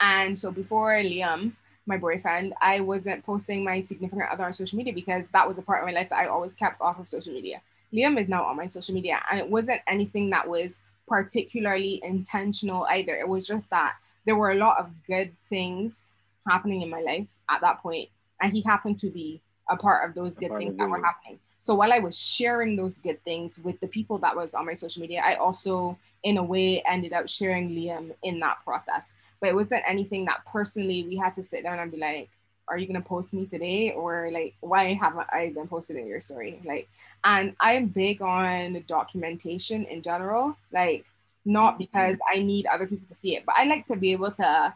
And 0.00 0.38
so 0.38 0.50
before 0.50 0.90
Liam, 0.90 1.52
my 1.86 1.96
boyfriend, 1.96 2.54
I 2.60 2.80
wasn't 2.80 3.24
posting 3.24 3.64
my 3.64 3.80
significant 3.80 4.30
other 4.30 4.44
on 4.44 4.52
social 4.52 4.76
media 4.76 4.92
because 4.92 5.26
that 5.32 5.46
was 5.48 5.58
a 5.58 5.62
part 5.62 5.82
of 5.82 5.86
my 5.86 5.92
life 5.92 6.08
that 6.10 6.18
I 6.18 6.26
always 6.26 6.54
kept 6.54 6.80
off 6.80 6.98
of 6.98 7.08
social 7.08 7.32
media. 7.32 7.60
Liam 7.92 8.20
is 8.20 8.28
now 8.28 8.44
on 8.44 8.56
my 8.56 8.66
social 8.66 8.94
media, 8.94 9.20
and 9.30 9.40
it 9.40 9.48
wasn't 9.48 9.80
anything 9.86 10.30
that 10.30 10.48
was 10.48 10.80
particularly 11.08 12.00
intentional 12.04 12.84
either. 12.84 13.14
It 13.16 13.28
was 13.28 13.46
just 13.46 13.70
that 13.70 13.94
there 14.24 14.36
were 14.36 14.52
a 14.52 14.56
lot 14.56 14.78
of 14.78 14.90
good 15.06 15.36
things 15.48 16.12
happening 16.48 16.82
in 16.82 16.90
my 16.90 17.00
life 17.00 17.26
at 17.48 17.60
that 17.62 17.82
point, 17.82 18.08
and 18.40 18.52
he 18.52 18.62
happened 18.62 18.98
to 19.00 19.10
be 19.10 19.40
a 19.68 19.76
part 19.76 20.08
of 20.08 20.14
those 20.14 20.34
good 20.34 20.56
things 20.56 20.76
that 20.76 20.88
were 20.88 21.02
happening. 21.02 21.38
So 21.62 21.74
while 21.74 21.92
I 21.92 21.98
was 21.98 22.18
sharing 22.18 22.76
those 22.76 22.98
good 22.98 23.22
things 23.24 23.58
with 23.58 23.80
the 23.80 23.86
people 23.86 24.18
that 24.18 24.34
was 24.34 24.54
on 24.54 24.66
my 24.66 24.74
social 24.74 25.02
media, 25.02 25.22
I 25.24 25.34
also, 25.34 25.98
in 26.22 26.38
a 26.38 26.42
way, 26.42 26.82
ended 26.86 27.12
up 27.12 27.28
sharing 27.28 27.70
Liam 27.70 28.12
in 28.22 28.40
that 28.40 28.64
process 28.64 29.14
but 29.40 29.48
it 29.48 29.54
wasn't 29.54 29.82
anything 29.86 30.26
that 30.26 30.44
personally 30.46 31.04
we 31.04 31.16
had 31.16 31.34
to 31.34 31.42
sit 31.42 31.62
down 31.62 31.78
and 31.78 31.90
be 31.90 31.98
like 31.98 32.28
are 32.70 32.78
you 32.78 32.86
gonna 32.86 33.00
post 33.00 33.34
me 33.34 33.46
today? 33.46 33.92
Or 33.92 34.30
like 34.32 34.54
why 34.60 34.94
haven't 34.94 35.26
I 35.30 35.50
been 35.54 35.68
posted 35.68 35.96
in 35.96 36.06
your 36.06 36.20
story? 36.20 36.60
Like 36.64 36.88
and 37.24 37.54
I'm 37.60 37.86
big 37.86 38.22
on 38.22 38.82
documentation 38.86 39.84
in 39.84 40.02
general 40.02 40.56
like 40.72 41.04
not 41.44 41.72
mm-hmm. 41.72 41.78
because 41.78 42.16
I 42.32 42.38
need 42.38 42.66
other 42.66 42.86
people 42.86 43.06
to 43.08 43.14
see 43.14 43.36
it 43.36 43.44
but 43.44 43.56
I 43.58 43.64
like 43.64 43.84
to 43.86 43.96
be 43.96 44.12
able 44.12 44.30
to 44.32 44.72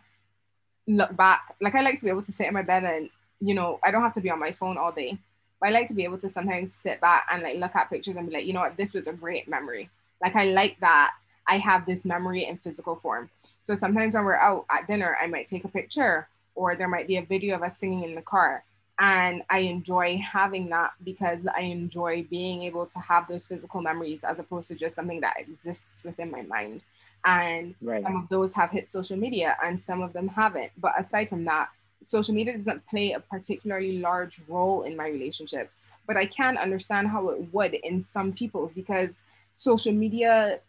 look 0.87 1.17
back. 1.17 1.55
Like 1.61 1.75
I 1.75 1.83
like 1.83 1.99
to 1.99 2.05
be 2.05 2.11
able 2.11 2.23
to 2.23 2.33
sit 2.33 2.49
in 2.49 2.55
my 2.55 2.63
bed 2.63 2.85
and 2.85 3.09
you 3.41 3.55
know 3.55 3.79
I 3.83 3.91
don't 3.91 4.03
have 4.03 4.13
to 4.15 4.21
be 4.21 4.31
on 4.31 4.41
my 4.41 4.53
phone 4.53 4.77
all 4.77 4.93
day 4.93 5.17
but 5.61 5.69
I 5.69 5.73
like 5.73 5.87
to 5.89 5.95
be 5.95 6.05
able 6.05 6.19
to 6.19 6.29
sometimes 6.29 6.75
sit 6.75 7.01
back 7.01 7.27
and 7.31 7.43
like 7.43 7.57
look 7.57 7.75
at 7.75 7.89
pictures 7.89 8.17
and 8.17 8.29
be 8.29 8.35
like 8.35 8.47
you 8.47 8.53
know 8.53 8.61
what? 8.61 8.77
This 8.77 8.93
was 8.93 9.07
a 9.07 9.13
great 9.13 9.49
memory. 9.49 9.89
Like 10.21 10.35
I 10.35 10.47
like 10.47 10.81
that 10.81 11.13
I 11.47 11.59
have 11.59 11.87
this 11.87 12.05
memory 12.05 12.45
in 12.45 12.57
physical 12.59 12.97
form 12.97 13.31
so 13.65 13.75
sometimes 13.75 14.15
when 14.15 14.25
we're 14.27 14.37
out 14.37 14.67
at 14.71 14.87
dinner, 14.87 15.17
I 15.21 15.27
might 15.27 15.49
take 15.49 15.65
a 15.65 15.69
picture 15.69 16.29
or 16.55 16.77
there 16.77 16.87
might 16.87 17.09
be 17.09 17.17
a 17.17 17.23
video 17.23 17.57
of 17.57 17.63
us 17.63 17.79
singing 17.79 18.05
in 18.05 18.15
the 18.15 18.23
car. 18.23 18.63
And 18.99 19.43
I 19.49 19.61
enjoy 19.61 20.19
having 20.19 20.69
that 20.69 20.93
because 21.03 21.41
I 21.57 21.63
enjoy 21.63 22.25
being 22.31 22.63
able 22.63 22.85
to 22.87 22.99
have 23.01 23.27
those 23.27 23.47
physical 23.47 23.81
memories 23.81 24.23
as 24.23 24.39
opposed 24.39 24.69
to 24.69 24.75
just 24.75 24.95
something 24.95 25.21
that 25.23 25.41
exists 25.41 26.05
within 26.05 26.31
my 26.31 26.43
mind. 26.43 26.85
And 27.25 27.75
right. 27.81 28.03
some 28.03 28.17
of 28.17 28.29
those 28.29 28.53
have 28.53 28.71
hit 28.71 28.93
social 28.93 29.17
media 29.17 29.57
and 29.65 29.83
some 29.83 30.03
of 30.03 30.13
them 30.13 30.29
haven't. 30.29 30.71
But 30.77 30.93
aside 30.99 31.31
from 31.31 31.45
that, 31.47 31.71
social 32.03 32.35
media 32.35 32.53
doesn't 32.53 32.87
play 32.87 33.13
a 33.13 33.21
particularly 33.21 33.99
large 33.99 34.43
role 34.47 34.83
in 34.83 34.95
my 34.95 35.09
relationships. 35.09 35.81
But 36.07 36.19
I 36.19 36.27
can 36.27 36.59
understand 36.59 37.09
how 37.09 37.31
it 37.31 37.53
would 37.55 37.73
in 37.73 38.03
some 38.03 38.35
people's 38.35 38.75
because 38.75 39.25
social 39.53 39.93
media 39.93 40.61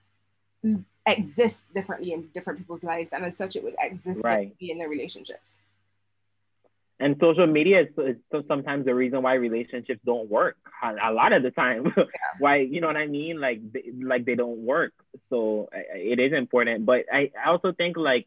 exist 1.07 1.65
differently 1.73 2.11
in 2.11 2.27
different 2.33 2.59
people's 2.59 2.83
lives 2.83 3.11
and 3.11 3.23
as 3.25 3.37
such 3.37 3.55
it 3.55 3.63
would 3.63 3.75
exist 3.79 4.21
right. 4.23 4.55
in 4.59 4.77
their 4.77 4.89
relationships 4.89 5.57
and 6.99 7.17
social 7.19 7.45
media 7.45 7.81
is, 7.81 7.87
is 7.97 8.45
sometimes 8.47 8.85
the 8.85 8.95
reason 8.95 9.21
why 9.21 9.33
relationships 9.33 9.99
don't 10.05 10.29
work 10.29 10.57
a 10.83 11.11
lot 11.11 11.33
of 11.33 11.43
the 11.43 11.51
time 11.51 11.93
yeah. 11.97 12.03
why 12.39 12.57
you 12.57 12.81
know 12.81 12.87
what 12.87 12.97
i 12.97 13.07
mean 13.07 13.39
like 13.39 13.59
they, 13.71 13.91
like 14.01 14.25
they 14.25 14.35
don't 14.35 14.59
work 14.59 14.93
so 15.29 15.69
it 15.71 16.19
is 16.19 16.33
important 16.33 16.85
but 16.85 17.05
I, 17.11 17.31
I 17.43 17.49
also 17.49 17.71
think 17.71 17.97
like 17.97 18.25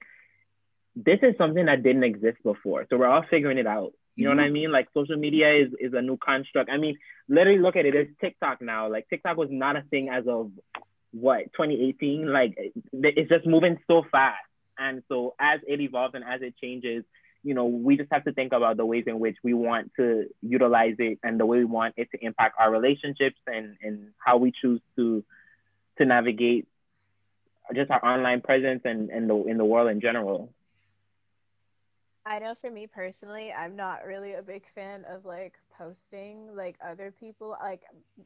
this 0.95 1.19
is 1.23 1.35
something 1.39 1.67
that 1.67 1.83
didn't 1.83 2.05
exist 2.05 2.39
before 2.45 2.87
so 2.89 2.97
we're 2.97 3.07
all 3.07 3.25
figuring 3.29 3.59
it 3.59 3.67
out 3.67 3.93
you 4.19 4.25
know 4.25 4.31
what 4.31 4.41
I 4.41 4.47
mm-hmm. 4.47 4.53
mean? 4.55 4.73
Like 4.73 4.89
social 4.93 5.17
media 5.17 5.55
is, 5.55 5.69
is 5.79 5.93
a 5.95 6.03
new 6.03 6.17
construct. 6.17 6.69
I 6.71 6.77
mean, 6.77 6.99
literally 7.29 7.61
look 7.61 7.77
at 7.77 7.87
it. 7.87 7.95
It's 7.95 8.11
TikTok 8.21 8.61
now. 8.61 8.91
Like 8.91 9.09
TikTok 9.09 9.37
was 9.37 9.49
not 9.49 9.77
a 9.77 9.83
thing 9.83 10.09
as 10.09 10.27
of 10.27 10.51
what 11.13 11.45
2018 11.53 12.31
like 12.31 12.57
it's 12.93 13.29
just 13.29 13.47
moving 13.47 13.79
so 13.87 14.05
fast. 14.11 14.37
And 14.79 15.03
so 15.09 15.35
as 15.41 15.61
it 15.67 15.81
evolves 15.81 16.15
and 16.15 16.25
as 16.25 16.43
it 16.43 16.55
changes 16.63 17.05
you 17.43 17.55
know 17.55 17.67
we 17.67 17.97
just 17.97 18.13
have 18.13 18.25
to 18.25 18.33
think 18.33 18.53
about 18.53 18.77
the 18.77 18.85
ways 18.85 19.05
in 19.07 19.19
which 19.21 19.37
we 19.43 19.55
want 19.55 19.93
to 19.97 20.27
utilize 20.43 20.97
it 20.99 21.19
and 21.23 21.39
the 21.39 21.47
way 21.47 21.59
we 21.59 21.65
want 21.65 21.95
it 21.97 22.11
to 22.11 22.25
impact 22.25 22.57
our 22.59 22.71
relationships 22.71 23.39
and 23.47 23.77
and 23.83 24.09
how 24.19 24.37
we 24.37 24.53
choose 24.61 24.81
to 24.97 25.25
to 25.99 26.05
navigate 26.05 26.67
just 27.75 27.91
our 27.91 28.05
online 28.05 28.41
presence 28.41 28.83
and, 28.85 29.11
and 29.11 29.29
the 29.29 29.37
in 29.45 29.57
the 29.57 29.65
world 29.65 29.91
in 29.91 30.01
general 30.01 30.53
I 32.29 32.41
know 32.41 32.55
for 32.55 32.71
me 32.71 32.87
personally, 32.87 33.53
I'm 33.53 33.77
not 33.77 34.05
really 34.07 34.35
a 34.35 34.43
big 34.43 34.67
fan 34.69 35.05
of 35.09 35.25
like 35.25 35.59
posting 35.79 36.55
like 36.55 36.77
other 36.85 37.11
people. 37.11 37.57
Like, 37.63 37.83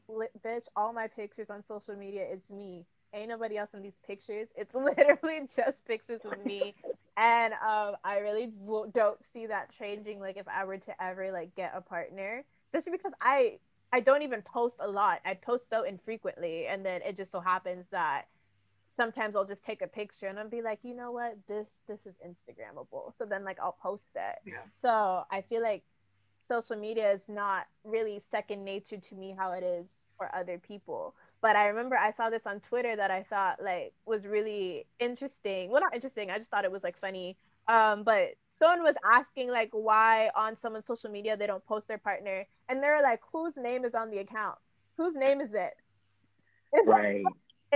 li- 0.09 0.27
bitch, 0.45 0.67
all 0.75 0.93
my 0.93 1.07
pictures 1.07 1.49
on 1.49 1.63
social 1.63 1.95
media, 1.95 2.25
it's 2.29 2.51
me. 2.51 2.85
Ain't 3.13 3.29
nobody 3.29 3.57
else 3.57 3.73
in 3.73 3.81
these 3.81 3.99
pictures. 4.05 4.49
It's 4.57 4.75
literally 4.75 5.47
just 5.55 5.85
pictures 5.85 6.25
of 6.25 6.37
me. 6.37 6.75
and 7.17 7.53
um, 7.53 7.95
I 8.03 8.19
really 8.19 8.47
w- 8.65 8.91
don't 8.93 9.23
see 9.23 9.47
that 9.47 9.71
changing. 9.77 10.19
Like, 10.19 10.37
if 10.37 10.47
I 10.49 10.65
were 10.65 10.79
to 10.79 11.03
ever 11.03 11.31
like 11.31 11.55
get 11.55 11.73
a 11.75 11.81
partner, 11.81 12.43
especially 12.67 12.93
because 12.97 13.13
I 13.21 13.59
I 13.93 14.01
don't 14.01 14.23
even 14.23 14.41
post 14.41 14.77
a 14.81 14.87
lot. 14.89 15.21
I 15.25 15.35
post 15.35 15.69
so 15.69 15.83
infrequently, 15.83 16.67
and 16.67 16.85
then 16.85 17.01
it 17.03 17.15
just 17.17 17.31
so 17.31 17.39
happens 17.39 17.87
that 17.91 18.25
sometimes 18.95 19.35
I'll 19.35 19.45
just 19.45 19.63
take 19.63 19.81
a 19.81 19.87
picture 19.87 20.27
and 20.27 20.39
I'll 20.39 20.49
be 20.49 20.61
like, 20.61 20.83
you 20.83 20.95
know 20.95 21.11
what, 21.11 21.37
this 21.47 21.69
this 21.87 22.05
is 22.05 22.15
Instagrammable. 22.25 23.15
So 23.17 23.25
then 23.25 23.43
like 23.43 23.59
I'll 23.59 23.77
post 23.81 24.11
it. 24.15 24.39
Yeah. 24.45 24.63
So 24.81 25.23
I 25.31 25.41
feel 25.41 25.61
like 25.61 25.83
social 26.39 26.75
media 26.75 27.11
is 27.11 27.23
not 27.27 27.65
really 27.83 28.19
second 28.19 28.63
nature 28.63 28.97
to 28.97 29.15
me 29.15 29.35
how 29.37 29.51
it 29.53 29.63
is 29.63 29.93
for 30.17 30.33
other 30.35 30.57
people. 30.57 31.15
But 31.41 31.55
I 31.55 31.67
remember 31.67 31.97
I 31.97 32.11
saw 32.11 32.29
this 32.29 32.45
on 32.45 32.59
Twitter 32.59 32.95
that 32.95 33.11
I 33.11 33.23
thought 33.23 33.61
like 33.61 33.93
was 34.05 34.27
really 34.27 34.85
interesting. 34.99 35.69
Well, 35.69 35.81
not 35.81 35.93
interesting. 35.93 36.29
I 36.29 36.37
just 36.37 36.49
thought 36.49 36.65
it 36.65 36.71
was 36.71 36.83
like 36.83 36.97
funny. 36.97 37.37
Um, 37.67 38.03
but 38.03 38.35
someone 38.59 38.83
was 38.83 38.95
asking 39.05 39.49
like 39.49 39.69
why 39.71 40.29
on 40.35 40.55
someone's 40.55 40.87
social 40.87 41.09
media 41.09 41.35
they 41.35 41.47
don't 41.47 41.65
post 41.65 41.87
their 41.87 41.97
partner, 41.97 42.45
and 42.69 42.81
they're 42.81 43.01
like, 43.01 43.21
whose 43.31 43.57
name 43.57 43.85
is 43.85 43.95
on 43.95 44.09
the 44.09 44.19
account? 44.19 44.57
Whose 44.97 45.15
name 45.15 45.41
is 45.41 45.53
it? 45.53 45.73
right. 46.85 47.23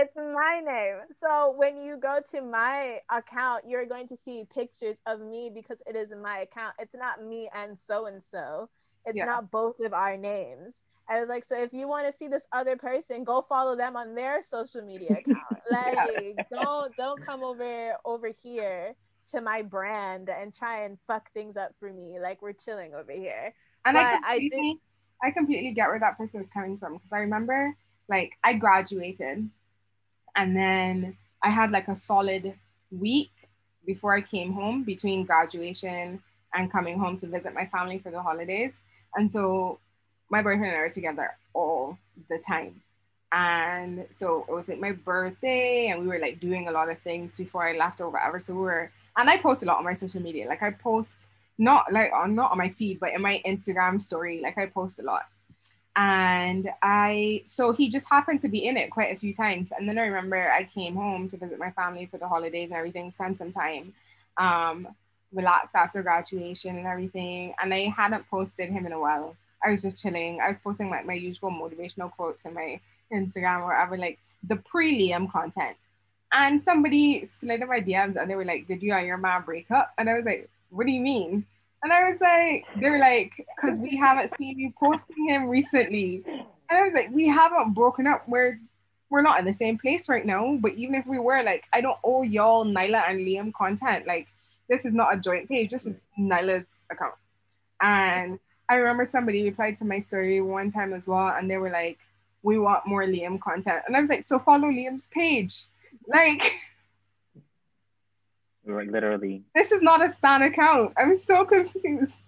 It's 0.00 0.14
my 0.14 0.60
name. 0.64 0.98
So 1.20 1.54
when 1.56 1.76
you 1.76 1.96
go 1.96 2.20
to 2.30 2.40
my 2.40 3.00
account, 3.10 3.64
you're 3.66 3.84
going 3.84 4.06
to 4.06 4.16
see 4.16 4.44
pictures 4.54 4.96
of 5.08 5.20
me 5.20 5.50
because 5.52 5.82
it 5.88 5.96
is 5.96 6.10
my 6.22 6.38
account. 6.38 6.76
It's 6.78 6.94
not 6.94 7.24
me 7.24 7.50
and 7.52 7.76
so 7.76 8.06
and 8.06 8.22
so. 8.22 8.68
It's 9.06 9.16
yeah. 9.16 9.24
not 9.24 9.50
both 9.50 9.80
of 9.80 9.92
our 9.92 10.16
names. 10.16 10.82
I 11.08 11.18
was 11.18 11.28
like, 11.28 11.42
so 11.42 11.60
if 11.60 11.72
you 11.72 11.88
want 11.88 12.06
to 12.06 12.16
see 12.16 12.28
this 12.28 12.46
other 12.52 12.76
person, 12.76 13.24
go 13.24 13.44
follow 13.48 13.74
them 13.74 13.96
on 13.96 14.14
their 14.14 14.40
social 14.40 14.82
media 14.82 15.10
account. 15.18 15.62
like, 15.68 15.96
yeah. 16.38 16.44
don't 16.48 16.94
don't 16.94 17.20
come 17.20 17.42
over 17.42 17.94
over 18.04 18.30
here 18.40 18.94
to 19.32 19.40
my 19.40 19.62
brand 19.62 20.30
and 20.30 20.54
try 20.54 20.84
and 20.84 20.96
fuck 21.08 21.32
things 21.32 21.56
up 21.56 21.72
for 21.80 21.92
me. 21.92 22.20
Like 22.20 22.40
we're 22.40 22.52
chilling 22.52 22.94
over 22.94 23.10
here. 23.10 23.52
And 23.84 23.96
but 23.96 24.04
I 24.04 24.38
completely, 24.38 24.58
I, 24.58 25.26
did... 25.26 25.28
I 25.28 25.30
completely 25.32 25.72
get 25.72 25.88
where 25.88 25.98
that 25.98 26.16
person 26.16 26.40
is 26.40 26.48
coming 26.48 26.78
from 26.78 26.94
because 26.94 27.12
I 27.12 27.18
remember 27.18 27.74
like 28.08 28.38
I 28.44 28.52
graduated 28.52 29.50
and 30.36 30.56
then 30.56 31.16
I 31.42 31.50
had 31.50 31.70
like 31.70 31.88
a 31.88 31.96
solid 31.96 32.54
week 32.90 33.30
before 33.86 34.14
I 34.14 34.20
came 34.20 34.52
home 34.52 34.84
between 34.84 35.24
graduation 35.24 36.22
and 36.54 36.72
coming 36.72 36.98
home 36.98 37.16
to 37.18 37.26
visit 37.26 37.54
my 37.54 37.66
family 37.66 37.98
for 37.98 38.10
the 38.10 38.22
holidays. 38.22 38.80
And 39.14 39.30
so 39.30 39.78
my 40.30 40.42
boyfriend 40.42 40.66
and 40.66 40.76
I 40.76 40.80
were 40.80 40.90
together 40.90 41.36
all 41.54 41.98
the 42.28 42.38
time. 42.38 42.82
And 43.32 44.06
so 44.10 44.46
it 44.48 44.52
was 44.52 44.68
like 44.68 44.80
my 44.80 44.92
birthday, 44.92 45.88
and 45.88 46.00
we 46.00 46.06
were 46.06 46.18
like 46.18 46.40
doing 46.40 46.68
a 46.68 46.72
lot 46.72 46.88
of 46.88 46.98
things 47.00 47.34
before 47.34 47.68
I 47.68 47.76
left 47.76 48.00
or 48.00 48.08
whatever. 48.08 48.40
So 48.40 48.54
we 48.54 48.60
were, 48.60 48.90
and 49.16 49.28
I 49.28 49.36
post 49.36 49.62
a 49.62 49.66
lot 49.66 49.78
on 49.78 49.84
my 49.84 49.92
social 49.92 50.22
media. 50.22 50.48
Like 50.48 50.62
I 50.62 50.70
post 50.70 51.28
not 51.58 51.92
like 51.92 52.10
on 52.12 52.34
not 52.34 52.52
on 52.52 52.58
my 52.58 52.70
feed, 52.70 53.00
but 53.00 53.12
in 53.12 53.20
my 53.20 53.42
Instagram 53.44 54.00
story, 54.00 54.40
like 54.42 54.56
I 54.56 54.66
post 54.66 54.98
a 54.98 55.02
lot 55.02 55.26
and 55.96 56.70
I 56.82 57.42
so 57.44 57.72
he 57.72 57.88
just 57.88 58.08
happened 58.08 58.40
to 58.40 58.48
be 58.48 58.66
in 58.66 58.76
it 58.76 58.90
quite 58.90 59.14
a 59.14 59.18
few 59.18 59.34
times. 59.34 59.72
And 59.76 59.88
then 59.88 59.98
I 59.98 60.06
remember 60.06 60.50
I 60.50 60.64
came 60.64 60.94
home 60.94 61.28
to 61.28 61.36
visit 61.36 61.58
my 61.58 61.70
family 61.72 62.06
for 62.06 62.18
the 62.18 62.28
holidays 62.28 62.70
and 62.70 62.78
everything, 62.78 63.10
spend 63.10 63.36
some 63.36 63.52
time, 63.52 63.94
um, 64.36 64.88
relax 65.32 65.74
after 65.74 66.02
graduation 66.02 66.78
and 66.78 66.86
everything. 66.86 67.54
And 67.60 67.74
I 67.74 67.88
hadn't 67.88 68.28
posted 68.30 68.70
him 68.70 68.86
in 68.86 68.92
a 68.92 69.00
while. 69.00 69.36
I 69.64 69.70
was 69.70 69.82
just 69.82 70.00
chilling. 70.00 70.40
I 70.40 70.48
was 70.48 70.58
posting 70.58 70.90
like 70.90 71.04
my 71.04 71.14
usual 71.14 71.50
motivational 71.50 72.12
quotes 72.12 72.44
in 72.44 72.54
my 72.54 72.80
Instagram 73.12 73.62
or 73.62 73.66
whatever, 73.66 73.98
like 73.98 74.18
the 74.44 74.56
pre-Liam 74.56 75.30
content. 75.30 75.76
And 76.32 76.62
somebody 76.62 77.24
slid 77.24 77.62
in 77.62 77.68
my 77.68 77.80
DMs 77.80 78.20
and 78.20 78.30
they 78.30 78.36
were 78.36 78.44
like, 78.44 78.66
Did 78.66 78.82
you 78.82 78.92
and 78.92 79.06
your 79.06 79.16
man 79.16 79.42
break 79.42 79.70
up? 79.70 79.92
And 79.98 80.08
I 80.08 80.14
was 80.14 80.24
like, 80.24 80.48
What 80.70 80.86
do 80.86 80.92
you 80.92 81.00
mean? 81.00 81.46
And 81.82 81.92
I 81.92 82.10
was 82.10 82.20
like, 82.20 82.64
they 82.80 82.90
were 82.90 82.98
like, 82.98 83.32
because 83.36 83.78
we 83.78 83.96
haven't 83.96 84.36
seen 84.36 84.58
you 84.58 84.72
posting 84.78 85.28
him 85.28 85.46
recently. 85.46 86.22
And 86.26 86.78
I 86.78 86.82
was 86.82 86.92
like, 86.92 87.10
we 87.12 87.28
haven't 87.28 87.74
broken 87.74 88.06
up. 88.06 88.28
We're 88.28 88.60
we're 89.10 89.22
not 89.22 89.38
in 89.38 89.46
the 89.46 89.54
same 89.54 89.78
place 89.78 90.08
right 90.08 90.26
now. 90.26 90.58
But 90.60 90.74
even 90.74 90.94
if 90.94 91.06
we 91.06 91.18
were, 91.18 91.42
like, 91.42 91.64
I 91.72 91.80
don't 91.80 91.98
owe 92.04 92.22
y'all 92.22 92.66
Nyla 92.66 93.08
and 93.08 93.20
Liam 93.20 93.52
content. 93.54 94.06
Like, 94.06 94.28
this 94.68 94.84
is 94.84 94.92
not 94.92 95.14
a 95.14 95.18
joint 95.18 95.48
page. 95.48 95.70
This 95.70 95.86
is 95.86 95.96
Nyla's 96.18 96.66
account. 96.90 97.14
And 97.80 98.38
I 98.68 98.74
remember 98.74 99.04
somebody 99.04 99.44
replied 99.44 99.76
to 99.78 99.84
my 99.84 99.98
story 99.98 100.40
one 100.40 100.70
time 100.70 100.92
as 100.92 101.06
well, 101.06 101.28
and 101.28 101.50
they 101.50 101.56
were 101.56 101.70
like, 101.70 101.98
"We 102.42 102.58
want 102.58 102.86
more 102.86 103.04
Liam 103.04 103.40
content." 103.40 103.82
And 103.86 103.96
I 103.96 104.00
was 104.00 104.10
like, 104.10 104.26
"So 104.26 104.38
follow 104.38 104.68
Liam's 104.68 105.06
page." 105.06 105.64
Like 106.06 106.52
literally. 108.68 109.44
This 109.54 109.72
is 109.72 109.82
not 109.82 110.04
a 110.04 110.12
Stan 110.12 110.42
account. 110.42 110.92
I'm 110.96 111.18
so 111.18 111.44
confused. 111.44 112.18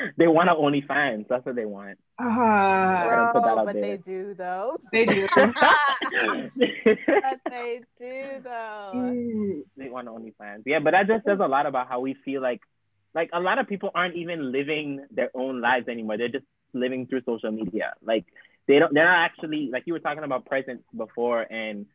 they 0.16 0.26
want 0.26 0.48
to 0.48 0.54
OnlyFans. 0.54 1.28
That's 1.28 1.44
what 1.44 1.56
they 1.56 1.64
want. 1.64 1.98
Uh, 2.18 3.08
Bro, 3.08 3.30
but 3.34 3.72
there. 3.72 3.82
they 3.82 3.96
do 3.96 4.34
though. 4.34 4.76
They 4.92 5.04
do. 5.04 5.28
but 5.36 5.46
they 7.50 7.80
do 7.98 8.24
though. 8.42 8.92
Mm. 8.94 9.62
They 9.76 9.88
want 9.88 10.08
OnlyFans. 10.08 10.62
Yeah, 10.66 10.78
but 10.78 10.92
that 10.92 11.08
just 11.08 11.24
says 11.24 11.38
a 11.40 11.46
lot 11.46 11.66
about 11.66 11.88
how 11.88 12.00
we 12.00 12.14
feel 12.24 12.40
like, 12.42 12.60
like 13.14 13.30
a 13.32 13.40
lot 13.40 13.58
of 13.58 13.66
people 13.66 13.90
aren't 13.94 14.16
even 14.16 14.52
living 14.52 15.04
their 15.10 15.30
own 15.34 15.60
lives 15.60 15.88
anymore. 15.88 16.16
They're 16.16 16.28
just 16.28 16.46
living 16.72 17.06
through 17.06 17.22
social 17.26 17.50
media. 17.50 17.94
Like 18.02 18.24
they 18.68 18.78
don't. 18.78 18.94
They're 18.94 19.04
not 19.04 19.24
actually 19.24 19.70
like 19.72 19.84
you 19.86 19.92
were 19.92 20.00
talking 20.00 20.24
about 20.24 20.46
presence 20.46 20.82
before 20.96 21.40
and 21.42 21.86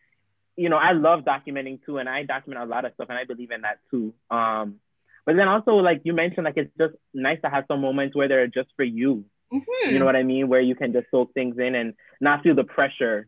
you 0.58 0.70
know, 0.70 0.78
I 0.78 0.92
love 0.92 1.22
documenting 1.22 1.80
too, 1.86 2.00
and 2.00 2.10
I 2.10 2.24
document 2.24 2.62
a 2.62 2.66
lot 2.66 2.84
of 2.84 2.94
stuff, 2.96 3.08
and 3.10 3.18
I 3.18 3.24
believe 3.24 3.52
in 3.52 3.62
that 3.62 3.80
too. 3.90 4.14
Um, 4.30 4.80
but 5.26 5.36
then 5.36 5.48
also, 5.48 5.76
like 5.76 6.02
you 6.04 6.14
mentioned, 6.14 6.46
like 6.46 6.58
it's 6.58 6.72
just 6.78 6.96
nice 7.14 7.40
to 7.44 7.50
have 7.50 7.66
some 7.68 7.82
moments 7.82 8.16
where 8.16 8.28
they're 8.28 8.48
just 8.48 8.70
for 8.76 8.84
you. 8.84 9.24
Mm-hmm. 9.54 9.92
You 9.94 10.00
know 10.00 10.06
what 10.06 10.16
I 10.16 10.24
mean? 10.24 10.48
Where 10.48 10.60
you 10.60 10.76
can 10.76 10.94
just 10.94 11.08
soak 11.12 11.34
things 11.34 11.58
in 11.60 11.76
and 11.76 11.94
not 12.20 12.44
feel 12.44 12.56
the 12.56 12.64
pressure 12.64 13.28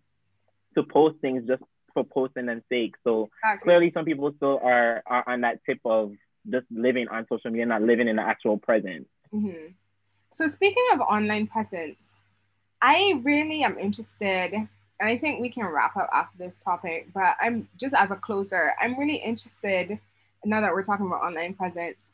to 0.75 0.83
post 0.83 1.19
things 1.21 1.47
just 1.47 1.61
for 1.93 2.03
posting 2.03 2.49
and 2.49 2.63
sake. 2.69 2.95
So 3.03 3.29
exactly. 3.43 3.65
clearly, 3.65 3.91
some 3.93 4.05
people 4.05 4.33
still 4.35 4.59
are, 4.63 5.03
are 5.05 5.23
on 5.27 5.41
that 5.41 5.59
tip 5.65 5.79
of 5.85 6.13
just 6.49 6.65
living 6.71 7.07
on 7.09 7.27
social 7.29 7.51
media, 7.51 7.65
not 7.65 7.83
living 7.83 8.07
in 8.07 8.15
the 8.15 8.23
actual 8.23 8.57
present. 8.57 9.07
Mm-hmm. 9.33 9.73
So 10.31 10.47
speaking 10.47 10.85
of 10.93 11.01
online 11.01 11.47
presence, 11.47 12.19
I 12.81 13.19
really 13.23 13.63
am 13.63 13.77
interested 13.77 14.67
I 15.07 15.17
think 15.17 15.39
we 15.39 15.49
can 15.49 15.65
wrap 15.65 15.95
up 15.95 16.09
after 16.11 16.37
this 16.37 16.57
topic, 16.57 17.09
but 17.13 17.37
I'm 17.41 17.69
just 17.79 17.95
as 17.95 18.11
a 18.11 18.15
closer, 18.15 18.73
I'm 18.81 18.99
really 18.99 19.15
interested, 19.15 19.99
now 20.43 20.61
that 20.61 20.73
we're 20.73 20.83
talking 20.83 21.05
about 21.05 21.21
online 21.21 21.53
presence, 21.53 22.07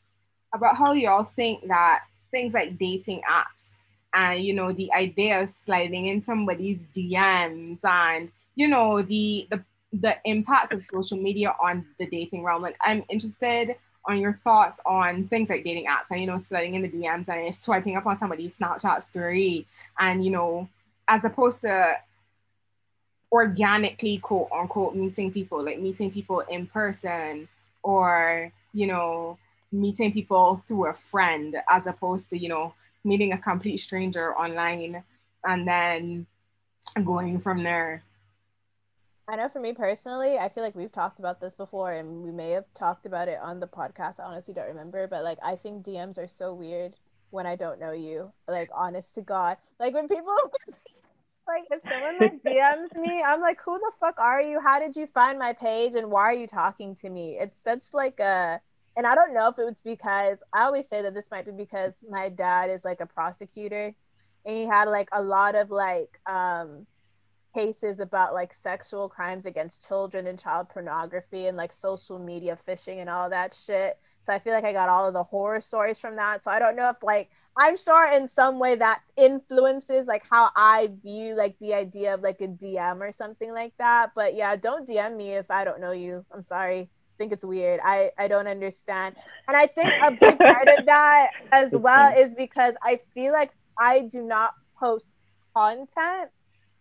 about 0.54 0.76
how 0.76 0.92
y'all 0.92 1.24
think 1.24 1.66
that 1.68 2.04
things 2.30 2.54
like 2.54 2.78
dating 2.78 3.22
apps 3.28 3.80
and 4.14 4.42
you 4.42 4.54
know 4.54 4.72
the 4.72 4.92
idea 4.92 5.40
of 5.40 5.48
sliding 5.48 6.06
in 6.06 6.20
somebody's 6.20 6.82
DMs 6.94 7.84
and 7.84 8.30
you 8.54 8.68
know 8.68 9.02
the 9.02 9.46
the 9.50 9.64
the 9.92 10.16
impact 10.24 10.72
of 10.72 10.82
social 10.82 11.16
media 11.16 11.54
on 11.62 11.86
the 11.98 12.06
dating 12.06 12.42
realm. 12.42 12.62
Like 12.62 12.76
I'm 12.80 13.04
interested 13.08 13.76
on 14.04 14.18
your 14.18 14.34
thoughts 14.44 14.80
on 14.86 15.26
things 15.28 15.50
like 15.50 15.64
dating 15.64 15.86
apps 15.86 16.10
and 16.10 16.20
you 16.20 16.26
know 16.26 16.38
sliding 16.38 16.74
in 16.74 16.82
the 16.82 16.88
DMs 16.88 17.28
and 17.28 17.54
swiping 17.54 17.96
up 17.96 18.06
on 18.06 18.16
somebody's 18.16 18.58
Snapchat 18.58 19.02
story 19.02 19.66
and 19.98 20.24
you 20.24 20.30
know 20.30 20.68
as 21.08 21.24
opposed 21.24 21.60
to 21.62 21.96
organically 23.36 24.16
quote 24.16 24.48
unquote 24.50 24.94
meeting 24.94 25.30
people 25.30 25.62
like 25.62 25.78
meeting 25.78 26.10
people 26.10 26.40
in 26.40 26.66
person 26.66 27.46
or 27.82 28.50
you 28.72 28.86
know 28.86 29.36
meeting 29.70 30.10
people 30.10 30.62
through 30.66 30.86
a 30.86 30.94
friend 30.94 31.54
as 31.68 31.86
opposed 31.86 32.30
to 32.30 32.38
you 32.38 32.48
know 32.48 32.72
meeting 33.04 33.32
a 33.32 33.38
complete 33.38 33.76
stranger 33.76 34.34
online 34.34 35.04
and 35.44 35.68
then 35.68 36.26
going 37.04 37.38
from 37.38 37.62
there 37.62 38.02
I 39.28 39.34
know 39.34 39.48
for 39.48 39.58
me 39.58 39.72
personally, 39.72 40.38
I 40.38 40.48
feel 40.48 40.62
like 40.62 40.76
we've 40.76 40.92
talked 40.92 41.18
about 41.18 41.40
this 41.40 41.56
before 41.56 41.94
and 41.94 42.22
we 42.22 42.30
may 42.30 42.50
have 42.50 42.72
talked 42.74 43.06
about 43.06 43.26
it 43.26 43.40
on 43.42 43.58
the 43.58 43.66
podcast. 43.66 44.20
I 44.20 44.22
honestly 44.22 44.54
don't 44.54 44.68
remember, 44.68 45.08
but 45.08 45.24
like 45.24 45.38
I 45.42 45.56
think 45.56 45.84
DMs 45.84 46.16
are 46.16 46.28
so 46.28 46.54
weird 46.54 46.94
when 47.30 47.44
I 47.44 47.56
don't 47.56 47.80
know 47.80 47.90
you. 47.90 48.32
Like 48.46 48.70
honest 48.72 49.16
to 49.16 49.22
God. 49.22 49.56
Like 49.80 49.94
when 49.94 50.06
people 50.06 50.36
like 51.46 51.64
if 51.70 51.82
someone 51.82 52.18
like 52.18 52.42
DMs 52.42 53.00
me, 53.00 53.22
I'm 53.22 53.40
like, 53.40 53.58
who 53.64 53.78
the 53.78 53.92
fuck 54.00 54.18
are 54.18 54.42
you? 54.42 54.60
How 54.60 54.78
did 54.78 54.96
you 54.96 55.06
find 55.06 55.38
my 55.38 55.52
page 55.52 55.94
and 55.94 56.10
why 56.10 56.22
are 56.22 56.34
you 56.34 56.46
talking 56.46 56.94
to 56.96 57.10
me? 57.10 57.36
It's 57.38 57.58
such 57.58 57.94
like 57.94 58.20
a 58.20 58.60
and 58.96 59.06
I 59.06 59.14
don't 59.14 59.34
know 59.34 59.48
if 59.48 59.58
it 59.58 59.64
was 59.64 59.80
because 59.82 60.38
I 60.54 60.62
always 60.62 60.88
say 60.88 61.02
that 61.02 61.12
this 61.12 61.30
might 61.30 61.44
be 61.44 61.52
because 61.52 62.02
my 62.08 62.30
dad 62.30 62.70
is 62.70 62.84
like 62.84 63.00
a 63.00 63.06
prosecutor 63.06 63.94
and 64.44 64.56
he 64.56 64.64
had 64.64 64.88
like 64.88 65.08
a 65.12 65.22
lot 65.22 65.54
of 65.54 65.70
like 65.70 66.18
um 66.26 66.86
cases 67.54 68.00
about 68.00 68.34
like 68.34 68.52
sexual 68.52 69.08
crimes 69.08 69.46
against 69.46 69.86
children 69.86 70.26
and 70.26 70.38
child 70.38 70.68
pornography 70.68 71.46
and 71.46 71.56
like 71.56 71.72
social 71.72 72.18
media 72.18 72.56
phishing 72.56 73.00
and 73.00 73.08
all 73.08 73.30
that 73.30 73.54
shit. 73.54 73.98
So 74.26 74.32
I 74.34 74.40
feel 74.40 74.52
like 74.54 74.64
I 74.64 74.72
got 74.72 74.88
all 74.90 75.06
of 75.06 75.14
the 75.14 75.22
horror 75.22 75.60
stories 75.60 76.00
from 76.00 76.16
that. 76.16 76.44
So 76.44 76.50
I 76.50 76.58
don't 76.58 76.76
know 76.76 76.90
if 76.90 77.02
like 77.02 77.30
I'm 77.56 77.76
sure 77.76 78.12
in 78.12 78.28
some 78.28 78.58
way 78.58 78.74
that 78.76 79.00
influences 79.16 80.06
like 80.06 80.24
how 80.30 80.50
I 80.56 80.90
view 81.02 81.34
like 81.36 81.56
the 81.60 81.74
idea 81.74 82.14
of 82.14 82.22
like 82.22 82.40
a 82.40 82.48
DM 82.48 83.00
or 83.00 83.12
something 83.12 83.52
like 83.52 83.72
that. 83.78 84.12
But 84.14 84.34
yeah, 84.34 84.56
don't 84.56 84.86
DM 84.86 85.16
me 85.16 85.32
if 85.34 85.50
I 85.50 85.64
don't 85.64 85.80
know 85.80 85.92
you. 85.92 86.24
I'm 86.32 86.42
sorry. 86.42 86.80
I 86.80 87.16
think 87.18 87.32
it's 87.32 87.44
weird. 87.44 87.80
I 87.84 88.10
I 88.18 88.28
don't 88.28 88.48
understand. 88.48 89.16
And 89.48 89.56
I 89.56 89.66
think 89.68 89.94
a 90.02 90.10
big 90.10 90.38
part 90.46 90.68
of 90.68 90.86
that 90.86 91.28
as 91.52 91.74
well 91.76 92.12
is 92.18 92.34
because 92.36 92.74
I 92.82 92.98
feel 93.14 93.32
like 93.32 93.52
I 93.80 94.00
do 94.02 94.22
not 94.22 94.54
post 94.78 95.14
content 95.56 96.30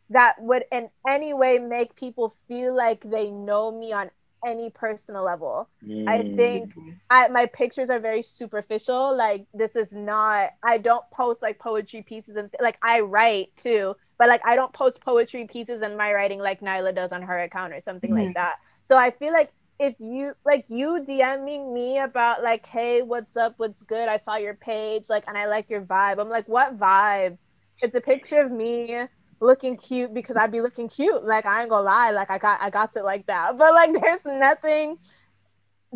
that 0.10 0.36
would 0.40 0.66
in 0.72 0.90
any 1.08 1.34
way 1.34 1.60
make 1.60 1.96
people 1.96 2.34
feel 2.48 2.76
like 2.76 3.02
they 3.10 3.32
know 3.32 3.72
me 3.72 3.94
on 3.94 4.10
any 4.46 4.70
personal 4.70 5.24
level. 5.24 5.70
Mm. 5.86 6.08
I 6.08 6.24
think 6.36 6.74
I, 7.10 7.28
my 7.30 7.48
pictures 7.48 7.90
are 7.90 8.00
very 8.00 8.22
superficial. 8.22 9.16
Like 9.16 9.46
this 9.54 9.76
is 9.76 9.92
not. 9.94 10.52
I 10.64 10.78
don't 10.78 11.04
post 11.12 11.42
like 11.42 11.60
poetry 11.60 12.02
pieces 12.02 12.36
and 12.36 12.52
th- 12.52 12.62
like 12.62 12.78
I 12.82 13.02
write 13.02 13.50
too, 13.58 13.96
but 14.18 14.28
like 14.28 14.42
I 14.46 14.56
don't 14.56 14.74
post 14.74 15.02
poetry 15.02 15.48
pieces 15.52 15.82
in 15.82 15.98
my 15.98 16.14
writing 16.14 16.40
like 16.40 16.62
Nyla 16.62 16.94
does 16.94 17.12
on 17.12 17.22
her 17.24 17.40
account 17.40 17.74
or 17.74 17.80
something 17.80 18.12
mm. 18.12 18.26
like 18.26 18.36
that. 18.36 18.56
So 18.84 18.98
I 18.98 19.12
feel 19.12 19.34
like 19.34 19.52
if 19.80 19.96
you 20.00 20.34
like 20.46 20.66
you 20.70 21.06
DMing 21.08 21.74
me 21.74 22.00
about 22.00 22.44
like, 22.44 22.66
hey, 22.66 23.02
what's 23.02 23.36
up, 23.36 23.56
what's 23.58 23.82
good? 23.82 24.08
I 24.08 24.18
saw 24.18 24.36
your 24.38 24.54
page, 24.54 25.06
like, 25.10 25.26
and 25.28 25.38
I 25.38 25.48
like 25.48 25.70
your 25.70 25.82
vibe. 25.82 26.20
I'm 26.20 26.30
like, 26.30 26.48
what 26.48 26.78
vibe? 26.78 27.38
It's 27.82 27.96
a 27.96 28.02
picture 28.02 28.40
of 28.40 28.52
me 28.52 29.06
looking 29.40 29.78
cute 29.78 30.14
because 30.14 30.38
I'd 30.38 30.52
be 30.52 30.62
looking 30.62 30.88
cute. 30.90 31.24
Like 31.24 31.46
I 31.46 31.62
ain't 31.62 31.70
gonna 31.70 31.84
lie, 31.84 32.12
like 32.12 32.32
I 32.32 32.38
got 32.38 32.62
I 32.62 32.70
got 32.70 32.96
it 32.96 33.04
like 33.04 33.26
that. 33.28 33.54
But 33.58 33.74
like 33.74 33.94
there's 34.00 34.26
nothing 34.26 34.98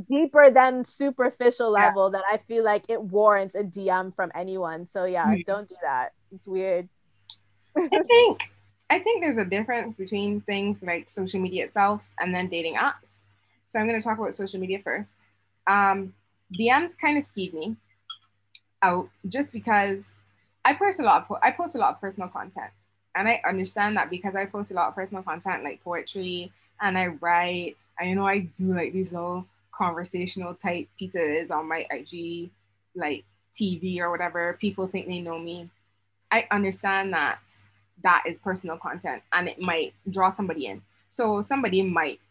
deeper 0.09 0.49
than 0.49 0.85
superficial 0.85 1.71
level 1.71 2.09
yeah. 2.11 2.19
that 2.19 2.25
I 2.31 2.37
feel 2.37 2.63
like 2.63 2.85
it 2.89 3.01
warrants 3.01 3.55
a 3.55 3.63
DM 3.63 4.15
from 4.15 4.31
anyone. 4.35 4.85
So 4.85 5.05
yeah, 5.05 5.25
mm-hmm. 5.25 5.41
don't 5.45 5.67
do 5.67 5.75
that. 5.81 6.13
It's 6.31 6.47
weird. 6.47 6.87
I 7.77 7.87
think 7.87 8.41
I 8.89 8.99
think 8.99 9.21
there's 9.21 9.37
a 9.37 9.45
difference 9.45 9.93
between 9.95 10.41
things 10.41 10.81
like 10.81 11.09
social 11.09 11.39
media 11.39 11.65
itself 11.65 12.09
and 12.19 12.33
then 12.33 12.47
dating 12.47 12.75
apps. 12.75 13.19
So 13.67 13.79
I'm 13.79 13.87
to 13.87 14.01
talk 14.01 14.17
about 14.17 14.35
social 14.35 14.59
media 14.59 14.79
first. 14.79 15.21
Um, 15.67 16.13
DMs 16.59 16.97
kind 16.97 17.17
of 17.17 17.23
skeed 17.23 17.53
me 17.53 17.75
out 18.81 19.09
just 19.27 19.53
because 19.53 20.13
I 20.65 20.73
post 20.73 20.99
a 20.99 21.03
lot. 21.03 21.27
Of, 21.29 21.37
I 21.43 21.51
post 21.51 21.75
a 21.75 21.77
lot 21.77 21.93
of 21.93 22.01
personal 22.01 22.29
content, 22.29 22.71
and 23.19 23.27
I 23.27 23.41
understand 23.45 23.97
that 23.97 24.09
because 24.09 24.33
I 24.33 24.45
post 24.45 24.71
a 24.71 24.73
lot 24.73 24.87
of 24.87 24.95
personal 24.95 25.21
content 25.21 25.61
like 25.61 25.83
poetry 25.83 26.53
and 26.79 26.97
I 26.97 27.07
write. 27.07 27.75
And 27.99 28.09
you 28.09 28.15
know, 28.15 28.25
I 28.25 28.39
do 28.39 28.73
like 28.73 28.93
these 28.93 29.11
little 29.11 29.45
conversational 29.73 30.53
type 30.55 30.87
pieces 30.97 31.51
on 31.51 31.67
my 31.67 31.85
IG, 31.91 32.49
like 32.95 33.25
TV 33.53 33.99
or 33.99 34.09
whatever. 34.09 34.57
People 34.61 34.87
think 34.87 35.07
they 35.07 35.19
know 35.19 35.37
me. 35.37 35.69
I 36.31 36.47
understand 36.49 37.13
that 37.13 37.41
that 38.03 38.23
is 38.25 38.39
personal 38.39 38.77
content 38.77 39.21
and 39.33 39.49
it 39.49 39.59
might 39.59 39.93
draw 40.09 40.29
somebody 40.29 40.67
in. 40.67 40.81
So 41.09 41.41
somebody 41.41 41.81
might 41.81 42.21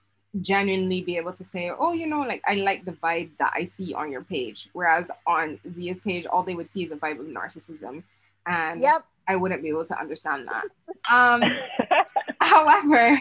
genuinely 0.40 1.02
be 1.02 1.18
able 1.18 1.34
to 1.34 1.44
say, 1.44 1.70
oh, 1.70 1.92
you 1.92 2.06
know, 2.06 2.20
like 2.20 2.42
I 2.46 2.54
like 2.54 2.86
the 2.86 2.92
vibe 2.92 3.36
that 3.36 3.52
I 3.54 3.64
see 3.64 3.92
on 3.92 4.10
your 4.10 4.22
page. 4.22 4.70
Whereas 4.72 5.10
on 5.26 5.60
Zia's 5.70 6.00
page, 6.00 6.24
all 6.24 6.44
they 6.44 6.54
would 6.54 6.70
see 6.70 6.84
is 6.84 6.92
a 6.92 6.96
vibe 6.96 7.20
of 7.20 7.26
narcissism. 7.26 8.04
And 8.46 8.80
yep. 8.80 9.04
I 9.28 9.36
wouldn't 9.36 9.62
be 9.62 9.68
able 9.68 9.84
to 9.84 9.98
understand 9.98 10.48
that. 10.48 10.64
Um, 11.12 11.42
however, 12.40 13.20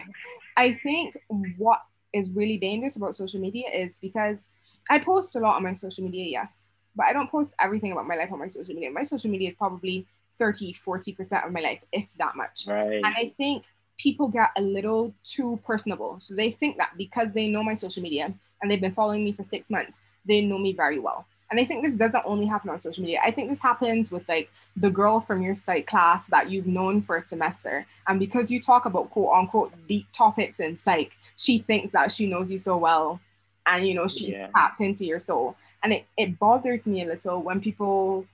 I 0.56 0.72
think 0.72 1.16
what 1.58 1.82
is 2.12 2.30
really 2.30 2.56
dangerous 2.56 2.96
about 2.96 3.14
social 3.14 3.40
media 3.40 3.68
is 3.68 3.96
because 4.00 4.48
I 4.88 4.98
post 4.98 5.36
a 5.36 5.38
lot 5.38 5.56
on 5.56 5.62
my 5.64 5.74
social 5.74 6.04
media, 6.04 6.24
yes, 6.24 6.70
but 6.96 7.06
I 7.06 7.12
don't 7.12 7.30
post 7.30 7.54
everything 7.60 7.92
about 7.92 8.06
my 8.06 8.16
life 8.16 8.32
on 8.32 8.38
my 8.38 8.48
social 8.48 8.74
media. 8.74 8.90
My 8.90 9.02
social 9.02 9.30
media 9.30 9.48
is 9.48 9.54
probably 9.54 10.06
30, 10.38 10.72
40% 10.72 11.46
of 11.46 11.52
my 11.52 11.60
life, 11.60 11.80
if 11.92 12.06
that 12.18 12.36
much. 12.36 12.64
Right. 12.66 13.02
And 13.04 13.06
I 13.06 13.32
think 13.36 13.64
people 13.98 14.28
get 14.28 14.50
a 14.56 14.62
little 14.62 15.14
too 15.24 15.60
personable. 15.66 16.18
So 16.20 16.34
they 16.34 16.50
think 16.50 16.78
that 16.78 16.96
because 16.96 17.32
they 17.32 17.48
know 17.48 17.62
my 17.62 17.74
social 17.74 18.02
media 18.02 18.32
and 18.62 18.70
they've 18.70 18.80
been 18.80 18.92
following 18.92 19.24
me 19.24 19.32
for 19.32 19.44
six 19.44 19.70
months, 19.70 20.02
they 20.24 20.40
know 20.40 20.58
me 20.58 20.72
very 20.72 20.98
well. 20.98 21.26
And 21.50 21.58
I 21.58 21.64
think 21.64 21.82
this 21.82 21.94
doesn't 21.94 22.24
only 22.26 22.46
happen 22.46 22.68
on 22.68 22.80
social 22.80 23.02
media. 23.02 23.20
I 23.24 23.30
think 23.30 23.48
this 23.48 23.62
happens 23.62 24.12
with 24.12 24.28
like 24.28 24.50
the 24.76 24.90
girl 24.90 25.20
from 25.20 25.40
your 25.40 25.54
psych 25.54 25.86
class 25.86 26.26
that 26.26 26.50
you've 26.50 26.66
known 26.66 27.00
for 27.00 27.16
a 27.16 27.22
semester. 27.22 27.86
And 28.06 28.20
because 28.20 28.50
you 28.50 28.60
talk 28.60 28.84
about 28.84 29.10
quote 29.10 29.32
unquote 29.34 29.72
deep 29.86 30.06
topics 30.12 30.60
in 30.60 30.76
psych, 30.76 31.16
she 31.36 31.58
thinks 31.58 31.92
that 31.92 32.12
she 32.12 32.26
knows 32.26 32.50
you 32.50 32.58
so 32.58 32.76
well. 32.76 33.20
And 33.66 33.86
you 33.86 33.94
know, 33.94 34.06
she's 34.06 34.34
yeah. 34.34 34.48
tapped 34.54 34.80
into 34.80 35.06
your 35.06 35.18
soul. 35.18 35.56
And 35.82 35.92
it, 35.92 36.06
it 36.16 36.38
bothers 36.38 36.86
me 36.86 37.02
a 37.02 37.06
little 37.06 37.40
when 37.40 37.60
people 37.60 38.26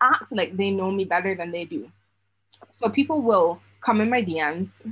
act 0.00 0.32
like 0.32 0.56
they 0.56 0.70
know 0.70 0.90
me 0.90 1.04
better 1.04 1.34
than 1.34 1.50
they 1.50 1.64
do. 1.64 1.90
So 2.70 2.88
people 2.88 3.22
will 3.22 3.60
come 3.80 4.00
in 4.00 4.08
my 4.08 4.22
DMs 4.22 4.82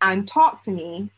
and 0.00 0.26
talk 0.26 0.62
to 0.64 0.70
me 0.70 1.10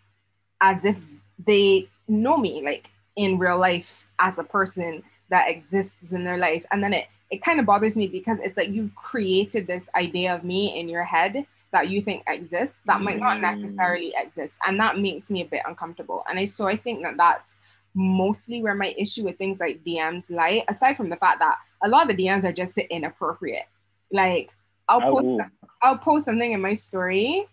as 0.61 0.85
if 0.85 1.01
they 1.45 1.89
know 2.09 2.37
me 2.37 2.63
like 2.63 2.91
in 3.17 3.39
real 3.39 3.59
life 3.59 4.07
as 4.19 4.39
a 4.39 4.45
person 4.45 5.03
that 5.33 5.49
exists 5.49 6.13
in 6.13 6.25
their 6.25 6.37
life. 6.37 6.65
And 6.71 6.85
then 6.85 6.93
it 6.93 7.07
it 7.31 7.43
kind 7.43 7.59
of 7.59 7.65
bothers 7.65 7.97
me 7.97 8.07
because 8.07 8.39
it's 8.43 8.59
like 8.59 8.69
you've 8.69 8.95
created 8.95 9.67
this 9.67 9.89
idea 9.95 10.35
of 10.35 10.45
me 10.45 10.79
in 10.79 10.87
your 10.87 11.03
head 11.03 11.47
that 11.73 11.89
you 11.89 12.03
think 12.03 12.23
exists 12.29 12.79
that 12.85 13.01
might 13.01 13.19
not 13.19 13.39
mm. 13.39 13.41
necessarily 13.41 14.13
exist. 14.19 14.59
And 14.67 14.79
that 14.79 14.99
makes 14.99 15.31
me 15.31 15.41
a 15.41 15.47
bit 15.47 15.63
uncomfortable. 15.67 16.23
And 16.29 16.39
i 16.39 16.45
so 16.45 16.67
i 16.69 16.77
think 16.77 17.03
that 17.03 17.17
that's 17.17 17.57
mostly 17.95 18.63
where 18.63 18.75
my 18.75 18.95
issue 18.97 19.25
with 19.25 19.37
things 19.37 19.61
like 19.61 19.85
dms 19.85 20.31
lie 20.31 20.65
aside 20.67 20.97
from 20.97 21.11
the 21.11 21.17
fact 21.17 21.41
that 21.41 21.59
a 21.85 21.89
lot 21.89 22.11
of 22.11 22.17
the 22.17 22.23
dms 22.23 22.45
are 22.45 22.53
just 22.53 22.79
inappropriate. 22.79 23.67
Like 24.13 24.51
i'll 24.89 25.01
post 25.01 25.51
i'll 25.83 25.99
post 25.99 26.27
something 26.27 26.53
in 26.53 26.61
my 26.61 26.75
story 26.75 27.47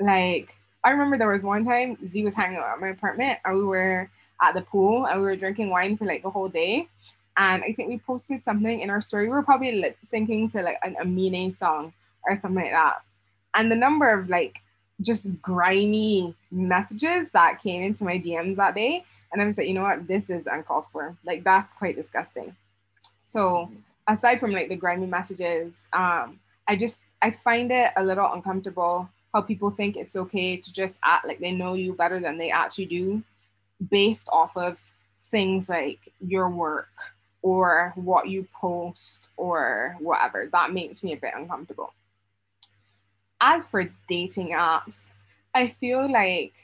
like 0.00 0.54
I 0.84 0.90
remember 0.90 1.18
there 1.18 1.32
was 1.32 1.42
one 1.42 1.64
time 1.64 1.98
Z 2.06 2.24
was 2.24 2.34
hanging 2.34 2.58
out 2.58 2.74
at 2.74 2.80
my 2.80 2.88
apartment 2.88 3.38
and 3.44 3.56
we 3.56 3.64
were 3.64 4.10
at 4.42 4.54
the 4.54 4.62
pool 4.62 5.06
and 5.06 5.20
we 5.20 5.26
were 5.26 5.36
drinking 5.36 5.70
wine 5.70 5.96
for 5.96 6.04
like 6.04 6.22
the 6.22 6.30
whole 6.30 6.48
day. 6.48 6.88
And 7.36 7.62
I 7.62 7.72
think 7.72 7.88
we 7.88 7.98
posted 7.98 8.42
something 8.42 8.80
in 8.80 8.90
our 8.90 9.00
story. 9.00 9.24
We 9.24 9.34
were 9.34 9.42
probably 9.42 9.72
lip 9.72 9.96
syncing 10.12 10.50
to 10.52 10.62
like 10.62 10.78
an 10.82 10.96
Amine 11.00 11.52
song 11.52 11.92
or 12.28 12.36
something 12.36 12.64
like 12.64 12.72
that. 12.72 13.02
And 13.54 13.70
the 13.70 13.76
number 13.76 14.10
of 14.10 14.28
like 14.28 14.58
just 15.00 15.40
grimy 15.40 16.34
messages 16.50 17.30
that 17.30 17.60
came 17.62 17.82
into 17.82 18.04
my 18.04 18.18
DMs 18.18 18.56
that 18.56 18.74
day. 18.74 19.04
And 19.32 19.40
I 19.40 19.44
was 19.44 19.58
like, 19.58 19.68
you 19.68 19.74
know 19.74 19.82
what, 19.82 20.08
this 20.08 20.30
is 20.30 20.46
uncalled 20.46 20.86
for. 20.92 21.16
Like 21.24 21.44
that's 21.44 21.72
quite 21.74 21.96
disgusting. 21.96 22.56
So 23.22 23.70
aside 24.08 24.40
from 24.40 24.52
like 24.52 24.68
the 24.68 24.76
grimy 24.76 25.06
messages, 25.06 25.88
um, 25.92 26.40
I 26.66 26.76
just 26.76 27.00
I 27.22 27.30
find 27.30 27.70
it 27.70 27.90
a 27.96 28.02
little 28.02 28.32
uncomfortable 28.32 29.08
how 29.34 29.42
people 29.42 29.70
think 29.70 29.96
it's 29.96 30.16
okay 30.16 30.56
to 30.56 30.72
just 30.72 30.98
act 31.04 31.26
like 31.26 31.38
they 31.38 31.52
know 31.52 31.74
you 31.74 31.92
better 31.92 32.18
than 32.18 32.38
they 32.38 32.50
actually 32.50 32.86
do 32.86 33.22
based 33.90 34.28
off 34.32 34.56
of 34.56 34.82
things 35.30 35.68
like 35.68 35.98
your 36.20 36.48
work 36.48 36.88
or 37.42 37.92
what 37.96 38.28
you 38.28 38.46
post 38.52 39.28
or 39.36 39.96
whatever. 40.00 40.48
That 40.50 40.72
makes 40.72 41.02
me 41.02 41.12
a 41.12 41.16
bit 41.16 41.34
uncomfortable. 41.36 41.92
As 43.40 43.66
for 43.68 43.88
dating 44.08 44.48
apps, 44.48 45.08
I 45.54 45.68
feel 45.68 46.10
like 46.10 46.54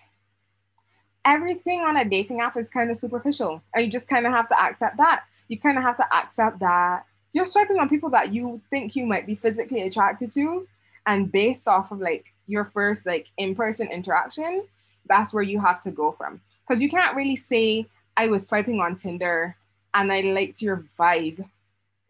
everything 1.25 1.81
on 1.81 1.97
a 1.97 2.05
dating 2.05 2.41
app 2.41 2.57
is 2.57 2.71
kind 2.71 2.91
of 2.91 2.97
superficial. 2.97 3.63
And 3.73 3.85
you 3.85 3.91
just 3.91 4.09
kind 4.09 4.27
of 4.27 4.33
have 4.33 4.49
to 4.49 4.61
accept 4.61 4.97
that. 4.97 5.25
You 5.49 5.59
kind 5.59 5.79
of 5.79 5.85
have 5.85 5.97
to 5.99 6.15
accept 6.15 6.59
that 6.61 7.05
you're 7.33 7.47
swiping 7.47 7.79
on 7.79 7.89
people 7.89 8.11
that 8.11 8.33
you 8.33 8.61
think 8.71 8.97
you 8.97 9.05
might 9.05 9.27
be 9.27 9.35
physically 9.35 9.83
attracted 9.83 10.33
to. 10.33 10.67
And 11.07 11.31
based 11.31 11.69
off 11.69 11.91
of 11.93 12.01
like 12.01 12.33
your 12.47 12.65
first 12.65 13.05
like 13.07 13.31
in-person 13.37 13.89
interaction, 13.91 14.65
that's 15.07 15.35
where 15.35 15.43
you 15.43 15.61
have 15.61 15.81
to 15.81 15.91
go 15.91 16.13
from. 16.13 16.41
Because 16.67 16.81
you 16.81 16.89
can't 16.89 17.17
really 17.17 17.37
say 17.37 17.87
I 18.17 18.29
was 18.29 18.47
swiping 18.47 18.81
on 18.81 18.97
Tinder 18.97 19.57
and 19.93 20.13
I 20.13 20.21
liked 20.23 20.63
your 20.63 20.85
vibe. 20.99 21.45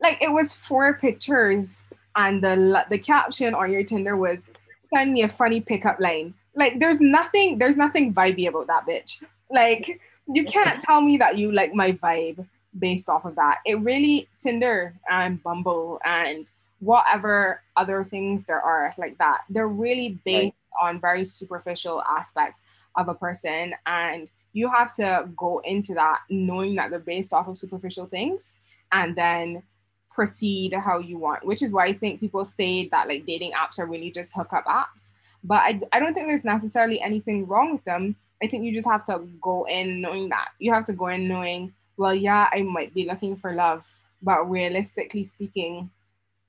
Like 0.00 0.22
it 0.22 0.32
was 0.32 0.54
four 0.54 0.94
pictures 0.94 1.82
and 2.16 2.42
the 2.42 2.84
the 2.90 2.98
caption 2.98 3.54
on 3.54 3.72
your 3.72 3.84
Tinder 3.84 4.16
was 4.16 4.50
send 4.78 5.12
me 5.12 5.22
a 5.22 5.28
funny 5.28 5.60
pickup 5.60 6.00
line. 6.00 6.34
Like 6.54 6.78
there's 6.78 7.00
nothing 7.00 7.58
there's 7.58 7.76
nothing 7.76 8.14
vibey 8.14 8.48
about 8.48 8.66
that 8.68 8.86
bitch. 8.86 9.22
Like 9.50 10.00
you 10.32 10.44
can't 10.44 10.82
tell 10.82 11.00
me 11.00 11.16
that 11.18 11.38
you 11.38 11.52
like 11.52 11.74
my 11.74 11.92
vibe 11.92 12.46
based 12.78 13.08
off 13.08 13.24
of 13.24 13.36
that. 13.36 13.58
It 13.64 13.80
really 13.80 14.28
Tinder 14.40 14.94
and 15.10 15.42
Bumble 15.42 16.00
and 16.04 16.46
whatever 16.80 17.62
other 17.76 18.04
things 18.04 18.44
there 18.44 18.60
are 18.60 18.94
like 18.98 19.18
that. 19.18 19.40
They're 19.48 19.68
really 19.68 20.18
based 20.24 20.54
right. 20.82 20.88
on 20.88 21.00
very 21.00 21.24
superficial 21.24 22.02
aspects 22.02 22.60
of 22.96 23.08
a 23.08 23.14
person. 23.14 23.74
And 23.86 24.28
you 24.54 24.70
have 24.70 24.94
to 24.94 25.28
go 25.36 25.60
into 25.64 25.92
that 25.94 26.20
knowing 26.30 26.76
that 26.76 26.88
they're 26.88 27.00
based 27.00 27.34
off 27.34 27.48
of 27.48 27.58
superficial 27.58 28.06
things 28.06 28.54
and 28.92 29.14
then 29.16 29.62
proceed 30.10 30.72
how 30.72 30.98
you 31.00 31.18
want, 31.18 31.44
which 31.44 31.60
is 31.60 31.72
why 31.72 31.86
I 31.86 31.92
think 31.92 32.20
people 32.20 32.44
say 32.44 32.88
that 32.88 33.08
like 33.08 33.26
dating 33.26 33.52
apps 33.52 33.78
are 33.78 33.86
really 33.86 34.12
just 34.12 34.32
hookup 34.32 34.64
apps. 34.64 35.10
But 35.42 35.56
I, 35.56 35.80
I 35.92 35.98
don't 36.00 36.14
think 36.14 36.28
there's 36.28 36.44
necessarily 36.44 37.00
anything 37.00 37.46
wrong 37.46 37.72
with 37.72 37.84
them. 37.84 38.16
I 38.42 38.46
think 38.46 38.64
you 38.64 38.72
just 38.72 38.88
have 38.88 39.04
to 39.06 39.26
go 39.42 39.64
in 39.64 40.00
knowing 40.00 40.28
that. 40.28 40.50
You 40.60 40.72
have 40.72 40.84
to 40.86 40.92
go 40.92 41.08
in 41.08 41.26
knowing, 41.26 41.74
well, 41.96 42.14
yeah, 42.14 42.48
I 42.52 42.62
might 42.62 42.94
be 42.94 43.06
looking 43.06 43.36
for 43.36 43.52
love, 43.52 43.90
but 44.22 44.48
realistically 44.48 45.24
speaking, 45.24 45.90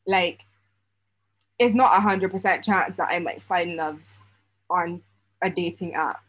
like 0.06 0.42
it's 1.58 1.76
not 1.76 1.98
a 1.98 2.02
hundred 2.02 2.32
percent 2.32 2.64
chance 2.64 2.96
that 2.98 3.10
I 3.12 3.18
might 3.18 3.42
find 3.42 3.76
love 3.76 4.00
on 4.70 5.02
a 5.42 5.50
dating 5.50 5.96
app. 5.96 6.22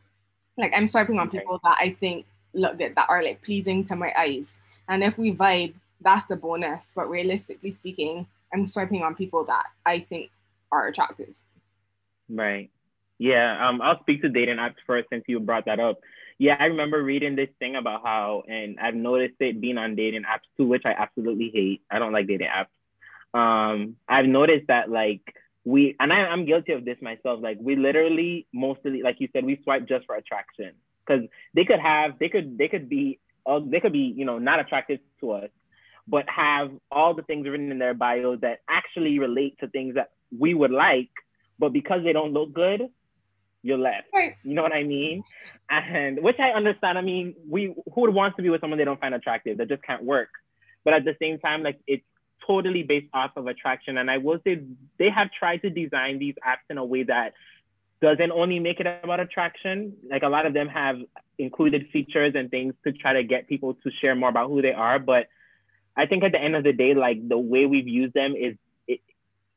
Like 0.57 0.73
I'm 0.75 0.89
swiping 0.89 1.19
on 1.19 1.31
people 1.31 1.61
that 1.65 1.77
I 1.79 1.91
think 1.91 2.27
look 2.55 2.79
good, 2.79 2.95
that 2.95 3.09
are 3.09 3.23
like 3.23 3.43
pleasing 3.43 3.85
to 3.85 3.97
my 3.97 4.13
eyes. 4.17 4.61
And 4.89 5.03
if 5.03 5.19
we 5.19 5.35
vibe, 5.35 5.75
that's 6.01 6.31
a 6.31 6.37
bonus. 6.37 6.93
But 6.95 7.11
realistically 7.11 7.71
speaking, 7.71 8.27
I'm 8.53 8.67
swiping 8.67 9.03
on 9.03 9.15
people 9.15 9.45
that 9.45 9.65
I 9.85 10.01
think 10.01 10.31
are 10.73 10.87
attractive. 10.87 11.35
Right. 12.29 12.71
Yeah, 13.19 13.69
um, 13.69 13.81
I'll 13.81 14.01
speak 14.01 14.23
to 14.23 14.29
dating 14.29 14.57
apps 14.57 14.77
first 14.87 15.09
since 15.11 15.25
you 15.27 15.41
brought 15.41 15.65
that 15.67 15.81
up. 15.81 16.01
Yeah, 16.39 16.57
I 16.59 16.67
remember 16.67 17.03
reading 17.03 17.35
this 17.35 17.49
thing 17.59 17.77
about 17.77 18.03
how, 18.05 18.43
and 18.47 18.79
I've 18.79 18.95
noticed 18.95 19.37
it 19.41 19.59
being 19.61 19.79
on 19.79 19.97
dating 19.97 20.25
apps 20.25 20.45
too, 20.57 20.67
which 20.67 20.83
I 20.85 20.93
absolutely 20.93 21.51
hate. 21.53 21.81
I 21.91 21.99
don't 21.99 22.13
like 22.13 22.27
dating 22.27 22.49
apps. 22.49 22.69
Um, 23.33 23.97
I've 24.07 24.27
noticed 24.27 24.67
that 24.69 24.91
like 24.91 25.23
we, 25.67 25.97
and 25.99 26.13
I, 26.13 26.19
I'm 26.21 26.47
guilty 26.47 26.73
of 26.73 26.85
this 26.85 26.97
myself. 27.03 27.41
Like 27.43 27.59
we 27.61 27.75
literally 27.77 28.47
mostly, 28.55 29.03
like 29.03 29.17
you 29.19 29.29
said, 29.33 29.45
we 29.45 29.61
swipe 29.65 29.87
just 29.87 30.07
for 30.07 30.15
attraction 30.15 30.73
because 31.05 31.25
they 31.55 31.65
could 31.65 31.81
have, 31.81 32.19
they 32.19 32.29
could, 32.29 32.57
they 32.57 32.69
could 32.69 32.89
be, 32.89 33.19
uh, 33.45 33.61
they 33.63 33.81
could 33.81 33.93
be, 33.93 34.15
you 34.17 34.25
know, 34.25 34.39
not 34.39 34.61
attractive 34.61 35.01
to 35.21 35.33
us, 35.33 35.51
but 36.07 36.25
have 36.29 36.71
all 36.91 37.15
the 37.15 37.23
things 37.23 37.49
written 37.49 37.73
in 37.73 37.79
their 37.81 37.95
bio 37.95 38.37
that 38.37 38.61
actually 38.71 39.19
relate 39.19 39.59
to 39.59 39.67
things 39.67 39.97
that 39.97 40.13
we 40.37 40.55
would 40.55 40.71
like, 40.71 41.11
but 41.59 41.73
because 41.73 42.05
they 42.05 42.13
don't 42.13 42.33
look 42.33 42.53
good, 42.53 42.89
you're 43.63 43.79
left. 43.79 44.07
Right. 44.15 44.37
You 44.45 44.55
know 44.55 44.63
what 44.63 44.73
I 44.73 44.85
mean? 44.85 45.25
And 45.69 46.23
which 46.23 46.39
I 46.39 46.51
understand. 46.51 46.97
I 46.97 47.01
mean, 47.01 47.35
we 47.49 47.75
who 47.93 48.01
would 48.03 48.15
want 48.15 48.37
to 48.37 48.43
be 48.43 48.51
with 48.51 48.61
someone 48.61 48.79
they 48.79 48.85
don't 48.85 49.01
find 49.01 49.15
attractive? 49.15 49.59
That 49.59 49.69
just 49.69 49.83
can't 49.83 50.05
work. 50.05 50.29
But 50.85 50.95
at 50.95 51.05
the 51.05 51.17
same 51.21 51.41
time, 51.41 51.65
like 51.65 51.81
it's 51.89 52.05
totally 52.47 52.83
based 52.83 53.09
off 53.13 53.33
of 53.37 53.47
attraction. 53.47 53.99
And 53.99 54.11
I 54.11 54.19
will 54.19 54.39
say 54.45 54.63
they 54.99 55.11
have 55.11 55.29
tried 55.39 55.63
to 55.63 55.71
design 55.71 56.19
these 56.19 56.35
apps 56.47 56.67
in 56.71 56.79
a 56.79 56.85
way 56.85 57.05
that 57.05 57.35
doesn't 58.01 58.31
only 58.33 58.59
make 58.59 58.81
it 58.81 58.87
about 58.87 59.21
attraction. 59.21 59.95
Like 60.09 60.23
a 60.23 60.29
lot 60.29 60.47
of 60.47 60.55
them 60.55 60.69
have 60.69 60.97
included 61.39 61.89
features 61.93 62.35
and 62.35 62.51
things 62.51 62.75
to 62.85 62.93
try 62.93 63.15
to 63.15 63.25
get 63.25 63.49
people 63.49 63.75
to 63.75 63.91
share 64.01 64.15
more 64.15 64.29
about 64.29 64.49
who 64.49 64.63
they 64.63 64.73
are. 64.73 64.99
But 64.99 65.29
I 65.97 66.07
think 66.07 66.25
at 66.25 66.33
the 66.33 66.41
end 66.41 66.57
of 66.57 66.65
the 66.65 66.73
day, 66.73 66.95
like 66.95 67.27
the 67.27 67.39
way 67.39 67.67
we've 67.67 67.89
used 67.89 68.15
them 68.15 68.35
is 68.37 68.57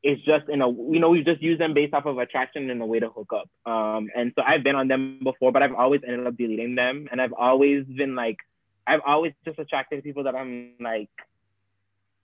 it's 0.02 0.22
just 0.22 0.48
in 0.48 0.62
a 0.62 0.68
you 0.68 0.98
know 0.98 1.10
we've 1.10 1.24
just 1.24 1.42
used 1.42 1.60
them 1.60 1.74
based 1.74 1.92
off 1.92 2.06
of 2.06 2.18
attraction 2.18 2.70
and 2.70 2.80
a 2.80 2.86
way 2.86 3.00
to 3.00 3.10
hook 3.10 3.32
up 3.34 3.48
um 3.70 4.08
and 4.16 4.32
so 4.34 4.42
i've 4.46 4.64
been 4.64 4.74
on 4.74 4.88
them 4.88 5.20
before 5.22 5.52
but 5.52 5.62
i've 5.62 5.74
always 5.74 6.00
ended 6.06 6.26
up 6.26 6.36
deleting 6.36 6.74
them 6.74 7.08
and 7.10 7.20
i've 7.20 7.32
always 7.34 7.84
been 7.84 8.14
like 8.14 8.38
i've 8.86 9.00
always 9.06 9.32
just 9.44 9.58
attracted 9.58 10.02
people 10.02 10.24
that 10.24 10.34
i'm 10.34 10.72
like 10.80 11.10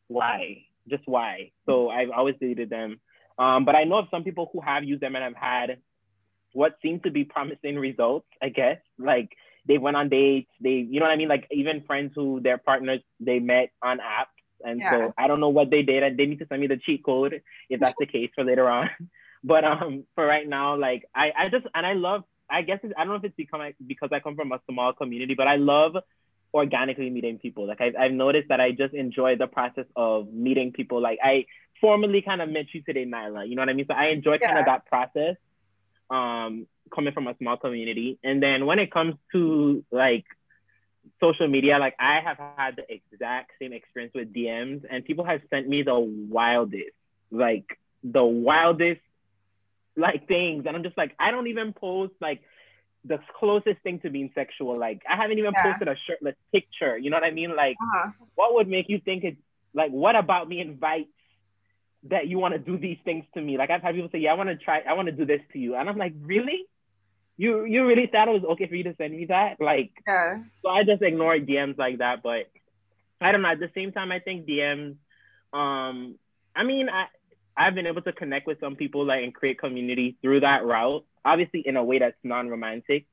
why 0.09 0.63
just 0.89 1.03
why 1.07 1.51
so 1.67 1.89
i've 1.89 2.11
always 2.11 2.35
deleted 2.41 2.71
them 2.71 3.01
um 3.39 3.65
but 3.65 3.75
i 3.75 3.85
know 3.85 3.99
of 3.99 4.07
some 4.11 4.25
people 4.25 4.49
who 4.53 4.61
have 4.61 4.85
used 4.85 5.03
them 5.03 5.15
and 5.17 5.25
have 5.25 5.35
had 5.35 5.79
what 6.53 6.77
seem 6.83 7.01
to 7.01 7.11
be 7.11 7.25
promising 7.25 7.77
results 7.77 8.27
i 8.43 8.49
guess 8.49 8.79
like 8.99 9.31
they 9.67 9.79
went 9.79 9.97
on 9.97 10.09
dates 10.09 10.51
they 10.61 10.87
you 10.89 11.01
know 11.01 11.07
what 11.07 11.13
i 11.13 11.17
mean 11.17 11.29
like 11.29 11.47
even 11.51 11.83
friends 11.87 12.13
who 12.15 12.41
their 12.41 12.59
partners 12.59 13.01
they 13.21 13.39
met 13.39 13.71
on 13.83 13.99
apps 13.99 14.37
and 14.65 14.81
yeah. 14.81 14.91
so 14.91 15.15
I 15.17 15.27
don't 15.27 15.41
know 15.41 15.49
what 15.49 15.71
they 15.71 15.83
did. 15.83 16.17
They 16.17 16.27
need 16.27 16.39
to 16.39 16.47
send 16.47 16.61
me 16.61 16.67
the 16.67 16.77
cheat 16.77 17.05
code 17.05 17.43
if 17.69 17.81
that's 17.81 17.97
the 17.99 18.07
case 18.07 18.31
for 18.35 18.45
later 18.45 18.69
on. 18.69 18.91
But 19.45 19.65
um, 19.65 20.05
for 20.17 20.27
right 20.27 20.49
now, 20.49 20.77
like 20.77 21.05
I, 21.15 21.31
I 21.39 21.49
just 21.51 21.67
and 21.73 21.87
I 21.87 21.93
love. 21.93 22.25
I 22.51 22.63
guess 22.63 22.81
I 22.83 23.05
don't 23.05 23.09
know 23.09 23.15
if 23.17 23.25
it's 23.25 23.37
become 23.37 23.61
because 23.87 24.09
I 24.11 24.19
come 24.19 24.35
from 24.35 24.51
a 24.51 24.61
small 24.69 24.93
community, 24.93 25.35
but 25.35 25.47
I 25.47 25.55
love 25.55 25.93
organically 26.53 27.11
meeting 27.11 27.39
people. 27.39 27.67
Like 27.67 27.81
I've, 27.81 27.97
I've 27.97 28.13
noticed 28.13 28.49
that 28.49 28.61
I 28.61 28.73
just 28.73 28.95
enjoy 28.95 29.37
the 29.37 29.47
process 29.47 29.87
of 29.95 30.33
meeting 30.33 30.73
people. 30.73 31.01
Like 31.01 31.19
I 31.23 31.47
formally 31.81 32.23
kind 32.23 32.41
of 32.41 32.49
met 32.49 32.67
you 32.73 32.83
today, 32.83 33.05
Nyla. 33.05 33.49
You 33.49 33.57
know 33.57 33.63
what 33.63 33.69
I 33.69 33.75
mean? 33.75 33.87
So 33.89 33.95
I 33.95 34.07
enjoy 34.07 34.39
yeah. 34.41 34.49
kind 34.49 34.59
of 34.59 34.67
that 34.67 34.87
process. 34.87 35.37
Um, 36.09 36.67
coming 36.95 37.13
from 37.13 37.27
a 37.27 37.37
small 37.39 37.57
community, 37.57 38.19
and 38.23 38.41
then 38.41 38.65
when 38.65 38.79
it 38.79 38.93
comes 38.93 39.15
to 39.33 39.85
like 39.91 40.25
social 41.21 41.49
media, 41.49 41.79
like 41.79 41.95
I 41.99 42.21
have 42.21 42.39
had 42.39 42.77
the 42.77 42.85
exact 42.93 43.53
same 43.61 43.73
experience 43.73 44.13
with 44.15 44.33
DMs, 44.33 44.85
and 44.89 45.05
people 45.05 45.25
have 45.25 45.41
sent 45.51 45.69
me 45.69 45.83
the 45.83 45.99
wildest, 45.99 46.95
like 47.31 47.65
the 48.05 48.25
wildest, 48.25 49.01
like 49.97 50.29
things, 50.29 50.65
and 50.67 50.77
I'm 50.77 50.83
just 50.83 50.97
like, 50.97 51.15
I 51.19 51.31
don't 51.31 51.49
even 51.49 51.73
post 51.73 52.13
like 52.21 52.43
the 53.07 53.19
closest 53.39 53.81
thing 53.83 54.01
to 54.01 54.11
being 54.11 54.31
sexual. 54.35 54.79
Like 54.79 55.03
I 55.09 55.17
haven't 55.17 55.39
even 55.39 55.53
yeah. 55.55 55.73
posted 55.73 55.89
a 55.89 55.97
shirtless 56.07 56.37
picture. 56.53 56.99
You 56.99 57.11
know 57.11 57.17
what 57.17 57.25
I 57.25 57.31
mean? 57.31 57.55
Like, 57.55 57.77
uh-huh. 57.81 58.11
what 58.35 58.55
would 58.55 58.69
make 58.69 58.87
you 58.89 59.01
think 59.05 59.25
it's 59.25 59.41
like, 59.75 59.91
what 59.91 60.17
about 60.17 60.49
me 60.49 60.61
invites 60.61 61.11
that 62.05 62.29
you 62.29 62.39
want 62.39 62.55
to 62.55 62.59
do 62.59 62.79
these 62.79 62.99
things 63.05 63.25
to 63.35 63.41
me? 63.41 63.59
Like 63.59 63.71
I've 63.71 63.83
had 63.83 63.95
people 63.95 64.11
say, 64.11 64.19
yeah, 64.19 64.33
I 64.33 64.35
want 64.35 64.49
to 64.49 64.57
try, 64.57 64.81
I 64.81 64.95
want 64.95 65.07
to 65.07 65.13
do 65.13 65.27
this 65.27 65.41
to 65.53 65.59
you, 65.59 65.75
and 65.77 65.89
I'm 65.89 65.99
like, 65.99 66.15
really? 66.21 66.67
you 67.37 67.65
you 67.65 67.87
really 67.87 68.07
thought 68.07 68.29
it 68.29 68.33
was 68.33 68.45
okay 68.53 68.67
for 68.67 68.75
you 68.75 68.85
to 68.85 68.95
send 68.97 69.15
me 69.15 69.27
that? 69.27 69.61
Like, 69.61 69.93
yeah. 70.07 70.39
so 70.63 70.71
I 70.71 70.85
just 70.85 71.03
ignored 71.03 71.47
DMs 71.47 71.79
like 71.79 71.99
that. 71.99 72.23
But 72.23 72.49
I 73.21 73.33
don't 73.33 73.43
know. 73.43 73.51
At 73.51 73.61
the 73.61 73.71
same 73.75 73.93
time, 73.93 74.11
I 74.11 74.21
think 74.21 74.47
DMs. 74.47 74.97
Um, 75.53 76.19
I 76.55 76.65
mean, 76.65 76.89
I 76.89 77.07
I've 77.57 77.75
been 77.75 77.87
able 77.87 78.03
to 78.03 78.13
connect 78.13 78.47
with 78.47 78.61
some 78.61 78.77
people 78.77 79.05
like 79.07 79.23
and 79.23 79.35
create 79.35 79.59
community 79.59 80.17
through 80.21 80.41
that 80.41 80.65
route. 80.65 81.05
Obviously, 81.25 81.61
in 81.67 81.77
a 81.77 81.85
way 81.85 81.99
that's 81.99 82.17
non-romantic. 82.23 83.07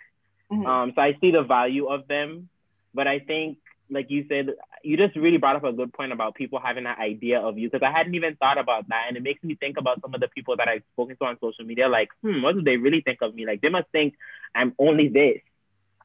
Mm-hmm. 0.52 0.66
Um, 0.66 0.92
so 0.96 1.02
I 1.02 1.18
see 1.22 1.32
the 1.32 1.44
value 1.44 1.88
of 1.88 2.08
them, 2.08 2.50
but 2.94 3.08
I 3.08 3.20
think 3.20 3.58
like 3.90 4.10
you 4.10 4.26
said, 4.28 4.50
you 4.84 4.98
just 4.98 5.16
really 5.16 5.38
brought 5.38 5.56
up 5.56 5.64
a 5.64 5.72
good 5.72 5.94
point 5.94 6.12
about 6.12 6.36
people 6.36 6.60
having 6.60 6.86
that 6.86 7.00
idea 7.00 7.40
of 7.40 7.58
you 7.58 7.70
because 7.70 7.86
I 7.86 7.96
hadn't 7.96 8.16
even 8.16 8.36
thought 8.36 8.58
about 8.58 8.90
that, 8.90 9.06
and 9.08 9.18
it 9.18 9.24
makes 9.24 9.44
me 9.44 9.56
think 9.56 9.78
about 9.78 10.02
some 10.02 10.14
of 10.14 10.22
the 10.22 10.28
people 10.28 10.58
that 10.58 10.68
I've 10.68 10.84
spoken 10.94 11.16
to 11.18 11.26
on 11.26 11.38
social 11.40 11.66
media. 11.66 11.88
Like, 11.88 12.10
hmm, 12.22 12.42
what 12.42 12.56
do 12.56 12.62
they 12.62 12.78
really 12.78 13.02
think 13.02 13.22
of 13.22 13.36
me? 13.36 13.46
Like, 13.46 13.62
they 13.62 13.70
must 13.70 13.90
think 13.92 14.16
I'm 14.56 14.74
only 14.80 15.10
this. 15.10 15.40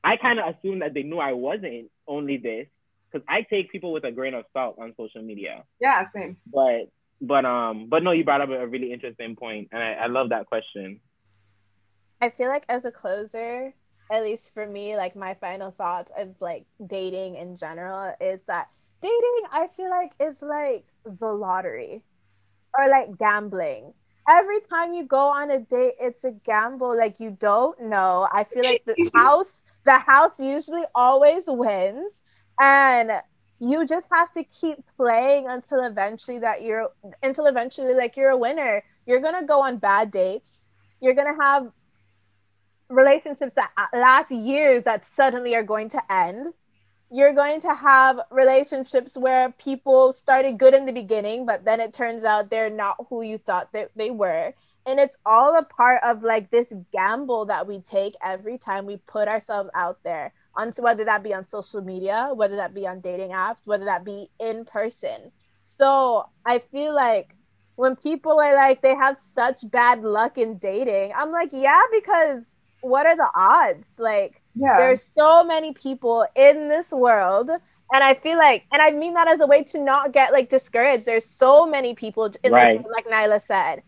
I 0.05 0.17
kind 0.17 0.39
of 0.39 0.55
assumed 0.55 0.83
that 0.83 0.95
they 0.95 1.03
knew 1.03 1.19
I 1.19 1.33
wasn't 1.33 1.91
only 2.07 2.37
this 2.37 2.67
because 3.11 3.25
I 3.29 3.43
take 3.43 3.73
people 3.73 3.93
with 3.93 4.05
a 4.05 4.13
grain 4.13 4.35
of 4.35 4.45
salt 4.53 4.77
on 4.79 4.95
social 4.97 5.23
media. 5.23 5.65
Yeah, 5.81 6.07
same. 6.09 6.37
But 6.47 6.91
but 7.21 7.45
um 7.45 7.89
but 7.89 8.03
no, 8.03 8.13
you 8.13 8.25
brought 8.25 8.41
up 8.41 8.51
a 8.51 8.67
really 8.67 8.93
interesting 8.93 9.37
point, 9.37 9.69
and 9.73 9.83
I, 9.83 9.93
I 9.93 10.07
love 10.07 10.31
that 10.31 10.47
question. 10.47 11.01
I 12.21 12.31
feel 12.31 12.49
like 12.49 12.65
as 12.69 12.85
a 12.85 12.91
closer, 12.91 13.73
at 14.11 14.23
least 14.23 14.53
for 14.55 14.67
me, 14.67 14.97
like 14.97 15.15
my 15.15 15.35
final 15.35 15.71
thoughts 15.71 16.11
of 16.19 16.35
like 16.41 16.65
dating 16.87 17.37
in 17.37 17.57
general 17.57 18.15
is 18.21 18.41
that 18.47 18.69
dating, 19.01 19.43
I 19.53 19.69
feel 19.69 19.91
like 19.91 20.13
is 20.21 20.43
like 20.43 20.85
the 21.05 21.33
lottery 21.33 22.03
or 22.77 22.89
like 22.89 23.17
gambling. 23.19 23.93
Every 24.29 24.61
time 24.61 24.93
you 24.93 25.05
go 25.05 25.29
on 25.29 25.51
a 25.51 25.61
date, 25.61 25.95
it's 26.01 26.25
a 26.25 26.33
gamble. 26.33 26.97
Like 26.97 27.21
you 27.21 27.37
don't 27.39 27.81
know. 27.83 28.29
I 28.33 28.45
feel 28.45 28.65
like 28.65 28.85
the 28.85 28.97
house, 29.15 29.63
the 29.85 29.99
house 29.99 30.35
usually 30.39 30.85
always 30.95 31.45
wins. 31.47 32.21
And 32.61 33.13
you 33.61 33.87
just 33.87 34.07
have 34.13 34.33
to 34.33 34.45
keep 34.45 34.79
playing 34.97 35.47
until 35.49 35.85
eventually 35.85 36.39
that 36.39 36.63
you're 36.63 36.91
until 37.23 37.47
eventually 37.47 37.95
like 37.95 38.17
you're 38.17 38.31
a 38.31 38.37
winner. 38.37 38.83
You're 39.07 39.21
gonna 39.21 39.45
go 39.45 39.63
on 39.63 39.79
bad 39.79 40.11
dates. 40.11 40.69
You're 41.01 41.15
gonna 41.15 41.37
have 41.41 41.71
relationships 42.89 43.55
that 43.55 43.71
last 43.93 44.31
years 44.31 44.85
that 44.85 45.05
suddenly 45.05 45.55
are 45.55 45.63
going 45.63 45.89
to 45.91 46.01
end. 46.11 46.47
You're 47.11 47.33
going 47.33 47.61
to 47.63 47.75
have 47.75 48.21
relationships 48.31 49.17
where 49.17 49.51
people 49.53 50.13
started 50.13 50.59
good 50.59 50.75
in 50.75 50.87
the 50.87 50.93
beginning, 50.93 51.47
but 51.47 51.65
then 51.65 51.81
it 51.81 51.93
turns 51.93 52.23
out 52.23 52.51
they're 52.51 52.71
not 52.71 52.97
who 53.09 53.23
you 53.23 53.39
thought 53.39 53.73
they, 53.73 53.87
they 53.97 54.11
were. 54.11 54.53
And 54.87 54.99
it's 54.99 55.17
all 55.27 55.59
a 55.59 55.63
part 55.63 56.03
of 56.05 56.23
like 56.23 56.51
this 56.51 56.73
gamble 56.93 57.47
that 57.47 57.67
we 57.67 57.81
take 57.81 58.15
every 58.23 58.59
time 58.59 58.87
we 58.87 58.99
put 59.07 59.29
ourselves 59.29 59.71
out 59.75 59.99
there 60.03 60.33
on 60.59 60.73
whether 60.79 61.05
that 61.05 61.23
be 61.23 61.33
on 61.33 61.47
social 61.47 61.81
media, 61.81 62.31
whether 62.35 62.57
that 62.57 62.75
be 62.75 62.87
on 62.87 63.01
dating 63.01 63.31
apps, 63.31 63.67
whether 63.67 63.85
that 63.85 64.05
be 64.05 64.29
in 64.41 64.65
person. 64.65 65.31
So 65.63 66.29
I 66.45 66.59
feel 66.59 66.95
like 66.95 67.35
when 67.77 67.95
people 67.95 68.41
are 68.41 68.55
like 68.57 68.83
they 68.83 68.95
have 68.97 69.17
such 69.17 69.71
bad 69.71 70.03
luck 70.03 70.37
in 70.37 70.59
dating, 70.59 71.13
I'm 71.17 71.31
like, 71.31 71.51
yeah, 71.53 71.81
because 71.93 72.55
what 72.81 73.07
are 73.07 73.17
the 73.17 73.31
odds? 73.35 73.87
Like, 73.99 74.43
yeah. 74.57 74.79
there's 74.79 75.11
so 75.17 75.45
many 75.45 75.73
people 75.73 76.27
in 76.35 76.69
this 76.69 76.91
world. 76.91 77.51
And 77.91 78.05
I 78.05 78.15
feel 78.15 78.37
like, 78.37 78.65
and 78.73 78.83
I 78.83 78.91
mean 78.91 79.15
that 79.15 79.29
as 79.29 79.41
a 79.41 79.47
way 79.47 79.63
to 79.65 79.79
not 79.79 80.13
get 80.13 80.33
like 80.33 80.51
discouraged. 80.51 81.07
There's 81.07 81.25
so 81.25 81.67
many 81.67 81.95
people 81.95 82.31
in 82.43 82.53
right. 82.53 82.77
this, 82.77 82.85
world, 82.85 82.95
like 82.95 83.07
Nyla 83.07 83.41
said. 83.41 83.83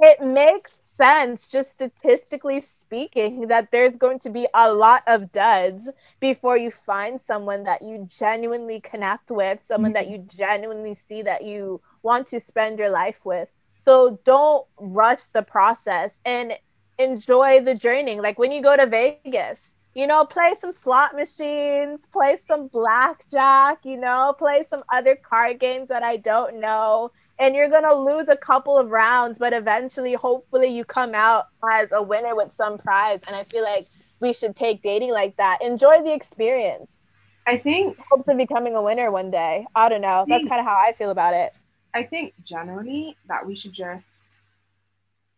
It 0.00 0.20
makes 0.20 0.82
sense, 0.98 1.48
just 1.48 1.70
statistically 1.72 2.62
speaking, 2.88 3.48
that 3.48 3.70
there's 3.70 3.96
going 3.96 4.18
to 4.20 4.30
be 4.30 4.46
a 4.54 4.72
lot 4.72 5.02
of 5.06 5.30
duds 5.30 5.88
before 6.20 6.56
you 6.56 6.70
find 6.70 7.20
someone 7.20 7.64
that 7.64 7.82
you 7.82 8.06
genuinely 8.08 8.80
connect 8.80 9.30
with, 9.30 9.62
someone 9.62 9.92
mm-hmm. 9.92 10.04
that 10.04 10.10
you 10.10 10.18
genuinely 10.26 10.94
see 10.94 11.20
that 11.22 11.44
you 11.44 11.80
want 12.02 12.26
to 12.28 12.40
spend 12.40 12.78
your 12.78 12.90
life 12.90 13.20
with. 13.24 13.52
So 13.76 14.18
don't 14.24 14.66
rush 14.78 15.24
the 15.34 15.42
process. 15.42 16.16
And 16.24 16.54
enjoy 16.98 17.60
the 17.62 17.74
journey. 17.74 18.20
Like 18.20 18.38
when 18.38 18.52
you 18.52 18.62
go 18.62 18.76
to 18.76 18.86
Vegas, 18.86 19.72
you 19.94 20.06
know, 20.06 20.24
play 20.24 20.54
some 20.58 20.72
slot 20.72 21.14
machines, 21.14 22.06
play 22.06 22.36
some 22.46 22.68
blackjack, 22.68 23.78
you 23.84 23.96
know, 23.96 24.34
play 24.38 24.64
some 24.68 24.82
other 24.92 25.16
card 25.16 25.58
games 25.58 25.88
that 25.88 26.02
I 26.02 26.16
don't 26.18 26.60
know. 26.60 27.10
And 27.38 27.54
you're 27.54 27.68
going 27.68 27.84
to 27.84 27.94
lose 27.94 28.28
a 28.28 28.36
couple 28.36 28.76
of 28.78 28.90
rounds, 28.90 29.38
but 29.38 29.52
eventually, 29.52 30.14
hopefully, 30.14 30.68
you 30.68 30.84
come 30.84 31.14
out 31.14 31.46
as 31.72 31.92
a 31.92 32.02
winner 32.02 32.34
with 32.34 32.52
some 32.52 32.78
prize. 32.78 33.22
And 33.24 33.34
I 33.34 33.44
feel 33.44 33.62
like 33.62 33.86
we 34.20 34.32
should 34.32 34.56
take 34.56 34.82
dating 34.82 35.12
like 35.12 35.36
that. 35.36 35.58
Enjoy 35.62 36.02
the 36.02 36.12
experience. 36.12 37.12
I 37.46 37.56
think 37.56 37.96
hopes 38.10 38.28
of 38.28 38.36
becoming 38.36 38.74
a 38.74 38.82
winner 38.82 39.10
one 39.10 39.30
day. 39.30 39.66
I 39.74 39.88
don't 39.88 40.02
know. 40.02 40.26
That's 40.28 40.46
kind 40.46 40.60
of 40.60 40.66
how 40.66 40.76
I 40.76 40.92
feel 40.92 41.10
about 41.10 41.32
it. 41.32 41.56
I 41.94 42.02
think 42.02 42.34
generally 42.44 43.16
that 43.28 43.46
we 43.46 43.56
should 43.56 43.72
just 43.72 44.22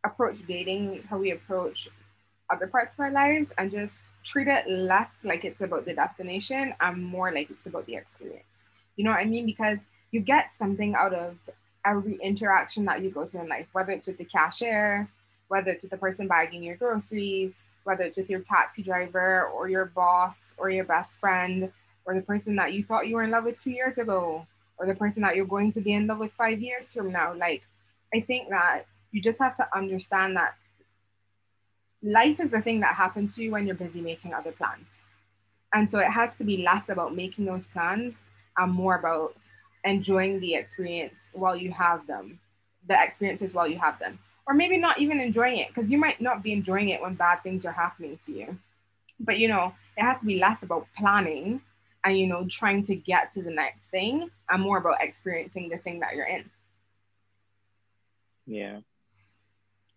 approach 0.05 0.45
dating 0.47 1.05
how 1.09 1.19
we 1.19 1.31
approach 1.31 1.89
other 2.51 2.67
parts 2.67 2.95
of 2.95 3.01
our 3.01 3.13
lives 3.13 3.53
and 3.57 3.71
just 3.71 4.01
treat 4.25 4.49
it 4.49 4.69
less 4.69 5.25
like 5.25 5.45
it's 5.45 5.61
about 5.61 5.85
the 5.85 5.95
destination 5.95 6.75
and 6.81 7.05
more 7.05 7.33
like 7.33 7.51
it's 7.51 7.67
about 7.67 7.87
the 7.87 7.97
experience. 7.97 8.67
You 8.97 9.05
know 9.05 9.11
what 9.11 9.21
I 9.21 9.25
mean? 9.25 9.47
Because 9.47 9.91
you 10.11 10.21
get 10.21 10.51
something 10.51 10.95
out 10.95 11.15
of 11.15 11.49
every 11.85 12.19
interaction 12.23 12.85
that 12.85 13.03
you 13.03 13.11
go 13.11 13.25
to 13.25 13.41
in 13.41 13.49
life, 13.49 13.67
whether 13.73 13.93
it's 13.93 14.07
with 14.07 14.19
the 14.19 14.25
cashier, 14.25 15.09
whether 15.49 15.71
it's 15.71 15.83
with 15.83 15.91
the 15.91 15.97
person 15.97 16.29
bagging 16.29 16.63
your 16.63 16.77
groceries, 16.77 17.65
whether 17.85 18.05
it's 18.05 18.17
with 18.17 18.31
your 18.31 18.41
taxi 18.41 18.83
driver 18.83 19.45
or 19.47 19.69
your 19.69 19.87
boss 19.87 20.55
or 20.59 20.71
your 20.71 20.85
best 20.85 21.19
friend 21.19 21.73
or 22.05 22.15
the 22.15 22.23
person 22.23 22.57
that 22.57 22.73
you 22.73 22.85
thought 22.85 23.07
you 23.09 23.17
were 23.17 23.23
in 23.23 23.31
love 23.31 23.45
with 23.45 23.57
two 23.59 23.71
years 23.71 23.99
ago 23.99 24.47
or 24.79 24.87
the 24.87 24.95
person 24.95 25.23
that 25.23 25.37
you're 25.37 25.47
going 25.47 25.71
to 25.73 25.81
be 25.81 25.93
in 25.93 26.07
love 26.07 26.19
with 26.19 26.33
five 26.33 26.61
years 26.61 26.93
from 26.93 27.11
now. 27.13 27.35
Like, 27.35 27.63
I 28.15 28.21
think 28.21 28.49
that 28.51 28.87
you 29.13 29.21
just 29.21 29.39
have 29.41 29.55
to 29.57 29.77
understand 29.77 30.37
that 30.37 30.55
life 32.03 32.41
is 32.41 32.53
the 32.53 32.61
thing 32.61 32.81
that 32.81 32.95
happens 32.95 33.37
to 33.37 33.45
you 33.45 33.51
when 33.51 33.67
you're 33.67 33.77
busy 33.77 34.01
making 34.01 34.35
other 34.35 34.53
plans. 34.53 35.01
And 35.73 35.91
so 35.91 35.99
it 35.99 36.11
has 36.11 36.35
to 36.37 36.45
be 36.45 36.59
less 36.59 36.89
about 36.89 37.15
making 37.15 37.45
those 37.45 37.67
plans 37.67 38.21
and 38.57 38.73
more 38.73 38.97
about 38.97 39.49
enjoying 39.85 40.41
the 40.41 40.55
experience 40.55 41.31
while 41.35 41.57
you 41.57 41.73
have 41.73 42.07
them, 42.07 42.41
the 42.87 43.01
experiences 43.01 43.55
while 43.55 43.69
you 43.69 43.79
have 43.79 43.99
them. 43.99 44.19
Or 44.47 44.55
maybe 44.55 44.79
not 44.79 44.99
even 44.99 45.21
enjoying 45.21 45.59
it, 45.59 45.69
because 45.69 45.93
you 45.93 45.99
might 45.99 46.21
not 46.21 46.43
be 46.43 46.53
enjoying 46.53 46.89
it 46.89 47.01
when 47.01 47.15
bad 47.15 47.43
things 47.43 47.65
are 47.65 47.73
happening 47.73 48.19
to 48.23 48.33
you. 48.33 48.59
But 49.21 49.39
you 49.39 49.49
know, 49.49 49.75
it 49.97 50.03
has 50.03 50.21
to 50.21 50.27
be 50.27 50.39
less 50.39 50.63
about 50.63 50.89
planning 50.97 51.61
and 52.03 52.19
you 52.19 52.27
know, 52.27 52.47
trying 52.49 52.83
to 52.85 52.97
get 52.97 53.31
to 53.33 53.43
the 53.43 53.51
next 53.51 53.87
thing 53.87 54.31
and 54.49 54.63
more 54.63 54.79
about 54.79 55.03
experiencing 55.03 55.69
the 55.69 55.77
thing 55.77 56.01
that 56.01 56.15
you're 56.15 56.27
in. 56.27 56.51
Yeah. 58.47 58.81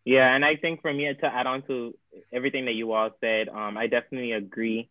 Yeah, 0.05 0.35
and 0.35 0.43
I 0.43 0.57
think 0.57 0.81
for 0.81 0.93
me 0.93 1.13
to 1.13 1.25
add 1.25 1.47
on 1.47 1.61
to 1.63 1.95
everything 2.31 2.65
that 2.65 2.73
you 2.73 2.91
all 2.91 3.11
said, 3.21 3.47
um, 3.47 3.77
I 3.77 3.87
definitely 3.87 4.33
agree. 4.33 4.89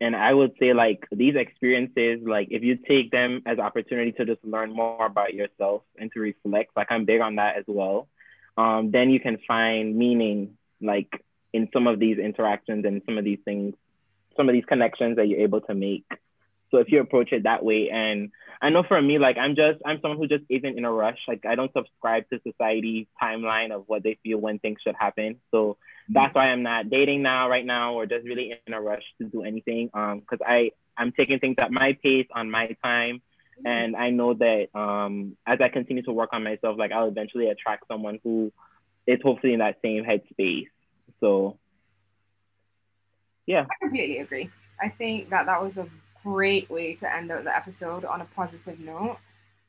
And 0.00 0.14
I 0.14 0.32
would 0.32 0.52
say 0.60 0.72
like 0.72 1.06
these 1.10 1.34
experiences, 1.36 2.20
like 2.24 2.48
if 2.50 2.62
you 2.62 2.76
take 2.76 3.10
them 3.10 3.42
as 3.46 3.58
opportunity 3.58 4.12
to 4.12 4.24
just 4.24 4.44
learn 4.44 4.72
more 4.72 5.06
about 5.06 5.34
yourself 5.34 5.82
and 5.96 6.10
to 6.12 6.20
reflect, 6.20 6.72
like 6.76 6.88
I'm 6.90 7.04
big 7.04 7.20
on 7.20 7.36
that 7.36 7.56
as 7.56 7.64
well. 7.66 8.08
Um, 8.56 8.90
then 8.90 9.10
you 9.10 9.20
can 9.20 9.38
find 9.46 9.96
meaning 9.96 10.56
like 10.80 11.24
in 11.52 11.68
some 11.72 11.86
of 11.86 11.98
these 11.98 12.18
interactions 12.18 12.84
and 12.84 13.02
some 13.06 13.18
of 13.18 13.24
these 13.24 13.38
things, 13.44 13.74
some 14.36 14.48
of 14.48 14.52
these 14.52 14.64
connections 14.64 15.16
that 15.16 15.26
you're 15.28 15.40
able 15.40 15.60
to 15.62 15.74
make. 15.74 16.06
So 16.70 16.78
if 16.78 16.90
you 16.90 17.00
approach 17.00 17.32
it 17.32 17.44
that 17.44 17.64
way, 17.64 17.90
and 17.90 18.30
I 18.60 18.70
know 18.70 18.82
for 18.86 19.00
me, 19.00 19.18
like 19.18 19.38
I'm 19.38 19.54
just 19.54 19.80
I'm 19.84 20.00
someone 20.00 20.18
who 20.18 20.26
just 20.26 20.44
isn't 20.48 20.78
in 20.78 20.84
a 20.84 20.92
rush. 20.92 21.18
Like 21.26 21.44
I 21.46 21.54
don't 21.54 21.72
subscribe 21.72 22.24
to 22.30 22.40
society's 22.46 23.06
timeline 23.22 23.72
of 23.72 23.84
what 23.86 24.02
they 24.02 24.18
feel 24.22 24.38
when 24.38 24.58
things 24.58 24.78
should 24.84 24.96
happen. 24.98 25.36
So 25.50 25.58
mm-hmm. 25.58 26.14
that's 26.14 26.34
why 26.34 26.48
I'm 26.48 26.62
not 26.62 26.90
dating 26.90 27.22
now, 27.22 27.48
right 27.48 27.64
now, 27.64 27.94
or 27.94 28.06
just 28.06 28.24
really 28.24 28.54
in 28.66 28.72
a 28.72 28.80
rush 28.80 29.04
to 29.18 29.28
do 29.28 29.42
anything. 29.42 29.90
Um, 29.94 30.20
because 30.20 30.44
I 30.46 30.72
I'm 30.96 31.12
taking 31.12 31.38
things 31.38 31.56
at 31.60 31.70
my 31.70 31.96
pace 32.02 32.26
on 32.34 32.50
my 32.50 32.76
time, 32.82 33.22
mm-hmm. 33.60 33.66
and 33.66 33.96
I 33.96 34.10
know 34.10 34.34
that 34.34 34.68
um 34.74 35.36
as 35.46 35.60
I 35.60 35.68
continue 35.68 36.02
to 36.02 36.12
work 36.12 36.30
on 36.32 36.42
myself, 36.42 36.76
like 36.78 36.92
I'll 36.92 37.08
eventually 37.08 37.48
attract 37.48 37.84
someone 37.88 38.18
who 38.24 38.52
is 39.06 39.20
hopefully 39.22 39.54
in 39.54 39.60
that 39.60 39.78
same 39.82 40.04
headspace. 40.04 40.68
So 41.20 41.58
yeah, 43.46 43.64
I 43.70 43.84
completely 43.84 44.18
agree. 44.18 44.50
I 44.80 44.90
think 44.90 45.30
that 45.30 45.46
that 45.46 45.62
was 45.62 45.78
a 45.78 45.88
great 46.22 46.68
way 46.70 46.94
to 46.96 47.14
end 47.14 47.30
out 47.30 47.44
the 47.44 47.54
episode 47.54 48.04
on 48.04 48.20
a 48.20 48.24
positive 48.24 48.78
note. 48.80 49.18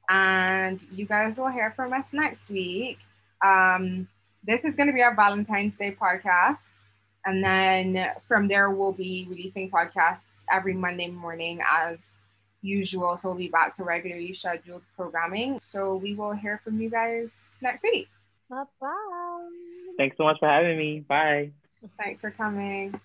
And 0.10 0.82
you 0.92 1.06
guys 1.06 1.38
will 1.38 1.50
hear 1.50 1.72
from 1.72 1.94
us 1.94 2.08
next 2.12 2.50
week. 2.50 3.00
Um, 3.46 4.08
this 4.44 4.66
is 4.66 4.76
going 4.76 4.88
to 4.88 4.94
be 4.94 5.02
our 5.02 5.16
Valentine's 5.16 5.76
Day 5.76 5.96
podcast. 6.00 6.80
And 7.26 7.44
then 7.44 8.12
from 8.22 8.48
there, 8.48 8.70
we'll 8.72 8.94
be 8.94 9.28
releasing 9.30 9.70
podcasts 9.70 10.46
every 10.52 10.74
Monday 10.74 11.10
morning 11.10 11.62
as 11.70 12.18
usual. 12.62 13.18
So 13.18 13.30
we'll 13.30 13.38
be 13.38 13.50
back 13.50 13.76
to 13.78 13.84
regularly 13.84 14.34
scheduled 14.34 14.82
programming. 14.96 15.60
So 15.62 15.96
we 15.96 16.16
will 16.16 16.34
hear 16.34 16.58
from 16.58 16.80
you 16.82 16.90
guys 16.90 17.54
next 17.62 17.84
week. 17.84 18.10
Bye 18.50 18.64
bye. 18.82 19.50
Thanks 19.98 20.18
so 20.18 20.24
much 20.24 20.38
for 20.40 20.48
having 20.48 20.78
me. 20.78 21.02
Bye. 21.02 21.52
Thanks 21.98 22.22
for 22.22 22.32
coming. 22.32 23.00